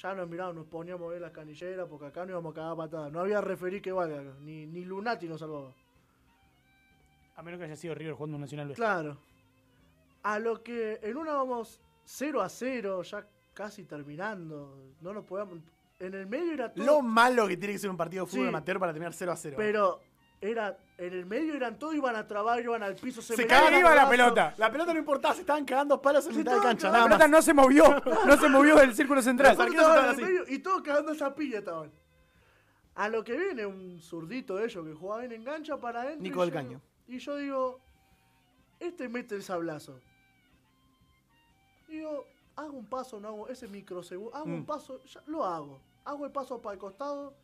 Ya 0.00 0.14
nos 0.14 0.28
mirábamos, 0.28 0.56
nos 0.56 0.66
poníamos 0.66 1.10
bien 1.10 1.22
las 1.22 1.32
canilleras 1.32 1.88
porque 1.88 2.06
acá 2.06 2.24
no 2.24 2.32
íbamos 2.32 2.52
a 2.52 2.54
cagar 2.54 2.76
patadas. 2.76 3.12
No 3.12 3.20
había 3.20 3.40
referí 3.40 3.80
que 3.80 3.90
valga, 3.90 4.22
ni, 4.40 4.66
ni 4.66 4.84
Lunati 4.84 5.26
nos 5.26 5.40
salvaba. 5.40 5.72
A 7.34 7.42
menos 7.42 7.58
que 7.58 7.64
haya 7.64 7.76
sido 7.76 7.94
River 7.94 8.14
jugando 8.14 8.36
un 8.36 8.42
Nacional 8.42 8.68
B. 8.68 8.74
Claro. 8.74 9.18
A 10.22 10.38
lo 10.38 10.62
que 10.62 11.00
en 11.02 11.16
una 11.16 11.32
vamos 11.32 11.80
0 12.04 12.40
a 12.40 12.48
0, 12.48 13.02
ya 13.02 13.26
casi 13.52 13.84
terminando. 13.84 14.94
No 15.00 15.12
nos 15.12 15.24
podíamos. 15.24 15.58
En 15.98 16.14
el 16.14 16.26
medio 16.26 16.52
era 16.52 16.72
todo. 16.72 16.84
Lo 16.84 17.02
malo 17.02 17.46
que 17.48 17.56
tiene 17.56 17.72
que 17.74 17.78
ser 17.78 17.90
un 17.90 17.96
partido 17.96 18.24
de 18.24 18.30
fútbol 18.30 18.44
Sí. 18.44 18.48
amateur 18.48 18.78
para 18.78 18.92
terminar 18.92 19.12
0 19.14 19.32
a 19.32 19.36
0. 19.36 19.54
Pero 19.56 20.00
era. 20.40 20.76
En 20.98 21.12
el 21.12 21.26
medio 21.26 21.54
eran 21.54 21.78
todos, 21.78 21.94
iban 21.94 22.16
a 22.16 22.26
trabar, 22.26 22.58
iban 22.60 22.82
al 22.82 22.94
piso, 22.96 23.20
se, 23.20 23.34
se 23.36 23.42
metían 23.42 23.60
cagaba 23.60 23.76
a 23.76 23.80
iba 23.80 23.94
la 23.94 24.08
pelota. 24.08 24.54
La 24.56 24.70
pelota 24.72 24.92
no 24.94 24.98
importaba, 24.98 25.34
se 25.34 25.40
estaban 25.42 25.64
cagando 25.66 26.00
palos 26.00 26.26
en 26.26 26.32
Se 26.32 26.38
mitad 26.38 26.56
de 26.56 26.62
cancha, 26.62 26.90
La 26.90 27.04
pelota 27.04 27.28
no 27.28 27.42
se 27.42 27.52
movió, 27.52 27.84
no 28.26 28.36
se 28.38 28.48
movió 28.48 28.76
del 28.76 28.94
círculo 28.94 29.20
central. 29.20 29.56
Los 29.56 29.58
Nosotros 29.58 29.84
arqueros 29.86 29.96
estábamos 29.96 30.18
en 30.18 30.24
estaban 30.24 30.36
el 30.38 30.44
medio 30.46 30.56
y 30.56 30.62
todos 30.62 30.82
cagando 30.82 31.12
esa 31.12 31.34
pilla 31.34 31.58
estaban. 31.58 31.92
A 32.94 33.08
lo 33.10 33.22
que 33.24 33.36
viene 33.36 33.66
un 33.66 34.00
zurdito 34.00 34.56
de 34.56 34.64
ellos 34.66 34.86
que 34.86 34.94
jugaba 34.94 35.20
bien 35.20 35.32
en 35.32 35.44
cancha 35.44 35.76
para 35.78 36.00
adentro. 36.00 36.22
Nico 36.22 36.40
del 36.40 36.50
Caño. 36.52 36.80
Y 37.06 37.18
yo 37.18 37.36
digo, 37.36 37.78
este 38.80 39.08
mete 39.10 39.34
el 39.34 39.42
sablazo. 39.42 40.00
Digo, 41.88 42.26
hago 42.56 42.76
un 42.76 42.86
paso, 42.86 43.20
no 43.20 43.28
hago 43.28 43.48
ese 43.48 43.68
microsegundo, 43.68 44.34
hago 44.34 44.46
Mm. 44.46 44.54
un 44.54 44.66
paso, 44.66 45.02
ya 45.04 45.22
lo 45.26 45.44
hago. 45.44 45.80
Hago 46.04 46.24
el 46.26 46.32
paso 46.32 46.60
para 46.62 46.74
el 46.74 46.78
costado, 46.78 47.34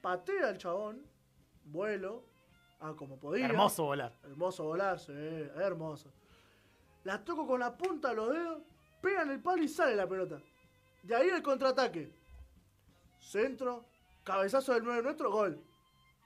patea 0.00 0.48
al 0.48 0.58
chabón, 0.58 1.02
vuelo, 1.64 2.22
ah, 2.80 2.92
como 2.96 3.16
podía. 3.18 3.46
Hermoso 3.46 3.84
volar. 3.84 4.12
Hermoso 4.24 4.64
volar, 4.64 4.98
sí, 4.98 5.12
hermoso. 5.12 6.10
La 7.04 7.22
toco 7.24 7.46
con 7.46 7.60
la 7.60 7.76
punta 7.76 8.08
de 8.10 8.14
los 8.16 8.30
dedos, 8.30 8.62
pega 9.00 9.22
en 9.22 9.30
el 9.30 9.40
palo 9.42 9.62
y 9.62 9.68
sale 9.68 9.94
la 9.96 10.06
pelota. 10.06 10.40
De 11.02 11.14
ahí 11.14 11.28
el 11.28 11.42
contraataque. 11.42 12.10
Centro, 13.18 13.84
cabezazo 14.24 14.72
del 14.74 14.84
9 14.84 15.02
nuestro, 15.02 15.30
gol. 15.30 15.60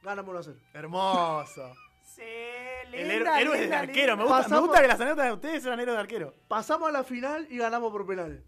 Ganamos 0.03 0.31
1 0.31 0.39
a 0.39 0.43
0. 0.43 0.59
Hermoso. 0.75 1.73
Sí, 2.19 2.97
El 2.97 3.09
linda, 3.09 3.41
héroe 3.41 3.41
héroe 3.41 3.57
de 3.57 3.63
linda, 3.63 3.79
arquero. 3.81 4.17
Me 4.17 4.23
linda. 4.25 4.39
gusta, 4.39 4.55
me 4.55 4.61
gusta 4.61 4.81
que 4.83 4.89
las 4.89 5.01
anécdotas 5.01 5.27
de 5.27 5.33
ustedes 5.33 5.63
sean 5.63 5.79
héroes 5.81 5.97
de 5.97 6.01
arquero. 6.01 6.35
Pasamos 6.49 6.89
a 6.89 6.93
la 6.93 7.05
final 7.05 7.47
y 7.51 7.59
ganamos 7.59 7.93
por 7.93 8.07
penales. 8.07 8.43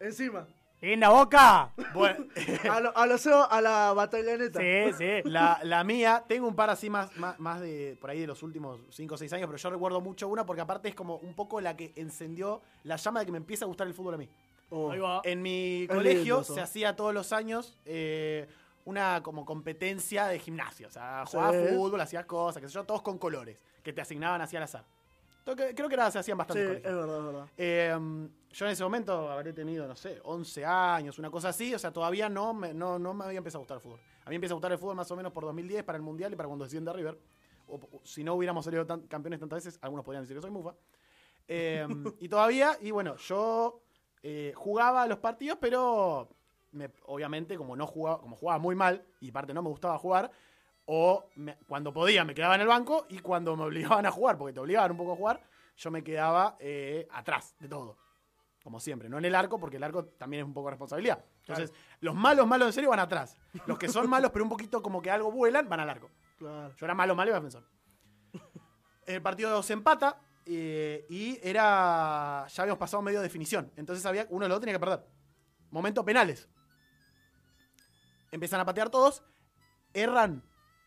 Encima. 0.00 0.46
Linda 0.80 1.08
boca. 1.08 1.72
Bueno, 1.92 2.26
A, 2.70 2.78
lo, 2.78 2.96
a, 2.96 3.06
lo 3.06 3.18
Seba, 3.18 3.46
a 3.46 3.60
la 3.60 3.92
batalla 3.94 4.36
neta. 4.36 4.60
Sí, 4.60 4.92
sí. 4.96 5.28
la, 5.28 5.58
la 5.64 5.82
mía, 5.82 6.22
tengo 6.28 6.46
un 6.46 6.54
par 6.54 6.70
así 6.70 6.88
más, 6.88 7.16
más, 7.16 7.36
más 7.40 7.60
de 7.60 7.96
por 8.00 8.10
ahí 8.10 8.20
de 8.20 8.28
los 8.28 8.44
últimos 8.44 8.78
5 8.90 9.12
o 9.16 9.18
6 9.18 9.32
años, 9.32 9.46
pero 9.48 9.58
yo 9.58 9.70
recuerdo 9.70 10.00
mucho 10.00 10.28
una 10.28 10.46
porque 10.46 10.62
aparte 10.62 10.88
es 10.88 10.94
como 10.94 11.16
un 11.16 11.34
poco 11.34 11.60
la 11.60 11.76
que 11.76 11.92
encendió 11.96 12.62
la 12.84 12.94
llama 12.94 13.18
de 13.20 13.26
que 13.26 13.32
me 13.32 13.38
empieza 13.38 13.64
a 13.64 13.68
gustar 13.68 13.88
el 13.88 13.94
fútbol 13.94 14.14
a 14.14 14.18
mí. 14.18 14.28
Oh. 14.70 14.92
Ahí 14.92 15.00
va. 15.00 15.20
En 15.24 15.42
mi 15.42 15.82
Es 15.82 15.88
colegio 15.88 16.22
lindo 16.36 16.40
eso. 16.42 16.54
se 16.54 16.60
hacía 16.60 16.94
todos 16.94 17.12
los 17.12 17.32
años 17.32 17.76
eh, 17.84 18.46
una 18.88 19.22
como 19.22 19.44
competencia 19.44 20.26
de 20.26 20.38
gimnasio. 20.38 20.88
O 20.88 20.90
sea, 20.90 21.24
jugabas 21.26 21.56
Sí. 21.56 21.74
fútbol, 21.74 22.00
hacías 22.00 22.24
cosas, 22.24 22.62
qué 22.62 22.68
sé 22.68 22.74
yo, 22.74 22.84
todos 22.84 23.02
con 23.02 23.18
colores, 23.18 23.62
que 23.82 23.92
te 23.92 24.00
asignaban 24.00 24.40
así 24.40 24.56
al 24.56 24.62
azar. 24.62 24.84
Creo 25.44 25.56
que, 25.56 25.74
creo 25.74 25.88
que 25.88 25.94
era, 25.94 26.10
se 26.10 26.18
hacían 26.18 26.36
Sí, 26.36 26.38
bastante 26.38 26.76
es 26.76 26.82
verdad, 26.82 27.18
es 27.18 27.24
verdad. 27.24 27.46
Eh, 27.56 27.96
yo 28.50 28.66
en 28.66 28.72
ese 28.72 28.82
momento 28.84 29.30
habré 29.30 29.52
tenido, 29.52 29.86
no 29.86 29.94
sé, 29.96 30.20
11 30.24 30.64
años, 30.64 31.18
una 31.18 31.30
cosa 31.30 31.50
así. 31.50 31.74
O 31.74 31.78
sea, 31.78 31.90
todavía 31.92 32.28
no 32.28 32.52
me, 32.54 32.72
no, 32.74 32.98
no 32.98 33.12
me 33.14 33.24
había 33.24 33.38
empezado 33.38 33.58
a 33.58 33.62
gustar 33.62 33.76
el 33.76 33.80
fútbol. 33.82 34.00
A 34.24 34.28
mí 34.28 34.30
me 34.30 34.34
empieza 34.36 34.52
a 34.54 34.56
gustar 34.56 34.72
el 34.72 34.78
fútbol 34.78 34.96
más 34.96 35.10
o 35.10 35.16
menos 35.16 35.32
por 35.32 35.44
2010 35.44 35.84
para 35.84 35.96
el 35.96 36.02
Mundial 36.02 36.32
y 36.32 36.36
para 36.36 36.46
cuando 36.48 36.64
desciende 36.64 36.90
a 36.90 36.94
River. 36.94 37.18
O, 37.66 37.74
o 37.76 38.00
si 38.04 38.24
no 38.24 38.34
hubiéramos 38.34 38.64
salido 38.64 38.86
tan- 38.86 39.02
campeones 39.06 39.40
tantas 39.40 39.64
veces, 39.64 39.78
algunos 39.82 40.04
podrían 40.04 40.22
decir 40.24 40.36
que 40.36 40.42
soy 40.42 40.50
mufa. 40.50 40.74
Eh, 41.46 41.86
y 42.20 42.28
todavía, 42.28 42.76
y 42.80 42.90
bueno, 42.90 43.16
yo 43.16 43.80
eh, 44.22 44.52
jugaba 44.54 45.06
los 45.06 45.18
partidos, 45.18 45.56
pero 45.60 46.28
me- 46.72 46.90
obviamente 47.06 47.56
como 47.56 47.74
no 47.76 47.86
jugaba, 47.86 48.20
como 48.20 48.36
jugaba 48.36 48.58
muy 48.58 48.74
mal 48.74 49.04
y 49.20 49.30
aparte 49.30 49.52
no 49.54 49.62
me 49.62 49.68
gustaba 49.68 49.98
jugar, 49.98 50.30
o 50.86 51.28
me- 51.36 51.56
cuando 51.66 51.92
podía 51.92 52.24
me 52.24 52.34
quedaba 52.34 52.54
en 52.54 52.62
el 52.62 52.66
banco 52.68 53.06
y 53.08 53.18
cuando 53.20 53.56
me 53.56 53.64
obligaban 53.98 54.06
a 54.06 54.10
jugar, 54.10 54.36
porque 54.38 54.52
te 54.52 54.60
obligaban 54.60 54.90
un 54.92 54.96
poco 54.96 55.12
a 55.12 55.16
jugar, 55.16 55.40
yo 55.76 55.90
me 55.90 56.02
quedaba 56.02 56.56
eh, 56.60 57.06
atrás 57.12 57.54
de 57.58 57.68
todo. 57.68 57.96
Como 58.64 58.80
siempre, 58.80 59.08
no 59.08 59.16
en 59.18 59.24
el 59.24 59.34
arco, 59.34 59.58
porque 59.58 59.76
el 59.78 59.84
arco 59.84 60.04
también 60.04 60.42
es 60.42 60.46
un 60.46 60.52
poco 60.52 60.68
responsabilidad. 60.68 61.24
Entonces, 61.46 61.72
los 62.00 62.14
malos, 62.14 62.46
malos 62.46 62.66
en 62.66 62.72
serio 62.74 62.90
van 62.90 62.98
atrás. 62.98 63.38
Los 63.66 63.78
que 63.78 63.88
son 63.88 64.10
malos, 64.10 64.30
pero 64.32 64.44
un 64.44 64.50
poquito 64.50 64.82
como 64.82 65.00
que 65.00 65.10
algo 65.10 65.30
vuelan, 65.30 65.68
van 65.68 65.80
al 65.80 65.88
arco. 65.88 66.10
Claro. 66.36 66.74
Yo 66.76 66.84
era 66.84 66.94
malo, 66.94 67.14
malo 67.14 67.30
y 67.30 67.34
defensor. 67.34 67.64
El 69.06 69.22
partido 69.22 69.62
se 69.62 69.72
empata 69.72 70.20
eh, 70.44 71.06
y 71.08 71.38
era. 71.42 72.46
Ya 72.48 72.62
habíamos 72.62 72.78
pasado 72.78 73.02
medio 73.02 73.22
definición. 73.22 73.72
Entonces 73.76 74.04
había 74.04 74.26
uno 74.28 74.44
de 74.44 74.48
los 74.50 74.56
dos 74.56 74.60
tenía 74.60 74.74
que 74.74 74.80
perder. 74.80 75.06
Momento 75.70 76.04
penales. 76.04 76.48
Empiezan 78.30 78.60
a 78.60 78.64
patear 78.64 78.90
todos. 78.90 79.22
Erran 79.92 80.42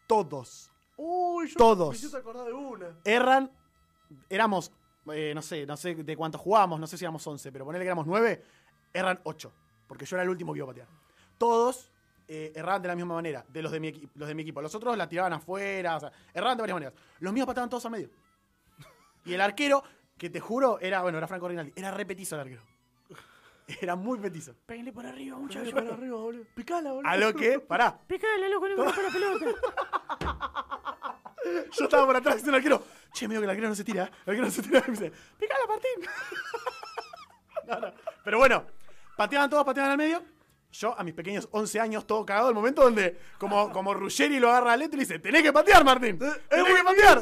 todos. 0.08 0.72
Uy, 0.98 1.48
yo 1.48 1.56
Todos. 1.58 2.14
me 2.14 2.20
acordar 2.20 2.46
de 2.46 2.54
una. 2.54 3.00
Erran. 3.04 3.52
Éramos. 4.30 4.72
eh, 5.14 5.32
no 5.34 5.42
sé, 5.42 5.66
no 5.66 5.76
sé 5.78 5.96
de 5.96 6.16
cuántos 6.18 6.40
jugábamos, 6.42 6.80
no 6.80 6.86
sé 6.86 6.98
si 6.98 7.06
éramos 7.06 7.26
11, 7.26 7.52
pero 7.52 7.66
ponele 7.66 7.84
que 7.84 7.88
éramos 7.88 8.06
9. 8.06 8.44
Erran 8.94 9.20
8. 9.24 9.52
Porque 9.88 10.06
yo 10.06 10.16
era 10.16 10.24
el 10.24 10.30
último 10.30 10.54
que 10.54 10.60
iba 10.60 10.66
a 10.66 10.68
patear. 10.68 10.88
Todos 11.38 11.92
eh, 12.28 12.52
erraban 12.56 12.82
de 12.82 12.88
la 12.90 12.96
misma 12.96 13.16
manera, 13.16 13.44
de 13.48 13.62
los 13.64 13.72
de, 13.72 13.80
mi 13.80 13.92
los 14.16 14.28
de 14.28 14.36
mi 14.36 14.44
equipo. 14.44 14.62
Los 14.62 14.76
otros 14.76 14.96
la 14.96 15.10
tiraban 15.10 15.34
afuera, 15.34 15.98
o 15.98 16.00
sea, 16.00 16.12
erraban 16.34 16.58
de 16.58 16.62
varias 16.62 16.76
maneras. 16.76 16.94
Los 17.20 17.34
míos 17.34 17.48
pateaban 17.48 17.70
todos 17.70 17.86
al 17.86 17.92
medio. 17.92 18.10
Y 19.26 19.34
el 19.34 19.42
arquero, 19.42 19.84
que 20.18 20.30
te 20.30 20.40
juro, 20.40 20.80
era, 20.80 21.02
bueno, 21.02 21.18
era 21.18 21.28
Franco 21.28 21.48
Rinaldi, 21.48 21.74
era 21.76 21.92
repetizo 21.92 22.36
el 22.36 22.42
arquero. 22.42 22.62
Era 23.82 23.96
muy 23.96 24.20
petizo. 24.20 24.54
Péguenle 24.66 24.92
por 24.92 25.06
arriba, 25.06 25.38
muchachos. 25.38 25.74
para 25.74 25.94
arriba, 25.94 26.18
boludo. 26.18 26.46
Picala, 26.56 26.92
boludo. 26.92 27.10
A 27.10 27.18
lo 27.18 27.34
que, 27.34 27.60
pará, 27.60 27.98
Picale, 28.08 28.50
loco, 28.50 28.68
no 28.70 28.86
me 28.86 28.86
la 28.86 29.10
pelota. 29.10 29.46
yo 31.78 31.86
estaba 31.86 32.06
por 32.06 32.16
atrás 32.16 32.36
diciendo 32.36 32.56
al 32.56 32.62
arquero, 32.62 32.84
che, 33.14 33.28
medio 33.28 33.42
que 33.42 33.46
el 33.46 33.50
arquero 33.52 33.70
no 33.70 33.76
se 33.76 33.84
tira, 33.84 34.06
¿eh? 34.06 34.12
el 34.26 34.32
arquero 34.32 34.46
no 34.46 34.52
se 34.52 34.62
tira. 34.62 34.80
Y 34.88 34.92
me 34.92 34.98
dice, 34.98 35.12
picala, 35.40 35.66
Martín. 35.68 36.10
No, 37.68 37.80
no. 37.80 37.94
Pero 38.24 38.38
bueno, 38.38 38.66
pateaban 39.16 39.50
todos, 39.50 39.64
pateaban 39.64 39.92
al 39.92 39.98
medio. 39.98 40.22
Yo, 40.72 40.98
a 40.98 41.04
mis 41.04 41.14
pequeños 41.14 41.50
11 41.52 41.80
años, 41.82 42.08
todo 42.08 42.26
cagado, 42.26 42.48
el 42.50 42.56
momento 42.56 42.82
donde, 42.84 43.18
como, 43.38 43.72
como 43.74 43.94
Ruggeri 43.94 44.40
lo 44.40 44.50
agarra 44.50 44.72
a 44.74 44.78
Leto 44.78 44.96
y 44.96 45.00
le 45.00 45.04
dice, 45.06 45.20
tenés 45.20 45.44
que 45.44 45.52
patear, 45.52 45.84
Martín. 45.84 46.18
Tenés 46.18 46.38
que 46.78 46.84
patear. 46.84 47.22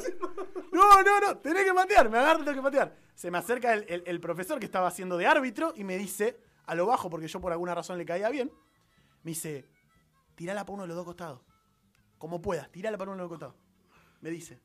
No, 0.71 1.01
no, 1.03 1.19
no, 1.19 1.37
tenés 1.39 1.65
que 1.65 1.73
patear. 1.73 2.09
Me 2.09 2.19
agarra, 2.19 2.39
tengo 2.43 2.53
que 2.53 2.61
patear. 2.61 2.95
Se 3.15 3.31
me 3.31 3.39
acerca 3.39 3.73
el, 3.73 3.85
el- 3.89 4.03
el 4.05 4.19
profesor 4.19 4.59
que 4.59 4.65
estaba 4.65 4.87
haciendo 4.87 5.17
de 5.17 5.25
árbitro 5.25 5.73
y 5.75 5.83
me 5.83 5.97
dice, 5.97 6.39
a 6.67 6.75
lo 6.75 6.85
bajo, 6.85 7.09
porque 7.09 7.27
yo 7.27 7.41
por 7.41 7.51
alguna 7.51 7.73
razón 7.73 7.97
le 7.97 8.05
caía 8.05 8.29
bien, 8.29 8.51
me 9.23 9.31
dice, 9.31 9.65
tirala 10.35 10.63
para 10.63 10.73
uno 10.75 10.83
de 10.83 10.87
los 10.89 10.97
dos 10.97 11.05
costados. 11.05 11.41
Como 12.19 12.41
puedas, 12.41 12.69
tirala 12.71 12.97
para 12.99 13.11
uno 13.11 13.17
de 13.17 13.23
los 13.23 13.29
dos 13.31 13.39
costados. 13.39 13.55
Me 14.21 14.29
dice. 14.29 14.59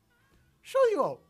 Yo 0.63 0.79
digo, 0.91 1.21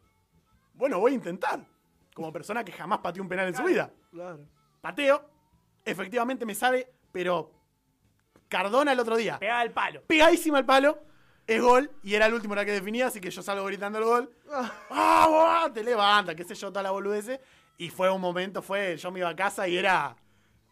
bueno, 0.73 0.99
voy 0.99 1.13
a 1.13 1.15
intentar. 1.15 1.65
Como 2.13 2.33
persona 2.33 2.65
que 2.65 2.71
jamás 2.73 2.99
pateó 2.99 3.23
un 3.23 3.29
penal 3.29 3.47
en 3.47 3.55
su 3.55 3.63
vida. 3.63 3.91
Claro. 4.11 4.45
Pateo, 4.81 5.29
efectivamente 5.83 6.45
me 6.45 6.53
sale, 6.55 6.94
pero 7.15 7.49
Cardona 8.49 8.91
el 8.91 8.99
otro 8.99 9.15
día. 9.15 9.39
Pegaba 9.39 9.63
el 9.63 9.71
palo. 9.71 10.01
Pegadísima 10.05 10.57
al 10.57 10.65
palo, 10.65 10.99
es 11.47 11.61
gol, 11.61 11.89
y 12.03 12.13
era 12.13 12.25
el 12.25 12.33
último 12.33 12.53
la 12.55 12.65
que 12.65 12.73
definía, 12.73 13.07
así 13.07 13.21
que 13.21 13.31
yo 13.31 13.41
salgo 13.41 13.63
gritando 13.65 13.99
el 13.99 14.03
gol. 14.03 14.31
¡Ah, 14.89 15.25
buah! 15.29 15.73
Te 15.73 15.81
levanta, 15.81 16.35
qué 16.35 16.43
sé 16.43 16.55
yo, 16.55 16.69
toda 16.71 16.83
la 16.83 16.91
boludez. 16.91 17.39
Y 17.77 17.89
fue 17.89 18.09
un 18.11 18.19
momento, 18.19 18.61
fue, 18.61 18.97
yo 18.97 19.11
me 19.11 19.19
iba 19.19 19.29
a 19.29 19.35
casa 19.35 19.65
y 19.65 19.77
era 19.77 20.13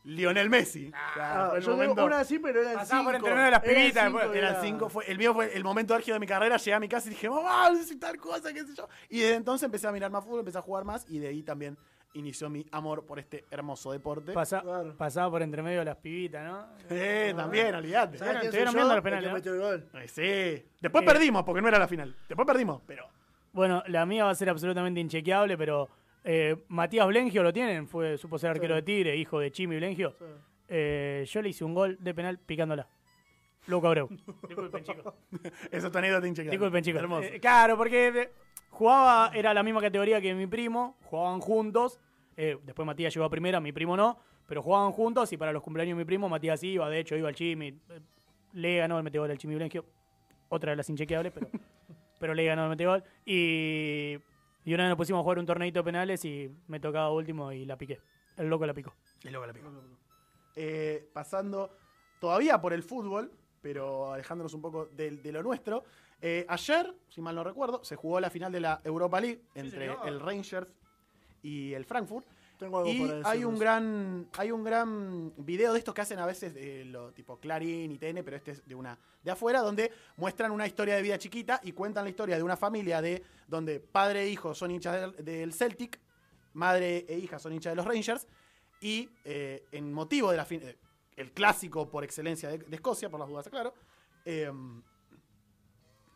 Lionel 0.04 0.50
Messi. 0.50 0.88
O 0.88 1.14
sea, 1.14 1.46
Ah, 1.46 1.60
yo 1.60 1.72
momento- 1.72 2.04
una 2.06 2.20
así, 2.20 2.40
pero 2.40 2.60
eran 2.62 2.86
cinco. 2.86 3.04
por 3.06 3.14
de 3.22 3.52
las 3.52 3.64
Eran 3.64 3.76
pibitas, 3.82 4.06
cinco. 4.06 4.20
Eran 4.22 4.36
era- 4.36 4.62
cinco, 4.62 4.90
fue, 4.90 5.10
el 5.10 5.18
mío 5.18 5.34
fue 5.34 5.56
el 5.56 5.64
momento 5.64 5.96
álgido 5.96 6.16
de 6.16 6.20
mi 6.20 6.28
carrera. 6.28 6.58
Llegué 6.58 6.74
a 6.74 6.80
mi 6.82 6.90
casa 6.90 7.08
y 7.08 7.12
dije, 7.12 7.30
mamá, 7.30 7.70
necesito 7.72 8.06
tal 8.08 8.18
cosa, 8.18 8.52
qué 8.54 8.66
sé 8.66 8.76
yo. 8.76 8.90
Y 9.08 9.20
desde 9.22 9.36
entonces 9.36 9.64
empecé 9.66 9.88
a 9.88 9.94
mirar 9.94 10.12
más 10.12 10.26
fútbol, 10.26 10.40
empecé 10.40 10.58
a 10.58 10.62
jugar 10.62 10.84
más 10.84 11.06
y 11.10 11.20
de 11.20 11.30
ahí 11.30 11.42
también 11.44 11.78
inició 12.14 12.50
mi 12.50 12.66
amor 12.72 13.06
por 13.06 13.20
este 13.20 13.46
hermoso 13.52 13.92
deporte. 13.92 14.34
Pasa- 14.34 14.62
Claro. 14.62 14.96
Pasaba 14.98 15.32
por 15.32 15.42
entre 15.42 15.62
medio 15.64 15.80
de 15.80 15.86
las 15.86 15.98
pibitas, 15.98 16.44
¿no? 16.46 16.68
Eh, 16.90 17.34
también, 17.36 17.74
olvídate. 17.76 18.18
¿Sabes 18.18 18.34
quién 18.36 18.46
Estuvieron 18.46 18.74
viendo 18.74 18.94
los 18.96 19.04
penales, 19.04 19.24
El 19.24 19.30
que 19.30 19.30
¿no? 19.30 19.36
metió 19.36 19.54
el 19.54 19.60
gol. 19.60 19.90
Eh, 20.02 20.08
sí. 20.08 20.66
Después 20.80 21.04
Eh. 21.04 21.08
perdimos, 21.08 21.44
porque 21.44 21.62
no 21.62 21.68
era 21.68 21.80
la 21.80 21.88
final. 21.88 22.16
Después 22.28 22.46
perdimos, 22.46 22.82
pero. 22.86 23.08
Bueno, 23.52 23.84
la 23.88 24.06
mía 24.06 24.26
va 24.26 24.32
a 24.32 24.36
ser 24.36 24.50
absolutamente 24.50 25.00
inchequeable, 25.00 25.58
pero 25.58 25.90
eh, 26.24 26.56
Matías 26.70 27.06
Blengio 27.08 27.44
lo 27.44 27.52
tienen, 27.52 27.88
fue 27.88 28.18
supo 28.18 28.38
ser 28.40 28.52
arquero 28.52 28.74
Sí. 28.76 28.82
de 28.82 28.82
Tigre, 28.84 29.16
hijo 29.18 29.40
de 29.40 29.52
Chimi 29.52 29.76
Blengio. 29.78 30.16
Sí. 30.18 30.26
Eh, 30.70 31.26
yo 31.28 31.42
le 31.42 31.50
hice 31.50 31.64
un 31.66 31.74
gol 31.74 31.98
de 32.00 32.14
penal 32.14 32.40
picándola. 32.40 32.88
Luco 33.68 33.88
Abreu. 33.88 34.10
Disculpen, 34.48 34.84
chicos. 34.84 35.14
Esa 35.72 35.88
es 35.88 35.92
tu 35.92 35.98
anécdota 35.98 36.28
hincha. 36.28 36.44
Disculpen, 36.44 36.84
chicos. 36.84 37.02
Hermoso. 37.02 37.24
Eh, 37.28 37.40
claro, 37.40 37.78
porque 37.78 38.32
jugaba, 38.70 39.32
era 39.34 39.54
la 39.54 39.64
misma 39.64 39.82
categoría 39.82 40.20
que 40.22 40.34
mi 40.34 40.48
primo, 40.48 40.98
jugaban 41.04 41.40
juntos. 41.40 42.00
eh, 42.38 42.58
después 42.64 42.86
Matías 42.86 43.14
llegó 43.14 43.26
a 43.26 43.30
primera, 43.30 43.60
mi 43.60 43.72
primo 43.72 43.96
no, 43.96 44.18
pero 44.48 44.62
jugaban 44.62 44.92
juntos 44.92 45.32
y 45.34 45.38
para 45.38 45.52
los 45.54 45.62
cumpleaños 45.64 45.98
de 45.98 46.04
mi 46.04 46.06
primo 46.06 46.28
Matías 46.30 46.62
iba, 46.64 46.90
de 46.90 47.00
hecho 47.00 47.16
iba 47.16 47.30
al 47.30 47.36
Chimi. 47.36 47.68
eh, 47.68 48.00
le 48.54 48.78
ganó 48.78 48.98
el 48.98 49.04
metegol 49.04 49.32
al 49.32 49.38
Chimi 49.38 49.56
Blengio. 49.56 49.86
Otra 50.50 50.72
de 50.72 50.76
las 50.76 50.90
inchequeables, 50.90 51.32
pero, 51.34 51.48
pero 52.20 52.34
le 52.36 52.46
ganó 52.46 52.64
el 52.64 52.70
metegol. 52.70 53.04
Y, 53.26 54.18
y 54.66 54.74
una 54.74 54.84
vez 54.84 54.90
nos 54.90 54.98
pusimos 54.98 55.20
a 55.20 55.24
jugar 55.24 55.40
un 55.40 55.46
torneito 55.46 55.80
de 55.80 55.84
penales 55.84 56.24
y 56.26 56.52
me 56.68 56.80
tocaba 56.80 57.10
último 57.12 57.52
y 57.52 57.66
la 57.66 57.78
piqué. 57.78 58.00
El 58.38 58.50
loco 58.50 58.66
la 58.66 58.74
picó. 58.74 58.94
Y 59.24 59.30
luego 59.30 59.46
la 59.48 59.54
picó. 59.54 59.72
Eh, 60.56 61.10
pasando 61.14 61.76
todavía 62.20 62.62
por 62.62 62.74
el 62.74 62.84
fútbol, 62.84 63.32
pero 63.64 64.12
alejándonos 64.14 64.54
un 64.54 64.62
poco 64.62 64.86
de, 64.88 65.10
de 65.12 65.32
lo 65.32 65.42
nuestro. 65.42 65.84
eh, 66.22 66.46
ayer, 66.48 66.94
si 67.10 67.22
mal 67.22 67.34
no 67.34 67.44
recuerdo, 67.44 67.84
se 67.84 67.96
jugó 67.96 68.20
la 68.20 68.30
final 68.30 68.52
de 68.52 68.60
la 68.60 68.80
Europa 68.84 69.20
League 69.20 69.42
entre 69.56 69.86
el 70.06 70.20
Rangers 70.20 70.68
y 71.42 71.74
el 71.74 71.86
Frankfurt. 71.86 72.28
Tengo 72.60 72.78
algo 72.78 72.92
Y 72.92 73.00
para 73.02 73.14
decir. 73.16 73.28
hay 73.32 73.44
un 73.44 73.58
gran 73.58 74.28
hay 74.38 74.52
un 74.52 74.64
gran 74.64 75.34
video 75.38 75.74
de 75.74 75.80
estos 75.80 75.94
que 75.94 76.02
hacen 76.02 76.20
a 76.20 76.26
veces 76.26 76.54
de 76.54 76.86
lo 76.86 77.12
tipo 77.12 77.38
Clarín 77.40 77.92
y 77.92 77.98
TN, 77.98 78.24
pero 78.24 78.38
este 78.38 78.52
es 78.52 78.66
de 78.68 78.76
una 78.76 78.98
de 79.24 79.32
afuera 79.32 79.60
donde 79.62 79.92
muestran 80.18 80.52
una 80.52 80.68
historia 80.68 80.96
de 80.96 81.02
vida 81.02 81.18
chiquita 81.18 81.60
y 81.64 81.72
cuentan 81.72 82.04
la 82.04 82.10
historia 82.12 82.38
de 82.38 82.44
una 82.44 82.56
familia 82.56 83.02
de 83.02 83.24
donde 83.48 83.80
padre 83.80 84.24
e 84.24 84.30
hijo 84.30 84.54
son 84.54 84.72
hinchas 84.72 85.16
del, 85.16 85.26
del 85.26 85.54
Celtic, 85.54 86.00
madre 86.54 87.06
e 87.10 87.18
hija 87.18 87.40
son 87.40 87.54
hinchas 87.54 87.72
de 87.72 87.76
los 87.78 87.86
Rangers 87.86 88.28
y 88.80 89.10
eh, 89.26 89.64
en 89.72 89.92
motivo 89.92 90.30
de 90.32 90.38
la 90.38 90.46
fin- 90.46 90.62
eh, 90.64 90.78
el 91.18 91.32
clásico 91.32 91.90
por 91.90 92.04
excelencia 92.04 92.50
de, 92.50 92.58
de 92.60 92.76
Escocia, 92.76 93.10
por 93.10 93.20
las 93.20 93.30
dudas, 93.30 93.48
claro, 93.50 93.74
eh, 94.26 94.52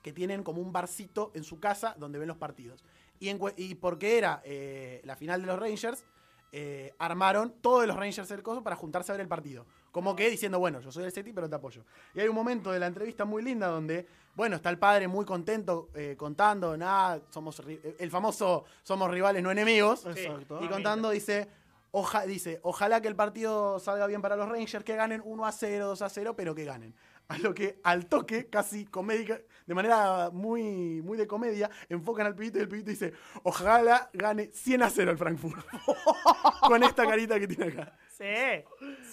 que 0.02 0.14
tienen 0.14 0.44
como 0.44 0.62
un 0.62 0.72
barcito 0.72 1.32
en 1.34 1.44
su 1.44 1.60
casa 1.60 1.96
donde 1.98 2.20
ven 2.20 2.28
los 2.28 2.38
partidos. 2.38 2.84
Y, 3.20 3.30
en 3.30 3.40
cue- 3.40 3.54
y 3.58 3.76
porque 3.76 4.18
era 4.18 4.42
eh, 4.46 5.02
la 5.04 5.16
final 5.16 5.42
de 5.42 5.48
los 5.48 5.60
Rangers, 5.60 6.06
eh, 6.54 6.94
armaron 6.98 7.56
todos 7.62 7.86
los 7.86 7.98
Rangers 7.98 8.30
del 8.30 8.42
coso 8.42 8.64
para 8.64 8.76
juntarse 8.76 9.12
a 9.12 9.16
ver 9.16 9.22
el 9.22 9.28
partido. 9.28 9.66
Como 9.92 10.16
que 10.16 10.30
diciendo, 10.30 10.60
bueno, 10.60 10.80
yo 10.80 10.92
soy 10.92 11.04
del 11.04 11.12
Celtic, 11.12 11.34
pero 11.34 11.50
te 11.50 11.56
apoyo. 11.56 11.84
Y 12.14 12.20
hay 12.22 12.28
un 12.28 12.36
momento 12.36 12.72
de 12.72 12.80
la 12.80 12.88
entrevista 12.88 13.26
muy 13.26 13.44
linda 13.44 13.68
donde, 13.68 14.08
bueno, 14.36 14.56
está 14.56 14.70
el 14.70 14.78
padre 14.78 15.08
muy 15.08 15.26
contento 15.26 15.90
eh, 15.94 16.16
contando, 16.18 16.78
nada, 16.78 17.20
somos 17.32 17.62
el 18.00 18.10
famoso 18.12 18.64
somos 18.84 19.12
rivales, 19.12 19.44
no 19.44 19.52
enemigos. 19.52 20.06
Exacto. 20.06 20.60
Y 20.64 20.70
contando 20.70 21.10
dice, 21.10 21.50
oja, 21.98 22.28
dice, 22.28 22.60
ojalá 22.62 23.02
que 23.02 23.08
el 23.08 23.16
partido 23.16 23.80
salga 23.80 24.06
bien 24.06 24.22
para 24.22 24.36
los 24.36 24.48
Rangers, 24.48 24.86
que 24.86 24.96
ganen 24.96 25.22
1 25.26 25.46
a 25.46 25.52
0, 25.52 25.88
2 25.88 26.02
a 26.04 26.10
0, 26.10 26.36
pero 26.36 26.54
que 26.54 26.64
ganen. 26.64 26.94
A 27.28 27.40
lo 27.40 27.56
que 27.56 27.80
al 27.84 28.06
toque, 28.06 28.50
casi 28.50 28.86
comédica, 28.86 29.42
de 29.68 29.76
manera 29.76 30.30
muy, 30.32 31.02
muy 31.04 31.18
de 31.18 31.28
comedia, 31.28 31.70
enfocan 31.90 32.26
al 32.26 32.34
pibito 32.36 32.58
y 32.58 32.62
el 32.62 32.68
pibito 32.70 32.90
dice, 32.90 33.14
ojalá 33.44 34.10
gane 34.14 34.48
100 34.52 34.82
a 34.84 34.90
0 34.90 35.12
el 35.12 35.18
Frankfurt. 35.18 35.64
Con 36.68 36.84
esta 36.84 37.06
carita 37.06 37.40
que 37.40 37.48
tiene 37.48 37.72
acá. 37.74 37.94
Sí, 38.10 38.24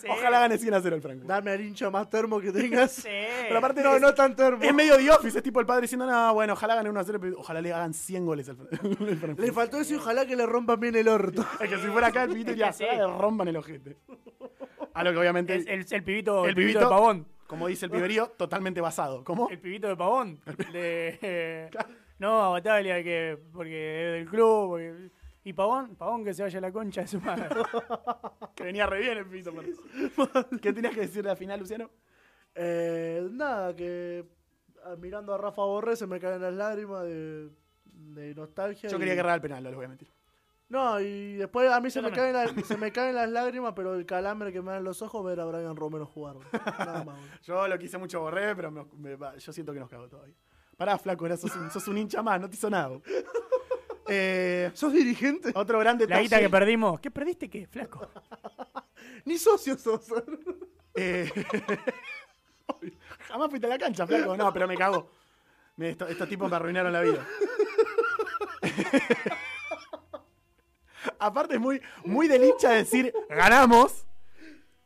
sí. 0.00 0.06
Ojalá 0.08 0.40
gane 0.40 0.56
100 0.56 0.74
a 0.74 0.80
0 0.80 0.96
el 0.96 1.02
Frankfurt. 1.02 1.28
Dame 1.28 1.50
al 1.50 1.60
hincha 1.60 1.90
más 1.90 2.08
termo 2.08 2.40
que 2.40 2.52
tengas. 2.52 2.92
Sí. 2.92 3.08
Pero 3.42 3.58
aparte 3.58 3.82
No, 3.82 3.96
es, 3.96 4.00
no 4.00 4.14
tan 4.14 4.34
termo. 4.34 4.62
es 4.62 4.72
medio 4.72 4.96
The 4.96 5.10
Office, 5.10 5.36
es 5.38 5.44
tipo 5.44 5.60
el 5.60 5.66
padre 5.66 5.82
diciendo, 5.82 6.06
no, 6.06 6.32
bueno, 6.32 6.54
ojalá 6.54 6.74
gane 6.76 6.88
1 6.88 7.00
a 7.00 7.04
0, 7.04 7.18
pero 7.20 7.38
ojalá 7.38 7.60
le 7.60 7.72
hagan 7.72 7.92
100 7.92 8.24
goles 8.24 8.48
al 8.48 8.56
Frankfurt. 8.56 9.38
Le 9.40 9.52
faltó 9.52 9.76
decir 9.78 9.98
ojalá 9.98 10.24
que 10.24 10.36
le 10.36 10.46
rompan 10.46 10.80
bien 10.80 10.94
el 10.96 11.08
orto. 11.08 11.44
Es 11.60 11.68
que 11.68 11.76
si 11.78 11.88
fuera 11.88 12.06
acá 12.08 12.22
el 12.24 12.30
pibito 12.30 12.52
ya 12.52 12.72
Sí. 12.72 12.84
le 12.84 13.06
rompan 13.06 13.48
el 13.48 13.56
ojete. 13.56 13.96
A 14.94 15.02
lo 15.02 15.12
que 15.12 15.18
obviamente... 15.18 15.54
El, 15.56 15.68
el- 15.68 15.86
el 15.90 16.04
pibito, 16.04 16.44
el 16.44 16.50
el 16.50 16.54
pibito 16.56 16.78
pibito- 16.78 16.84
de 16.88 16.94
Pavón. 16.94 17.26
Como 17.46 17.66
dice 17.68 17.86
el 17.86 17.92
piberío, 17.92 18.28
totalmente 18.36 18.80
basado. 18.80 19.24
¿Cómo? 19.24 19.48
El 19.50 19.58
pibito 19.60 19.88
de 19.88 19.96
Pavón. 19.96 20.40
De, 20.72 21.18
eh, 21.22 21.70
no, 22.18 22.42
a 22.44 22.48
Bataglia, 22.50 23.02
que, 23.02 23.38
porque 23.52 24.06
es 24.08 24.12
del 24.20 24.28
club. 24.30 24.68
porque- 24.70 25.10
y 25.46 25.52
Pavón, 25.52 25.94
Pavón 25.96 26.24
que 26.24 26.32
se 26.32 26.42
vaya 26.42 26.58
a 26.58 26.62
la 26.62 26.72
concha 26.72 27.02
de 27.02 27.06
su 27.08 27.20
madre. 27.20 27.48
Que 28.54 28.64
venía 28.64 28.86
re 28.86 29.00
bien 29.00 29.18
el 29.18 29.26
pibito. 29.26 29.52
¿Qué 30.62 30.72
tenías 30.72 30.94
que 30.94 31.00
decir 31.02 31.22
de 31.22 31.28
la 31.28 31.36
final, 31.36 31.60
Luciano? 31.60 31.90
Eh, 32.54 33.26
nada, 33.32 33.74
que 33.74 34.24
ah, 34.84 34.94
mirando 34.98 35.34
a 35.34 35.38
Rafa 35.38 35.62
Borré 35.62 35.96
se 35.96 36.06
me 36.06 36.20
caen 36.20 36.40
las 36.40 36.54
lágrimas 36.54 37.02
de, 37.04 37.50
de 37.84 38.34
nostalgia. 38.34 38.88
Yo 38.88 38.96
y- 38.96 39.00
quería 39.00 39.20
que 39.22 39.28
el 39.34 39.40
penal, 39.40 39.62
no 39.64 39.68
les 39.70 39.76
voy 39.76 39.84
a 39.84 39.88
mentir. 39.88 40.08
No, 40.68 40.98
y 41.00 41.34
después 41.34 41.70
a 41.70 41.78
mí 41.80 41.90
se 41.90 42.00
me, 42.02 42.10
caen 42.10 42.32
las, 42.32 42.50
se 42.66 42.76
me 42.78 42.90
caen 42.90 43.14
las 43.14 43.28
lágrimas, 43.28 43.74
pero 43.76 43.94
el 43.94 44.06
calambre 44.06 44.52
que 44.52 44.62
me 44.62 44.72
dan 44.72 44.82
los 44.82 45.02
ojos 45.02 45.24
ver 45.24 45.38
a 45.40 45.44
Brian 45.44 45.76
Romero 45.76 46.06
jugar. 46.06 46.36
Nada 46.78 47.04
más. 47.04 47.16
Yo 47.42 47.68
lo 47.68 47.78
quise 47.78 47.98
mucho 47.98 48.20
borré, 48.20 48.56
pero 48.56 48.70
me- 48.70 48.86
me 48.96 49.14
va- 49.16 49.36
yo 49.36 49.52
siento 49.52 49.72
que 49.72 49.78
nos 49.80 49.88
cago 49.90 50.08
todavía. 50.08 50.34
Pará, 50.76 50.98
flaco, 50.98 51.26
era, 51.26 51.36
sos, 51.36 51.54
un, 51.54 51.70
sos 51.70 51.86
un 51.86 51.98
hincha 51.98 52.22
más, 52.22 52.40
no 52.40 52.48
te 52.48 52.56
hizo 52.56 52.70
nada. 52.70 52.98
Eh, 54.06 54.70
¿Sos 54.74 54.92
dirigente? 54.92 55.50
otro 55.54 55.78
gran 55.78 55.96
La 55.96 56.00
detalle. 56.00 56.22
guita 56.24 56.38
que 56.38 56.50
perdimos. 56.50 57.00
¿Qué 57.00 57.10
perdiste 57.10 57.48
qué, 57.48 57.66
flaco? 57.66 58.06
Ni 59.24 59.38
socio 59.38 59.78
sos. 59.78 60.06
Eh, 60.94 61.30
jamás 63.28 63.48
fuiste 63.48 63.66
a 63.66 63.70
la 63.70 63.78
cancha, 63.78 64.06
flaco. 64.06 64.36
No, 64.36 64.52
pero 64.52 64.68
me 64.68 64.76
cagó. 64.76 65.10
Me- 65.76 65.88
esto- 65.88 66.06
estos 66.06 66.28
tipos 66.28 66.50
me 66.50 66.56
arruinaron 66.56 66.92
la 66.92 67.00
vida. 67.00 67.26
Aparte 71.18 71.54
es 71.54 71.60
muy, 71.60 71.80
muy 72.04 72.28
del 72.28 72.44
hincha 72.44 72.70
decir 72.70 73.12
ganamos 73.28 74.06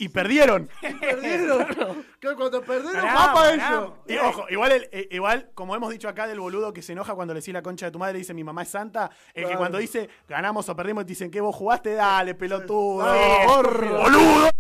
y 0.00 0.08
perdieron. 0.10 0.68
Perdieron. 1.00 2.06
Que 2.20 2.34
cuando 2.34 2.60
perdieron, 2.62 2.94
Ganamos, 3.04 3.28
va 3.28 3.34
para 3.34 3.54
ellos. 3.54 3.92
Y 4.06 4.16
ojo, 4.18 4.44
igual, 4.50 4.72
el- 4.72 4.88
eh, 4.92 5.08
igual, 5.12 5.50
como 5.54 5.74
hemos 5.76 5.90
dicho 5.90 6.08
acá 6.08 6.26
del 6.26 6.38
boludo 6.40 6.72
que 6.72 6.82
se 6.82 6.92
enoja 6.92 7.14
cuando 7.14 7.32
le 7.34 7.40
decís 7.40 7.54
la 7.54 7.62
concha 7.62 7.86
de 7.86 7.92
tu 7.92 7.98
madre, 7.98 8.18
dice 8.18 8.34
mi 8.34 8.42
mamá 8.44 8.62
es 8.62 8.68
santa, 8.68 9.10
el 9.34 9.42
que 9.42 9.42
Claro. 9.42 9.58
cuando 9.58 9.78
dice 9.78 10.08
ganamos 10.28 10.68
o 10.68 10.74
perdimos, 10.76 11.04
te 11.04 11.10
dicen 11.10 11.30
que 11.30 11.40
vos 11.40 11.54
jugaste, 11.54 11.94
dale, 11.94 12.34
pelotudo, 12.34 13.06
boludo. 13.46 14.50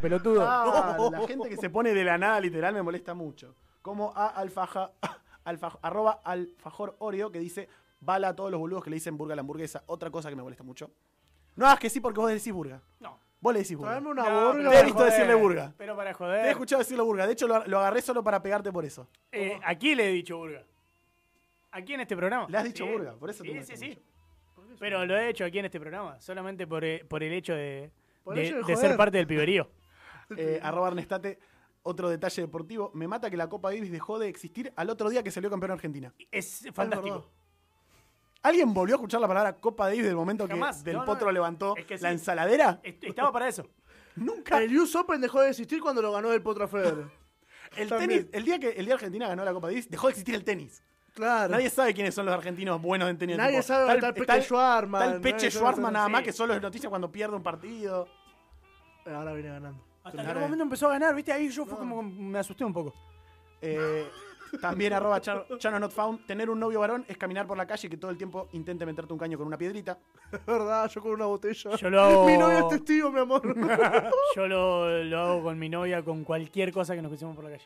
pelotudo. 0.00 0.46
Ah, 0.48 0.96
la 1.12 1.26
gente 1.26 1.48
que 1.48 1.56
se 1.56 1.70
pone 1.70 1.92
de 1.94 2.04
la 2.04 2.18
nada 2.18 2.40
literal 2.40 2.74
me 2.74 2.82
molesta 2.82 3.14
mucho. 3.14 3.56
Como 3.82 4.12
a 4.16 4.26
alfaja, 4.28 4.92
alfa- 5.44 5.78
arroba 5.82 6.20
alfajor 6.24 6.96
Oreo 6.98 7.30
que 7.30 7.38
dice 7.38 7.68
bala 8.04 8.28
a 8.28 8.36
todos 8.36 8.50
los 8.50 8.60
boludos 8.60 8.82
que 8.84 8.90
le 8.90 8.96
dicen 8.96 9.16
burga 9.16 9.32
a 9.32 9.36
la 9.36 9.40
hamburguesa. 9.40 9.82
Otra 9.86 10.10
cosa 10.10 10.28
que 10.30 10.36
me 10.36 10.42
molesta 10.42 10.62
mucho. 10.64 10.90
No 11.56 11.66
hagas 11.66 11.78
que 11.78 11.90
sí 11.90 12.00
porque 12.00 12.20
vos 12.20 12.30
decís 12.30 12.52
burga. 12.52 12.82
No. 13.00 13.18
Vos 13.40 13.52
le 13.52 13.60
decís 13.60 13.76
burga. 13.76 13.92
Traeme 13.92 14.10
una 14.10 14.22
No, 14.28 14.30
burga. 14.30 14.52
pero 14.54 14.70
Te 14.70 14.74
he 14.74 14.78
para 14.78 14.84
visto 14.84 14.98
joder, 14.98 15.12
decirle 15.12 15.34
burga. 15.34 15.74
Pero 15.76 15.96
para 15.96 16.10
Te 16.10 16.12
he 16.12 16.14
joder. 16.16 16.46
escuchado 16.46 16.78
decirlo 16.80 17.04
burga. 17.04 17.26
De 17.26 17.32
hecho, 17.32 17.46
lo, 17.46 17.66
lo 17.66 17.78
agarré 17.78 18.02
solo 18.02 18.24
para 18.24 18.42
pegarte 18.42 18.72
por 18.72 18.84
eso. 18.84 19.08
Eh, 19.32 19.58
aquí 19.64 19.94
le 19.94 20.08
he 20.08 20.12
dicho 20.12 20.36
burga. 20.38 20.64
Aquí 21.72 21.92
en 21.94 22.00
este 22.00 22.16
programa. 22.16 22.46
Le 22.48 22.56
has 22.58 22.64
dicho 22.64 22.84
Sí. 22.86 22.90
burga, 22.92 23.12
por 23.14 23.30
eso 23.30 23.42
te 23.42 23.48
Sí, 23.48 23.54
molesta 23.54 23.76
sí, 23.76 23.92
sí. 23.92 24.02
mucho. 24.56 24.76
Pero 24.78 25.04
lo 25.06 25.16
he 25.16 25.28
hecho 25.28 25.44
aquí 25.44 25.58
en 25.58 25.64
este 25.66 25.78
programa. 25.80 26.20
Solamente 26.20 26.66
por, 26.66 26.84
eh, 26.84 27.04
por 27.08 27.22
el 27.22 27.32
hecho 27.32 27.54
de, 27.54 27.90
Por 28.22 28.34
de- 28.34 28.40
el 28.42 28.46
hecho 28.46 28.54
de 28.56 28.60
de 28.62 28.74
joder. 28.74 28.88
ser 28.88 28.96
parte 28.96 29.16
del 29.18 29.26
piberío. 29.26 29.68
Eh, 30.38 30.58
arroba 30.62 30.88
Ernestate. 30.88 31.38
Otro 31.82 32.08
detalle 32.08 32.40
deportivo. 32.40 32.90
Me 32.94 33.06
mata 33.06 33.28
que 33.28 33.36
la 33.36 33.46
Copa 33.50 33.68
Davis 33.70 33.92
dejó 33.92 34.18
de 34.18 34.28
existir 34.28 34.72
al 34.74 34.88
otro 34.88 35.10
día 35.10 35.22
que 35.22 35.30
salió 35.30 35.50
campeón 35.50 35.72
Argentina. 35.72 36.14
Es 36.32 36.66
fantástico. 36.72 37.28
¿Alguien 38.44 38.72
volvió 38.72 38.94
a 38.94 38.98
escuchar 38.98 39.20
la 39.20 39.26
palabra 39.28 39.56
Copa 39.56 39.86
Davis 39.86 40.04
del 40.04 40.14
momento 40.16 40.46
Jamás. 40.46 40.78
que 40.78 40.84
Del 40.84 40.94
No, 40.94 41.00
no, 41.00 41.06
Potro 41.06 41.26
no. 41.26 41.32
levantó 41.32 41.76
Es 41.76 41.86
que 41.86 41.94
la 41.98 42.10
sí. 42.10 42.14
ensaladera? 42.14 42.78
Est- 42.82 43.02
Estaba 43.02 43.32
para 43.32 43.48
eso. 43.48 43.66
Nunca. 44.16 44.58
El 44.58 44.78
US 44.78 44.94
Open 44.94 45.20
dejó 45.20 45.40
de 45.40 45.50
existir 45.50 45.80
cuando 45.80 46.00
lo 46.02 46.12
ganó 46.12 46.32
el 46.32 46.42
Potro 46.42 46.68
Federer. 46.68 47.06
El 47.76 47.88
También. 47.88 48.08
tenis, 48.10 48.26
el 48.32 48.44
día 48.44 48.58
que 48.60 48.68
el 48.68 48.84
día 48.84 48.94
Argentina 48.94 49.26
ganó 49.26 49.44
la 49.44 49.52
Copa 49.52 49.66
Davis, 49.66 49.90
dejó 49.90 50.06
de 50.06 50.10
existir 50.12 50.34
el 50.36 50.44
tenis. 50.44 50.80
Claro. 51.12 51.50
Nadie 51.52 51.70
sabe 51.70 51.92
quiénes 51.94 52.14
son 52.14 52.24
los 52.26 52.34
argentinos 52.34 52.80
buenos 52.80 53.08
en 53.10 53.18
tenis. 53.18 53.36
Nadie 53.36 53.52
tipo, 53.56 53.62
sabe 53.66 53.84
dónde 53.84 54.00
tal- 54.00 54.10
está 54.10 54.20
el 54.20 54.26
Peche 54.38 54.42
Schwartzman, 54.46 55.02
Está 55.02 55.14
el 55.16 55.20
Peche 55.20 55.38
sabe 55.38 55.50
Schwartzman 55.50 55.82
dónde- 55.84 55.92
nada 55.98 56.08
más, 56.08 56.20
sí. 56.20 56.24
que 56.26 56.32
solo 56.32 56.54
es 56.54 56.62
noticia 56.62 56.88
cuando 56.88 57.10
pierde 57.10 57.34
un 57.34 57.42
partido. 57.42 58.06
Ahora 59.06 59.32
viene 59.32 59.48
ganando. 59.48 59.82
Hasta 60.04 60.22
que 60.22 60.30
en 60.30 60.36
un 60.36 60.42
momento 60.42 60.62
empezó 60.64 60.86
a 60.86 60.90
ganar, 60.92 61.14
¿viste? 61.14 61.32
Ahí 61.32 61.48
yo 61.48 61.64
fue 61.66 61.78
como 61.78 62.02
me 62.02 62.38
asusté 62.38 62.64
un 62.64 62.72
poco. 62.72 62.94
Eh, 63.60 64.06
también 64.60 64.92
arroba 64.92 65.20
Chano, 65.20 65.44
Chano 65.58 65.78
Not 65.78 65.92
Found. 65.92 66.26
Tener 66.26 66.48
un 66.50 66.58
novio 66.60 66.80
varón 66.80 67.04
es 67.08 67.16
caminar 67.16 67.46
por 67.46 67.56
la 67.56 67.66
calle 67.66 67.86
y 67.86 67.90
que 67.90 67.96
todo 67.96 68.10
el 68.10 68.16
tiempo 68.16 68.48
intente 68.52 68.84
meterte 68.86 69.12
un 69.12 69.18
caño 69.18 69.36
con 69.38 69.46
una 69.46 69.58
piedrita. 69.58 69.98
Es 70.32 70.44
verdad, 70.46 70.90
yo 70.90 71.00
con 71.02 71.12
una 71.12 71.26
botella. 71.26 71.76
Yo 71.76 71.90
lo 71.90 72.00
hago- 72.02 72.26
Mi 72.26 72.36
novio 72.36 72.58
es 72.58 72.68
testigo, 72.68 73.10
mi 73.12 73.20
amor. 73.20 73.42
Yo 74.36 74.46
lo, 74.48 75.02
lo 75.04 75.18
hago 75.20 75.42
con 75.44 75.58
mi 75.58 75.68
novia, 75.68 76.02
con 76.02 76.24
cualquier 76.24 76.72
cosa 76.72 76.94
que 76.94 77.02
nos 77.02 77.10
crucemos 77.10 77.34
por 77.36 77.44
la 77.44 77.50
calle. 77.52 77.64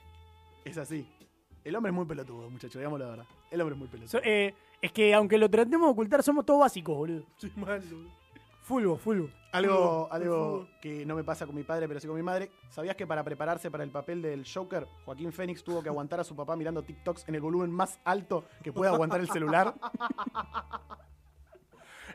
Es 0.64 0.76
así. 0.78 1.06
El 1.64 1.74
hombre 1.76 1.90
es 1.90 1.94
muy 1.96 2.04
pelotudo, 2.06 2.48
muchachos, 2.50 2.76
digamos 2.76 2.98
la 3.00 3.06
verdad. 3.06 3.24
El 3.50 3.60
hombre 3.60 3.74
es 3.74 3.78
muy 3.78 3.88
pelotudo. 3.88 4.10
So- 4.20 4.24
eh, 4.24 4.54
es 4.80 4.92
que 4.92 5.12
aunque 5.14 5.38
lo 5.38 5.48
tratemos 5.50 5.88
de 5.88 5.92
ocultar, 5.92 6.22
somos 6.22 6.44
todos 6.46 6.60
básicos, 6.60 6.96
boludo. 6.96 7.22
Sí, 7.38 7.50
mal, 7.56 7.80
boludo. 7.80 8.10
Fulvo, 8.68 8.98
fulvo. 8.98 9.30
Algo, 9.52 10.08
algo 10.10 10.68
que 10.82 11.06
no 11.06 11.16
me 11.16 11.24
pasa 11.24 11.46
con 11.46 11.54
mi 11.54 11.62
padre, 11.62 11.88
pero 11.88 12.00
sí 12.00 12.06
con 12.06 12.16
mi 12.16 12.22
madre. 12.22 12.50
¿Sabías 12.68 12.96
que 12.96 13.06
para 13.06 13.24
prepararse 13.24 13.70
para 13.70 13.82
el 13.82 13.90
papel 13.90 14.20
del 14.20 14.44
Joker, 14.46 14.86
Joaquín 15.06 15.32
Phoenix 15.32 15.64
tuvo 15.64 15.82
que 15.82 15.88
aguantar 15.88 16.20
a 16.20 16.24
su 16.24 16.36
papá 16.36 16.54
mirando 16.54 16.82
TikToks 16.82 17.26
en 17.28 17.34
el 17.34 17.40
volumen 17.40 17.70
más 17.70 17.98
alto 18.04 18.44
que 18.62 18.70
puede 18.70 18.92
aguantar 18.92 19.20
el 19.20 19.30
celular? 19.30 19.74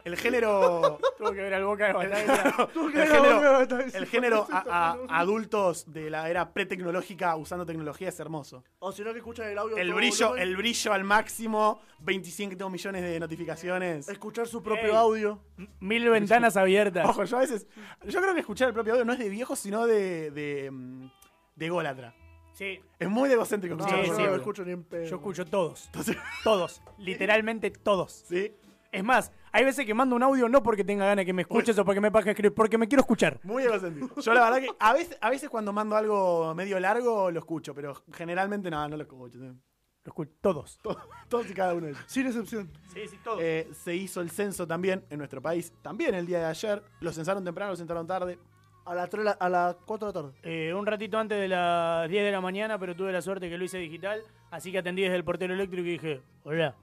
El 0.04 0.18
género. 0.18 1.00
Tuvo 1.18 1.32
que 1.32 1.42
ver 1.42 1.54
al 1.54 1.64
boca 1.64 1.88
de 1.88 1.94
batalla. 1.94 2.68
Tuvo 2.74 2.92
que 2.92 3.02
El 3.04 3.10
ver 3.10 3.12
a 3.12 3.16
género, 3.16 3.60
Boca 3.60 3.84
el 3.98 4.06
género 4.06 4.48
a, 4.52 4.92
a- 5.10 5.20
adultos 5.20 5.92
de 5.92 6.10
la 6.10 6.30
era 6.30 6.52
pretecnológica 6.54 7.36
usando 7.36 7.66
tecnología 7.66 8.10
es 8.10 8.20
hermoso. 8.20 8.64
O 8.80 8.92
si 8.92 9.02
no, 9.04 9.12
que 9.14 9.20
escuchan 9.20 9.48
el 9.50 9.58
audio. 9.58 9.78
a 9.78 9.82
El 9.82 9.88
todo 9.88 9.98
brillo, 9.98 10.28
volumen, 10.30 10.48
el 10.48 10.58
brillo 10.58 10.94
al 10.94 11.04
máximo, 11.04 11.82
25 12.00 12.70
millones 12.70 13.02
de 13.02 13.20
notificaciones. 13.20 14.10
Escuchar 14.10 14.48
su 14.48 14.62
propio 14.62 14.90
Ey. 14.90 14.96
audio. 14.96 15.40
Mil 15.80 16.10
ventanas 16.10 16.58
abiertas. 16.58 17.08
Ojo, 17.08 17.24
yo 17.24 17.38
a 17.38 17.40
veces. 17.42 17.68
Yo 18.06 18.20
creo 18.22 18.34
que 18.34 18.42
escuchar 18.42 18.68
el 18.70 18.74
propio 18.74 18.94
audio 18.94 19.06
no 19.06 19.14
es 19.14 19.20
de 19.20 19.30
viejo, 19.30 19.56
sino 19.56 19.86
de. 19.86 20.32
de, 20.32 20.70
mm, 20.72 21.10
de 21.56 21.66
ególatra. 21.66 22.14
Sí, 22.56 22.80
Es 23.00 23.10
muy 23.10 23.30
de 23.30 23.34
egocéntrico 23.34 23.76
No, 23.76 23.84
escuchar 23.84 24.06
Sí, 24.06 24.12
yo 24.12 24.14
el 24.14 24.18
no 24.18 24.18
lo 24.18 24.18
propio 24.18 24.30
audio. 24.30 24.42
escucho 24.42 24.66
ni 24.66 24.72
en 24.74 24.84
pedo. 24.84 25.06
yo 25.06 25.16
escucho 25.16 25.46
todos. 25.46 25.86
Entonces, 25.88 26.18
Todos. 26.44 26.82
Literalmente 27.00 27.72
todos. 27.72 28.12
sí. 28.30 28.54
Es 28.94 29.04
más, 29.04 29.32
hay 29.52 29.66
veces 29.66 29.88
que 29.88 29.94
mando 29.96 30.16
un 30.16 30.22
audio 30.22 30.48
no 30.48 30.62
porque 30.62 30.84
tenga 30.84 31.04
ganas 31.06 31.24
de 31.24 31.26
que 31.26 31.34
me 31.34 31.42
escuches 31.42 31.78
o 31.80 31.84
porque 31.84 32.00
me 32.00 32.12
pague 32.12 32.30
escribir, 32.30 32.54
porque 32.54 32.78
me 32.78 32.88
quiero 32.88 33.02
escuchar. 33.02 33.40
Muy 33.42 33.64
egocéntrico. 33.64 34.22
Yo 34.22 34.34
la 34.36 34.44
verdad 34.44 34.60
que 34.60 34.70
a 34.80 34.94
veces, 34.94 35.18
a 35.20 35.32
veces 35.32 35.50
cuando 35.50 35.74
mando 35.74 35.96
algo 35.96 36.54
medio 36.54 36.80
largo 36.80 37.32
lo 37.32 37.40
escucho, 37.40 37.74
pero 37.74 37.96
generalmente 38.14 38.70
no, 38.70 38.88
no 38.88 38.96
lo 38.96 39.02
escucho. 39.02 39.40
¿sí? 39.40 39.46
Lo 39.46 40.10
escucho. 40.10 40.32
Todos. 40.42 40.78
Todos, 40.84 41.02
todos 41.28 41.50
y 41.50 41.56
cada 41.56 41.74
uno 41.74 41.88
de 41.88 41.94
ellos. 41.94 42.04
Sin 42.06 42.28
excepción. 42.28 42.72
Sí, 42.94 43.08
sí, 43.08 43.18
todos. 43.24 43.40
Eh, 43.42 43.68
se 43.74 43.96
hizo 43.96 44.22
el 44.22 44.30
censo 44.30 44.68
también 44.68 45.04
en 45.10 45.18
nuestro 45.18 45.42
país, 45.42 45.74
también 45.82 46.14
el 46.14 46.28
día 46.28 46.38
de 46.38 46.46
ayer. 46.46 46.84
Lo 47.00 47.12
censaron 47.12 47.44
temprano, 47.44 47.72
lo 47.72 47.78
censaron 47.78 48.06
tarde. 48.06 48.38
A 48.86 48.94
las 48.94 49.10
3, 49.10 49.38
a 49.40 49.50
las 49.50 49.76
4 49.88 50.08
de 50.08 50.14
la 50.14 50.22
tarde. 50.22 50.40
Eh, 50.44 50.72
un 50.72 50.86
ratito 50.86 51.18
antes 51.18 51.40
de 51.40 51.48
las 51.48 52.08
10 52.08 52.26
de 52.26 52.32
la 52.32 52.42
mañana, 52.42 52.78
pero 52.78 52.96
tuve 52.96 53.12
la 53.12 53.24
suerte 53.24 53.50
que 53.50 53.58
lo 53.58 53.64
hice 53.64 53.80
digital, 53.80 54.22
así 54.52 54.72
que 54.72 54.78
atendí 54.78 55.02
desde 55.02 55.16
el 55.16 55.24
portero 55.24 55.54
eléctrico 55.56 55.88
y 55.88 55.92
dije, 55.94 56.22
hola, 56.44 56.76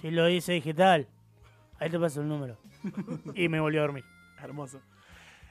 si 0.00 0.10
lo 0.10 0.28
hice 0.28 0.52
digital, 0.52 1.08
ahí 1.78 1.90
te 1.90 1.98
paso 1.98 2.20
el 2.20 2.28
número. 2.28 2.58
y 3.34 3.48
me 3.48 3.60
volvió 3.60 3.80
a 3.80 3.82
dormir. 3.82 4.04
Hermoso. 4.40 4.80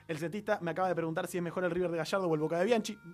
El 0.07 0.17
cientista 0.17 0.59
me 0.61 0.71
acaba 0.71 0.89
de 0.89 0.95
preguntar 0.95 1.27
si 1.27 1.37
es 1.37 1.43
mejor 1.43 1.63
el 1.63 1.71
River 1.71 1.91
de 1.91 1.97
Gallardo 1.97 2.27
o 2.27 2.35
el 2.35 2.41
Boca 2.41 2.59
de 2.59 2.65
Bianchi. 2.65 2.97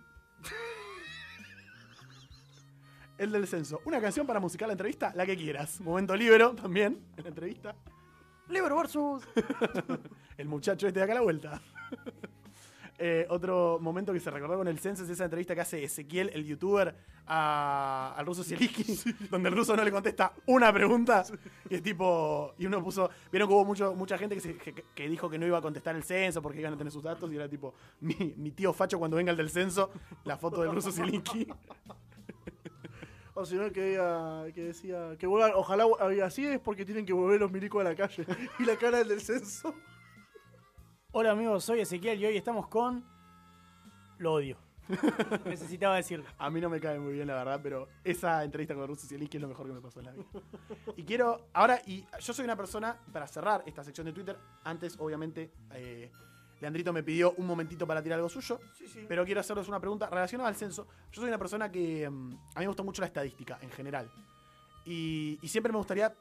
El 3.18 3.34
del 3.34 3.48
censo. 3.48 3.82
Una 3.84 4.00
canción 4.00 4.26
para 4.26 4.40
musicar 4.40 4.70
la 4.70 4.74
entrevista, 4.74 5.12
la 5.14 5.26
que 5.26 5.36
quieras. 5.36 5.82
Momento 5.82 6.16
libero 6.16 6.56
también 6.56 7.06
en 7.18 7.24
la 7.24 7.30
entrevista. 7.30 7.76
Libre 8.48 8.74
versus. 8.74 9.28
El 10.38 10.48
muchacho 10.48 10.88
este 10.88 11.00
de 11.00 11.04
acá 11.04 11.12
a 11.12 11.16
la 11.16 11.22
vuelta. 11.22 11.62
Eh, 13.02 13.26
otro 13.30 13.80
momento 13.80 14.12
que 14.12 14.20
se 14.20 14.30
recordó 14.30 14.58
con 14.58 14.68
el 14.68 14.78
censo 14.78 15.04
es 15.06 15.10
esa 15.10 15.24
entrevista 15.24 15.56
que 15.56 15.62
hace 15.62 15.82
Ezequiel, 15.82 16.32
el 16.34 16.44
youtuber, 16.46 16.94
a- 17.28 18.14
al 18.18 18.26
ruso 18.26 18.44
Zielinski, 18.44 18.84
donde 19.32 19.48
el 19.48 19.56
ruso 19.56 19.74
no 19.74 19.86
le 19.86 19.92
contesta 19.92 20.34
una 20.48 20.74
pregunta. 20.74 21.24
Y 21.70 21.76
es 21.76 21.82
tipo. 21.82 22.54
Y 22.58 22.66
uno 22.66 22.84
puso. 22.84 23.10
Vieron 23.32 23.48
que 23.48 23.56
hubo 23.56 23.64
mucho, 23.64 23.96
mucha 23.96 24.18
gente 24.18 24.36
que, 24.36 24.42
se- 24.42 24.58
que- 24.58 24.84
que 24.94 25.08
dijo 25.08 25.30
que 25.30 25.38
no 25.40 25.46
iba 25.48 25.58
a 25.58 25.62
contestar 25.62 25.96
el 25.96 26.04
censo 26.04 26.42
porque 26.42 26.60
iban 26.60 26.74
a 26.74 26.78
tener 26.78 26.92
sus 26.92 27.02
datos. 27.04 27.32
Y 27.32 27.38
era 27.38 27.48
tipo. 27.48 27.74
Mi, 28.02 28.34
mi 28.36 28.52
tío 28.52 28.74
Facho 28.74 29.00
cuando 29.00 29.16
venga 29.16 29.32
el 29.32 29.38
del 29.38 29.50
censo, 29.50 29.92
la 30.26 30.38
foto 30.38 30.62
del 30.62 30.74
ruso 30.74 30.92
Zielinski. 30.92 31.48
O 33.34 33.46
si 33.46 33.56
no, 33.56 33.72
que, 33.72 34.52
que 34.54 34.62
decía 34.64 35.16
que 35.18 35.26
vuelvan, 35.26 35.52
ojalá 35.56 35.86
así 36.26 36.46
es 36.46 36.60
porque 36.60 36.84
tienen 36.84 37.06
que 37.06 37.14
volver 37.14 37.40
los 37.40 37.50
milicos 37.50 37.80
a 37.80 37.86
la 37.86 37.96
calle. 37.96 38.26
Y 38.60 38.66
la 38.66 38.76
cara 38.76 39.02
del 39.02 39.22
censo. 39.22 39.74
Hola 41.12 41.32
amigos, 41.32 41.64
soy 41.64 41.80
Ezequiel 41.80 42.22
y 42.22 42.26
hoy 42.28 42.38
estamos 42.38 42.68
con... 42.68 43.04
Lo 44.20 44.34
odio. 44.34 44.58
Necesitaba 45.46 45.96
decirlo. 45.96 46.26
A 46.38 46.52
mí 46.52 46.62
no 46.62 46.70
me 46.70 46.80
cae 46.80 47.00
muy 47.00 47.14
bien, 47.14 47.26
la 47.26 47.34
verdad, 47.34 47.60
pero 47.64 47.88
esa 48.04 48.44
entrevista 48.44 48.76
con 48.76 48.84
el 48.84 48.90
ruso 48.90 49.08
Zielinski 49.08 49.38
es 49.38 49.42
lo 49.42 49.48
mejor 49.48 49.66
que 49.66 49.74
me 49.74 49.82
pasó 49.82 50.02
en 50.02 50.06
la 50.06 50.12
vida. 50.12 50.26
Y 50.96 51.04
quiero, 51.06 51.48
ahora, 51.54 51.82
y 51.88 52.06
yo 52.20 52.32
soy 52.32 52.46
una 52.46 52.56
persona, 52.56 52.96
para 53.12 53.26
cerrar 53.26 53.64
esta 53.66 53.84
sección 53.84 54.06
de 54.06 54.14
Twitter, 54.14 54.38
antes, 54.64 54.98
obviamente, 55.00 55.50
eh, 55.74 56.12
Leandrito 56.62 56.94
me 56.94 57.02
pidió 57.02 57.34
un 57.38 57.48
momentito 57.48 57.88
para 57.88 58.04
tirar 58.04 58.18
algo 58.20 58.30
suyo, 58.30 58.60
pero 59.08 59.26
quiero 59.26 59.42
hacerles 59.42 59.68
una 59.68 59.80
pregunta 59.80 60.12
relacionada 60.12 60.48
al 60.50 60.56
censo. 60.56 60.86
Yo 61.12 61.22
soy 61.22 61.30
una 61.30 61.40
persona 61.40 61.72
que 61.72 62.08
mm, 62.08 62.34
a 62.54 62.60
mí 62.60 62.66
me 62.66 62.68
gusta 62.68 62.84
mucho 62.84 63.02
la 63.02 63.08
estadística 63.08 63.58
en 63.64 63.72
general. 63.72 64.12
Y, 64.86 65.40
y 65.42 65.48
siempre 65.48 65.72
me 65.72 65.80
gustaría, 65.80 66.14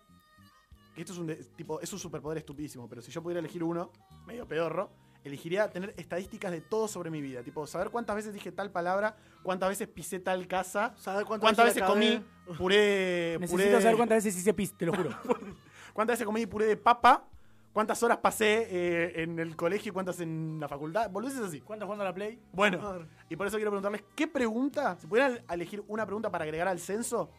esto 1.02 1.12
es 1.12 1.18
un, 1.18 1.26
de- 1.26 1.36
tipo, 1.36 1.80
es 1.80 1.92
un 1.92 1.98
superpoder 1.98 2.38
estupidísimo, 2.38 2.88
pero 2.88 3.02
si 3.02 3.10
yo 3.12 3.22
pudiera 3.22 3.40
elegir 3.40 3.62
uno, 3.64 3.90
medio 4.26 4.46
pedorro, 4.46 4.90
elegiría 5.24 5.68
tener 5.70 5.94
estadísticas 5.96 6.50
de 6.52 6.60
todo 6.60 6.88
sobre 6.88 7.10
mi 7.10 7.20
vida. 7.20 7.42
Tipo, 7.42 7.66
saber 7.66 7.90
cuántas 7.90 8.16
veces 8.16 8.32
dije 8.32 8.52
tal 8.52 8.70
palabra, 8.70 9.16
cuántas 9.42 9.68
veces 9.68 9.88
pisé 9.88 10.20
tal 10.20 10.46
casa, 10.46 10.94
¿Sabes 10.96 11.24
cuántas, 11.24 11.46
cuántas, 11.48 11.66
veces 11.66 11.82
comí 11.82 12.24
puré. 12.56 13.36
Necesito 13.40 13.50
puré 13.52 13.70
de- 13.76 13.82
saber 13.82 13.96
cuántas 13.96 14.24
veces 14.24 14.40
hice 14.40 14.54
pis, 14.54 14.76
te 14.76 14.86
lo 14.86 14.94
juro. 14.94 15.10
cuántas 15.92 16.14
veces 16.14 16.26
comí 16.26 16.46
puré 16.46 16.66
de 16.66 16.76
papa, 16.76 17.24
cuántas 17.72 18.02
horas 18.02 18.18
pasé 18.18 18.66
eh, 18.70 19.22
en 19.22 19.38
el 19.38 19.54
colegio 19.56 19.90
y 19.90 19.92
cuántas 19.92 20.20
en 20.20 20.58
la 20.60 20.68
facultad. 20.68 21.10
Boludeces 21.10 21.40
así. 21.40 21.60
¿Cuánto 21.60 21.84
jugando 21.84 22.04
a 22.04 22.08
la 22.08 22.14
Play? 22.14 22.40
Bueno, 22.52 23.00
y 23.28 23.36
por 23.36 23.46
eso 23.46 23.56
quiero 23.56 23.70
preguntarles, 23.72 24.04
¿qué 24.16 24.26
pregunta, 24.28 24.96
si 25.00 25.06
pudieran 25.06 25.40
elegir 25.50 25.82
una 25.88 26.06
pregunta 26.06 26.30
para 26.30 26.44
agregar 26.44 26.68
al 26.68 26.78
censo 26.78 27.30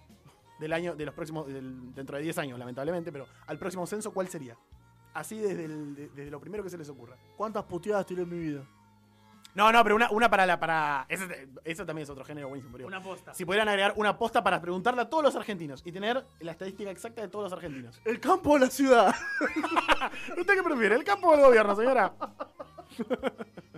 del 0.60 0.73
año, 0.73 0.95
de 0.95 1.06
los 1.06 1.14
próximos, 1.15 1.48
del- 1.48 1.94
dentro 1.94 2.18
de 2.18 2.23
10 2.23 2.38
años, 2.38 2.60
lamentablemente, 2.60 3.11
pero 3.11 3.26
al 3.48 3.57
próximo 3.57 3.86
censo, 3.88 4.11
¿cuál 4.14 4.27
sería? 4.27 4.57
Así 5.14 5.40
desde, 5.40 5.65
el- 5.65 5.95
de- 5.95 6.10
desde 6.10 6.31
lo 6.31 6.40
primero 6.40 6.64
que 6.64 6.69
se 6.69 6.77
les 6.77 6.90
ocurra. 6.90 7.15
¿Cuántas 7.38 7.64
puteadas 7.64 8.06
tiré 8.06 8.23
en 8.23 8.30
mi 8.30 8.38
vida? 8.40 8.64
No, 9.56 9.72
no, 9.72 9.84
pero 9.84 9.95
una, 9.95 10.11
una 10.11 10.30
para 10.30 10.45
la, 10.45 10.60
para. 10.60 11.06
Eso, 11.10 11.26
eso 11.64 11.84
también 11.86 12.03
es 12.03 12.10
otro 12.11 12.23
género 12.23 12.48
buenísimo. 12.49 12.72
pero 12.77 12.88
Una 12.88 13.02
posta. 13.02 13.34
Si 13.34 13.44
pudieran 13.45 13.68
agregar 13.68 13.94
una 13.98 14.15
posta 14.15 14.44
para 14.44 14.61
preguntarle 14.61 15.02
a 15.02 15.10
todos 15.10 15.23
los 15.23 15.36
argentinos 15.36 15.81
y 15.84 15.91
tener 15.91 16.23
la 16.40 16.52
estadística 16.52 16.91
exacta 16.91 17.22
de 17.23 17.30
todos 17.30 17.45
los 17.45 17.53
argentinos. 17.53 17.99
El 18.06 18.19
campo 18.19 18.52
o 18.52 18.57
la 18.60 18.68
ciudad. 18.69 19.14
¿Usted 20.38 20.53
qué 20.53 20.64
prefiere? 20.64 20.95
¿El 20.95 21.03
campo 21.03 21.30
o 21.30 21.34
el 21.34 21.41
gobierno, 21.41 21.76
señora? 21.76 22.14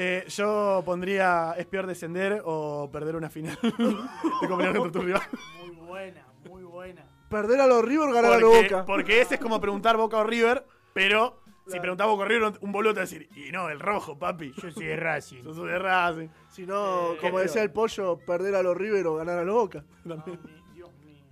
Eh, 0.00 0.24
yo 0.28 0.80
pondría 0.84 1.54
es 1.58 1.66
peor 1.66 1.88
descender 1.88 2.40
o 2.44 2.88
perder 2.92 3.16
una 3.16 3.28
final 3.28 3.58
de 3.62 4.48
comunidad 4.48 4.76
contra 4.76 4.92
tu 4.92 5.04
rival. 5.04 5.22
Muy 5.58 5.74
buena, 5.74 6.26
muy 6.48 6.62
buena. 6.62 7.04
Perder 7.28 7.60
a 7.62 7.66
los 7.66 7.84
River, 7.84 8.12
ganar 8.12 8.34
a 8.34 8.38
los 8.38 8.50
Porque, 8.54 8.74
Boca. 8.74 8.86
porque 8.86 9.20
ese 9.20 9.34
es 9.34 9.40
como 9.40 9.60
preguntar 9.60 9.96
Boca 9.96 10.18
o 10.18 10.24
River, 10.24 10.64
pero 10.94 11.42
Si 11.66 11.78
preguntamos 11.80 12.16
por 12.16 12.28
River, 12.28 12.52
un 12.60 12.70
boludo 12.72 12.94
te 12.94 13.00
va 13.00 13.02
a 13.02 13.06
decir, 13.06 13.28
y 13.36 13.50
no, 13.50 13.68
el 13.68 13.78
rojo, 13.80 14.16
papi. 14.18 14.52
Yo 14.62 14.70
soy 14.70 14.86
de 14.86 14.96
Racing. 14.96 15.42
Yo 15.44 15.52
soy 15.52 15.68
de 15.68 15.78
Racing. 15.80 16.28
Si 16.48 16.64
no, 16.64 17.14
Eh, 17.14 17.18
como 17.20 17.40
decía 17.40 17.62
el 17.64 17.72
pollo, 17.72 18.18
perder 18.24 18.54
a 18.54 18.62
los 18.62 18.76
River 18.76 19.04
o 19.08 19.16
ganar 19.16 19.38
a 19.38 19.42
los 19.44 19.54
Boca. 19.54 19.84
Ay, 20.08 20.38
Dios 20.74 20.90
mío. 21.04 21.26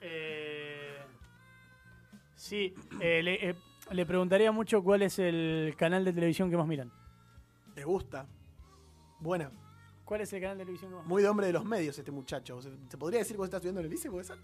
Eh, 0.00 0.98
sí, 2.34 2.74
eh, 3.00 3.22
le, 3.22 3.48
eh, 3.50 3.54
le 3.90 4.06
preguntaría 4.06 4.52
mucho 4.52 4.82
cuál 4.84 5.02
es 5.02 5.18
el 5.18 5.74
canal 5.78 6.04
de 6.04 6.12
televisión 6.12 6.50
que 6.50 6.56
más 6.56 6.66
miran. 6.66 6.92
¿Te 7.82 7.86
gusta? 7.86 8.28
Buena. 9.18 9.50
¿Cuál 10.04 10.20
es 10.20 10.32
el 10.32 10.40
canal 10.40 10.56
de 10.56 10.62
televisión 10.62 10.92
que 10.92 10.96
más 10.98 11.04
Muy 11.04 11.20
de 11.20 11.28
hombre 11.28 11.48
de 11.48 11.52
los 11.52 11.64
medios 11.64 11.98
este 11.98 12.12
muchacho. 12.12 12.62
¿Se, 12.62 12.70
se 12.88 12.96
podría 12.96 13.18
decir 13.18 13.34
que 13.34 13.38
vos 13.38 13.46
estás 13.46 13.58
estudiando 13.58 13.80
en 13.80 13.86
el 13.86 13.90
liceo? 13.90 14.12
¿Puede 14.12 14.22
ser? 14.22 14.38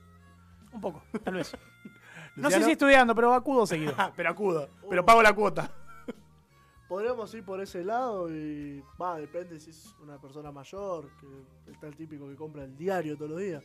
Un 0.73 0.81
poco, 0.81 1.05
tal 1.23 1.35
vez. 1.35 1.57
No 2.35 2.51
sé 2.51 2.65
si 2.65 2.73
estudiando, 2.73 3.15
pero 3.15 3.33
acudo 3.33 3.65
seguido. 3.65 3.95
Pero 4.17 4.31
acudo. 4.31 4.69
Pero 4.91 5.05
pago 5.05 5.23
la 5.23 5.33
cuota. 5.35 5.71
Podríamos 6.89 7.33
ir 7.33 7.45
por 7.45 7.61
ese 7.61 7.85
lado 7.85 8.29
y. 8.29 8.83
Va, 9.01 9.19
depende 9.19 9.61
si 9.61 9.71
es 9.71 9.95
una 10.03 10.21
persona 10.21 10.51
mayor, 10.51 11.09
que 11.21 11.71
está 11.71 11.87
el 11.87 11.95
típico 11.95 12.29
que 12.29 12.35
compra 12.35 12.65
el 12.65 12.77
diario 12.77 13.17
todos 13.17 13.31
los 13.31 13.41
días. 13.41 13.65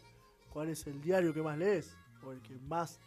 ¿Cuál 0.52 0.70
es 0.70 0.86
el 0.86 1.02
diario 1.02 1.34
que 1.34 1.41
más 1.41 1.58
lees? 1.58 1.98
O 2.24 2.32
el 2.32 2.44
que 2.44 2.56
más. 2.68 3.00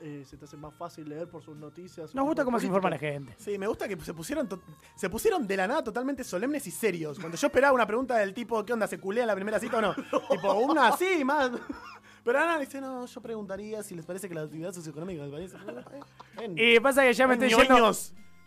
Eh, 0.00 0.24
se 0.26 0.36
te 0.36 0.44
hace 0.44 0.56
más 0.56 0.74
fácil 0.74 1.08
leer 1.08 1.28
por 1.28 1.42
sus 1.42 1.56
noticias. 1.56 2.14
Nos 2.14 2.24
gusta 2.24 2.44
cómo 2.44 2.60
se 2.60 2.66
informa 2.66 2.90
la 2.90 2.98
gente. 2.98 3.34
Sí, 3.38 3.58
me 3.58 3.66
gusta 3.66 3.88
que 3.88 3.98
se 4.00 4.14
pusieron, 4.14 4.48
se 4.94 5.08
pusieron 5.08 5.46
de 5.46 5.56
la 5.56 5.66
nada 5.66 5.82
totalmente 5.82 6.24
solemnes 6.24 6.66
y 6.66 6.70
serios. 6.70 7.18
Cuando 7.18 7.36
yo 7.36 7.46
esperaba 7.46 7.72
una 7.72 7.86
pregunta 7.86 8.16
del 8.16 8.34
tipo, 8.34 8.64
¿qué 8.64 8.72
onda? 8.72 8.86
¿Se 8.86 8.98
culea 8.98 9.22
en 9.24 9.28
la 9.28 9.34
primera 9.34 9.58
cita 9.58 9.78
o 9.78 9.80
no? 9.80 9.94
tipo, 10.30 10.54
una 10.54 10.88
así, 10.88 11.24
más. 11.24 11.50
Pero 12.24 12.40
ahora 12.40 12.58
dice, 12.58 12.80
no, 12.80 13.06
yo 13.06 13.20
preguntaría 13.20 13.82
si 13.82 13.94
les 13.94 14.04
parece 14.04 14.28
que 14.28 14.34
la 14.34 14.42
actividad 14.42 14.72
socioeconómica 14.72 15.22
país. 15.30 15.52
Ven. 16.36 16.54
Y 16.56 16.80
pasa 16.80 17.02
que 17.02 17.12
ya 17.12 17.26
me 17.26 17.34
estoy 17.34 17.50
yendo. 17.50 17.92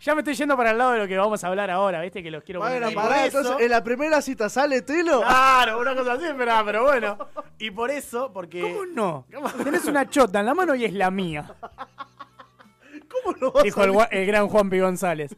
Ya 0.00 0.14
me 0.14 0.20
estoy 0.22 0.34
yendo 0.34 0.56
para 0.56 0.70
el 0.70 0.78
lado 0.78 0.92
de 0.92 0.98
lo 1.00 1.06
que 1.06 1.16
vamos 1.18 1.42
a 1.44 1.48
hablar 1.48 1.70
ahora, 1.70 2.00
¿viste? 2.00 2.22
Que 2.22 2.30
los 2.30 2.42
quiero 2.42 2.60
poner 2.60 2.82
Bueno, 2.82 2.94
pará, 3.00 3.26
eso- 3.26 3.38
entonces 3.38 3.64
en 3.64 3.70
la 3.70 3.84
primera 3.84 4.20
cita 4.22 4.48
sale 4.48 4.82
Telo. 4.82 5.20
Claro, 5.20 5.78
una 5.80 5.94
cosa 5.94 6.14
así, 6.14 6.24
pero, 6.36 6.52
pero 6.64 6.82
bueno. 6.84 7.18
Y 7.58 7.70
por 7.70 7.90
eso, 7.90 8.32
porque. 8.32 8.60
¿Cómo 8.62 8.86
no? 8.86 9.26
Tenés 9.62 9.84
una 9.84 10.08
chota 10.08 10.40
en 10.40 10.46
la 10.46 10.54
mano 10.54 10.74
y 10.74 10.84
es 10.84 10.92
la 10.94 11.10
mía, 11.10 11.54
¿Cómo 13.08 13.36
no 13.38 13.52
vas 13.52 13.64
dijo 13.64 13.80
a 13.80 13.84
el, 13.84 13.96
el 14.10 14.26
gran 14.26 14.48
Juanpi 14.48 14.78
González. 14.80 15.34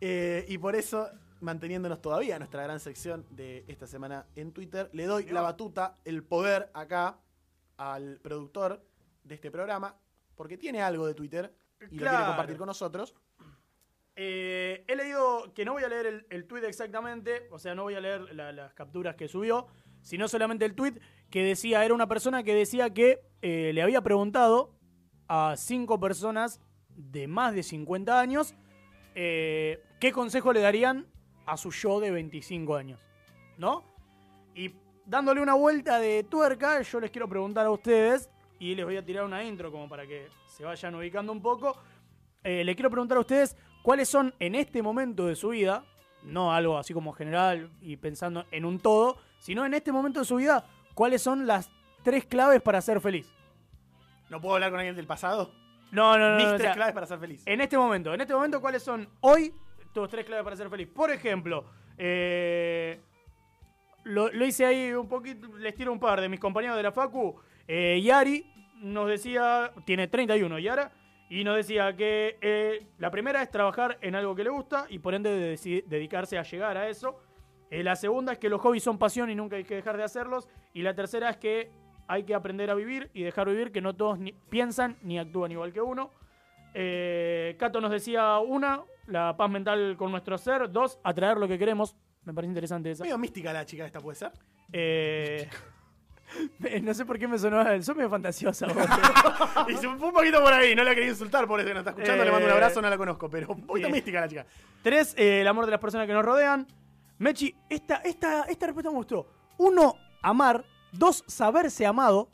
Eh, 0.00 0.44
y 0.48 0.58
por 0.58 0.76
eso, 0.76 1.08
manteniéndonos 1.40 2.00
todavía 2.00 2.36
en 2.36 2.40
nuestra 2.40 2.62
gran 2.62 2.80
sección 2.80 3.26
de 3.30 3.64
esta 3.68 3.86
semana 3.86 4.26
en 4.36 4.52
Twitter, 4.52 4.88
le 4.92 5.04
doy 5.06 5.24
la 5.26 5.40
batuta, 5.42 5.96
el 6.04 6.22
poder 6.22 6.70
acá 6.74 7.18
al 7.76 8.18
productor 8.22 8.82
de 9.24 9.34
este 9.34 9.50
programa, 9.50 9.96
porque 10.36 10.56
tiene 10.56 10.82
algo 10.82 11.06
de 11.06 11.14
Twitter 11.14 11.52
y 11.80 11.84
lo 11.84 11.88
quiere 11.88 12.04
Claro. 12.04 12.26
compartir 12.28 12.56
con 12.56 12.66
nosotros. 12.66 13.14
Eh, 14.18 14.84
he 14.88 14.96
leído 14.96 15.52
que 15.54 15.64
no 15.66 15.72
voy 15.74 15.84
a 15.84 15.88
leer 15.88 16.06
el, 16.06 16.26
el 16.30 16.46
tweet 16.46 16.64
exactamente, 16.66 17.48
o 17.50 17.58
sea, 17.58 17.74
no 17.74 17.82
voy 17.82 17.94
a 17.96 18.00
leer 18.00 18.34
la- 18.34 18.50
las 18.52 18.72
capturas 18.72 19.14
que 19.14 19.28
subió, 19.28 19.66
sino 20.00 20.26
solamente 20.26 20.64
el 20.64 20.74
tweet 20.74 20.94
que 21.30 21.42
decía, 21.44 21.84
era 21.84 21.92
una 21.92 22.08
persona 22.08 22.42
que 22.42 22.54
decía 22.54 22.94
que 22.94 23.20
eh, 23.42 23.72
le 23.74 23.82
había 23.82 24.00
preguntado 24.00 24.74
a 25.28 25.54
cinco 25.58 26.00
personas 26.00 26.60
de 26.88 27.26
más 27.28 27.54
de 27.54 27.62
50 27.62 28.18
años 28.18 28.54
eh, 29.14 29.82
qué 30.00 30.12
consejo 30.12 30.52
le 30.52 30.60
darían 30.60 31.06
a 31.44 31.56
su 31.58 31.70
yo 31.70 32.00
de 32.00 32.10
25 32.10 32.74
años, 32.76 33.00
¿no? 33.58 33.84
Y 34.54 34.74
dándole 35.04 35.42
una 35.42 35.54
vuelta 35.54 35.98
de 36.00 36.24
tuerca, 36.24 36.80
yo 36.80 37.00
les 37.00 37.10
quiero 37.10 37.28
preguntar 37.28 37.66
a 37.66 37.70
ustedes, 37.70 38.30
y 38.58 38.74
les 38.74 38.84
voy 38.84 38.96
a 38.96 39.04
tirar 39.04 39.24
una 39.24 39.42
intro 39.44 39.70
como 39.70 39.88
para 39.88 40.06
que 40.06 40.28
se 40.46 40.64
vayan 40.64 40.94
ubicando 40.94 41.32
un 41.32 41.42
poco. 41.42 41.76
Eh, 42.42 42.64
le 42.64 42.74
quiero 42.74 42.90
preguntar 42.90 43.18
a 43.18 43.20
ustedes 43.20 43.56
cuáles 43.82 44.08
son 44.08 44.34
en 44.38 44.54
este 44.54 44.82
momento 44.82 45.26
de 45.26 45.36
su 45.36 45.48
vida, 45.48 45.84
no 46.22 46.52
algo 46.52 46.78
así 46.78 46.94
como 46.94 47.12
general 47.12 47.70
y 47.80 47.96
pensando 47.96 48.46
en 48.50 48.64
un 48.64 48.78
todo, 48.78 49.18
sino 49.38 49.64
en 49.66 49.74
este 49.74 49.92
momento 49.92 50.20
de 50.20 50.26
su 50.26 50.36
vida, 50.36 50.66
cuáles 50.94 51.22
son 51.22 51.46
las 51.46 51.70
tres 52.02 52.24
claves 52.24 52.62
para 52.62 52.80
ser 52.80 53.00
feliz. 53.00 53.32
¿No 54.28 54.40
puedo 54.40 54.54
hablar 54.54 54.70
con 54.70 54.80
alguien 54.80 54.96
del 54.96 55.06
pasado? 55.06 55.52
No, 55.92 56.18
no, 56.18 56.30
no. 56.30 56.36
Mis 56.36 56.46
no, 56.46 56.52
o 56.52 56.56
tres 56.56 56.66
sea, 56.66 56.74
claves 56.74 56.94
para 56.94 57.06
ser 57.06 57.18
feliz. 57.18 57.42
en 57.46 57.60
este 57.60 57.76
momento, 57.78 58.12
en 58.12 58.20
este 58.20 58.34
momento, 58.34 58.60
¿cuáles 58.60 58.82
son 58.82 59.08
hoy 59.20 59.54
tus 59.92 60.08
tres 60.08 60.24
claves 60.24 60.44
para 60.44 60.56
ser 60.56 60.68
feliz? 60.68 60.88
Por 60.88 61.10
ejemplo, 61.10 61.64
eh, 61.96 63.00
lo, 64.04 64.30
lo 64.32 64.44
hice 64.44 64.66
ahí 64.66 64.92
un 64.92 65.08
poquito, 65.08 65.48
les 65.58 65.74
tiro 65.74 65.92
un 65.92 66.00
par 66.00 66.20
de 66.20 66.28
mis 66.28 66.40
compañeros 66.40 66.76
de 66.76 66.82
la 66.82 66.92
Facu. 66.92 67.40
Eh, 67.68 68.00
Yari 68.02 68.52
nos 68.80 69.08
decía, 69.08 69.72
tiene 69.84 70.06
31 70.08 70.58
Yara, 70.58 70.92
y 71.28 71.42
nos 71.42 71.56
decía 71.56 71.96
que 71.96 72.38
eh, 72.40 72.86
la 72.98 73.10
primera 73.10 73.42
es 73.42 73.50
trabajar 73.50 73.98
en 74.00 74.14
algo 74.14 74.34
que 74.36 74.44
le 74.44 74.50
gusta 74.50 74.86
y 74.88 75.00
por 75.00 75.14
ende 75.14 75.56
dedicarse 75.86 76.38
a 76.38 76.42
llegar 76.42 76.76
a 76.76 76.88
eso. 76.88 77.20
Eh, 77.68 77.82
la 77.82 77.96
segunda 77.96 78.32
es 78.32 78.38
que 78.38 78.48
los 78.48 78.60
hobbies 78.60 78.84
son 78.84 78.96
pasión 78.96 79.28
y 79.28 79.34
nunca 79.34 79.56
hay 79.56 79.64
que 79.64 79.74
dejar 79.74 79.96
de 79.96 80.04
hacerlos. 80.04 80.48
Y 80.72 80.82
la 80.82 80.94
tercera 80.94 81.28
es 81.30 81.36
que 81.38 81.70
hay 82.06 82.22
que 82.22 82.32
aprender 82.34 82.70
a 82.70 82.74
vivir 82.74 83.10
y 83.12 83.24
dejar 83.24 83.48
vivir, 83.48 83.72
que 83.72 83.80
no 83.80 83.96
todos 83.96 84.20
ni- 84.20 84.32
piensan 84.48 84.96
ni 85.02 85.18
actúan 85.18 85.50
igual 85.50 85.72
que 85.72 85.80
uno. 85.80 86.12
Eh, 86.74 87.56
Cato 87.58 87.80
nos 87.80 87.90
decía 87.90 88.38
una, 88.38 88.82
la 89.08 89.36
paz 89.36 89.50
mental 89.50 89.96
con 89.96 90.12
nuestro 90.12 90.38
ser. 90.38 90.70
Dos, 90.70 91.00
atraer 91.02 91.38
lo 91.38 91.48
que 91.48 91.58
queremos. 91.58 91.96
Me 92.24 92.32
parece 92.32 92.50
interesante 92.50 92.92
esa. 92.92 93.02
Medio 93.02 93.18
mística 93.18 93.52
la 93.52 93.64
chica 93.64 93.84
esta, 93.84 93.98
¿puede 93.98 94.14
ser? 94.16 94.30
Eh, 94.72 95.48
no 96.82 96.94
sé 96.94 97.04
por 97.04 97.18
qué 97.18 97.26
me 97.28 97.38
sonó. 97.38 97.62
Sos 97.82 97.96
medio 97.96 98.10
fantasiosa. 98.10 98.66
y 99.68 99.74
se 99.74 99.88
fue 99.88 100.08
un 100.08 100.12
poquito 100.12 100.42
por 100.42 100.52
ahí, 100.52 100.74
no 100.74 100.84
la 100.84 100.94
quería 100.94 101.10
insultar 101.10 101.46
por 101.46 101.60
eso 101.60 101.68
que 101.68 101.74
nos 101.74 101.80
está 101.80 101.90
escuchando, 101.90 102.24
le 102.24 102.30
mando 102.30 102.46
un 102.46 102.50
Eh, 102.52 102.54
abrazo, 102.54 102.80
no 102.82 102.90
la 102.90 102.96
conozco, 102.98 103.28
pero 103.30 103.48
un 103.48 103.66
poquito 103.66 103.88
bien. 103.88 103.92
mística 103.92 104.20
la 104.20 104.28
chica. 104.28 104.46
Tres, 104.82 105.14
eh, 105.16 105.40
el 105.42 105.48
amor 105.48 105.64
de 105.66 105.70
las 105.72 105.80
personas 105.80 106.06
que 106.06 106.12
nos 106.12 106.24
rodean. 106.24 106.66
Mechi, 107.18 107.54
esta, 107.70 107.96
esta, 107.96 108.42
esta 108.44 108.66
respuesta 108.66 108.90
me 108.90 108.96
gustó. 108.96 109.26
Uno, 109.58 109.94
amar. 110.22 110.64
Dos, 110.92 111.24
saberse 111.26 111.84
amado. 111.86 112.28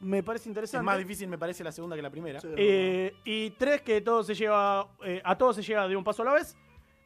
Me 0.00 0.22
parece 0.22 0.44
Es 0.44 0.46
interesante. 0.48 0.84
más 0.84 0.98
difícil, 0.98 1.28
me 1.28 1.38
parece, 1.38 1.64
la 1.64 1.72
segunda 1.72 1.96
que 1.96 2.02
la 2.02 2.10
primera. 2.10 2.40
Sí. 2.40 2.48
Eh, 2.56 3.14
y 3.24 3.50
tres, 3.50 3.80
que 3.82 4.00
todo 4.02 4.22
se 4.22 4.34
lleva, 4.34 4.88
eh, 5.02 5.22
a 5.24 5.36
todo 5.38 5.52
se 5.54 5.62
llega 5.62 5.88
de 5.88 5.96
un 5.96 6.04
paso 6.04 6.22
a 6.22 6.24
la 6.26 6.32
vez. 6.32 6.56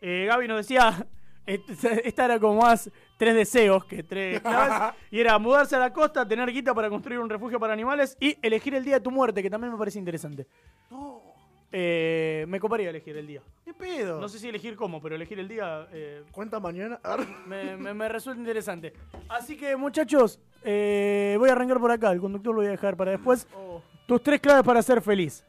Eh, 0.00 0.26
Gaby 0.28 0.48
nos 0.48 0.56
decía, 0.58 1.06
esta 1.54 2.24
era 2.26 2.38
como 2.38 2.60
más 2.62 2.90
tres 3.16 3.34
deseos 3.34 3.84
que 3.84 4.02
tres 4.02 4.40
claves. 4.42 4.94
y 5.10 5.20
era 5.20 5.38
mudarse 5.38 5.76
a 5.76 5.78
la 5.78 5.92
costa, 5.92 6.26
tener 6.28 6.50
guita 6.52 6.74
para 6.74 6.88
construir 6.90 7.18
un 7.20 7.28
refugio 7.30 7.58
para 7.58 7.72
animales 7.72 8.16
y 8.20 8.36
elegir 8.42 8.74
el 8.74 8.84
día 8.84 8.94
de 8.96 9.00
tu 9.00 9.10
muerte, 9.10 9.42
que 9.42 9.50
también 9.50 9.72
me 9.72 9.78
parece 9.78 9.98
interesante. 9.98 10.46
No, 10.90 11.22
Eh, 11.70 12.46
me 12.48 12.58
coparía 12.60 12.88
elegir 12.90 13.14
el 13.18 13.26
día. 13.26 13.42
qué 13.64 13.74
pedo. 13.74 14.18
No 14.20 14.28
sé 14.28 14.38
si 14.38 14.48
elegir 14.48 14.74
cómo, 14.74 15.00
pero 15.02 15.14
elegir 15.16 15.38
el 15.38 15.48
día 15.48 15.86
eh, 15.92 16.22
Cuenta 16.32 16.58
mañana. 16.60 16.98
me, 17.46 17.76
me- 17.76 17.92
me 17.94 18.08
resulta 18.08 18.38
interesante. 18.40 18.92
Así 19.28 19.54
que, 19.56 19.76
muchachos, 19.76 20.38
eh, 20.64 21.36
voy 21.38 21.50
a 21.50 21.52
arrancar 21.52 21.78
por 21.78 21.90
acá. 21.90 22.10
El 22.12 22.20
conductor 22.20 22.54
lo 22.54 22.60
voy 22.60 22.68
a 22.68 22.70
dejar 22.70 22.96
para 22.96 23.10
después. 23.10 23.46
Oh, 23.54 23.82
Tus 24.06 24.22
tres 24.22 24.40
claves 24.40 24.64
para 24.64 24.80
ser 24.82 25.02
feliz. 25.02 25.44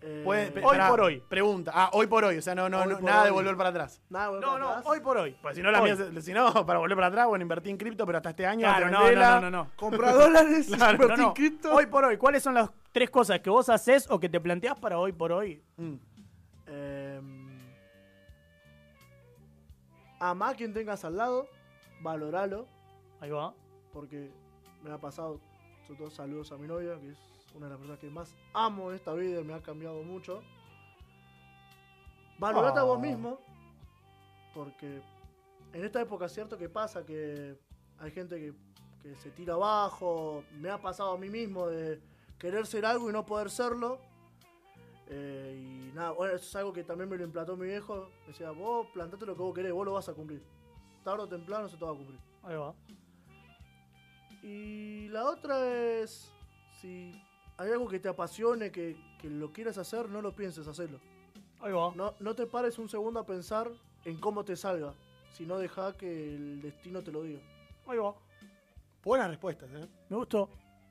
Eh, 0.00 0.50
pe- 0.54 0.60
Hoy 0.64 0.76
pará, 0.76 0.88
por 0.88 1.00
hoy. 1.00 1.22
Pregunta. 1.28 1.72
Ah, 1.74 1.90
hoy 1.92 2.06
por 2.06 2.24
hoy. 2.24 2.38
O 2.38 2.42
sea, 2.42 2.54
no, 2.54 2.68
no, 2.68 2.78
Hoy 2.80 2.88
no, 2.88 2.94
por 2.96 3.02
nada 3.04 3.24
de 3.24 3.30
hoy. 3.30 3.34
volver 3.34 3.56
para 3.56 3.70
atrás. 3.70 4.00
nada, 4.08 4.28
bueno, 4.30 4.46
No, 4.46 4.52
para 4.52 4.64
no, 4.64 4.70
atrás. 4.70 4.86
hoy 4.86 5.00
por 5.00 5.16
hoy. 5.18 5.36
Pues 5.42 5.56
si 5.56 5.62
no, 5.62 5.70
la 5.70 5.82
Hoy. 5.82 5.92
mía, 5.94 6.20
si 6.22 6.32
no, 6.32 6.52
para 6.66 6.78
volver 6.78 6.96
para 6.96 7.06
atrás, 7.08 7.26
bueno, 7.26 7.42
invertí 7.42 7.70
en 7.70 7.76
cripto, 7.76 8.06
pero 8.06 8.18
hasta 8.18 8.30
este 8.30 8.46
año. 8.46 8.60
Claro, 8.66 8.90
no, 8.90 8.98
vendela. 9.04 9.40
no, 9.40 9.50
no, 9.50 9.64
no. 9.64 9.70
Compra 9.76 10.12
dólares, 10.14 10.66
Claro, 10.68 10.98
No, 10.98 11.02
invertí 11.04 11.22
no. 11.22 11.28
en 11.28 11.34
cripto. 11.34 11.74
Hoy 11.74 11.86
por 11.86 12.04
hoy, 12.04 12.16
¿cuáles 12.16 12.42
son 12.42 12.54
las 12.54 12.70
tres 12.92 13.10
cosas 13.10 13.40
que 13.40 13.50
vos 13.50 13.68
haces 13.68 14.08
o 14.10 14.18
que 14.20 14.28
te 14.28 14.40
planteás 14.40 14.78
para 14.78 14.98
hoy 14.98 15.12
por 15.12 15.32
hoy? 15.32 15.62
Mm. 15.76 15.94
Eh, 16.66 17.20
amá 20.20 20.50
a 20.50 20.54
quien 20.54 20.72
tengas 20.72 21.04
al 21.04 21.16
lado, 21.16 21.48
valoralo, 22.02 22.66
Ahí 23.20 23.30
va. 23.30 23.54
porque 23.92 24.30
me 24.82 24.92
ha 24.92 24.98
pasado, 24.98 25.40
sobre 25.86 25.98
todo 25.98 26.10
saludos 26.10 26.52
a 26.52 26.56
mi 26.56 26.66
novia, 26.68 26.98
que 27.00 27.10
es 27.10 27.18
una 27.58 27.66
de 27.66 27.70
las 27.70 27.78
personas 27.78 27.98
que 28.00 28.10
más 28.10 28.34
amo 28.54 28.90
de 28.90 28.96
esta 28.96 29.12
vida, 29.12 29.42
me 29.42 29.52
ha 29.52 29.62
cambiado 29.62 30.02
mucho. 30.02 30.42
Valorate 32.38 32.78
a 32.78 32.84
vos 32.84 32.96
Oh. 32.98 33.00
mismo, 33.00 33.40
porque 34.54 35.02
en 35.72 35.84
esta 35.84 36.00
época 36.00 36.26
es 36.26 36.32
cierto 36.32 36.56
que 36.56 36.68
pasa 36.68 37.04
que 37.04 37.58
hay 37.98 38.10
gente 38.12 38.36
que, 38.38 38.54
que 39.02 39.14
se 39.16 39.30
tira 39.32 39.54
abajo, 39.54 40.44
me 40.52 40.70
ha 40.70 40.80
pasado 40.80 41.12
a 41.12 41.18
mí 41.18 41.28
mismo 41.28 41.66
de 41.66 42.00
querer 42.38 42.64
ser 42.66 42.86
algo 42.86 43.10
y 43.10 43.12
no 43.12 43.26
poder 43.26 43.50
serlo. 43.50 43.98
Eh, 45.10 45.88
y 45.90 45.94
nada, 45.94 46.10
bueno, 46.12 46.34
eso 46.34 46.44
es 46.46 46.54
algo 46.56 46.72
que 46.72 46.84
también 46.84 47.08
me 47.08 47.16
lo 47.16 47.24
implantó 47.24 47.56
mi 47.56 47.66
viejo. 47.66 48.08
Me 48.22 48.28
decía, 48.28 48.50
vos 48.52 48.86
plantate 48.92 49.26
lo 49.26 49.34
que 49.34 49.42
vos 49.42 49.54
querés, 49.54 49.72
vos 49.72 49.84
lo 49.84 49.94
vas 49.94 50.08
a 50.08 50.14
cumplir. 50.14 50.42
Tarde 51.02 51.22
o 51.22 51.28
temprano 51.28 51.68
se 51.68 51.76
te 51.76 51.84
va 51.84 51.90
a 51.90 51.94
cumplir. 51.94 52.20
Ahí 52.42 52.56
va. 52.56 52.74
Y 54.42 55.08
la 55.08 55.24
otra 55.24 55.66
es, 55.66 56.32
si 56.80 57.20
hay 57.58 57.70
algo 57.70 57.86
que 57.88 57.98
te 58.00 58.08
apasione, 58.08 58.70
que, 58.70 58.96
que 59.20 59.28
lo 59.28 59.52
quieras 59.52 59.76
hacer, 59.78 60.08
no 60.08 60.22
lo 60.22 60.34
pienses, 60.34 60.66
hacerlo. 60.66 60.98
Ahí 61.60 61.72
va. 61.72 61.92
No, 61.94 62.14
no 62.20 62.34
te 62.34 62.46
pares 62.46 62.78
un 62.78 62.88
segundo 62.88 63.20
a 63.20 63.26
pensar 63.26 63.70
en 64.04 64.18
cómo 64.18 64.44
te 64.44 64.56
salga, 64.56 64.94
sino 65.32 65.58
deja 65.58 65.96
que 65.96 66.34
el 66.34 66.62
destino 66.62 67.02
te 67.02 67.10
lo 67.12 67.22
diga. 67.22 67.40
Ahí 67.86 67.98
va. 67.98 68.14
Buenas 69.04 69.28
respuestas, 69.28 69.68
¿eh? 69.74 69.86
Me 70.08 70.16
gustó. 70.16 70.48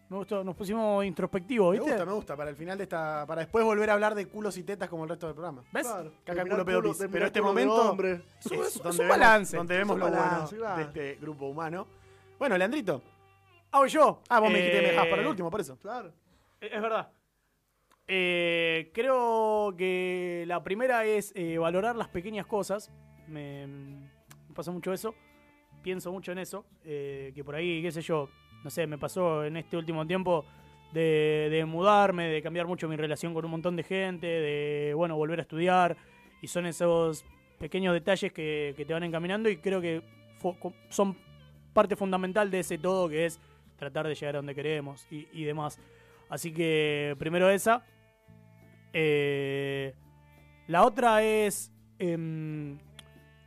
Me 0.09 0.15
gustó, 0.17 0.41
nos 0.41 0.55
pusimos 0.55 1.03
introspectivos, 1.03 1.73
Me 1.73 1.79
¿viste? 1.79 1.91
gusta, 1.91 2.05
me 2.05 2.13
gusta. 2.13 2.35
Para 2.37 2.49
el 2.49 2.55
final 2.55 2.77
de 2.77 2.83
esta. 2.85 3.25
Para 3.27 3.41
después 3.41 3.65
volver 3.65 3.89
a 3.89 3.93
hablar 3.93 4.15
de 4.15 4.25
culos 4.27 4.57
y 4.57 4.63
tetas 4.63 4.87
como 4.87 5.03
el 5.03 5.09
resto 5.09 5.25
del 5.27 5.35
programa. 5.35 5.63
¿Ves? 5.73 5.85
Claro. 5.85 6.13
Caca, 6.23 6.43
culo, 6.43 6.63
pedo, 6.65 6.79
culo- 6.81 6.97
pis. 6.97 7.07
Pero 7.11 7.25
este 7.25 7.41
momento 7.41 7.91
hombre. 7.91 8.21
Es 8.39 8.45
un- 8.51 8.53
es 8.59 8.67
es 8.77 8.81
donde 8.83 8.89
un 8.91 8.97
vemos, 9.09 9.09
balance. 9.19 9.57
donde 9.57 9.77
vemos 9.77 9.95
Es 9.95 9.99
lo 9.99 10.05
bueno 10.09 10.21
balance, 10.23 10.55
claro. 10.55 10.77
de 10.77 10.83
este 10.83 11.15
grupo 11.21 11.47
humano. 11.47 11.87
Bueno, 12.39 12.57
Leandrito. 12.57 13.01
Ah, 13.71 13.79
voy 13.79 13.89
yo. 13.89 14.21
Ah, 14.29 14.39
vos 14.39 14.49
me 14.49 14.57
dijiste 14.59 14.77
que 14.77 14.81
me 14.83 14.87
dejabas 14.91 15.09
para 15.09 15.21
el 15.21 15.27
Eh, 15.27 15.31
último, 15.31 15.51
por 15.51 15.59
eso. 15.59 15.77
Claro. 15.77 16.13
Es 16.61 16.81
verdad. 16.81 17.11
Eh, 18.07 18.91
creo 18.93 19.75
que 19.77 20.45
la 20.47 20.63
primera 20.63 21.05
es 21.05 21.33
eh, 21.35 21.57
valorar 21.57 21.95
las 21.95 22.07
pequeñas 22.07 22.45
cosas. 22.45 22.91
Me, 23.27 23.67
pasa 24.55 24.71
mucho 24.71 24.93
eso. 24.93 25.13
Pienso 25.83 26.11
mucho 26.11 26.31
en 26.31 26.39
eso. 26.39 26.65
eh, 26.83 27.31
que 27.35 27.43
por 27.43 27.55
ahí, 27.55 27.81
qué 27.81 27.91
sé 27.91 28.01
yo, 28.01 28.29
no 28.63 28.69
sé, 28.69 28.87
me 28.87 28.97
pasó 28.97 29.45
en 29.45 29.57
este 29.57 29.77
último 29.77 30.05
tiempo 30.07 30.45
de, 30.93 31.63
mudarme, 31.67 32.27
de 32.27 32.41
cambiar 32.41 32.65
mucho 32.65 32.87
mi 32.87 32.95
relación 32.95 33.33
con 33.33 33.45
un 33.45 33.51
montón 33.51 33.75
de 33.75 33.83
gente, 33.83 34.25
de, 34.25 34.93
bueno, 34.95 35.15
volver 35.15 35.39
a 35.39 35.41
estudiar. 35.43 35.95
Y 36.41 36.47
son 36.47 36.65
esos 36.65 37.23
pequeños 37.59 37.93
detalles 37.93 38.31
que, 38.31 38.73
te 38.75 38.93
van 38.93 39.03
encaminando 39.03 39.49
y 39.49 39.57
creo 39.57 39.81
que 39.81 40.01
son 40.89 41.17
parte 41.73 41.95
fundamental 41.95 42.49
de 42.49 42.59
ese 42.59 42.77
todo 42.77 43.09
que 43.09 43.25
es 43.25 43.39
tratar 43.75 44.07
de 44.07 44.15
llegar 44.15 44.35
a 44.35 44.39
donde 44.39 44.55
queremos 44.55 45.05
y, 45.11 45.27
y 45.33 45.43
demás. 45.43 45.79
Así 46.29 46.51
que 46.51 47.15
primero 47.19 47.49
esa. 47.49 47.83
Eh, 48.93 49.93
la 50.67 50.83
otra 50.83 51.23
es 51.23 51.71
em, 51.99 52.77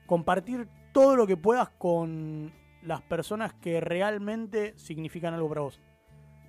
compartir 0.06 0.68
todo 0.92 1.16
lo 1.16 1.26
que 1.26 1.36
puedas 1.36 1.70
con 1.70 2.52
las 2.82 3.02
personas 3.02 3.52
que 3.54 3.80
realmente 3.80 4.74
significan 4.76 5.34
algo 5.34 5.48
para 5.48 5.60
vos. 5.62 5.80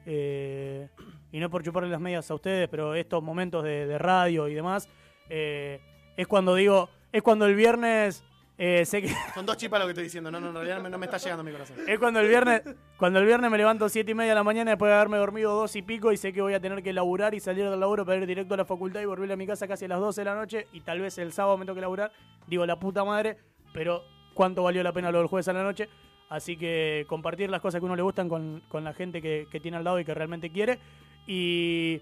Eh, 0.06 0.90
y 1.32 1.40
no 1.40 1.50
por 1.50 1.64
chuparle 1.64 1.90
las 1.90 2.02
medias 2.02 2.30
a 2.32 2.36
ustedes, 2.36 2.68
pero 2.70 2.96
estos 2.96 3.22
momentos 3.22 3.64
de, 3.64 3.86
de 3.86 3.98
radio 3.98 4.48
y 4.48 4.54
demás, 4.54 4.90
eh, 5.30 5.80
es 6.18 6.28
cuando 6.28 6.56
digo, 6.56 6.90
es 7.12 7.22
cuando 7.22 7.46
el 7.46 7.56
viernes 7.56 8.24
eh, 8.64 8.86
sé 8.86 9.02
que 9.02 9.08
Son 9.34 9.44
dos 9.44 9.58
chipas 9.58 9.80
lo 9.80 9.88
que 9.88 9.94
estoy 9.94 10.04
diciendo. 10.04 10.30
No, 10.30 10.40
no, 10.40 10.50
en 10.50 10.54
realidad 10.54 10.78
no 10.78 10.84
me, 10.84 10.90
no 10.92 11.00
me 11.00 11.08
está 11.08 11.18
llegando 11.18 11.42
a 11.42 11.44
mi 11.44 11.52
corazón. 11.52 11.78
es 11.88 11.98
cuando 11.98 12.20
el 12.20 12.28
viernes, 12.28 12.62
cuando 12.96 13.18
el 13.18 13.26
viernes 13.26 13.50
me 13.50 13.58
levanto 13.58 13.90
siete 13.90 14.12
y 14.12 14.14
media 14.14 14.34
de 14.34 14.36
la 14.36 14.44
mañana 14.44 14.70
después 14.70 14.92
de 14.92 14.98
haberme 14.98 15.18
dormido 15.18 15.56
dos 15.56 15.76
y 15.76 15.82
pico 15.82 16.12
y 16.12 16.18
sé 16.18 16.32
que 16.32 16.44
voy 16.44 16.54
a 16.54 16.60
tener 16.60 16.84
que 16.84 16.94
laburar 16.94 17.34
y 17.34 17.40
salir 17.40 17.68
del 17.68 17.80
laburo 17.80 18.06
para 18.06 18.20
ir 18.20 18.28
directo 18.28 18.54
a 18.54 18.58
la 18.58 18.66
facultad 18.66 19.02
y 19.02 19.06
volver 19.06 19.32
a 19.32 19.36
mi 19.36 19.48
casa 19.48 19.68
casi 19.68 19.86
a 19.86 19.88
las 19.88 20.00
12 20.00 20.22
de 20.22 20.26
la 20.26 20.36
noche 20.36 20.68
y 20.74 20.82
tal 20.82 21.02
vez 21.02 21.18
el 21.18 21.34
sábado 21.34 21.58
me 21.58 21.66
toque 21.66 21.82
laburar. 21.82 22.12
Digo, 22.46 22.64
la 22.68 22.80
puta 22.80 23.04
madre, 23.04 23.38
pero 23.74 24.04
cuánto 24.36 24.62
valió 24.62 24.84
la 24.84 24.94
pena 24.94 25.12
lo 25.12 25.18
del 25.18 25.28
jueves 25.28 25.48
a 25.48 25.54
la 25.54 25.64
noche. 25.64 25.90
Así 26.30 26.56
que 26.56 27.08
compartir 27.10 27.50
las 27.50 27.62
cosas 27.62 27.82
que 27.82 27.86
a 27.86 27.88
uno 27.88 27.96
le 27.96 28.04
gustan 28.04 28.30
con, 28.30 28.62
con 28.70 28.84
la 28.84 28.94
gente 28.94 29.24
que, 29.24 29.48
que 29.52 29.60
tiene 29.60 29.78
al 29.78 29.84
lado 29.84 30.00
y 30.00 30.06
que 30.06 30.14
realmente 30.14 30.52
quiere. 30.52 30.78
Y 31.26 32.00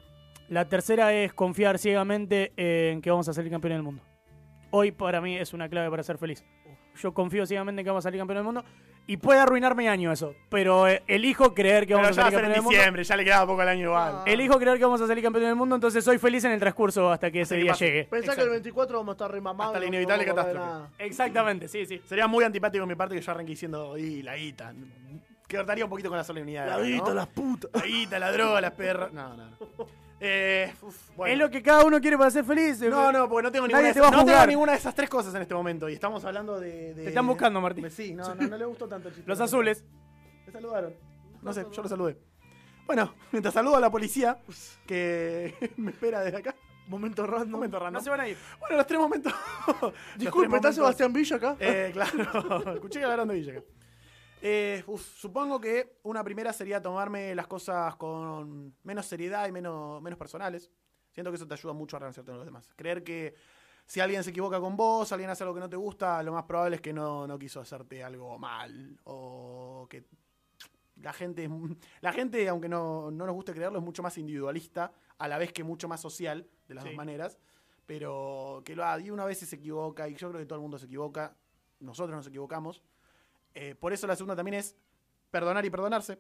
la 0.50 0.66
tercera 0.66 1.14
es 1.14 1.32
confiar 1.32 1.80
ciegamente 1.80 2.52
en 2.58 3.02
que 3.02 3.12
vamos 3.12 3.30
a 3.30 3.34
salir 3.34 3.50
campeones 3.50 3.78
del 3.78 3.84
mundo. 3.84 4.09
Hoy 4.72 4.92
para 4.92 5.20
mí 5.22 5.38
es 5.38 5.54
una 5.54 5.68
clave 5.70 5.90
para 5.90 6.04
ser 6.04 6.18
feliz. 6.18 6.44
Yo 7.02 7.14
confío 7.14 7.46
ciegamente 7.46 7.82
en 7.82 7.86
que 7.86 7.90
vamos 7.90 8.04
a 8.04 8.08
salir 8.08 8.20
campeones 8.20 8.40
del 8.40 8.54
mundo. 8.54 8.64
Y 9.08 9.18
puede 9.18 9.40
arruinar 9.40 9.76
mi 9.76 9.88
año 9.88 10.12
eso. 10.12 10.36
Pero 10.50 10.88
eh, 10.88 11.02
elijo 11.08 11.56
creer 11.56 11.88
que 11.88 11.94
Pero 11.96 12.02
vamos 12.04 12.16
ya 12.16 12.22
va 12.24 12.28
a 12.28 12.32
salir 12.32 12.46
ser 12.46 12.46
en 12.46 12.52
campeones 12.52 12.54
del 12.56 12.64
mundo. 12.64 12.78
diciembre, 12.78 13.04
ya 13.04 13.16
le 13.18 13.24
quedaba 13.24 13.48
poco 13.48 13.62
al 13.62 13.70
año 13.70 13.86
igual. 13.86 14.12
Ah. 14.18 14.24
Elijo 14.28 14.60
creer 14.60 14.78
que 14.78 14.84
vamos 14.84 15.02
a 15.02 15.08
salir 15.08 15.24
campeones 15.24 15.50
del 15.50 15.56
mundo, 15.56 15.76
entonces 15.76 16.04
soy 16.04 16.20
feliz 16.20 16.44
en 16.44 16.52
el 16.52 16.60
transcurso 16.60 17.12
hasta 17.12 17.32
que 17.32 17.42
ese 17.42 17.56
que 17.56 17.62
día 17.64 17.72
pase. 17.72 17.86
llegue. 17.86 18.04
Pensá 18.06 18.36
que 18.36 18.42
el 18.42 18.50
24 18.50 18.98
vamos 18.98 19.14
a 19.14 19.16
estar 19.16 19.32
remamados. 19.32 19.74
Hasta 19.74 19.80
la 19.80 19.86
inevitable 19.88 20.26
catástrofe. 20.26 20.94
Exactamente, 21.00 21.68
sí, 21.68 21.86
sí. 21.88 22.02
Sería 22.06 22.28
muy 22.28 22.44
antipático 22.44 22.84
de 22.84 22.88
mi 22.88 22.96
parte 22.96 23.16
que 23.16 23.22
yo 23.22 23.32
arranque 23.32 23.52
diciendo, 23.52 23.98
y 23.98 24.22
la 24.22 24.36
guita. 24.36 24.74
Que 25.48 25.58
cortaría 25.58 25.86
un 25.86 25.90
poquito 25.90 26.10
con 26.10 26.18
la 26.18 26.24
solemnidad. 26.24 26.68
La 26.68 26.78
¿no? 26.78 26.84
vista, 26.84 27.12
las 27.14 27.28
putas. 27.28 27.72
La 27.74 27.82
guita, 27.88 28.20
la 28.20 28.32
droga, 28.32 28.62
las 28.62 28.72
perras. 28.74 29.12
No, 29.12 29.36
no, 29.36 29.46
no. 29.50 29.58
Eh, 30.22 30.74
uf, 30.82 31.16
bueno. 31.16 31.34
Es 31.34 31.40
lo 31.40 31.50
que 31.50 31.62
cada 31.64 31.86
uno 31.86 32.00
quiere 32.02 32.18
para 32.18 32.30
ser 32.30 32.44
feliz. 32.44 32.82
No, 32.82 33.12
no, 33.12 33.30
porque 33.30 33.44
no 33.44 33.52
tengo, 33.52 33.68
Nadie 33.68 33.88
ninguna, 33.88 33.94
te 33.94 34.00
de 34.00 34.02
va 34.02 34.08
a 34.08 34.10
esas, 34.10 34.26
no 34.26 34.32
tengo 34.32 34.46
ninguna 34.48 34.72
de 34.74 34.78
esas 34.78 34.96
tres 34.96 35.10
cosas 35.10 35.34
en 35.36 35.42
este 35.42 35.54
momento. 35.54 35.88
Y 35.90 35.94
estamos 35.94 36.24
hablando 36.26 36.60
de. 36.60 36.94
de- 36.94 37.04
Te 37.04 37.08
están 37.10 37.26
buscando, 37.26 37.62
Martín. 37.62 37.90
Sí, 37.90 38.14
no, 38.14 38.36
no, 38.36 38.48
no 38.48 38.58
le 38.58 38.66
gustó 38.66 38.88
tanto 38.88 39.08
el 39.10 39.16
chiste. 39.16 39.30
Los 39.30 39.40
azules. 39.40 39.84
Me 40.46 40.52
saludaron. 40.52 40.94
No 41.42 41.54
sé, 41.54 41.66
yo 41.72 41.82
lo 41.84 41.88
saludé. 41.90 42.18
Bueno, 42.86 43.14
mientras 43.32 43.54
saludo 43.54 43.76
a 43.78 43.80
la 43.80 43.90
policía, 43.92 44.40
que 44.86 45.56
me 45.78 45.92
espera 45.92 46.22
desde 46.22 46.38
acá. 46.38 46.56
Momento 46.88 47.26
random. 47.28 47.52
Momento 47.52 47.78
random. 47.80 47.94
No 47.94 48.02
se 48.04 48.10
van 48.10 48.20
a 48.22 48.28
ir. 48.28 48.36
Bueno, 48.60 48.78
los 48.78 48.88
tres 48.88 49.00
momentos. 49.00 49.32
los 49.82 49.94
Disculpe, 50.18 50.56
¿está 50.56 50.74
Sebastián 50.74 51.14
Villa 51.14 51.36
acá? 51.36 51.56
Eh, 51.60 51.92
claro, 51.94 52.74
escuché 52.74 52.98
que 53.00 53.06
hablaron 53.06 53.28
de 53.28 53.36
Villa 53.36 53.52
acá. 53.54 53.62
Eh, 54.42 54.84
uf, 54.88 55.02
supongo 55.18 55.60
que 55.60 55.98
una 56.04 56.24
primera 56.24 56.54
sería 56.54 56.82
tomarme 56.82 57.36
las 57.36 57.48
cosas 57.48 57.96
con 57.96 58.74
menos 58.84 59.06
seriedad 59.06 59.48
y 59.48 59.52
menos, 59.52 60.02
menos 60.02 60.18
personales. 60.18 60.72
Siento 61.12 61.32
que 61.32 61.36
eso 61.36 61.48
te 61.48 61.54
ayuda 61.56 61.74
mucho 61.74 61.98
a 61.98 62.00
relacionarte 62.00 62.32
con 62.32 62.38
los 62.38 62.46
demás. 62.46 62.70
Creer 62.76 63.04
que 63.04 63.36
si 63.86 64.00
alguien 64.00 64.24
se 64.24 64.30
equivoca 64.30 64.60
con 64.60 64.78
vos, 64.78 65.12
alguien 65.12 65.30
hace 65.30 65.44
algo 65.44 65.56
que 65.56 65.60
no 65.60 65.70
te 65.70 65.76
gusta, 65.76 66.22
lo 66.24 66.32
más 66.32 66.44
probable 66.44 66.78
es 66.78 66.82
que 66.82 66.94
no, 66.94 67.28
no 67.28 67.38
quiso 67.38 67.60
hacerte 67.60 68.04
algo 68.04 68.38
mal. 68.38 68.98
O 69.06 69.88
que 69.90 70.06
la 71.02 71.12
gente, 71.12 71.50
la 72.02 72.14
gente 72.14 72.48
aunque 72.48 72.70
no, 72.70 73.12
no 73.12 73.26
nos 73.26 73.36
guste 73.36 73.54
creerlo, 73.54 73.80
es 73.80 73.84
mucho 73.86 74.04
más 74.04 74.18
individualista, 74.18 74.92
a 75.18 75.28
la 75.28 75.38
vez 75.38 75.52
que 75.52 75.64
mucho 75.64 75.88
más 75.90 76.00
social, 76.00 76.48
de 76.68 76.76
las 76.76 76.84
Sí. 76.84 76.90
dos 76.92 76.98
maneras. 76.98 77.38
Pero 77.86 78.62
que 78.64 78.76
lo. 78.76 79.00
Y 79.00 79.10
una 79.10 79.26
vez 79.26 79.40
se 79.40 79.56
equivoca, 79.56 80.08
y 80.08 80.14
yo 80.16 80.30
creo 80.30 80.40
que 80.40 80.46
todo 80.46 80.58
el 80.58 80.62
mundo 80.62 80.78
se 80.78 80.86
equivoca. 80.86 81.36
Nosotros 81.80 82.16
nos 82.16 82.28
equivocamos. 82.28 82.84
Eh, 83.54 83.76
por 83.76 83.94
eso 83.94 84.08
la 84.08 84.16
segunda 84.16 84.36
también 84.36 84.56
es 84.56 84.76
perdonar 85.32 85.66
y 85.66 85.70
perdonarse. 85.70 86.20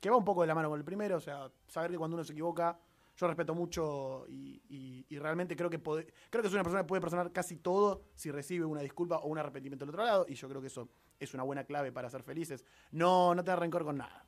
Que 0.00 0.10
va 0.10 0.16
un 0.16 0.24
poco 0.24 0.42
de 0.42 0.46
la 0.48 0.54
mano 0.54 0.68
con 0.68 0.78
el 0.78 0.84
primero. 0.84 1.16
O 1.16 1.20
sea, 1.20 1.50
saber 1.66 1.90
que 1.90 1.98
cuando 1.98 2.16
uno 2.16 2.24
se 2.24 2.32
equivoca, 2.32 2.78
yo 3.16 3.26
respeto 3.26 3.54
mucho 3.54 4.26
y, 4.28 4.60
y- 4.68 5.06
y 5.08 5.18
realmente 5.18 5.56
creo 5.56 5.70
que 5.70 5.82
pode- 5.82 6.06
creo 6.28 6.42
que 6.42 6.48
es 6.48 6.54
una 6.54 6.62
persona 6.62 6.82
que 6.82 6.88
puede 6.88 7.00
perdonar 7.00 7.32
casi 7.32 7.56
todo 7.56 8.02
si 8.14 8.30
recibe 8.30 8.66
una 8.66 8.82
disculpa 8.82 9.16
o 9.18 9.28
un 9.28 9.38
arrepentimiento 9.38 9.84
del 9.86 9.94
otro 9.94 10.04
lado. 10.04 10.26
Y 10.28 10.34
yo 10.34 10.48
creo 10.48 10.60
que 10.60 10.66
eso 10.66 10.88
es 11.18 11.32
una 11.32 11.42
buena 11.44 11.64
clave 11.64 11.92
para 11.92 12.10
ser 12.10 12.22
felices. 12.22 12.64
No, 12.90 13.34
no 13.34 13.42
tener 13.42 13.58
rencor 13.58 13.84
con 13.84 13.96
nada. 13.96 14.26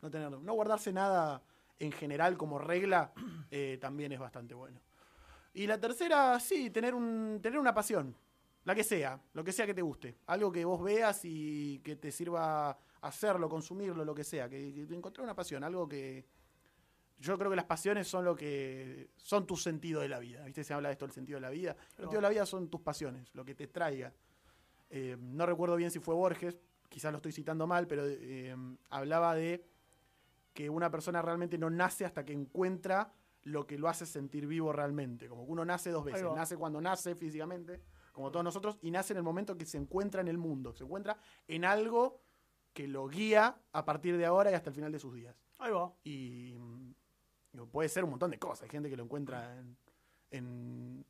No, 0.00 0.10
tener, 0.10 0.30
no 0.30 0.52
guardarse 0.54 0.92
nada 0.92 1.42
en 1.78 1.92
general 1.92 2.38
como 2.38 2.58
regla 2.58 3.12
eh, 3.50 3.76
también 3.80 4.10
es 4.12 4.18
bastante 4.18 4.54
bueno. 4.54 4.80
Y 5.52 5.66
la 5.66 5.78
tercera, 5.78 6.38
sí, 6.40 6.70
tener, 6.70 6.94
un, 6.94 7.40
tener 7.42 7.58
una 7.58 7.74
pasión. 7.74 8.14
La 8.66 8.74
que 8.74 8.82
sea, 8.82 9.22
lo 9.32 9.44
que 9.44 9.52
sea 9.52 9.64
que 9.64 9.74
te 9.74 9.80
guste. 9.80 10.18
Algo 10.26 10.50
que 10.50 10.64
vos 10.64 10.82
veas 10.82 11.20
y 11.24 11.78
que 11.84 11.94
te 11.94 12.10
sirva 12.10 12.76
hacerlo, 13.00 13.48
consumirlo, 13.48 14.04
lo 14.04 14.12
que 14.12 14.24
sea. 14.24 14.48
Que, 14.48 14.74
que 14.74 14.92
encontrar 14.92 15.22
una 15.22 15.36
pasión, 15.36 15.62
algo 15.62 15.88
que... 15.88 16.26
Yo 17.18 17.38
creo 17.38 17.48
que 17.48 17.56
las 17.56 17.66
pasiones 17.66 18.08
son 18.08 18.24
lo 18.24 18.34
que... 18.34 19.10
Son 19.16 19.46
tu 19.46 19.56
sentido 19.56 20.00
de 20.00 20.08
la 20.08 20.18
vida. 20.18 20.44
¿Viste? 20.44 20.64
Se 20.64 20.74
habla 20.74 20.88
de 20.88 20.94
esto, 20.94 21.04
el 21.04 21.12
sentido 21.12 21.36
de 21.36 21.42
la 21.42 21.50
vida. 21.50 21.76
El 21.90 21.96
sentido 21.96 22.16
de 22.16 22.22
la 22.22 22.28
vida 22.28 22.44
son 22.44 22.68
tus 22.68 22.80
pasiones, 22.80 23.32
lo 23.36 23.44
que 23.44 23.54
te 23.54 23.68
traiga. 23.68 24.12
Eh, 24.90 25.16
no 25.16 25.46
recuerdo 25.46 25.76
bien 25.76 25.92
si 25.92 26.00
fue 26.00 26.16
Borges, 26.16 26.58
quizás 26.88 27.12
lo 27.12 27.18
estoy 27.18 27.30
citando 27.30 27.68
mal, 27.68 27.86
pero 27.86 28.02
eh, 28.04 28.54
hablaba 28.90 29.36
de 29.36 29.64
que 30.52 30.68
una 30.68 30.90
persona 30.90 31.22
realmente 31.22 31.56
no 31.56 31.70
nace 31.70 32.04
hasta 32.04 32.24
que 32.24 32.32
encuentra 32.32 33.12
lo 33.44 33.64
que 33.64 33.78
lo 33.78 33.88
hace 33.88 34.06
sentir 34.06 34.48
vivo 34.48 34.72
realmente. 34.72 35.28
Como 35.28 35.46
que 35.46 35.52
uno 35.52 35.64
nace 35.64 35.90
dos 35.90 36.04
veces. 36.04 36.26
Nace 36.34 36.56
cuando 36.56 36.80
nace 36.80 37.14
físicamente, 37.14 37.80
como 38.16 38.30
todos 38.30 38.42
nosotros, 38.42 38.78
y 38.80 38.90
nace 38.90 39.12
en 39.12 39.18
el 39.18 39.22
momento 39.22 39.58
que 39.58 39.66
se 39.66 39.76
encuentra 39.76 40.22
en 40.22 40.28
el 40.28 40.38
mundo. 40.38 40.72
Se 40.72 40.84
encuentra 40.84 41.18
en 41.46 41.66
algo 41.66 42.22
que 42.72 42.88
lo 42.88 43.06
guía 43.08 43.60
a 43.74 43.84
partir 43.84 44.16
de 44.16 44.24
ahora 44.24 44.50
y 44.50 44.54
hasta 44.54 44.70
el 44.70 44.74
final 44.74 44.90
de 44.90 44.98
sus 44.98 45.12
días. 45.14 45.36
Ahí 45.58 45.70
va. 45.70 45.92
Y, 46.02 46.54
puede 47.70 47.90
ser 47.90 48.04
un 48.04 48.10
montón 48.10 48.30
de 48.30 48.38
cosas. 48.38 48.62
Hay 48.62 48.70
gente 48.70 48.88
que 48.88 48.96
lo 48.96 49.04
encuentra 49.04 49.58
en, 49.58 49.76
en- 50.30 51.04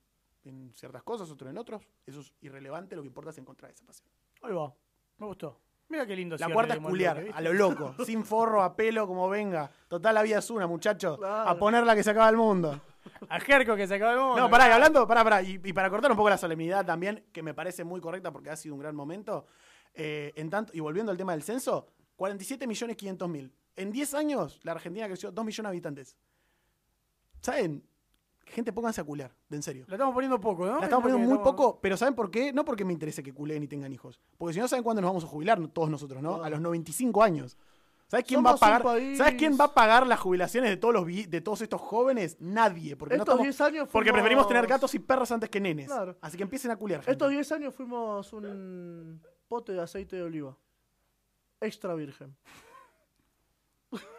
en 0.44 0.72
ciertas 0.74 1.04
cosas, 1.04 1.30
otro 1.30 1.48
en 1.48 1.58
otros. 1.58 1.86
Eso 2.04 2.20
es 2.22 2.34
irrelevante. 2.40 2.96
Lo 2.96 3.02
que 3.02 3.08
importa 3.08 3.30
es 3.30 3.38
encontrar 3.38 3.70
esa 3.70 3.84
pasión. 3.84 4.08
Ahí 4.42 4.52
va. 4.52 4.74
Me 5.18 5.26
gustó. 5.26 5.60
Mira 5.88 6.06
qué 6.06 6.16
lindo 6.16 6.36
La 6.38 6.52
cuarta 6.52 6.74
es 6.74 6.80
culiar, 6.80 7.24
a 7.32 7.40
lo 7.40 7.52
loco, 7.52 7.94
sin 8.04 8.24
forro, 8.24 8.64
a 8.64 8.74
pelo, 8.74 9.06
como 9.06 9.28
venga. 9.28 9.70
Total, 9.86 10.12
la 10.16 10.22
vida 10.22 10.38
es 10.38 10.50
una, 10.50 10.66
muchacho. 10.66 11.16
Claro. 11.18 11.48
A 11.48 11.56
ponerla 11.56 11.94
que 11.94 12.02
se 12.02 12.10
acaba 12.10 12.28
el 12.28 12.36
mundo. 12.36 12.80
A 13.28 13.40
Jerko 13.40 13.76
que 13.76 13.86
se 13.86 13.96
el 13.96 14.02
mundo. 14.18 14.36
No, 14.36 14.50
pará, 14.50 14.68
y 14.68 14.72
hablando, 14.72 15.06
pará, 15.06 15.22
pará. 15.24 15.42
Y, 15.42 15.60
y 15.64 15.72
para 15.72 15.90
cortar 15.90 16.10
un 16.10 16.16
poco 16.16 16.30
la 16.30 16.38
solemnidad 16.38 16.84
también, 16.84 17.24
que 17.32 17.42
me 17.42 17.54
parece 17.54 17.84
muy 17.84 18.00
correcta 18.00 18.32
porque 18.32 18.50
ha 18.50 18.56
sido 18.56 18.74
un 18.74 18.80
gran 18.80 18.94
momento. 18.94 19.46
eh, 19.94 20.32
en 20.36 20.50
tanto, 20.50 20.72
y 20.74 20.80
volviendo 20.80 21.10
al 21.12 21.18
tema 21.18 21.32
del 21.32 21.42
censo, 21.42 21.86
47 22.16 22.66
millones 22.66 22.96
500 22.96 23.28
mil. 23.28 23.52
En 23.76 23.90
10 23.92 24.14
años, 24.14 24.60
la 24.62 24.72
Argentina 24.72 25.06
creció 25.06 25.30
2 25.32 25.44
millones 25.44 25.64
de 25.64 25.68
habitantes. 25.76 26.16
¿Saben? 27.40 27.82
Gente, 28.46 28.72
pónganse 28.72 29.00
a 29.00 29.04
culiar, 29.04 29.34
de 29.48 29.56
en 29.56 29.62
serio. 29.62 29.84
La 29.88 29.96
estamos 29.96 30.14
poniendo 30.14 30.40
poco, 30.40 30.64
¿no? 30.66 30.72
La 30.74 30.78
Es 30.78 30.84
estamos 30.84 31.02
poniendo 31.02 31.26
muy 31.26 31.36
estamos- 31.38 31.56
poco, 31.56 31.80
pero 31.80 31.96
¿saben 31.96 32.14
por 32.14 32.30
qué? 32.30 32.52
No 32.52 32.64
porque 32.64 32.84
me 32.84 32.92
interese 32.92 33.22
que 33.22 33.32
culeen 33.34 33.62
y 33.64 33.68
tengan 33.68 33.92
hijos. 33.92 34.20
Porque 34.38 34.54
si 34.54 34.60
no, 34.60 34.68
¿saben 34.68 34.84
cuándo 34.84 35.02
nos 35.02 35.08
vamos 35.10 35.24
a 35.24 35.26
jubilar 35.26 35.66
todos 35.68 35.90
nosotros, 35.90 36.22
no? 36.22 36.42
A 36.44 36.48
los 36.50 36.60
95 36.60 37.22
años. 37.24 37.56
¿Sabes 38.08 38.24
quién 38.26 38.44
va 38.44 38.50
a 38.50 38.56
pagar? 38.56 38.82
¿Sabes 39.16 39.34
quién 39.36 39.58
va 39.58 39.64
a 39.64 39.74
pagar 39.74 40.06
las 40.06 40.20
jubilaciones 40.20 40.70
de 40.70 40.76
todos 40.76 40.94
los 40.94 41.06
de 41.06 41.40
todos 41.40 41.60
estos 41.62 41.80
jóvenes? 41.80 42.36
Nadie, 42.40 42.96
porque 42.96 43.16
no 43.16 43.22
Estos 43.24 43.34
estamos- 43.34 43.56
10 43.56 43.60
años 43.60 43.88
porque 43.90 44.12
preferimos 44.12 44.46
tener 44.46 44.66
gatos 44.66 44.94
y 44.94 45.00
perros 45.00 45.32
antes 45.32 45.50
que 45.50 45.60
nenes. 45.60 45.86
Claro. 45.86 46.16
Así 46.20 46.36
que 46.36 46.44
empiecen 46.44 46.70
a 46.70 46.76
culiar. 46.76 47.00
gente. 47.00 47.12
Estos 47.12 47.30
10 47.30 47.50
años 47.52 47.74
fuimos 47.74 48.32
un 48.32 49.20
pote 49.48 49.72
de 49.72 49.82
aceite 49.82 50.16
de 50.16 50.22
oliva. 50.22 50.56
Extra 51.60 51.94
virgen. 51.94 52.36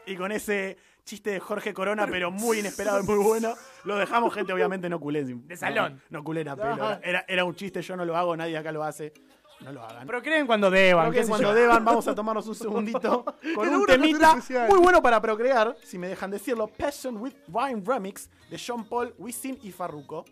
Y 0.06 0.16
con 0.16 0.32
ese 0.32 0.78
chiste 1.04 1.32
de 1.32 1.40
Jorge 1.40 1.74
Corona, 1.74 2.08
pero 2.08 2.32
muy 2.32 2.60
inesperado 2.60 3.00
y 3.02 3.04
muy 3.04 3.18
bueno, 3.24 3.54
lo 3.84 3.98
dejamos, 3.98 4.34
gente, 4.34 4.52
obviamente 4.54 4.90
no 4.90 5.00
culé. 5.00 5.24
De 5.24 5.56
salón. 5.58 6.02
No, 6.10 6.20
no 6.20 6.24
culé 6.24 6.50
a 6.50 6.56
pelo. 6.56 6.74
Era, 6.76 7.00
era- 7.04 7.26
era 7.28 7.44
un 7.46 7.54
chiste, 7.56 7.82
yo 7.82 7.96
no 7.96 8.06
lo 8.06 8.16
hago, 8.18 8.36
nadie 8.36 8.58
acá 8.58 8.72
lo 8.72 8.84
hace. 8.84 9.14
No 9.62 9.72
lo 9.72 9.84
hagan. 9.84 10.06
Pero 10.06 10.22
creen 10.22 10.48
cuando 10.48 10.70
deban. 10.70 11.12
Que 11.12 11.24
sé 11.24 11.30
cuando 11.30 11.54
deban, 11.54 11.84
vamos 11.84 12.08
a 12.08 12.16
tomarnos 12.16 12.48
un 12.48 12.56
segundito 12.56 13.26
con 13.56 13.68
un 13.68 13.86
temita 13.86 14.38
muy 14.70 14.80
bueno 14.80 15.02
para 15.02 15.22
procrear, 15.22 15.76
si 15.84 15.98
me 15.98 16.08
dejan 16.08 16.32
decirlo. 16.32 16.68
Passion 16.68 17.18
with 17.18 17.34
Wine 17.48 17.82
Remix 17.86 18.30
de 18.50 18.58
Sean 18.58 18.86
Paul, 18.86 19.14
Wisin 19.18 19.58
y 19.64 19.72
Farruko. 19.72 20.26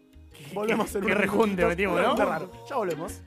Volvemos 0.54 0.94
en 0.96 1.02
qué 1.02 1.08
unos 1.08 1.18
rejunte 1.18 1.66
metimos, 1.66 2.02
¿no? 2.02 2.16
Ya 2.68 2.76
volvemos. 2.76 3.22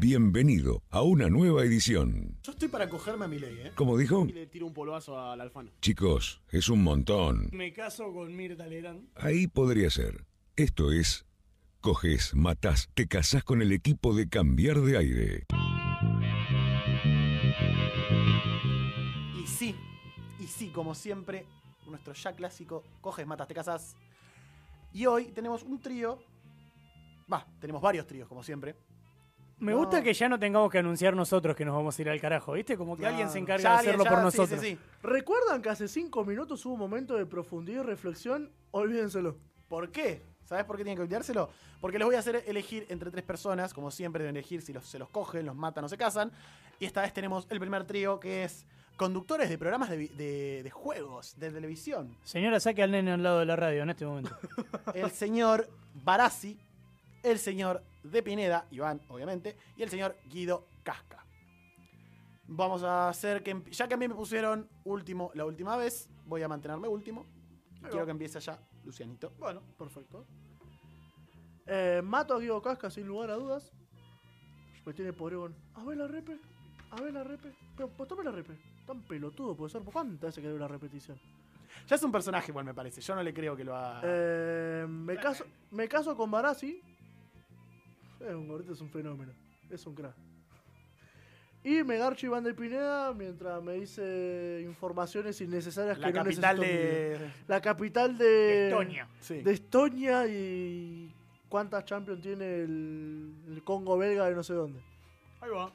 Bienvenido 0.00 0.82
a 0.88 1.02
una 1.02 1.28
nueva 1.28 1.62
edición. 1.62 2.38
Yo 2.42 2.52
estoy 2.52 2.68
para 2.68 2.88
cogerme 2.88 3.26
a 3.26 3.28
mi 3.28 3.38
ley, 3.38 3.54
¿eh? 3.58 3.72
¿Cómo 3.74 3.98
dijo? 3.98 4.24
Y 4.26 4.32
le 4.32 4.46
tiro 4.46 4.64
un 4.64 4.72
polvazo 4.72 5.20
al 5.20 5.38
Alfano. 5.42 5.72
Chicos, 5.82 6.40
es 6.48 6.70
un 6.70 6.82
montón. 6.82 7.50
Me 7.52 7.74
caso 7.74 8.10
con 8.10 8.34
Mirta 8.34 8.66
Legrand. 8.66 9.10
Ahí 9.14 9.46
podría 9.46 9.90
ser. 9.90 10.24
Esto 10.56 10.90
es, 10.90 11.26
coges, 11.82 12.34
matás, 12.34 12.88
te 12.94 13.08
casás 13.08 13.44
con 13.44 13.60
el 13.60 13.72
equipo 13.72 14.14
de 14.14 14.26
cambiar 14.30 14.80
de 14.80 14.96
aire. 14.96 15.44
Y 19.38 19.46
sí, 19.46 19.76
y 20.38 20.46
sí, 20.46 20.70
como 20.70 20.94
siempre, 20.94 21.44
nuestro 21.86 22.14
ya 22.14 22.32
clásico, 22.32 22.84
coges, 23.02 23.26
matas, 23.26 23.48
te 23.48 23.54
casas. 23.54 23.96
Y 24.94 25.04
hoy 25.04 25.26
tenemos 25.26 25.62
un 25.62 25.78
trío. 25.78 26.18
Va, 27.30 27.46
tenemos 27.60 27.82
varios 27.82 28.06
tríos, 28.06 28.26
como 28.26 28.42
siempre. 28.42 28.74
Me 29.60 29.72
No. 29.72 29.78
gusta 29.78 30.02
que 30.02 30.12
ya 30.14 30.28
no 30.28 30.38
tengamos 30.38 30.70
que 30.70 30.78
anunciar 30.78 31.14
nosotros 31.14 31.54
que 31.54 31.64
nos 31.64 31.74
vamos 31.74 31.98
a 31.98 32.02
ir 32.02 32.08
al 32.08 32.20
carajo, 32.20 32.52
¿viste? 32.54 32.76
Como 32.76 32.96
que 32.96 33.06
alguien 33.06 33.28
se 33.30 33.38
encarga 33.38 33.62
Ya 33.62 33.70
de 33.72 33.76
hacerlo 33.78 34.04
ya, 34.04 34.10
por 34.10 34.18
sí, 34.18 34.24
nosotros. 34.24 34.60
sí, 34.60 34.70
sí. 34.70 34.78
¿Recuerdan 35.02 35.60
que 35.62 35.68
hace 35.68 35.86
cinco 35.86 36.24
minutos 36.24 36.64
hubo 36.66 36.74
un 36.74 36.80
momento 36.80 37.14
de 37.16 37.26
profundidad 37.26 37.82
y 37.82 37.86
reflexión? 37.86 38.50
Olvídenselo. 38.70 39.36
¿Por 39.68 39.90
qué? 39.92 40.22
¿Sabes 40.44 40.64
por 40.64 40.76
qué 40.76 40.82
tienen 40.82 40.96
que 40.96 41.02
olvidárselo? 41.02 41.48
Porque 41.80 41.98
les 41.98 42.06
voy 42.06 42.16
a 42.16 42.18
hacer 42.18 42.42
elegir 42.46 42.86
entre 42.88 43.10
tres 43.10 43.22
personas, 43.22 43.72
como 43.72 43.90
siempre 43.90 44.24
deben 44.24 44.36
elegir 44.36 44.62
si 44.62 44.72
los, 44.72 44.84
se 44.84 44.98
los 44.98 45.08
cogen, 45.10 45.46
los 45.46 45.54
matan 45.54 45.84
o 45.84 45.88
se 45.88 45.96
casan. 45.96 46.32
Y 46.80 46.86
esta 46.86 47.02
vez 47.02 47.12
tenemos 47.12 47.46
el 47.50 47.60
primer 47.60 47.84
trío 47.84 48.18
que 48.18 48.44
es 48.44 48.66
conductores 48.96 49.48
de 49.48 49.58
programas 49.58 49.90
de, 49.90 49.96
vi- 49.96 50.08
de- 50.08 50.62
de 50.64 50.70
juegos, 50.70 51.38
de 51.38 51.50
televisión. 51.50 52.16
Señora, 52.24 52.58
saque 52.60 52.82
al 52.82 52.90
nene 52.90 53.12
al 53.12 53.22
lado 53.22 53.38
de 53.38 53.46
la 53.46 53.56
radio 53.56 53.82
en 53.82 53.90
este 53.90 54.04
momento. 54.06 54.36
El 54.94 55.10
señor 55.10 55.68
Barassi, 56.02 56.58
el 57.22 57.38
señor 57.38 57.82
De 58.02 58.22
Pineda, 58.22 58.66
Iván, 58.70 59.00
obviamente, 59.08 59.56
y 59.76 59.82
el 59.82 59.90
señor 59.90 60.16
Guido 60.26 60.66
Casca. 60.82 61.24
Vamos 62.46 62.82
a 62.82 63.08
hacer 63.08 63.42
que, 63.42 63.62
ya 63.70 63.86
que 63.86 63.94
a 63.94 63.96
mí 63.96 64.08
me 64.08 64.14
pusieron 64.14 64.68
último 64.84 65.30
la 65.34 65.44
última 65.44 65.76
vez, 65.76 66.08
voy 66.26 66.42
a 66.42 66.48
mantenerme 66.48 66.88
último. 66.88 67.26
Y 67.76 67.84
quiero 67.84 68.04
que 68.04 68.10
empiece 68.10 68.40
ya 68.40 68.58
Lucianito. 68.84 69.32
Bueno, 69.38 69.62
perfecto. 69.78 70.26
Eh, 71.66 72.02
mato 72.02 72.34
a 72.34 72.38
Guido 72.40 72.60
Casca 72.60 72.90
sin 72.90 73.06
lugar 73.06 73.30
a 73.30 73.34
dudas. 73.34 73.72
Me 74.84 74.92
tiene 74.92 75.12
podrido. 75.12 75.50
A 75.74 75.84
ver 75.84 75.98
la 75.98 76.08
repe. 76.08 76.38
A 76.90 77.00
ver 77.00 77.12
la 77.12 77.22
repe. 77.22 77.54
Pero 77.76 77.88
pues 77.90 78.08
tome 78.08 78.24
la 78.24 78.32
repe. 78.32 78.58
Tan 78.86 79.02
pelotudo 79.02 79.54
puede 79.54 79.70
ser. 79.70 79.82
¿Por 79.82 79.92
cuántas 79.92 80.20
veces 80.20 80.42
que 80.42 80.48
veo 80.48 80.58
la 80.58 80.68
repetición? 80.68 81.18
Ya 81.86 81.96
es 81.96 82.02
un 82.02 82.12
personaje 82.12 82.50
igual 82.50 82.64
me 82.64 82.74
parece, 82.74 83.00
yo 83.00 83.14
no 83.14 83.22
le 83.22 83.32
creo 83.32 83.56
que 83.56 83.64
lo 83.64 83.76
haga. 83.76 84.00
Eh, 84.04 84.86
me, 84.88 85.16
caso, 85.16 85.44
me 85.70 85.88
caso 85.88 86.16
con 86.16 86.30
Barassi. 86.30 86.82
Es 88.20 88.34
un 88.34 88.48
gordito, 88.48 88.72
es 88.72 88.80
un 88.80 88.90
fenómeno. 88.90 89.32
Es 89.70 89.86
un 89.86 89.94
crack. 89.94 90.14
Y 91.62 91.82
me 91.84 91.98
garcho 91.98 92.26
Iván 92.26 92.44
de 92.44 92.54
Pineda 92.54 93.12
mientras 93.12 93.62
me 93.62 93.74
dice 93.74 94.62
informaciones 94.64 95.40
innecesarias 95.42 95.98
la 95.98 96.06
que 96.06 96.12
no 96.12 96.24
capital 96.24 96.58
necesito 96.58 97.22
de... 97.22 97.30
La 97.48 97.60
capital 97.60 98.16
de... 98.16 98.68
Estonia. 98.68 99.08
Sí. 99.20 99.42
De 99.42 99.52
Estonia 99.52 100.26
y... 100.26 101.14
¿Cuántas 101.50 101.84
Champions 101.84 102.22
tiene 102.22 102.62
el, 102.62 103.34
el 103.48 103.62
Congo 103.64 103.98
belga 103.98 104.28
de 104.28 104.34
no 104.34 104.42
sé 104.42 104.54
dónde? 104.54 104.80
Ahí 105.40 105.50
va. 105.50 105.72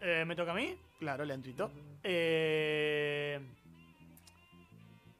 Eh, 0.00 0.24
¿Me 0.26 0.34
toca 0.34 0.52
a 0.52 0.54
mí? 0.54 0.74
Claro, 0.98 1.24
le. 1.24 1.70
Eh, 2.02 3.38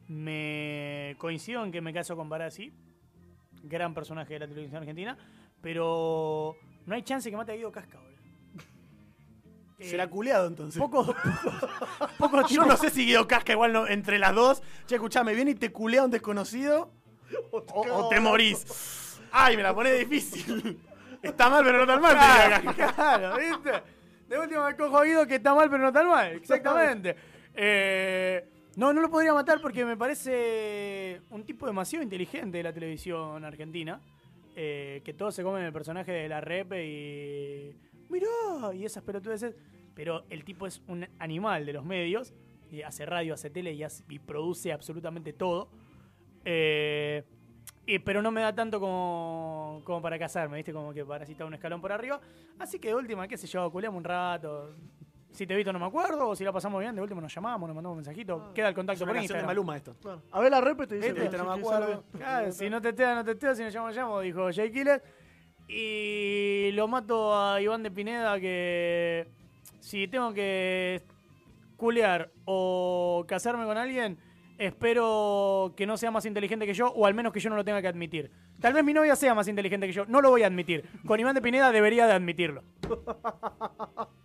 me 0.09 1.14
coincido 1.18 1.62
en 1.64 1.72
que 1.72 1.80
me 1.80 1.93
caso 1.93 2.16
con 2.16 2.28
Barassi, 2.28 2.72
gran 3.64 3.93
personaje 3.93 4.34
de 4.34 4.40
la 4.40 4.48
televisión 4.48 4.78
argentina, 4.80 5.18
pero 5.66 6.56
no 6.86 6.94
hay 6.94 7.02
chance 7.02 7.28
que 7.28 7.36
mate 7.36 7.51
a 7.51 7.56
Guido 7.56 7.72
Casca, 7.72 7.98
boludo. 7.98 8.14
Eh, 9.80 9.90
Será 9.90 10.09
culeado 10.09 10.47
entonces. 10.47 10.80
poco, 10.80 11.05
poco, 11.12 12.09
poco 12.18 12.47
Yo 12.47 12.64
no 12.64 12.76
sé 12.76 12.88
si 12.88 13.05
Guido 13.05 13.26
Casca 13.26 13.52
igual 13.52 13.72
no, 13.72 13.88
entre 13.88 14.20
las 14.20 14.32
dos. 14.32 14.62
Che, 14.86 14.94
escuchame, 14.94 15.34
viene 15.34 15.51
y 15.51 15.55
te 15.56 15.72
culea 15.72 16.05
un 16.05 16.10
desconocido 16.12 16.93
o, 17.51 17.64
o 17.74 18.09
te 18.09 18.20
morís. 18.20 19.18
Ay, 19.32 19.56
me 19.56 19.64
la 19.64 19.74
pone 19.74 19.93
difícil. 19.93 20.80
Está 21.22 21.51
mal, 21.51 21.64
pero 21.64 21.84
no 21.84 21.86
tan 21.86 22.01
mal. 22.01 22.16
Casca. 22.16 22.93
Claro, 22.94 23.36
¿viste? 23.36 23.82
De 24.28 24.38
último 24.38 24.64
me 24.64 24.76
cojo 24.76 24.98
a 24.98 25.05
Guido 25.05 25.26
que 25.26 25.34
está 25.34 25.52
mal, 25.52 25.68
pero 25.68 25.82
no 25.82 25.93
tan 25.93 26.06
mal. 26.06 26.30
Exactamente. 26.30 27.16
Eh, 27.55 28.48
no, 28.76 28.93
no 28.93 29.01
lo 29.01 29.10
podría 29.10 29.34
matar 29.34 29.60
porque 29.60 29.84
me 29.84 29.97
parece 29.97 31.22
un 31.30 31.44
tipo 31.44 31.66
demasiado 31.66 32.05
inteligente 32.05 32.59
de 32.59 32.62
la 32.62 32.72
televisión 32.72 33.44
argentina. 33.44 34.01
Eh, 34.59 35.03
que 35.05 35.12
todos 35.12 35.35
se 35.35 35.43
comen 35.43 35.62
el 35.62 35.73
personaje 35.73 36.11
de 36.11 36.28
la 36.28 36.41
rep 36.41 36.73
y. 36.73 37.77
Mirá, 38.09 38.74
y 38.74 38.87
esas 38.87 39.03
pelotudeces. 39.03 39.55
Pero 39.95 40.24
el 40.31 40.45
tipo 40.45 40.66
es 40.66 40.83
un 40.89 41.07
animal 41.19 41.66
de 41.66 41.74
los 41.74 41.85
medios. 41.85 42.33
Y 42.70 42.83
hace 42.83 43.05
radio, 43.07 43.35
hace 43.35 43.51
tele 43.51 43.73
y, 44.09 44.19
produce 44.19 44.73
absolutamente 44.73 45.35
todo. 45.35 45.69
Eh, 46.45 47.23
pero 48.05 48.23
no 48.23 48.33
me 48.33 48.41
da 48.41 48.55
tanto 48.55 48.81
como, 48.81 49.83
como 49.85 50.03
para 50.03 50.19
casarme, 50.19 50.57
¿viste? 50.57 50.73
Como 50.73 50.93
que 50.93 51.05
para 51.05 51.24
así 51.24 51.33
estar 51.33 51.47
un 51.47 51.55
escalón 51.55 51.81
por 51.83 51.93
arriba. 51.93 52.20
Así 52.59 52.78
que 52.78 52.89
de 52.89 52.95
última, 52.95 53.28
qué 53.28 53.37
sé 53.37 53.47
yo, 53.47 53.70
culeamos 53.70 53.99
un 53.99 54.05
rato. 54.05 54.74
Si 55.37 55.47
te 55.47 55.53
he 55.53 55.57
visto 55.57 55.71
no 55.71 55.79
me 55.79 55.85
acuerdo, 55.85 56.29
o 56.29 56.35
si 56.35 56.45
la 56.45 56.53
pasamos 56.53 56.81
bien, 56.81 56.95
de 56.95 57.03
último 57.03 57.21
nos 57.21 57.35
llamamos, 57.35 57.69
nos 57.69 57.75
mandamos 57.75 57.93
un 57.93 57.99
mensajito. 57.99 58.55
Queda 58.55 58.69
el 58.69 58.73
Es 58.73 58.77
contacto 58.77 59.05
una 59.05 59.13
por 59.13 59.17
canción 59.17 59.21
de 59.21 59.23
Instagram. 59.23 59.47
Maluma 59.47 59.77
esto. 59.77 59.95
Claro. 60.01 60.23
A 60.33 60.41
ver 60.41 60.51
la 60.51 60.61
repe 60.63 60.87
te 60.87 60.95
dice. 60.95 61.09
Este, 61.09 61.25
este 61.25 61.37
no 61.37 61.45
me 61.45 61.61
acuerdo. 61.61 62.05
Claro, 62.17 62.53
si 62.53 62.71
no 62.71 62.81
te 62.81 62.89
testea, 62.89 63.15
no 63.17 63.23
te 63.23 63.35
testea, 63.35 63.55
si 63.55 63.63
no 63.63 63.69
llamo, 63.69 63.91
llamo, 63.91 64.21
dijo 64.21 64.49
Jay 64.51 64.73
Killer. 64.73 65.03
Y 65.69 66.71
lo 66.73 66.89
mato 66.89 67.39
a 67.39 67.61
Iván 67.61 67.83
de 67.83 67.91
Pineda 67.91 68.41
que 68.41 69.29
si 69.81 70.09
tengo 70.09 70.33
que 70.33 71.03
culear 71.77 72.31
o 72.47 73.27
casarme 73.29 73.67
con 73.67 73.77
alguien, 73.77 74.17
espero 74.57 75.75
que 75.77 75.87
no 75.87 75.99
sea 75.99 76.11
más 76.11 76.25
inteligente 76.25 76.65
que 76.65 76.73
yo, 76.73 76.89
o 76.89 77.05
al 77.05 77.13
menos 77.13 77.31
que 77.31 77.41
yo 77.41 77.51
no 77.51 77.57
lo 77.57 77.65
tenga 77.65 77.83
que 77.83 77.89
admitir. 77.89 78.31
Tal 78.59 78.73
vez 78.73 78.83
mi 78.83 78.95
novia 78.95 79.15
sea 79.17 79.35
más 79.35 79.49
inteligente 79.49 79.87
que 79.87 79.93
yo, 79.93 80.07
no 80.07 80.23
lo 80.23 80.31
voy 80.31 80.45
a 80.45 80.47
admitir. 80.47 80.89
Con 81.07 81.21
Iván 81.21 81.35
de 81.35 81.43
Pineda 81.43 81.73
debería 81.73 82.07
de 82.07 82.15
admitirlo. 82.15 82.63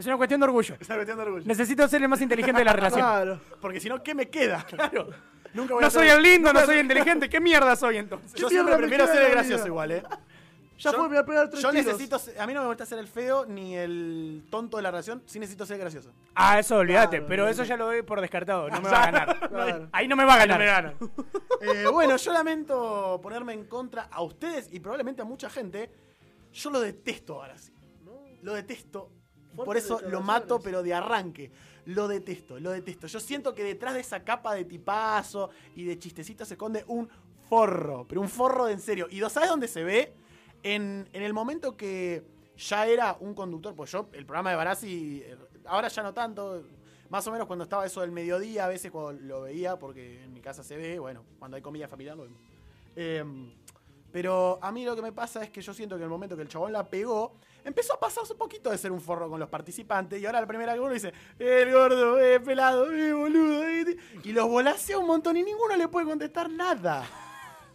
Es 0.00 0.06
una 0.06 0.16
cuestión 0.16 0.40
de 0.40 0.44
orgullo. 0.46 0.76
Es 0.80 0.88
una 0.88 0.96
cuestión 0.96 1.18
de 1.18 1.24
orgullo. 1.24 1.44
Necesito 1.46 1.86
ser 1.86 2.02
el 2.02 2.08
más 2.08 2.20
inteligente 2.20 2.58
de 2.60 2.64
la 2.64 2.72
relación. 2.72 3.00
Claro. 3.02 3.40
Porque 3.60 3.80
si 3.80 3.88
no, 3.88 4.02
¿qué 4.02 4.14
me 4.14 4.28
queda? 4.28 4.64
Claro. 4.68 5.08
Nunca 5.52 5.74
voy 5.74 5.82
a 5.82 5.86
No 5.86 5.90
ser- 5.90 6.00
soy 6.02 6.08
el 6.08 6.22
lindo, 6.22 6.52
no 6.52 6.60
soy 6.64 6.78
inteligente. 6.78 7.28
¿Qué 7.28 7.40
mierda 7.40 7.76
soy 7.76 7.98
entonces? 7.98 8.32
Yo 8.34 8.48
¿Qué 8.48 8.54
siempre 8.54 8.76
prefiero 8.76 9.06
ser 9.06 9.22
el 9.22 9.30
gracioso 9.32 9.64
vida? 9.64 9.68
igual, 9.68 9.90
¿eh? 9.92 10.02
Ya 10.78 10.92
Yo- 10.92 10.96
fue, 10.96 11.02
me 11.02 11.16
voy 11.16 11.18
a 11.18 11.26
pegar 11.26 11.50
tres 11.50 11.60
Yo 11.62 11.70
tiros. 11.70 11.86
necesito, 11.86 12.18
a 12.40 12.46
mí 12.46 12.54
no 12.54 12.62
me 12.62 12.68
gusta 12.68 12.86
ser 12.86 12.98
el 12.98 13.06
feo 13.08 13.44
ni 13.44 13.76
el 13.76 14.46
tonto 14.50 14.78
de 14.78 14.82
la 14.82 14.90
relación, 14.90 15.22
sí 15.26 15.38
necesito 15.38 15.66
ser 15.66 15.76
gracioso. 15.76 16.10
Ah, 16.34 16.58
eso 16.58 16.76
olvídate, 16.78 17.18
Claro, 17.18 17.28
pero 17.28 17.48
eso 17.48 17.64
ya 17.64 17.76
lo 17.76 17.84
doy 17.84 18.00
por 18.00 18.22
descartado. 18.22 18.70
No 18.70 18.80
me 18.80 18.88
va 18.88 19.02
a 19.02 19.10
ganar. 19.10 19.48
Claro. 19.50 19.88
Ahí 19.92 20.08
no 20.08 20.16
me 20.16 20.24
va 20.24 20.34
a 20.34 20.46
ganar. 20.46 20.94
Eh, 21.62 21.84
bueno, 21.92 22.16
yo 22.16 22.32
lamento 22.32 23.20
ponerme 23.22 23.52
en 23.52 23.64
contra 23.66 24.08
a 24.10 24.22
ustedes 24.22 24.70
y 24.72 24.80
probablemente 24.80 25.20
a 25.20 25.26
mucha 25.26 25.50
gente. 25.50 25.90
Yo 26.54 26.70
lo 26.70 26.80
detesto 26.80 27.34
ahora 27.42 27.58
sí. 27.58 27.70
Lo 28.40 28.54
detesto. 28.54 29.10
Por 29.64 29.76
eso 29.76 30.00
lo 30.00 30.20
mato, 30.20 30.60
pero 30.60 30.82
de 30.82 30.94
arranque. 30.94 31.50
Lo 31.86 32.08
detesto, 32.08 32.60
lo 32.60 32.70
detesto. 32.70 33.06
Yo 33.06 33.20
siento 33.20 33.54
que 33.54 33.64
detrás 33.64 33.94
de 33.94 34.00
esa 34.00 34.22
capa 34.22 34.54
de 34.54 34.64
tipazo 34.64 35.50
y 35.74 35.84
de 35.84 35.98
chistecito 35.98 36.44
se 36.44 36.54
esconde 36.54 36.84
un 36.86 37.08
forro. 37.48 38.06
Pero 38.06 38.20
un 38.20 38.28
forro 38.28 38.66
de 38.66 38.72
en 38.72 38.80
serio. 38.80 39.06
¿Y 39.10 39.20
¿sabes 39.28 39.48
dónde 39.48 39.68
se 39.68 39.82
ve? 39.82 40.12
En, 40.62 41.08
en 41.12 41.22
el 41.22 41.32
momento 41.32 41.76
que 41.76 42.22
ya 42.56 42.86
era 42.86 43.16
un 43.20 43.34
conductor. 43.34 43.74
Pues 43.74 43.90
yo, 43.90 44.08
el 44.12 44.26
programa 44.26 44.50
de 44.50 44.56
Barassi, 44.56 45.22
eh, 45.24 45.36
ahora 45.66 45.88
ya 45.88 46.02
no 46.02 46.12
tanto. 46.12 46.62
Más 47.08 47.26
o 47.26 47.32
menos 47.32 47.46
cuando 47.46 47.64
estaba 47.64 47.84
eso 47.84 48.02
del 48.02 48.12
mediodía, 48.12 48.66
a 48.66 48.68
veces 48.68 48.90
cuando 48.90 49.20
lo 49.20 49.42
veía, 49.42 49.78
porque 49.78 50.22
en 50.22 50.32
mi 50.32 50.40
casa 50.40 50.62
se 50.62 50.76
ve, 50.76 50.98
bueno, 51.00 51.24
cuando 51.40 51.56
hay 51.56 51.62
comida 51.62 51.88
familiar 51.88 52.16
lo 52.16 52.22
vemos. 52.22 52.40
Eh, 52.94 53.24
pero 54.12 54.58
a 54.62 54.72
mí 54.72 54.84
lo 54.84 54.96
que 54.96 55.02
me 55.02 55.12
pasa 55.12 55.42
es 55.42 55.50
que 55.50 55.60
yo 55.60 55.72
siento 55.72 55.96
que 55.96 56.02
en 56.02 56.04
el 56.04 56.10
momento 56.10 56.36
que 56.36 56.42
el 56.42 56.48
chabón 56.48 56.72
la 56.72 56.88
pegó, 56.88 57.34
empezó 57.64 57.94
a 57.94 58.00
pasarse 58.00 58.32
un 58.32 58.38
poquito 58.38 58.70
de 58.70 58.78
ser 58.78 58.92
un 58.92 59.00
forro 59.00 59.28
con 59.28 59.40
los 59.40 59.48
participantes. 59.48 60.20
Y 60.20 60.26
ahora 60.26 60.40
la 60.40 60.46
primera 60.46 60.74
que 60.74 60.80
uno 60.80 60.92
dice, 60.92 61.12
eh, 61.38 61.62
el 61.66 61.72
gordo, 61.72 62.18
eh, 62.20 62.40
pelado, 62.40 62.90
eh, 62.92 63.12
boludo. 63.12 63.66
eh", 63.66 63.96
y 64.24 64.32
los 64.32 64.48
volasea 64.48 64.98
un 64.98 65.06
montón 65.06 65.36
y 65.36 65.42
ninguno 65.42 65.76
le 65.76 65.88
puede 65.88 66.06
contestar 66.06 66.50
nada. 66.50 67.04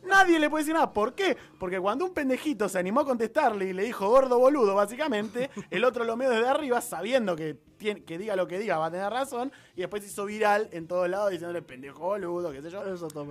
Nadie 0.04 0.38
le 0.40 0.52
puede 0.52 0.64
decir 0.64 0.76
nada. 0.76 0.94
¿Por 0.94 1.16
qué? 1.16 1.36
Porque 1.60 1.80
cuando 1.80 2.06
un 2.06 2.14
pendejito 2.14 2.70
se 2.70 2.78
animó 2.78 3.00
a 3.00 3.06
contestarle 3.06 3.66
y 3.66 3.74
le 3.74 3.84
dijo 3.86 4.08
gordo 4.08 4.38
boludo, 4.38 4.76
básicamente, 4.76 5.50
el 5.72 5.84
otro 5.84 6.04
lo 6.04 6.16
meó 6.16 6.30
desde 6.30 6.48
arriba, 6.48 6.80
sabiendo 6.80 7.36
que, 7.36 7.56
tiene, 7.78 8.04
que 8.04 8.20
diga 8.20 8.36
lo 8.36 8.46
que 8.48 8.60
diga, 8.60 8.78
va 8.78 8.86
a 8.86 8.92
tener 8.92 9.12
razón, 9.12 9.52
y 9.76 9.80
después 9.82 10.04
se 10.04 10.10
hizo 10.10 10.26
viral 10.26 10.70
en 10.74 10.88
todos 10.88 11.10
lados 11.10 11.32
diciéndole 11.32 11.64
pendejo 11.64 12.02
boludo, 12.02 12.52
qué 12.52 12.62
sé 12.62 12.70
yo. 12.70 12.84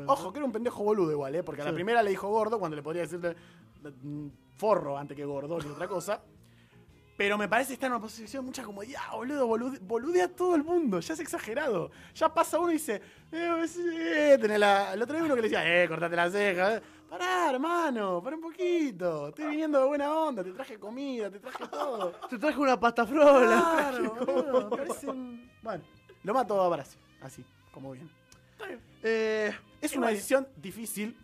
Ojo, 0.09 0.33
que 0.33 0.39
era 0.41 0.47
un 0.47 0.51
pendejo 0.51 0.83
boludo 0.83 1.13
igual, 1.13 1.37
¿eh? 1.37 1.45
Porque 1.45 1.63
a 1.63 1.65
la 1.65 1.71
Sí. 1.71 1.75
primera 1.77 2.03
le 2.03 2.11
dijo 2.11 2.29
gordo 2.29 2.59
cuando 2.59 2.75
le 2.75 2.83
podría 2.83 3.03
decirle 3.03 3.37
mm, 4.03 4.27
forro 4.57 4.99
antes 4.99 5.17
que 5.17 5.25
gordo 5.25 5.61
ni 5.61 5.71
otra 5.71 5.87
cosa. 5.87 6.23
Pero 7.17 7.39
me 7.39 7.49
parece 7.49 7.75
estar 7.75 7.87
en 7.87 7.93
una 7.93 8.01
posición 8.03 8.43
de 8.43 8.47
mucha 8.47 8.65
comodidad, 8.65 9.01
boludo, 9.13 9.47
bolude, 9.47 9.79
boludea 9.81 10.29
todo 10.29 10.57
el 10.57 10.65
mundo, 10.65 10.99
ya 10.99 11.15
es 11.15 11.21
exagerado. 11.21 11.91
Ya 12.15 12.33
pasa 12.33 12.59
uno 12.59 12.71
y 12.71 12.75
dice, 12.75 13.01
eh, 13.31 13.65
sí, 13.69 13.81
tenés 14.41 14.59
la... 14.59 14.95
el 14.95 15.01
otro 15.03 15.15
día 15.15 15.25
uno 15.25 15.37
que 15.37 15.43
le 15.43 15.49
decía, 15.49 15.83
eh, 15.85 15.89
cortate 15.89 16.17
la 16.17 16.29
ceja. 16.31 16.77
eh. 16.77 16.83
Pará, 17.09 17.51
hermano, 17.51 18.21
pará 18.21 18.35
un 18.35 18.43
poquito. 18.43 19.29
Estoy 19.29 19.47
viniendo 19.47 19.79
de 19.81 19.87
buena 19.87 20.13
onda, 20.13 20.43
te 20.43 20.51
traje 20.51 20.77
comida, 20.77 21.31
te 21.31 21.39
traje 21.39 21.69
todo. 21.69 22.11
Te 22.29 22.37
traje 22.39 22.59
una 22.59 22.81
pasta 22.81 23.07
frola. 23.07 23.47
Claro, 23.77 24.15
boludo, 24.15 24.71
me 24.71 24.77
parece 24.77 25.07
un- 25.09 25.49
Bueno, 25.63 25.85
lo 26.25 26.35
mato 26.35 26.61
a 26.61 26.69
Brasil, 26.69 26.99
así, 27.21 27.45
como 27.71 27.93
bien. 27.93 28.11
Eh, 29.05 29.53
es 29.81 29.95
una 29.95 30.09
decisión 30.09 30.49
difícil 30.57 31.17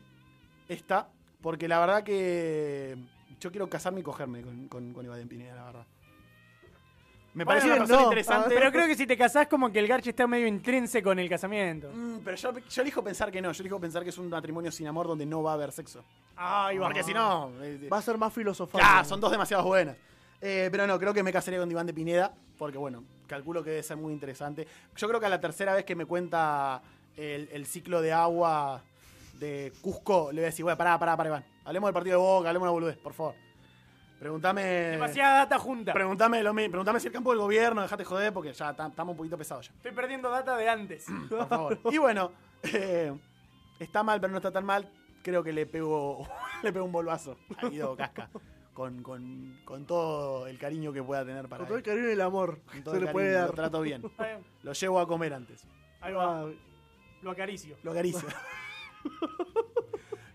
esta, 0.69 1.09
porque 1.43 1.67
la 1.67 1.81
verdad 1.81 2.05
que 2.05 2.97
yo 3.41 3.51
quiero 3.51 3.69
casarme 3.69 4.01
y 4.01 4.03
cogerme 4.03 4.43
con, 4.43 4.69
con, 4.69 4.93
con 4.93 5.05
Iván 5.05 5.27
Pineda, 5.29 5.55
la 5.55 5.65
verdad. 5.65 5.87
Me 7.33 7.47
parece 7.47 7.69
Bueno, 7.69 7.77
una 7.77 7.87
persona 7.87 8.01
no, 8.01 8.07
interesante. 8.09 8.55
Pero 8.57 8.73
creo 8.73 8.87
que 8.89 8.97
si 8.97 9.07
te 9.07 9.17
casás, 9.17 9.47
como 9.47 9.71
que 9.71 9.79
el 9.79 9.87
garche 9.87 10.11
está 10.11 10.27
medio 10.27 10.49
intrínseco 10.49 11.13
en 11.13 11.21
el 11.21 11.29
casamiento. 11.29 11.89
Mm, 11.95 12.19
pero 12.25 12.37
yo, 12.37 12.59
yo 12.59 12.83
elijo 12.83 13.05
pensar 13.05 13.31
que 13.31 13.41
no, 13.41 13.53
yo 13.53 13.63
elijo 13.63 13.81
pensar 13.81 14.03
que 14.03 14.11
es 14.11 14.19
un 14.19 14.29
matrimonio 14.29 14.73
sin 14.73 14.89
amor 14.89 15.07
donde 15.07 15.25
no 15.27 15.41
va 15.43 15.53
a 15.53 15.55
haber 15.55 15.71
sexo. 15.71 16.05
Ay, 16.37 16.79
Porque 16.79 17.05
si 17.05 17.15
no... 17.15 17.53
eh, 17.63 17.89
Va 17.91 17.99
a 17.99 18.03
ser 18.03 18.19
más 18.19 18.33
filosofal. 18.33 18.81
Ya, 18.81 19.05
son 19.05 19.21
dos 19.21 19.31
demasiado 19.31 19.63
buenas. 19.65 19.97
Eh, 20.41 20.69
pero 20.73 20.87
no, 20.89 20.99
creo 20.99 21.15
que 21.15 21.23
me 21.23 21.33
casaría 21.33 21.61
con 21.61 21.71
Iván 21.71 21.87
de 21.87 21.95
Pineda, 21.95 22.35
porque 22.59 22.79
bueno, 22.79 23.05
calculo 23.29 23.63
que 23.63 23.71
debe 23.71 23.83
ser 23.85 23.97
muy 23.97 24.13
interesante. 24.13 24.67
Yo 24.97 25.07
creo 25.07 25.21
que 25.21 25.27
a 25.27 25.31
la 25.31 25.41
tercera 25.41 25.73
vez 25.75 25.85
que 25.85 25.95
me 25.95 26.07
cuenta 26.07 26.83
el, 27.17 27.49
el 27.53 27.65
ciclo 27.67 28.03
de 28.03 28.13
agua 28.13 28.83
de 29.35 29.73
Cusco, 29.83 30.33
le 30.33 30.41
voy 30.41 30.45
a 30.45 30.47
decir, 30.47 30.65
bueno, 30.65 30.77
pará, 30.77 30.99
pará, 30.99 31.17
pará, 31.17 31.29
Iván. 31.29 31.45
Hablemos 31.71 31.87
del 31.87 31.95
partido 31.95 32.19
de 32.19 32.27
Boca, 32.27 32.49
hablemos 32.49 32.67
de 32.67 32.71
una 32.71 32.73
boludez, 32.73 32.99
por 32.99 33.13
favor. 33.15 33.35
Pregúntame. 34.19 34.63
Demasiada 34.65 35.37
data 35.39 35.57
junta. 35.61 35.93
Pregúntame, 35.93 36.43
lo, 36.43 36.53
mi- 36.53 36.69
pregúntame 36.69 36.99
si 36.99 37.07
el 37.07 37.13
campo 37.13 37.31
del 37.31 37.39
gobierno, 37.39 37.81
dejate 37.81 38.05
joder, 38.05 38.33
porque 38.33 38.53
ya 38.53 38.71
estamos 38.71 39.13
un 39.13 39.17
poquito 39.17 39.39
pesados 39.39 39.69
ya. 39.69 39.75
Estoy 39.77 39.93
perdiendo 39.93 40.29
data 40.31 40.57
de 40.57 40.69
antes. 40.69 41.07
Por 41.31 41.47
favor. 41.47 41.79
Y 41.93 41.99
bueno, 41.99 42.33
eh, 42.65 43.17
está 43.79 44.03
mal, 44.03 44.21
pero 44.21 44.33
no 44.33 44.39
está 44.39 44.51
tan 44.51 44.65
mal. 44.65 44.91
Creo 45.23 45.45
que 45.45 45.53
le 45.53 45.65
pego, 45.65 46.27
le 46.65 46.73
pego 46.73 46.85
un 46.85 46.91
bolvazo 46.91 47.37
a 47.57 47.69
Guido 47.69 47.97
Casca. 47.97 48.29
Con, 48.75 49.01
con, 49.05 49.61
con 49.65 49.87
todo 49.87 50.49
el 50.49 50.59
cariño 50.59 50.93
que 50.93 51.05
pueda 51.05 51.25
tener 51.25 51.49
para 51.49 51.59
Con 51.59 51.69
todo 51.69 51.77
el 51.79 51.85
cariño 51.85 52.09
y 52.09 52.13
el 52.13 52.21
amor 52.21 52.59
Con 52.69 52.83
todo 52.83 52.95
se 52.95 52.99
el 53.01 53.05
le 53.07 53.13
puede 53.13 53.31
dar. 53.31 53.51
Lo 53.51 53.55
trato 53.55 53.81
bien. 53.81 54.03
Lo 54.65 54.73
llevo 54.73 54.99
a 54.99 55.07
comer 55.07 55.35
antes. 55.35 55.65
Ahí 56.01 56.15
va. 56.15 56.47
Lo 57.23 57.31
acaricio. 57.31 57.77
Lo 57.85 57.93
acaricio. 57.93 58.27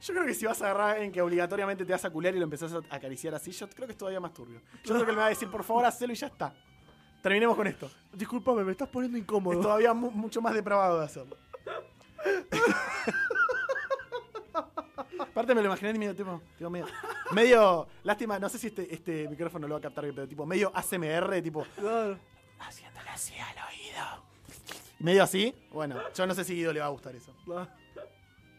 Yo 0.06 0.14
creo 0.14 0.26
que 0.26 0.34
si 0.36 0.46
vas 0.46 0.62
a 0.62 0.66
agarrar 0.66 0.92
alguien 0.92 1.12
que 1.12 1.22
obligatoriamente 1.22 1.84
te 1.86 1.92
vas 1.92 2.06
a 2.06 2.10
culiar 2.12 2.36
y 2.36 2.38
lo 2.38 2.44
empezás 2.44 2.72
a 2.74 2.80
acariciar 2.96 3.34
así, 3.34 3.52
yo 3.52 3.68
creo 3.70 3.88
que 3.88 3.94
es 3.94 3.98
todavía 3.98 4.20
más 4.20 4.34
turbio. 4.34 4.62
Yo 4.84 4.94
creo 4.94 5.04
que 5.06 5.10
él 5.12 5.16
me 5.18 5.22
va 5.22 5.26
a 5.28 5.30
decir, 5.30 5.50
por 5.50 5.64
favor, 5.64 5.84
hacelo 5.86 6.14
y 6.14 6.16
ya 6.16 6.28
está. 6.28 6.54
Terminemos 7.24 7.56
con 7.56 7.66
esto. 7.66 7.90
Disculpame, 8.14 8.64
me 8.64 8.72
estás 8.74 8.88
poniendo 8.90 9.18
Es 9.18 9.24
incómodo. 9.24 9.60
todavía 9.60 9.94
mu- 9.96 10.12
mucho 10.12 10.42
más 10.42 10.54
depravado 10.54 11.00
de 11.00 11.06
hacerlo. 11.06 11.38
Aparte 15.20 15.54
me 15.56 15.62
lo 15.62 15.68
imaginé 15.68 15.92
y 15.92 16.00
medio 16.00 16.16
tipo, 16.16 16.42
tipo 16.58 16.70
medio, 16.70 16.86
medio, 17.32 17.88
lástima, 18.04 18.40
no 18.40 18.48
sé 18.50 18.58
si 18.58 18.68
este, 18.68 18.94
este 18.94 19.28
micrófono 19.28 19.68
lo 19.68 19.74
va 19.76 19.80
a 19.80 19.82
captar 19.82 20.04
bien, 20.06 20.16
pero 20.16 20.28
tipo 20.28 20.46
medio 20.46 20.72
ASMR, 20.74 21.42
tipo, 21.42 21.66
Claro. 21.76 22.18
haciéndole 22.60 23.10
así 23.10 23.34
al 23.36 23.56
oído. 23.68 24.24
Medio 25.00 25.24
así, 25.24 25.54
bueno, 25.72 25.98
yo 26.16 26.26
no 26.26 26.34
sé 26.34 26.44
si 26.46 26.54
Guido 26.56 26.72
le 26.74 26.80
va 26.80 26.86
a 26.86 26.90
gustar 26.90 27.16
eso. 27.16 27.34
Ah, 27.54 27.68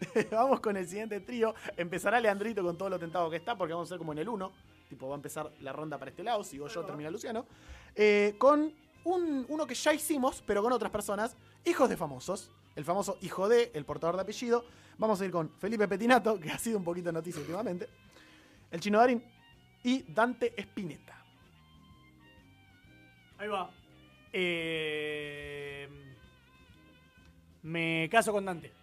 vamos 0.30 0.60
con 0.60 0.76
el 0.76 0.86
siguiente 0.86 1.20
trío. 1.20 1.54
Empezará 1.76 2.20
Leandrito 2.20 2.62
con 2.62 2.76
todo 2.76 2.88
lo 2.88 2.98
tentado 2.98 3.30
que 3.30 3.36
está, 3.36 3.56
porque 3.56 3.72
vamos 3.72 3.88
a 3.88 3.90
ser 3.90 3.98
como 3.98 4.12
en 4.12 4.18
el 4.18 4.28
1. 4.28 4.52
Tipo, 4.88 5.08
va 5.08 5.14
a 5.14 5.16
empezar 5.16 5.50
la 5.60 5.72
ronda 5.72 5.98
para 5.98 6.10
este 6.10 6.22
lado, 6.22 6.44
sigo 6.44 6.68
yo, 6.68 6.84
termina 6.84 7.10
Luciano. 7.10 7.46
Eh, 7.94 8.34
con 8.38 8.72
un, 9.04 9.46
uno 9.48 9.66
que 9.66 9.74
ya 9.74 9.92
hicimos, 9.92 10.42
pero 10.46 10.62
con 10.62 10.72
otras 10.72 10.90
personas, 10.90 11.36
hijos 11.64 11.88
de 11.88 11.96
famosos. 11.96 12.50
El 12.74 12.84
famoso 12.84 13.16
hijo 13.22 13.48
de, 13.48 13.70
el 13.74 13.84
portador 13.84 14.16
de 14.16 14.22
apellido. 14.22 14.64
Vamos 14.98 15.20
a 15.20 15.24
ir 15.24 15.30
con 15.30 15.50
Felipe 15.50 15.88
Petinato, 15.88 16.38
que 16.38 16.50
ha 16.50 16.58
sido 16.58 16.78
un 16.78 16.84
poquito 16.84 17.10
noticia 17.10 17.40
últimamente. 17.40 17.88
El 18.70 18.80
chino 18.80 18.98
Darín 18.98 19.22
y 19.82 20.02
Dante 20.12 20.52
Spinetta. 20.60 21.16
Ahí 23.38 23.48
va. 23.48 23.70
Eh, 24.32 25.88
me 27.62 28.08
caso 28.10 28.32
con 28.32 28.44
Dante. 28.44 28.75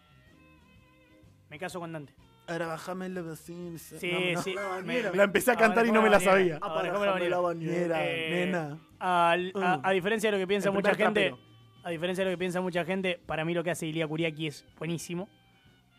Me 1.53 1.59
caso 1.59 1.79
con 1.79 1.91
Dante. 1.91 2.11
Ahora 2.47 2.65
bajame 2.65 3.09
la 3.09 3.21
vecina. 3.21 3.77
Sí, 3.77 4.11
No, 4.11 4.19
no. 4.33 4.41
sí. 4.41 4.53
la 4.55 4.61
me- 4.61 4.67
bañera. 4.69 5.11
me- 5.11 5.17
La 5.17 5.23
empecé 5.25 5.51
a 5.51 5.55
cantar 5.55 5.85
y 5.85 5.91
no 5.91 6.01
me 6.01 6.09
la 6.09 6.19
sabía. 6.19 6.57
Ahora, 6.59 6.89
Apagame 6.89 7.13
¿cómo 7.19 7.29
la 7.29 7.39
bañera? 7.39 7.87
la 7.89 8.05
Eh, 8.09 8.29
nena. 8.47 8.79
Al- 8.97 9.53
a, 9.55 9.79
a 9.83 9.91
diferencia 9.91 10.31
de 10.31 10.37
lo 10.37 10.41
que 10.41 10.47
piensa 10.47 10.69
El 10.69 10.73
mucha 10.73 10.95
gente, 10.95 11.29
trapero. 11.29 11.37
a 11.83 11.89
diferencia 11.91 12.23
de 12.25 12.31
lo 12.31 12.33
que 12.35 12.39
piensa 12.39 12.59
mucha 12.59 12.83
gente, 12.85 13.19
para 13.27 13.45
mí 13.45 13.53
lo 13.53 13.63
que 13.63 13.69
hace 13.69 13.85
Ilia 13.85 14.07
Kuriaki 14.07 14.47
es 14.47 14.65
buenísimo. 14.79 15.29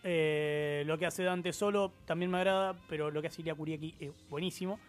Eh, 0.03 0.83
lo 0.87 0.99
que 0.99 1.07
hace 1.07 1.23
Dante 1.23 1.53
solo 1.53 1.93
también 2.05 2.33
me 2.33 2.39
agrada, 2.39 2.75
pero 2.89 3.13
lo 3.13 3.23
que 3.23 3.29
hace 3.29 3.41
Ilia 3.43 3.55
Kuriaki 3.55 3.95
es 4.01 4.11
buenísimo. 4.29 4.81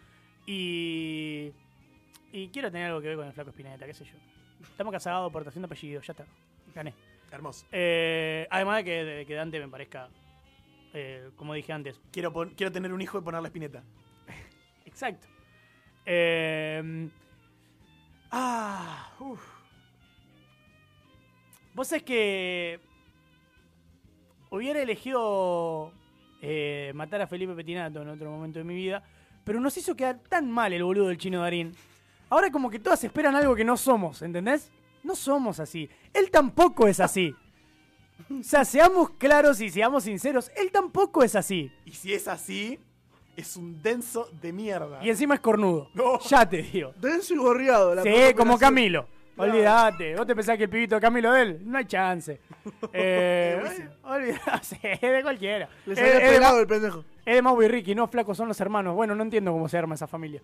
Y, 0.46 1.52
y 2.32 2.48
quiero 2.48 2.72
tener 2.72 2.88
algo 2.88 3.00
que 3.00 3.06
ver 3.06 3.16
con 3.16 3.26
el 3.28 3.32
flaco 3.32 3.50
Espineta, 3.50 3.86
qué 3.86 3.94
sé 3.94 4.04
yo. 4.04 4.16
Estamos 4.68 4.92
casados, 4.92 5.32
portación 5.32 5.62
de 5.62 5.66
apellido, 5.66 6.02
ya 6.02 6.12
está. 6.12 6.26
Gané. 6.74 6.92
Hermoso. 7.30 7.66
Eh, 7.72 8.46
además 8.50 8.78
de 8.78 8.84
que, 8.84 9.04
de 9.04 9.26
que 9.26 9.34
Dante 9.34 9.58
me 9.60 9.68
parezca, 9.68 10.08
eh, 10.98 11.30
como 11.36 11.52
dije 11.52 11.74
antes, 11.74 12.00
Quiero, 12.10 12.32
quiero 12.56 12.72
tener 12.72 12.90
un 12.90 13.02
hijo 13.02 13.18
y 13.18 13.20
ponerle 13.20 13.48
Spinetta. 13.48 13.82
Exacto. 14.86 15.26
Eh, 16.06 17.10
ah, 18.30 19.12
uf. 19.20 19.46
Vos 21.74 21.88
sabés 21.88 22.02
que 22.02 22.80
hubiera 24.48 24.80
elegido 24.80 25.92
eh, 26.40 26.92
matar 26.94 27.20
a 27.20 27.26
Felipe 27.26 27.52
Petinato 27.54 28.00
en 28.00 28.08
otro 28.08 28.30
momento 28.30 28.58
de 28.58 28.64
mi 28.64 28.74
vida, 28.74 29.02
pero 29.44 29.60
nos 29.60 29.76
hizo 29.76 29.94
quedar 29.94 30.18
tan 30.20 30.50
mal 30.50 30.72
el 30.72 30.82
boludo 30.82 31.08
del 31.08 31.18
chino 31.18 31.42
Darín. 31.42 31.74
Ahora 32.30 32.50
como 32.50 32.70
que 32.70 32.78
todas 32.78 33.04
esperan 33.04 33.36
algo 33.36 33.54
que 33.54 33.64
no 33.64 33.76
somos, 33.76 34.22
¿entendés? 34.22 34.72
No 35.04 35.14
somos 35.14 35.60
así. 35.60 35.90
Él 36.14 36.30
tampoco 36.30 36.88
es 36.88 37.00
así. 37.00 37.34
O 38.30 38.42
sea, 38.42 38.64
seamos 38.64 39.10
claros 39.10 39.60
y 39.60 39.70
seamos 39.70 40.04
sinceros, 40.04 40.50
él 40.56 40.70
tampoco 40.72 41.22
es 41.22 41.36
así. 41.36 41.70
Y 41.84 41.92
si 41.92 42.12
es 42.14 42.26
así, 42.28 42.78
es 43.36 43.56
un 43.56 43.80
denso 43.82 44.28
de 44.40 44.52
mierda. 44.52 44.98
Y 45.04 45.10
encima 45.10 45.34
es 45.34 45.40
cornudo. 45.40 45.90
No. 45.94 46.18
Ya 46.20 46.48
te 46.48 46.62
digo. 46.62 46.92
Denso 47.00 47.34
y 47.34 47.36
gorreado. 47.36 47.94
la 47.94 48.02
Sí, 48.02 48.34
como. 48.36 48.58
Camilo. 48.58 49.06
Olvídate. 49.38 50.16
¿Vos 50.16 50.26
te 50.26 50.34
pensás 50.34 50.56
que 50.56 50.64
el 50.64 50.70
pibito 50.70 50.98
Camilo 50.98 51.30
de 51.30 51.42
él? 51.42 51.60
No 51.64 51.76
hay 51.78 51.84
chance. 51.84 52.40
Eh, 52.92 53.88
olvídate, 54.02 54.98
de 55.06 55.22
cualquiera. 55.22 55.68
Le 55.84 55.92
Eh, 55.92 55.96
salió 55.96 56.12
es, 56.14 56.22
de, 56.22 56.28
pelado 56.30 56.60
el 56.60 56.66
pendejo. 56.66 57.04
es 57.24 57.34
de 57.34 57.42
Mau 57.42 57.62
y 57.62 57.68
Ricky, 57.68 57.94
no 57.94 58.08
flacos 58.08 58.36
son 58.36 58.48
los 58.48 58.58
hermanos. 58.60 58.94
Bueno, 58.94 59.14
no 59.14 59.22
entiendo 59.22 59.52
cómo 59.52 59.68
se 59.68 59.76
arma 59.78 59.94
esa 59.94 60.06
familia. 60.06 60.40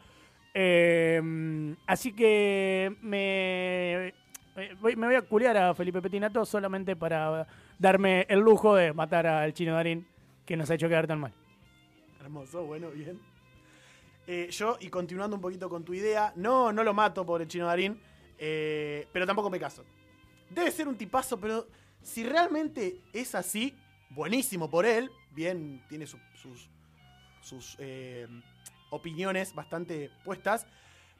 Eh, 0.54 1.74
así 1.86 2.12
que 2.12 2.94
me, 3.00 4.12
eh, 4.56 4.74
voy- 4.80 4.96
me 4.96 5.06
voy 5.06 5.16
a 5.16 5.22
culiar 5.22 5.56
a 5.56 5.74
Felipe 5.74 6.00
Petinato 6.02 6.44
solamente 6.44 6.96
para 6.96 7.46
darme 7.78 8.26
el 8.28 8.40
lujo 8.40 8.74
de 8.74 8.92
matar 8.92 9.26
al 9.26 9.52
chino 9.54 9.74
Darín, 9.74 10.06
que 10.44 10.56
nos 10.56 10.70
ha 10.70 10.74
hecho 10.74 10.88
quedar 10.88 11.06
tan 11.06 11.20
mal. 11.20 11.32
Hermoso, 12.20 12.64
bueno, 12.64 12.90
bien. 12.90 13.18
Eh, 14.26 14.48
yo, 14.50 14.76
y 14.80 14.88
continuando 14.88 15.34
un 15.36 15.42
poquito 15.42 15.68
con 15.68 15.84
tu 15.84 15.94
idea, 15.94 16.32
no, 16.36 16.72
no 16.72 16.84
lo 16.84 16.94
mato 16.94 17.26
por 17.26 17.42
el 17.42 17.48
chino 17.48 17.66
Darín, 17.66 18.00
eh, 18.38 19.06
pero 19.12 19.26
tampoco 19.26 19.50
me 19.50 19.58
caso. 19.58 19.84
Debe 20.50 20.70
ser 20.70 20.86
un 20.86 20.96
tipazo, 20.96 21.40
pero 21.40 21.66
si 22.02 22.22
realmente 22.24 23.00
es 23.12 23.34
así, 23.34 23.76
buenísimo 24.10 24.68
por 24.70 24.84
él, 24.86 25.10
bien, 25.32 25.82
tiene 25.88 26.06
su- 26.06 26.18
sus, 26.34 26.68
sus 27.40 27.76
opiniones 28.90 29.54
bastante 29.54 30.10
puestas, 30.24 30.66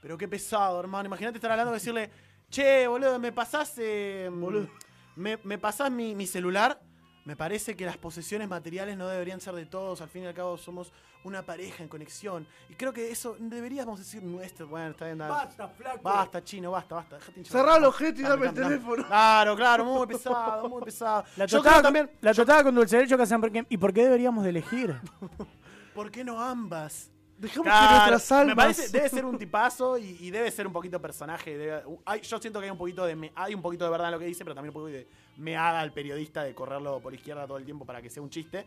pero 0.00 0.18
qué 0.18 0.28
pesado, 0.28 0.78
hermano. 0.78 1.06
Imagínate 1.06 1.38
estar 1.38 1.50
hablando 1.50 1.72
y 1.72 1.74
decirle, 1.74 2.10
che, 2.52 2.86
boludo, 2.86 3.18
me 3.18 3.32
pasás, 3.32 3.74
eh, 3.78 4.28
Boludo. 4.30 4.68
me, 5.16 5.38
me 5.42 5.58
pasás 5.58 5.90
mi, 5.90 6.14
mi 6.14 6.26
celular. 6.26 6.80
Me 7.24 7.36
parece 7.36 7.76
que 7.76 7.86
las 7.86 7.96
posesiones 7.96 8.48
materiales 8.48 8.96
no 8.96 9.06
deberían 9.06 9.40
ser 9.40 9.54
de 9.54 9.64
todos. 9.64 10.00
Al 10.00 10.08
fin 10.08 10.24
y 10.24 10.26
al 10.26 10.34
cabo 10.34 10.58
somos 10.58 10.92
una 11.24 11.46
pareja 11.46 11.82
en 11.82 11.88
conexión. 11.88 12.48
Y 12.68 12.74
creo 12.74 12.92
que 12.92 13.12
eso 13.12 13.36
deberíamos 13.38 14.00
decir 14.00 14.22
nuestro. 14.24 14.66
Bueno, 14.66 14.90
está 14.90 15.06
bien. 15.06 15.18
dale. 15.18 15.32
Basta, 15.32 15.68
flaco. 15.68 16.00
Basta, 16.02 16.42
chino, 16.42 16.72
basta, 16.72 16.96
basta. 16.96 17.18
Cerrá 17.44 17.78
los 17.78 17.90
objeto 17.90 18.20
y 18.20 18.24
Dame, 18.24 18.46
el 18.48 18.54
teléfono. 18.54 19.06
Claro, 19.06 19.54
claro, 19.56 19.84
muy 19.84 20.06
pesado, 20.08 20.68
muy 20.68 20.82
pesado. 20.82 21.24
La 21.36 21.46
Yo 21.46 21.62
creo 21.62 21.80
también. 21.80 22.10
la 22.20 22.34
totada 22.34 22.64
con 22.64 22.74
dulce 22.74 22.96
de 22.96 23.06
leche 23.06 23.66
¿Y 23.68 23.76
por 23.78 23.92
qué 23.92 24.02
deberíamos 24.02 24.42
de 24.42 24.50
elegir? 24.50 25.00
¿Por 25.94 26.10
qué 26.10 26.24
no 26.24 26.40
ambas? 26.42 27.12
Dejamos 27.42 27.64
que 27.64 27.70
nuestras 27.96 28.32
almas. 28.32 28.46
me 28.46 28.62
parece, 28.62 28.88
debe 28.90 29.08
ser 29.08 29.24
un 29.24 29.36
tipazo 29.38 29.98
y, 29.98 30.16
y 30.20 30.30
debe 30.30 30.50
ser 30.50 30.66
un 30.66 30.72
poquito 30.72 31.00
personaje. 31.02 31.58
debe- 31.58 31.82
hay- 32.04 32.20
yo 32.20 32.38
siento 32.38 32.58
que 32.60 32.66
hay 32.66 32.70
un 32.70 32.78
poquito 32.78 33.04
de 33.04 33.16
me- 33.16 33.32
hay 33.34 33.54
un 33.54 33.60
poquito 33.62 33.84
de 33.84 33.90
verdad 33.90 34.06
en 34.08 34.12
lo 34.12 34.18
que 34.18 34.26
dice, 34.26 34.44
pero 34.44 34.54
también 34.54 34.70
un 34.70 34.74
poco 34.74 34.86
de 34.86 35.08
me 35.36 35.56
haga 35.56 35.80
al 35.80 35.92
periodista 35.92 36.44
de 36.44 36.54
correrlo 36.54 37.00
por 37.00 37.12
izquierda 37.14 37.46
todo 37.46 37.58
el 37.58 37.64
tiempo 37.64 37.84
para 37.84 38.00
que 38.00 38.08
sea 38.10 38.22
un 38.22 38.30
chiste. 38.30 38.64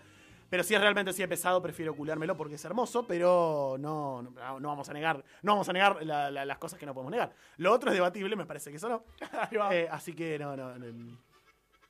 Pero 0.50 0.64
si 0.64 0.76
es 0.76 0.80
realmente 0.82 1.10
así 1.10 1.22
de 1.24 1.28
pesado, 1.28 1.60
prefiero 1.62 1.94
oculármelo 1.94 2.38
porque 2.38 2.56
es 2.56 2.66
hermoso, 2.66 3.08
pero 3.08 3.78
no, 3.80 4.22
no, 4.22 4.60
no 4.60 4.68
vamos 4.68 4.88
a 4.90 4.94
negar, 4.94 5.24
no 5.42 5.54
vamos 5.54 5.68
a 5.70 5.74
negar 5.74 6.06
la- 6.06 6.30
la- 6.30 6.46
las 6.46 6.58
cosas 6.60 6.78
que 6.78 6.86
no 6.86 6.94
podemos 6.94 7.12
negar. 7.12 7.34
Lo 7.58 7.72
otro 7.74 7.90
es 7.90 7.96
debatible, 7.96 8.36
me 8.36 8.46
parece 8.46 8.70
que 8.70 8.78
eso 8.78 8.88
no. 8.90 9.04
Eh, 9.72 9.88
así 9.90 10.14
que 10.14 10.38
no, 10.38 10.56
no, 10.56 10.78
no, 10.78 11.18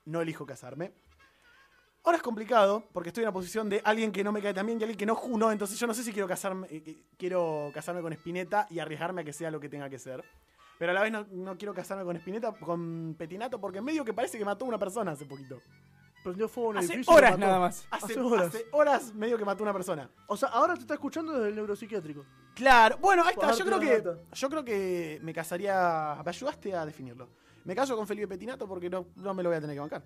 no 0.05 0.21
elijo 0.21 0.45
casarme. 0.45 0.93
Ahora 2.05 2.17
es 2.17 2.23
complicado 2.23 2.83
porque 2.93 3.09
estoy 3.09 3.23
en 3.23 3.25
la 3.29 3.31
posición 3.33 3.67
de 3.67 3.81
alguien 3.83 4.11
que 4.11 4.23
no 4.23 4.31
me 4.31 4.41
cae 4.41 4.53
tan 4.53 4.65
bien 4.67 4.79
y 4.79 4.83
alguien 4.83 4.97
que 4.97 5.05
no 5.07 5.15
juno, 5.15 5.51
entonces 5.51 5.79
yo 5.79 5.87
no 5.87 5.93
sé 5.93 6.03
si 6.03 6.13
quiero 6.13 6.27
casarme, 6.27 6.67
eh, 6.69 6.95
quiero 7.17 7.71
casarme 7.73 8.01
con 8.01 8.13
Spinetta 8.13 8.67
y 8.69 8.77
arriesgarme 8.79 9.21
a 9.21 9.23
que 9.25 9.33
sea 9.33 9.49
lo 9.49 9.59
que 9.59 9.69
tenga 9.69 9.89
que 9.89 9.97
ser. 9.97 10.23
Pero 10.77 10.91
a 10.91 10.93
la 10.93 11.01
vez 11.01 11.11
no, 11.11 11.25
no 11.31 11.57
quiero 11.57 11.73
casarme 11.73 12.03
con 12.03 12.15
Spinetta, 12.17 12.51
con 12.53 13.15
Petinato, 13.17 13.59
porque 13.59 13.81
medio 13.81 14.05
que 14.05 14.13
parece 14.13 14.37
que 14.37 14.45
mató 14.45 14.65
a 14.65 14.67
una 14.67 14.77
persona 14.77 15.13
hace 15.13 15.25
poquito. 15.25 15.59
Prendió 16.23 16.47
fuego 16.47 16.71
en 16.71 16.77
un 16.77 16.83
Hace 16.83 17.01
horas 17.07 17.31
mató. 17.31 17.37
nada 17.45 17.59
más. 17.59 17.87
Hace, 17.89 18.05
Hace 18.13 18.19
horas. 18.19 18.47
hace 18.47 18.65
horas 18.71 19.13
medio 19.13 19.37
que 19.37 19.45
mató 19.45 19.63
a 19.63 19.65
una 19.65 19.73
persona. 19.73 20.09
O 20.27 20.35
sea, 20.35 20.49
ahora 20.49 20.73
te 20.75 20.81
está 20.81 20.95
escuchando 20.95 21.33
desde 21.33 21.49
el 21.49 21.55
neuropsiquiátrico. 21.55 22.25
Claro, 22.55 22.97
bueno, 22.99 23.23
ahí 23.23 23.33
está. 23.33 23.51
Yo 23.51 23.65
creo 23.65 23.79
que 23.79 24.03
yo 24.33 24.49
creo 24.49 24.63
que 24.65 25.19
me 25.23 25.33
casaría. 25.33 26.19
Me 26.23 26.29
ayudaste 26.29 26.75
a 26.75 26.85
definirlo. 26.85 27.29
Me 27.63 27.75
caso 27.75 27.95
con 27.95 28.05
Felipe 28.05 28.27
Petinato 28.27 28.67
porque 28.67 28.89
no, 28.89 29.07
no 29.15 29.33
me 29.33 29.41
lo 29.41 29.49
voy 29.49 29.57
a 29.57 29.61
tener 29.61 29.75
que 29.75 29.79
bancar. 29.79 30.03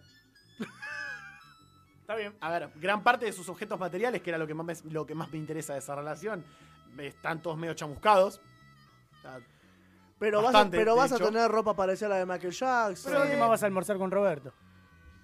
Está 2.10 2.18
bien. 2.18 2.34
A 2.42 2.50
ver, 2.50 2.72
gran 2.78 3.04
parte 3.04 3.28
de 3.28 3.32
sus 3.32 3.48
objetos 3.50 3.80
materiales, 3.80 4.24
que 4.24 4.32
era 4.32 4.40
lo 4.40 4.48
que 4.48 4.56
más 4.56 4.66
me, 4.66 4.92
lo 4.92 5.06
que 5.06 5.14
más 5.14 5.32
me 5.32 5.38
interesa 5.38 5.74
de 5.74 5.80
esa 5.80 5.94
relación, 5.94 6.44
están 6.98 7.40
todos 7.40 7.56
medio 7.56 7.76
chamuscados. 7.76 8.42
O 9.20 9.22
sea, 9.22 9.40
Pero, 10.18 10.42
vas 10.42 10.56
a, 10.56 10.68
pero 10.72 10.96
vas 10.96 11.12
a 11.12 11.20
tener 11.20 11.52
ropa 11.52 11.76
parecida 11.76 12.08
a 12.08 12.10
la 12.10 12.16
de 12.16 12.26
Michael 12.26 12.52
Jackson. 12.52 13.12
Pero 13.12 13.26
última 13.26 13.46
vas 13.46 13.62
a 13.62 13.68
almorzar 13.68 14.00
con 14.00 14.10
Roberto. 14.10 14.52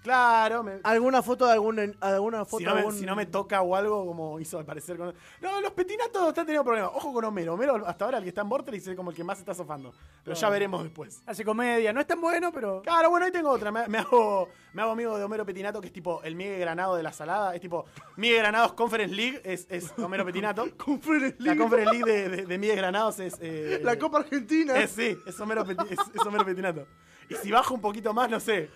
Claro, 0.06 0.62
me- 0.62 0.80
¿Alguna 0.82 1.20
foto 1.22 1.46
de 1.46 1.52
algún, 1.52 1.96
alguna 2.00 2.44
foto 2.44 2.58
si, 2.58 2.64
no 2.64 2.72
me, 2.74 2.78
algún... 2.80 2.94
si 2.94 3.04
no 3.06 3.16
me 3.16 3.26
toca 3.26 3.60
o 3.62 3.74
algo, 3.74 4.06
como 4.06 4.38
hizo 4.40 4.58
aparecer 4.58 4.96
con. 4.96 5.12
No, 5.40 5.60
los 5.60 5.72
petinatos 5.72 6.28
están 6.28 6.46
teniendo 6.46 6.64
problemas. 6.64 6.90
Ojo 6.94 7.12
con 7.12 7.24
Homero. 7.24 7.54
Homero, 7.54 7.86
hasta 7.86 8.04
ahora, 8.04 8.18
el 8.18 8.22
que 8.24 8.28
está 8.30 8.42
en 8.42 8.48
Vortex, 8.48 8.86
es 8.86 8.96
como 8.96 9.10
el 9.10 9.16
que 9.16 9.24
más 9.24 9.38
está 9.38 9.52
sofando. 9.54 9.92
Pero 10.24 10.36
ya 10.36 10.48
veremos 10.48 10.82
después. 10.82 11.20
Hace 11.26 11.44
comedia. 11.44 11.92
No 11.92 12.00
es 12.00 12.06
tan 12.06 12.20
bueno, 12.20 12.52
pero. 12.52 12.82
Claro, 12.82 13.10
bueno, 13.10 13.26
ahí 13.26 13.32
tengo 13.32 13.50
otra. 13.50 13.70
Me, 13.72 13.86
me 13.88 13.98
hago, 13.98 14.48
me 14.72 14.82
hago 14.82 14.92
amigo 14.92 15.18
de 15.18 15.24
Homero 15.24 15.44
Petinato, 15.44 15.80
que 15.80 15.88
es 15.88 15.92
tipo 15.92 16.22
el 16.22 16.36
Miguel 16.36 16.60
Granado 16.60 16.94
de 16.96 17.02
la 17.02 17.12
salada. 17.12 17.54
Es 17.54 17.60
tipo, 17.60 17.84
Miguel 18.16 18.38
Granados 18.38 18.72
Conference 18.74 19.14
League 19.14 19.40
es, 19.44 19.66
es 19.70 19.92
Homero 19.98 20.24
Petinato. 20.24 20.66
Conference 20.76 21.36
La 21.40 21.44
League. 21.54 21.58
Conference 21.60 21.92
League 21.92 22.12
de, 22.12 22.28
de, 22.28 22.46
de 22.46 22.58
Miguel 22.58 22.76
Granados 22.76 23.18
es. 23.20 23.36
eh, 23.40 23.80
La 23.82 23.98
Copa 23.98 24.18
Argentina. 24.18 24.76
Es, 24.78 24.90
sí, 24.92 25.16
es 25.26 25.40
Homero, 25.40 25.64
Peti- 25.64 25.86
es, 25.90 25.98
es 26.14 26.26
Homero 26.26 26.44
Petinato. 26.44 26.86
Y 27.28 27.34
si 27.34 27.50
bajo 27.50 27.74
un 27.74 27.80
poquito 27.80 28.14
más, 28.14 28.30
no 28.30 28.38
sé. 28.38 28.70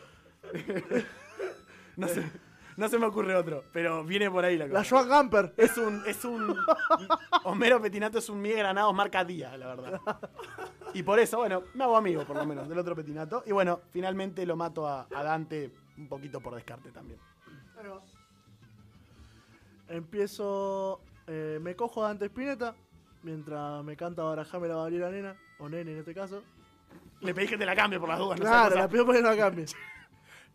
No 1.96 2.08
sé. 2.08 2.30
No 2.76 2.88
se 2.88 2.98
me 2.98 3.04
ocurre 3.06 3.34
otro, 3.34 3.64
pero 3.72 4.04
viene 4.04 4.30
por 4.30 4.42
ahí 4.44 4.56
la 4.56 4.66
cosa. 4.66 4.78
La 4.78 4.88
Joan 4.88 5.08
Gamper. 5.08 5.52
Es 5.58 5.76
un, 5.76 6.02
es 6.06 6.24
un. 6.24 6.56
Homero 7.44 7.80
Petinato 7.82 8.18
es 8.18 8.28
un 8.30 8.40
Miguel 8.40 8.58
Granados 8.60 8.94
marca 8.94 9.22
día, 9.24 9.54
la 9.58 9.66
verdad. 9.74 10.00
Y 10.94 11.02
por 11.02 11.18
eso, 11.18 11.38
bueno, 11.38 11.62
me 11.74 11.84
hago 11.84 11.96
amigo, 11.96 12.24
por 12.24 12.36
lo 12.36 12.46
menos, 12.46 12.68
del 12.68 12.78
otro 12.78 12.96
Petinato. 12.96 13.42
Y 13.44 13.52
bueno, 13.52 13.80
finalmente 13.90 14.46
lo 14.46 14.56
mato 14.56 14.86
a, 14.86 15.06
a 15.14 15.22
Dante 15.22 15.70
un 15.98 16.08
poquito 16.08 16.40
por 16.40 16.54
descarte 16.54 16.90
también. 16.90 17.18
Empiezo. 19.88 21.00
eh, 21.26 21.58
me 21.60 21.74
cojo 21.76 22.04
a 22.04 22.08
Dante 22.08 22.26
Spinetta. 22.26 22.74
Mientras 23.22 23.84
me 23.84 23.96
canta 23.96 24.22
Barajame 24.22 24.68
la 24.68 24.76
Gabriela 24.76 25.10
Nena. 25.10 25.36
O 25.58 25.68
Nene 25.68 25.92
en 25.92 25.98
este 25.98 26.14
caso. 26.14 26.42
Le 27.20 27.34
pedí 27.34 27.46
que 27.48 27.58
te 27.58 27.66
la 27.66 27.76
cambie 27.76 28.00
por 28.00 28.08
las 28.08 28.18
dudas, 28.18 28.38
no 28.40 28.46
cosa- 28.46 28.70
la 28.70 28.88
pido 28.88 29.04
para 29.04 29.18
que 29.18 29.22
no 29.22 29.30
la 29.30 29.36
cambie. 29.36 29.66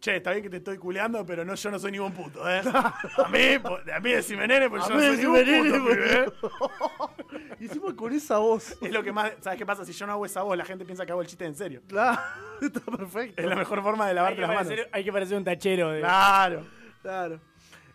Che, 0.06 0.18
está 0.18 0.30
bien 0.34 0.44
que 0.44 0.52
te 0.52 0.57
estoy 0.57 0.77
culeando, 0.77 1.26
pero 1.26 1.44
no, 1.44 1.56
yo 1.56 1.72
no 1.72 1.80
soy 1.80 1.91
ningún 1.91 2.11
puto, 2.11 2.48
¿eh? 2.48 2.61
A 3.18 3.27
mí, 3.27 3.57
po- 3.57 3.80
a 3.91 3.99
mí 3.99 4.11
decime 4.11 4.48
nene, 4.48 4.69
porque 4.69 4.86
A 4.86 4.90
yo 4.90 4.94
no 4.94 4.99
soy 5.02 5.18
ningún 5.18 5.34
nene, 5.34 5.80
puto, 5.80 5.90
pibe, 5.90 6.23
¿eh? 6.23 7.56
Y 7.60 7.64
encima 7.65 7.95
con 7.95 8.14
esa 8.14 8.38
voz. 8.38 8.77
Es 8.84 8.91
lo 8.91 9.02
que 9.02 9.11
más. 9.11 9.32
¿Sabes 9.41 9.57
qué 9.57 9.65
pasa? 9.65 9.84
Si 9.84 9.94
yo 9.94 10.06
no 10.06 10.11
hago 10.14 10.27
esa 10.27 10.44
voz, 10.44 10.56
la 10.56 10.64
gente 10.64 10.86
piensa 10.86 11.07
que 11.07 11.11
hago 11.11 11.22
el 11.22 11.27
chiste 11.27 11.45
en 11.45 11.56
serio. 11.56 11.82
Claro, 11.88 12.22
está 12.61 12.82
perfecto. 12.82 13.41
Es 13.41 13.48
la 13.48 13.56
mejor 13.56 13.82
forma 13.82 14.07
de 14.07 14.14
lavarte 14.14 14.41
las 14.41 14.53
manos. 14.53 14.73
hay 14.91 15.03
que 15.03 15.11
parecer 15.11 15.38
un 15.40 15.44
tachero. 15.44 15.90
De... 15.90 16.02
Claro. 16.02 16.68
Claro. 17.02 17.40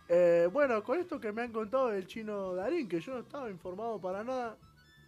Eh, 0.09 0.49
bueno, 0.53 0.83
con 0.83 0.99
esto 0.99 1.21
que 1.21 1.31
me 1.31 1.43
han 1.43 1.53
contado 1.53 1.91
del 1.91 2.09
chino 2.09 2.57
Darín, 2.57 2.89
que 2.89 2.99
yo 3.01 3.13
no 3.13 3.21
estaba 3.21 3.49
informado 3.49 4.01
para 4.01 4.25
nada. 4.25 4.57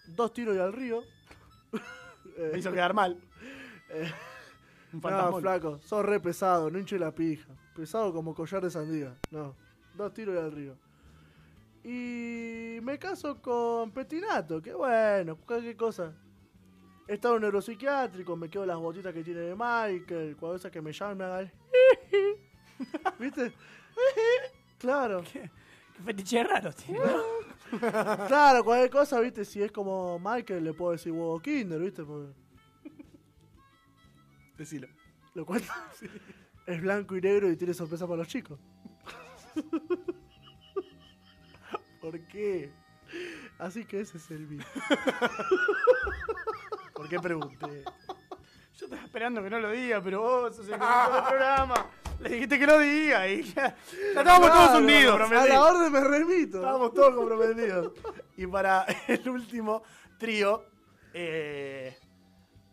Dos 0.06 0.32
tiros 0.32 0.54
y 0.54 0.60
al 0.60 0.72
río. 0.72 1.02
Me 2.52 2.60
hizo 2.60 2.70
quedar 2.70 2.94
mal. 2.94 3.18
eh, 3.90 4.08
Un 4.92 5.00
no, 5.00 5.40
flaco, 5.40 5.80
sos 5.82 6.04
re 6.04 6.20
pesado, 6.20 6.70
no 6.70 6.78
hinche 6.78 6.98
la 6.98 7.12
pija. 7.12 7.48
Pesado 7.74 8.12
como 8.12 8.34
collar 8.34 8.62
de 8.62 8.70
sandía. 8.70 9.16
No, 9.30 9.54
dos 9.94 10.12
tiros 10.12 10.34
y 10.34 10.38
al 10.38 10.52
río. 10.52 10.76
Y 11.84 12.78
me 12.82 12.98
caso 12.98 13.40
con 13.40 13.90
Petinato, 13.90 14.60
que 14.60 14.74
bueno, 14.74 15.36
cualquier 15.46 15.76
cosa. 15.76 16.12
He 17.08 17.14
estado 17.14 17.34
en 17.34 17.38
un 17.38 17.42
neuropsiquiátrico, 17.42 18.36
me 18.36 18.48
quedo 18.48 18.64
las 18.64 18.78
botitas 18.78 19.12
que 19.12 19.24
tiene 19.24 19.40
de 19.40 19.54
Michael, 19.54 20.36
cuando 20.38 20.56
esas 20.56 20.70
que 20.70 20.80
me 20.80 20.92
llaman 20.92 21.18
me 21.18 21.24
hagan. 21.24 21.52
¿Viste? 23.18 23.52
claro. 24.78 25.22
Qué 25.32 26.02
fetiche 26.04 26.44
raro, 26.44 26.72
tío. 26.72 27.02
Claro, 28.28 28.64
cualquier 28.64 28.90
cosa, 28.90 29.20
viste, 29.20 29.44
si 29.44 29.62
es 29.62 29.72
como 29.72 30.18
Michael, 30.18 30.64
le 30.64 30.72
puedo 30.74 30.92
decir 30.92 31.12
huevo 31.12 31.40
Kinder, 31.40 31.80
viste, 31.80 32.04
porque 32.04 32.32
Decilo. 34.62 34.86
lo 35.34 35.44
cual 35.44 35.60
es 36.66 36.80
blanco 36.80 37.16
y 37.16 37.20
negro 37.20 37.50
y 37.50 37.56
tiene 37.56 37.74
sorpresa 37.74 38.06
para 38.06 38.18
los 38.18 38.28
chicos. 38.28 38.60
¿Por 42.00 42.20
qué? 42.28 42.70
Así 43.58 43.84
que 43.84 44.02
ese 44.02 44.18
es 44.18 44.30
el 44.30 44.46
beat. 44.46 44.64
¿Por 46.94 47.08
qué 47.08 47.18
pregunté? 47.18 47.82
Yo 48.78 48.86
estaba 48.86 49.02
esperando 49.02 49.42
que 49.42 49.50
no 49.50 49.58
lo 49.58 49.72
diga, 49.72 50.00
pero 50.00 50.20
vos 50.20 50.54
sos 50.54 50.68
el 50.68 50.78
conductor 50.78 51.12
del 51.12 51.24
programa. 51.24 51.90
Le 52.20 52.28
dijiste 52.28 52.58
que 52.60 52.66
lo 52.66 52.78
diga 52.78 53.28
y 53.28 53.42
ya, 53.42 53.76
ya 54.14 54.20
estábamos 54.20 54.52
todos 54.52 54.78
hundidos. 54.78 55.32
A 55.32 55.46
la 55.46 55.60
orden 55.60 55.92
me 55.92 56.04
remito. 56.04 56.58
Estábamos 56.58 56.94
todos 56.94 57.16
comprometidos. 57.16 57.94
Y 58.36 58.46
para 58.46 58.86
el 59.08 59.28
último 59.28 59.82
trío, 60.18 60.64
eh, 61.12 61.98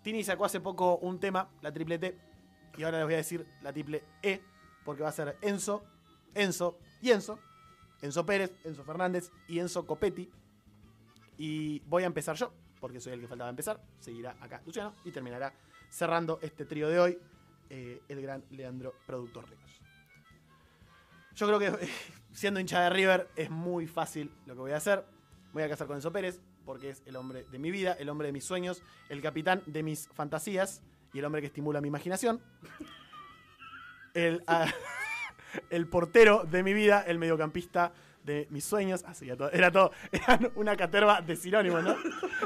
Tini 0.02 0.24
sacó 0.24 0.46
hace 0.46 0.60
poco 0.60 0.98
un 0.98 1.20
tema, 1.20 1.50
la 1.62 1.72
triple 1.72 2.00
T, 2.00 2.18
y 2.78 2.84
ahora 2.84 3.00
les 3.00 3.08
voy 3.08 3.14
a 3.16 3.18
decir 3.18 3.46
la 3.62 3.74
triple 3.74 4.04
E, 4.22 4.42
porque 4.86 5.04
va 5.04 5.10
a 5.10 5.14
ser 5.14 5.38
Enzo, 5.42 5.84
Enzo 6.34 6.80
y 7.02 7.12
Enzo. 7.12 7.40
Enzo 8.02 8.26
Pérez, 8.26 8.54
Enzo 8.64 8.84
Fernández 8.84 9.32
y 9.48 9.60
Enzo 9.60 9.86
Copetti. 9.86 10.32
Y 11.38 11.80
voy 11.82 12.04
a 12.04 12.06
empezar 12.06 12.36
yo, 12.36 12.54
porque 12.80 13.00
soy 13.00 13.14
el 13.14 13.22
que 13.22 13.28
faltaba 13.28 13.50
empezar. 13.50 13.82
Seguirá 14.00 14.38
acá 14.40 14.62
Luciano 14.66 14.94
y 15.04 15.12
terminará 15.12 15.54
cerrando 15.90 16.40
este 16.42 16.66
trío 16.66 16.88
de 16.88 17.00
hoy, 17.00 17.20
eh, 17.70 18.02
el 18.08 18.22
gran 18.22 18.44
Leandro 18.52 18.94
Productor 19.06 19.50
Ríos. 19.50 19.82
Yo 21.36 21.48
creo 21.48 21.60
que 21.60 21.90
siendo 22.32 22.60
hincha 22.60 22.82
de 22.82 22.90
River 22.90 23.30
es 23.36 23.50
muy 23.50 23.88
fácil 23.88 24.32
lo 24.46 24.54
que 24.54 24.62
voy 24.62 24.72
a 24.72 24.78
hacer. 24.78 25.06
Voy 25.52 25.64
a 25.64 25.70
casar 25.70 25.88
con 25.88 25.98
Enzo 25.98 26.12
Pérez 26.12 26.40
porque 26.70 26.92
es 26.92 27.02
el 27.08 27.16
hombre 27.16 27.48
de 27.50 27.58
mi 27.58 27.72
vida, 27.72 27.94
el 27.94 28.10
hombre 28.10 28.28
de 28.28 28.32
mis 28.32 28.44
sueños, 28.44 28.84
el 29.10 29.24
capitán 29.24 29.64
de 29.66 29.82
mis 29.82 30.08
fantasías 30.10 30.84
y 31.12 31.18
el 31.18 31.26
hombre 31.26 31.42
que 31.42 31.48
estimula 31.48 31.82
mi 31.82 31.88
imaginación. 31.88 32.40
El, 34.14 34.44
ah, 34.46 34.72
el 35.72 35.88
portero 35.88 36.44
de 36.44 36.62
mi 36.62 36.76
vida, 36.76 37.02
el 37.02 37.18
mediocampista 37.18 37.92
de 38.24 38.46
mis 38.52 38.66
sueños. 38.66 39.04
Así 39.08 39.26
era 39.26 39.36
todo, 39.36 39.52
era 39.52 39.72
todo, 39.72 39.92
era 40.12 40.40
una 40.54 40.78
caterva 40.78 41.24
de 41.24 41.36
sinónimos, 41.36 41.84
¿no? 41.84 41.96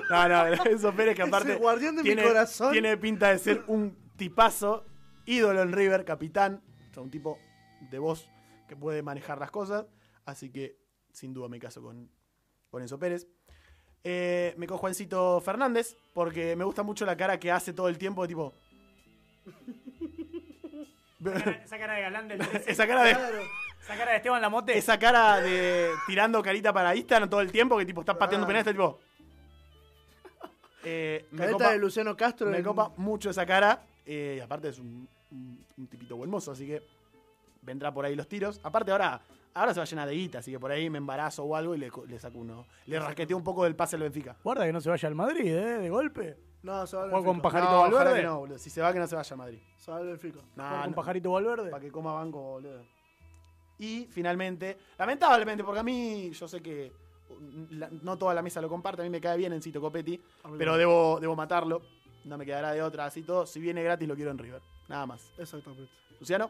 No, 0.09 0.29
no, 0.29 0.63
Enzo 0.71 0.95
Pérez 0.95 1.17
que 1.17 1.23
aparte 1.23 1.51
Ese 1.51 1.59
guardián 1.59 1.97
de 1.97 2.03
mi 2.03 2.07
tiene, 2.07 2.23
corazón. 2.23 2.71
tiene 2.71 2.95
pinta 2.95 3.27
de 3.27 3.39
ser 3.39 3.65
un 3.67 3.93
tipazo, 4.15 4.85
ídolo 5.25 5.61
en 5.63 5.73
River, 5.73 6.05
capitán, 6.05 6.63
o 6.91 6.93
sea, 6.93 7.03
un 7.03 7.11
tipo 7.11 7.39
de 7.91 7.99
voz 7.99 8.31
que 8.69 8.77
puede 8.77 9.03
manejar 9.03 9.37
las 9.37 9.51
cosas. 9.51 9.85
Así 10.23 10.49
que 10.49 10.77
sin 11.11 11.33
duda 11.33 11.49
me 11.49 11.59
caso 11.59 11.81
con, 11.81 12.09
con 12.69 12.81
Enzo 12.81 12.97
Pérez. 12.97 13.27
Eh, 14.05 14.53
me 14.57 14.67
cojo 14.67 14.80
a 14.80 14.81
Juancito 14.81 15.39
Fernández 15.41 15.95
porque 16.13 16.55
me 16.55 16.65
gusta 16.65 16.84
mucho 16.84 17.05
la 17.05 17.15
cara 17.15 17.39
que 17.39 17.51
hace 17.51 17.71
todo 17.73 17.88
el 17.88 17.97
tiempo, 17.97 18.27
tipo. 18.27 18.53
Esa 21.63 21.77
cara 21.77 21.93
de 21.93 22.01
galán 22.01 22.27
del 22.27 22.38
13. 22.49 22.71
Esa 22.71 22.88
cara 22.88 23.03
de. 23.03 23.13
Claro. 23.13 23.38
Esa 23.81 23.97
cara 23.97 24.11
de 24.11 24.17
Esteban 24.17 24.41
Lamote. 24.41 24.77
Esa 24.77 24.99
cara 24.99 25.41
de 25.41 25.89
tirando 26.07 26.41
carita 26.41 26.71
para 26.73 26.95
Instagram 26.95 27.30
todo 27.30 27.41
el 27.41 27.51
tiempo, 27.51 27.77
que 27.77 27.85
tipo 27.85 28.01
está 28.01 28.17
pateando 28.17 28.45
Ah. 28.45 28.47
penal, 28.47 28.59
está 28.61 28.71
tipo. 28.71 28.99
Eh, 30.85 31.25
me 31.31 31.49
copa- 31.51 31.71
de 31.71 31.77
Luciano 31.80 32.15
Castro. 32.17 32.49
Me 32.49 32.57
en- 32.57 32.63
copa 32.63 32.91
mucho 32.97 33.30
esa 33.30 33.45
cara. 33.45 33.81
eh, 34.05 34.35
y 34.38 34.41
aparte 34.41 34.67
es 34.67 34.80
un, 34.80 35.07
un- 35.31 35.65
un 35.77 35.88
tipito 35.88 36.17
buen 36.17 36.30
mozo, 36.30 36.51
así 36.51 36.67
que 36.67 36.81
vendrá 37.61 37.89
por 37.93 38.03
ahí 38.05 38.15
los 38.15 38.27
tiros. 38.27 38.59
Aparte 38.63 38.91
ahora, 38.91 39.21
ahora 39.53 39.73
se 39.73 39.80
va 39.80 39.84
a 39.84 39.88
llenar 39.88 40.07
de 40.07 40.15
guita, 40.15 40.39
así 40.39 40.51
que 40.51 40.59
por 40.59 40.71
ahí 40.71 40.89
me 40.89 40.97
embarazo 40.97 41.43
o 41.43 41.55
algo 41.55 41.75
y 41.75 41.77
le, 41.77 41.91
le 42.07 42.19
saco 42.19 42.39
uno. 42.39 42.65
Le 42.85 42.99
rasqueteo 42.99 43.38
un 43.38 43.43
poco 43.43 43.63
del 43.63 43.75
pase 43.75 43.95
al 43.95 44.01
Benfica. 44.03 44.35
Guarda 44.43 44.65
que 44.65 44.73
no 44.73 44.81
se 44.81 44.89
vaya 44.89 45.07
al 45.07 45.15
Madrid, 45.15 45.45
¿eh? 45.47 45.77
De 45.80 45.89
golpe. 45.89 46.38
No, 46.63 46.88
se 46.88 46.95
va 46.95 47.03
al 47.03 47.09
Juega 47.09 47.25
con 47.25 47.35
Benfica. 47.38 47.43
Pajarito 47.51 47.71
No, 47.71 47.77
ojalá 47.80 47.95
Valverde. 47.97 48.19
que 48.21 48.25
no, 48.25 48.39
boludo. 48.39 48.57
Si 48.57 48.69
se 48.69 48.81
va, 48.81 48.93
que 48.93 48.99
no 48.99 49.07
se 49.07 49.15
vaya 49.15 49.34
a 49.34 49.38
Madrid. 49.38 49.59
Se 49.77 49.91
va 49.91 49.97
al 49.97 50.07
Benfica. 50.07 50.39
Nah, 50.55 50.67
Juega 50.69 50.81
con 50.84 50.89
no. 50.91 50.95
Pajarito 50.95 51.31
Valverde. 51.31 51.69
Para 51.71 51.81
que 51.81 51.91
coma 51.91 52.13
banco, 52.13 52.41
boludo. 52.41 52.81
Y 53.80 54.07
finalmente, 54.11 54.77
lamentablemente, 54.97 55.63
porque 55.63 55.80
a 55.80 55.84
mí, 55.84 56.31
yo 56.31 56.47
sé 56.47 56.61
que 56.61 56.91
uh, 57.30 57.35
la- 57.71 57.89
no 58.01 58.17
toda 58.17 58.34
la 58.34 58.41
mesa 58.41 58.61
lo 58.61 58.69
comparte, 58.69 59.01
a 59.01 59.03
mí 59.03 59.09
me 59.09 59.19
cae 59.19 59.35
bien 59.38 59.51
Encito 59.51 59.81
Copetti, 59.81 60.21
pero 60.57 60.77
debo, 60.77 61.19
debo 61.19 61.35
matarlo. 61.35 61.81
No 62.23 62.38
me 62.38 62.45
quedará 62.45 62.71
de 62.71 62.81
otra, 62.81 63.05
así 63.05 63.23
todo. 63.23 63.45
Si 63.45 63.59
viene 63.59 63.84
gratis, 63.84 64.07
lo 64.07 64.15
quiero 64.15 64.31
en 64.31 64.38
River. 64.38 64.61
Nada 64.88 65.05
más. 65.05 65.30
Exactamente. 65.38 65.89
Luciano, 66.19 66.49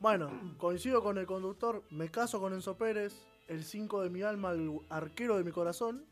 Bueno, 0.00 0.30
coincido 0.58 1.02
con 1.02 1.18
el 1.18 1.26
conductor. 1.26 1.82
Me 1.90 2.08
caso 2.08 2.40
con 2.40 2.52
Enzo 2.52 2.76
Pérez, 2.76 3.14
el 3.48 3.64
5 3.64 4.02
de 4.02 4.10
mi 4.10 4.22
alma, 4.22 4.52
el 4.52 4.80
arquero 4.88 5.36
de 5.36 5.44
mi 5.44 5.50
corazón. 5.50 6.04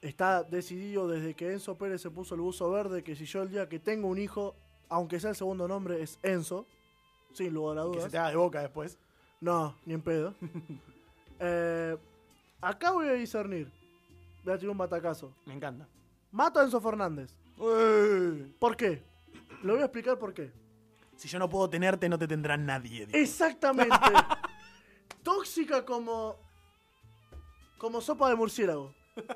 Está 0.00 0.42
decidido 0.42 1.08
desde 1.08 1.34
que 1.34 1.52
Enzo 1.52 1.76
Pérez 1.76 2.00
se 2.00 2.10
puso 2.10 2.34
el 2.34 2.40
buzo 2.40 2.70
verde 2.70 3.02
que 3.02 3.16
si 3.16 3.26
yo 3.26 3.42
el 3.42 3.50
día 3.50 3.68
que 3.68 3.78
tengo 3.78 4.08
un 4.08 4.18
hijo, 4.18 4.54
aunque 4.88 5.20
sea 5.20 5.30
el 5.30 5.36
segundo 5.36 5.68
nombre, 5.68 6.02
es 6.02 6.18
Enzo. 6.22 6.66
Sin 7.32 7.52
lugar 7.52 7.78
a 7.78 7.82
que 7.82 7.88
se 7.88 7.96
dudas. 7.98 8.12
te 8.12 8.18
haga 8.18 8.30
de 8.30 8.36
boca 8.36 8.60
después. 8.62 8.98
No, 9.40 9.76
ni 9.84 9.94
en 9.94 10.02
pedo. 10.02 10.34
Eh, 11.38 11.94
acá 12.62 12.92
voy 12.92 13.08
a 13.08 13.12
discernir. 13.12 13.70
Voy 14.42 14.54
a 14.54 14.56
tirar 14.56 14.70
un 14.70 14.78
batacazo. 14.78 15.34
Me 15.44 15.52
encanta. 15.52 15.86
Mato 16.32 16.58
a 16.58 16.62
Enzo 16.64 16.80
Fernández. 16.80 17.30
Ué. 17.58 18.50
¿Por 18.58 18.74
qué? 18.74 19.02
Lo 19.62 19.74
voy 19.74 19.82
a 19.82 19.84
explicar 19.84 20.18
por 20.18 20.32
qué. 20.32 20.50
Si 21.16 21.28
yo 21.28 21.38
no 21.38 21.48
puedo 21.48 21.68
tenerte, 21.68 22.08
no 22.08 22.18
te 22.18 22.28
tendrá 22.28 22.56
nadie. 22.56 23.06
dijo. 23.06 23.18
Exactamente. 23.18 23.96
Tóxica 25.22 25.84
como. 25.84 26.36
como 27.78 28.00
sopa 28.00 28.28
de 28.28 28.36
murciélago. 28.36 28.94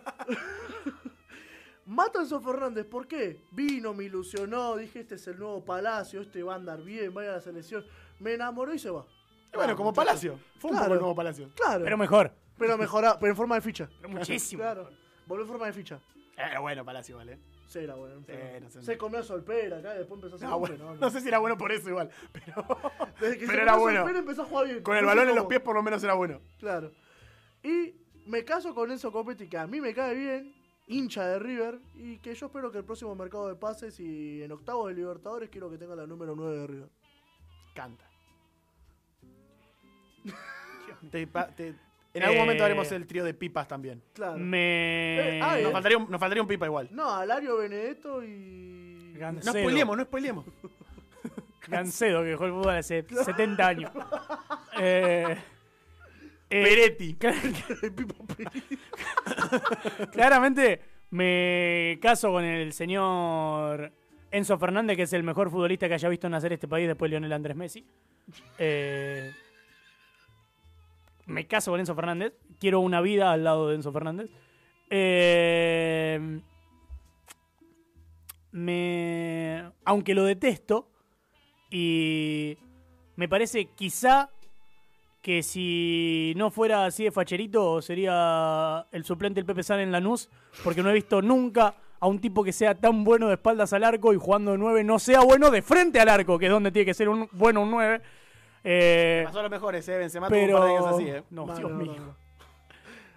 Enzo 2.20 2.40
Fernández, 2.40 2.86
¿por 2.86 3.06
qué? 3.08 3.40
Vino, 3.50 3.92
me 3.94 4.04
ilusionó, 4.04 4.76
dije 4.76 5.00
este 5.00 5.16
es 5.16 5.26
el 5.26 5.38
nuevo 5.38 5.64
Palacio, 5.64 6.20
este 6.20 6.42
va 6.42 6.52
a 6.52 6.56
andar 6.56 6.82
bien, 6.82 7.12
vaya 7.12 7.30
a 7.30 7.34
la 7.34 7.40
selección. 7.40 7.84
Me 8.18 8.34
enamoró 8.34 8.72
y 8.74 8.78
se 8.78 8.90
va. 8.90 9.04
Y 9.52 9.56
bueno, 9.56 9.72
Ah, 9.72 9.76
como 9.76 9.90
muchacho. 9.90 10.06
Palacio. 10.06 10.38
Fue 10.58 10.70
un 10.70 10.78
poco 10.78 10.88
nuevo 10.94 11.14
Palacio. 11.14 11.50
Claro. 11.56 11.82
Pero 11.84 11.96
mejor. 11.96 12.32
pero 12.58 12.78
mejora, 12.78 13.18
pero 13.18 13.32
en 13.32 13.36
forma 13.36 13.54
de 13.56 13.60
ficha. 13.62 13.88
Pero 14.00 14.08
muchísimo. 14.10 14.62
Claro. 14.62 14.90
Volvió 15.26 15.44
en 15.44 15.48
forma 15.50 15.66
de 15.66 15.72
ficha. 15.72 15.98
Era 16.36 16.60
bueno 16.60 16.84
Palacio, 16.84 17.16
¿vale? 17.16 17.38
Sí, 17.70 17.78
era 17.78 17.94
bueno. 17.94 18.16
Sí, 18.18 18.24
pero- 18.26 18.60
no 18.60 18.68
sé. 18.70 18.82
Se 18.82 18.98
comió 18.98 19.20
a 19.20 19.22
Solpera 19.22 19.78
acá 19.78 19.94
y 19.94 19.98
después 19.98 20.18
empezó 20.18 20.34
a 20.34 20.36
hacer 20.38 20.48
No, 20.48 20.56
un 20.56 20.60
bueno, 20.60 20.74
fenómeno. 20.76 21.00
no 21.00 21.10
sé 21.10 21.20
si 21.20 21.28
era 21.28 21.38
bueno 21.38 21.56
por 21.56 21.70
eso 21.70 21.88
igual. 21.88 22.10
Pero 22.32 22.66
Desde 23.20 23.38
que 23.38 23.46
se 23.46 23.52
pero 23.52 23.62
era 23.62 23.76
bueno. 23.76 24.00
Solpera 24.00 24.18
empezó 24.18 24.42
a 24.42 24.44
jugar 24.46 24.66
bien. 24.66 24.82
con 24.82 24.96
el 24.96 25.02
No 25.02 25.06
balón 25.08 25.28
en 25.28 25.34
los 25.36 25.46
pies 25.46 25.60
por 25.60 25.76
lo 25.76 25.82
menos 25.84 26.02
era 26.02 26.14
bueno. 26.14 26.40
Claro. 26.58 26.90
Y 27.62 27.94
me 28.26 28.44
caso 28.44 28.74
con 28.74 28.90
Enzo 28.90 29.12
Copetti, 29.12 29.48
que 29.48 29.56
a 29.58 29.66
mí 29.68 29.80
me 29.80 29.94
cae 29.94 30.14
bien, 30.16 30.52
hincha 30.88 31.24
de 31.28 31.38
River, 31.38 31.78
y 31.94 32.18
que 32.18 32.34
yo 32.34 32.46
espero 32.46 32.72
que 32.72 32.78
el 32.78 32.84
próximo 32.84 33.14
mercado 33.14 33.46
de 33.46 33.54
pases 33.54 34.00
y 34.00 34.42
en 34.42 34.50
octavos 34.50 34.88
de 34.88 34.94
Libertadores 34.94 35.48
quiero 35.48 35.70
que 35.70 35.78
tenga 35.78 35.94
la 35.94 36.06
número 36.08 36.34
9 36.34 36.56
de 36.58 36.66
River. 36.66 36.88
Canta. 37.74 38.04
Te- 41.10 41.74
en 42.14 42.22
algún 42.22 42.36
Eh, 42.38 42.40
momento 42.40 42.64
haremos 42.64 42.90
el 42.92 43.06
trío 43.06 43.24
de 43.24 43.34
pipas 43.34 43.68
también. 43.68 44.02
Claro. 44.12 44.38
Me. 44.38 45.38
Eh, 45.38 45.40
ah, 45.42 45.56
Nos 45.60 45.70
eh. 45.70 45.72
faltaría 45.72 45.98
un, 45.98 46.10
nos 46.10 46.20
faltaría 46.20 46.42
un 46.42 46.48
pipa 46.48 46.66
igual. 46.66 46.88
No, 46.90 47.14
Alario 47.14 47.58
Benedetto 47.58 48.22
y... 48.24 49.12
No 49.14 49.20
Gancedo. 49.20 49.52
spoilemos, 49.52 49.96
no 49.96 50.02
spoilemos. 50.04 50.44
Gancedo, 51.68 52.22
que 52.22 52.28
dejó 52.30 52.46
el 52.46 52.52
fútbol 52.52 52.76
hace 52.76 53.04
70 53.24 53.66
años. 53.66 53.90
Eh, 54.82 55.36
eh, 56.48 56.62
Peretti. 56.64 57.16
Claramente 60.12 60.80
me 61.10 61.98
caso 62.00 62.30
con 62.30 62.44
el 62.44 62.72
señor 62.72 63.92
Enzo 64.30 64.58
Fernández, 64.58 64.96
que 64.96 65.02
es 65.02 65.12
el 65.12 65.22
mejor 65.22 65.50
futbolista 65.50 65.88
que 65.88 65.94
haya 65.94 66.08
visto 66.08 66.28
nacer 66.28 66.52
este 66.52 66.68
país 66.68 66.86
después 66.86 67.10
de 67.10 67.18
Lionel 67.18 67.32
Andrés 67.32 67.56
Messi. 67.56 67.84
Eh, 68.58 69.32
me 71.30 71.46
caso 71.46 71.70
con 71.70 71.80
Enzo 71.80 71.94
Fernández. 71.94 72.34
Quiero 72.58 72.80
una 72.80 73.00
vida 73.00 73.32
al 73.32 73.44
lado 73.44 73.68
de 73.68 73.76
Enzo 73.76 73.92
Fernández. 73.92 74.30
Eh, 74.90 76.40
me, 78.52 79.70
aunque 79.84 80.14
lo 80.14 80.24
detesto 80.24 80.90
y 81.70 82.58
me 83.16 83.28
parece 83.28 83.66
quizá 83.76 84.30
que 85.22 85.42
si 85.42 86.32
no 86.36 86.50
fuera 86.50 86.86
así 86.86 87.04
de 87.04 87.12
facherito 87.12 87.82
sería 87.82 88.86
el 88.90 89.04
suplente 89.04 89.38
del 89.38 89.46
Pepe 89.46 89.62
San 89.62 89.80
en 89.80 89.92
Lanús, 89.92 90.30
porque 90.64 90.82
no 90.82 90.90
he 90.90 90.94
visto 90.94 91.22
nunca 91.22 91.74
a 92.00 92.06
un 92.06 92.18
tipo 92.18 92.42
que 92.42 92.52
sea 92.52 92.74
tan 92.74 93.04
bueno 93.04 93.28
de 93.28 93.34
espaldas 93.34 93.72
al 93.72 93.84
arco 93.84 94.14
y 94.14 94.16
jugando 94.16 94.52
de 94.52 94.58
9 94.58 94.84
no 94.84 94.98
sea 94.98 95.20
bueno 95.20 95.50
de 95.50 95.60
frente 95.62 96.00
al 96.00 96.08
arco, 96.08 96.38
que 96.38 96.46
es 96.46 96.52
donde 96.52 96.72
tiene 96.72 96.86
que 96.86 96.94
ser 96.94 97.08
un 97.08 97.28
bueno 97.32 97.62
un 97.62 97.70
9. 97.70 98.00
Eh, 98.62 99.22
Pasó 99.26 99.40
a 99.40 99.42
los 99.42 99.50
mejores, 99.50 99.88
eh. 99.88 99.96
Benzema 99.98 100.28
tuvo 100.28 100.36
pero 100.38 100.54
un 100.56 100.60
par 100.60 100.68
de 100.68 100.76
años 100.76 100.86
así, 100.94 101.08
eh. 101.08 101.22
no, 101.30 101.44
Dios 101.46 101.60
no, 101.60 101.68
mío. 101.70 101.94
no, 101.98 102.04
no. 102.06 102.16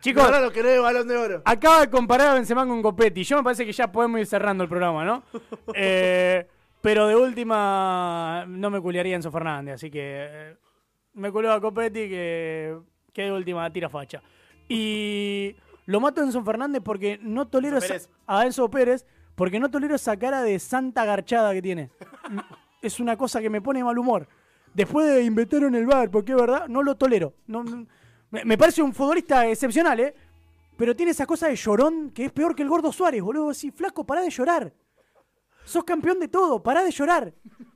Chicos, 0.02 0.24
Ahora 0.24 0.41
lo 0.41 0.52
querés 0.52 0.74
de 0.74 0.80
balón 0.80 1.07
de 1.07 1.18
oro. 1.18 1.41
acaba 1.45 1.80
de 1.82 1.90
comparar 1.90 2.28
a 2.28 2.34
Benzema 2.34 2.68
con 2.68 2.82
Copetti. 2.82 3.24
Yo 3.24 3.38
me 3.38 3.44
parece 3.44 3.65
que 3.65 3.72
ya 3.72 3.90
podemos 3.91 4.20
ir 4.20 4.26
cerrando 4.28 4.64
el 4.64 4.70
programa, 4.70 5.06
¿no? 5.06 5.24
Eh, 5.76 6.45
pero 6.82 7.07
de 7.07 7.15
última 7.15 8.44
no 8.48 8.70
me 8.70 8.82
culiaría 8.82 9.15
Enzo 9.15 9.32
Fernández, 9.32 9.76
así 9.76 9.90
que 9.90 10.02
eh, 10.30 10.56
me 11.14 11.32
culeo 11.32 11.53
a 11.53 11.61
Copetti 11.61 12.10
que, 12.10 12.78
que 13.14 13.22
de 13.24 13.32
última 13.32 13.72
tira 13.72 13.88
facha. 13.90 14.22
Y 14.68 15.56
lo 15.86 15.99
mato 16.02 16.20
a 16.20 16.26
Enzo 16.26 16.44
Fernández 16.44 16.82
porque 16.84 17.18
no 17.22 17.48
tolero 17.48 17.76
Enzo 17.78 17.86
esa- 17.86 17.94
Pérez. 17.94 18.10
a 18.28 18.45
Enzo 18.45 18.70
Pérez 18.70 19.06
porque 19.36 19.60
no 19.60 19.72
tolero 19.72 19.95
esa 19.95 20.18
cara 20.18 20.41
de 20.41 20.60
santa 20.60 21.06
garchada 21.06 21.53
que 21.53 21.61
tiene. 21.61 21.90
es 22.82 22.99
una 22.99 23.15
cosa 23.15 23.40
que 23.41 23.49
me 23.49 23.61
pone 23.61 23.80
de 23.80 23.86
mal 23.86 23.98
humor. 23.98 24.28
Después 24.74 25.08
de 25.08 25.24
inventaron 25.24 25.76
el 25.76 25.86
bar, 25.86 26.10
porque 26.10 26.32
es 26.32 26.38
verdad, 26.38 26.68
no 26.68 26.82
lo 26.84 26.95
tolero. 26.95 27.34
No, 27.48 27.64
no- 27.64 27.86
me, 28.32 28.44
me 28.45 28.58
parece 28.58 28.82
un 28.82 28.94
futbolista 28.94 29.45
excepcional, 29.48 30.00
¿eh? 30.00 30.16
Pero 30.76 30.95
tiene 30.95 31.12
esa 31.12 31.26
cosa 31.28 31.48
de 31.48 31.56
llorón 31.56 32.10
que 32.12 32.26
es 32.26 32.32
peor 32.32 32.56
que 32.56 32.64
el 32.64 32.70
gordo 32.70 32.91
Suárez, 32.91 33.22
boludo. 33.22 33.52
Así, 33.52 33.70
flaco, 33.72 34.04
pará 34.06 34.22
de 34.22 34.30
llorar. 34.32 34.74
Sos 35.66 35.84
campeón 35.84 36.20
de 36.20 36.28
todo, 36.28 36.62
pará 36.64 36.84
de 36.84 36.90
llorar. 36.91 37.32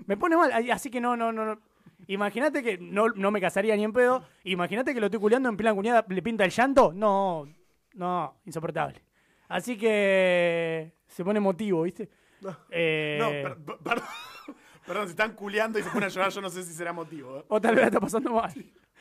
Me 0.07 0.17
pone 0.17 0.35
mal. 0.35 0.51
Así 0.71 0.89
que 0.89 0.99
no, 0.99 1.15
no, 1.15 1.31
no. 1.31 1.45
no. 1.45 1.59
Imagínate 2.07 2.63
que 2.63 2.77
no, 2.77 3.09
no 3.09 3.29
me 3.31 3.39
casaría 3.41 3.75
ni 3.75 3.83
en 3.83 3.93
pedo. 3.93 4.23
Imagínate 4.45 4.93
que 4.93 4.99
lo 4.99 5.05
estoy 5.07 5.19
culeando 5.19 5.47
en 5.49 5.57
plan 5.57 5.75
cuñada, 5.75 6.05
le 6.09 6.21
pinta 6.23 6.43
el 6.45 6.51
llanto. 6.51 6.91
No, 6.93 7.47
no, 7.93 8.35
insoportable. 8.45 9.03
Así 9.49 9.77
que 9.77 10.93
se 11.05 11.23
pone 11.23 11.37
emotivo, 11.37 11.83
¿viste? 11.83 12.09
Eh, 12.71 13.17
No, 13.19 13.29
per- 13.29 13.77
per- 13.83 14.03
perdón. 14.87 15.05
Si 15.05 15.11
están 15.11 15.33
culeando 15.33 15.77
y 15.77 15.83
se 15.83 15.89
ponen 15.89 16.05
a 16.05 16.11
llorar, 16.11 16.31
yo 16.31 16.41
no 16.41 16.49
sé 16.49 16.63
si 16.63 16.73
será 16.73 16.93
motivo. 16.93 17.37
eh. 17.39 17.45
O 17.49 17.59
tal 17.61 17.75
vez 17.75 17.81
la 17.83 17.87
está 17.87 17.99
pasando 17.99 18.31
mal. 18.31 18.53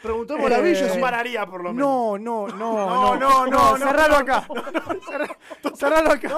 Preguntémosle 0.02 0.54
a 0.54 0.58
Eh, 0.58 0.62
Villa 0.62 0.86
Yo 0.88 0.94
si... 0.94 1.00
pararía 1.00 1.46
por 1.46 1.62
lo 1.64 1.72
menos. 1.72 1.88
No, 1.88 2.18
no, 2.18 2.48
no, 2.48 2.56
No, 2.56 3.16
no, 3.16 3.46
no, 3.46 3.78
no, 3.78 3.86
cerralo 3.86 4.16
acá. 4.16 4.46
Cerra- 5.08 5.38
Cerralo 5.74 6.10
acá. 6.12 6.30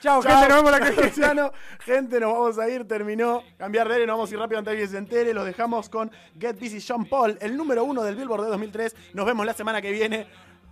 Chao, 0.00 0.22
gente, 0.22 0.48
nos 0.48 0.56
vemos 0.62 0.70
la. 0.70 0.90
Luciano. 0.90 1.52
Gente, 1.80 2.20
nos 2.20 2.32
vamos 2.32 2.58
a 2.58 2.68
ir. 2.68 2.86
Terminó 2.86 3.42
cambiar 3.56 3.88
de 3.88 3.94
aire. 3.94 4.06
Nos 4.06 4.14
vamos 4.16 4.30
a 4.30 4.34
ir 4.34 4.38
rápido 4.40 4.58
antes 4.60 4.74
de 4.74 4.78
que 4.80 4.86
se 4.88 4.96
entere. 4.96 5.34
Los 5.34 5.44
dejamos 5.44 5.88
con 5.88 6.10
Get 6.38 6.58
Busy 6.60 6.80
Sean 6.80 7.04
Paul, 7.04 7.36
el 7.40 7.56
número 7.56 7.82
uno 7.84 8.02
del 8.04 8.14
Billboard 8.14 8.44
de 8.44 8.50
2003. 8.50 8.94
Nos 9.14 9.26
vemos 9.26 9.44
la 9.44 9.54
semana 9.54 9.82
que 9.82 9.90
viene. 9.90 10.26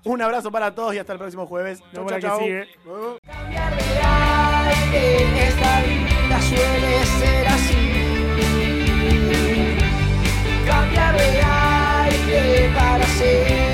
Un 0.04 0.22
abrazo 0.22 0.52
para 0.52 0.72
todos 0.76 0.94
y 0.94 0.98
hasta 0.98 1.12
el 1.12 1.18
próximo 1.18 1.46
jueves. 1.46 1.80
Chau, 1.92 2.06
chau, 2.08 2.20
chau. 2.20 2.38
Cambiar 3.26 3.76
de 3.76 3.82
aire, 4.92 6.25
suele 6.40 7.06
ser 7.18 7.48
así. 7.48 7.84
Cambiar 10.66 11.16
de 11.16 11.42
aire 11.42 12.70
para 12.74 13.06
ser 13.18 13.65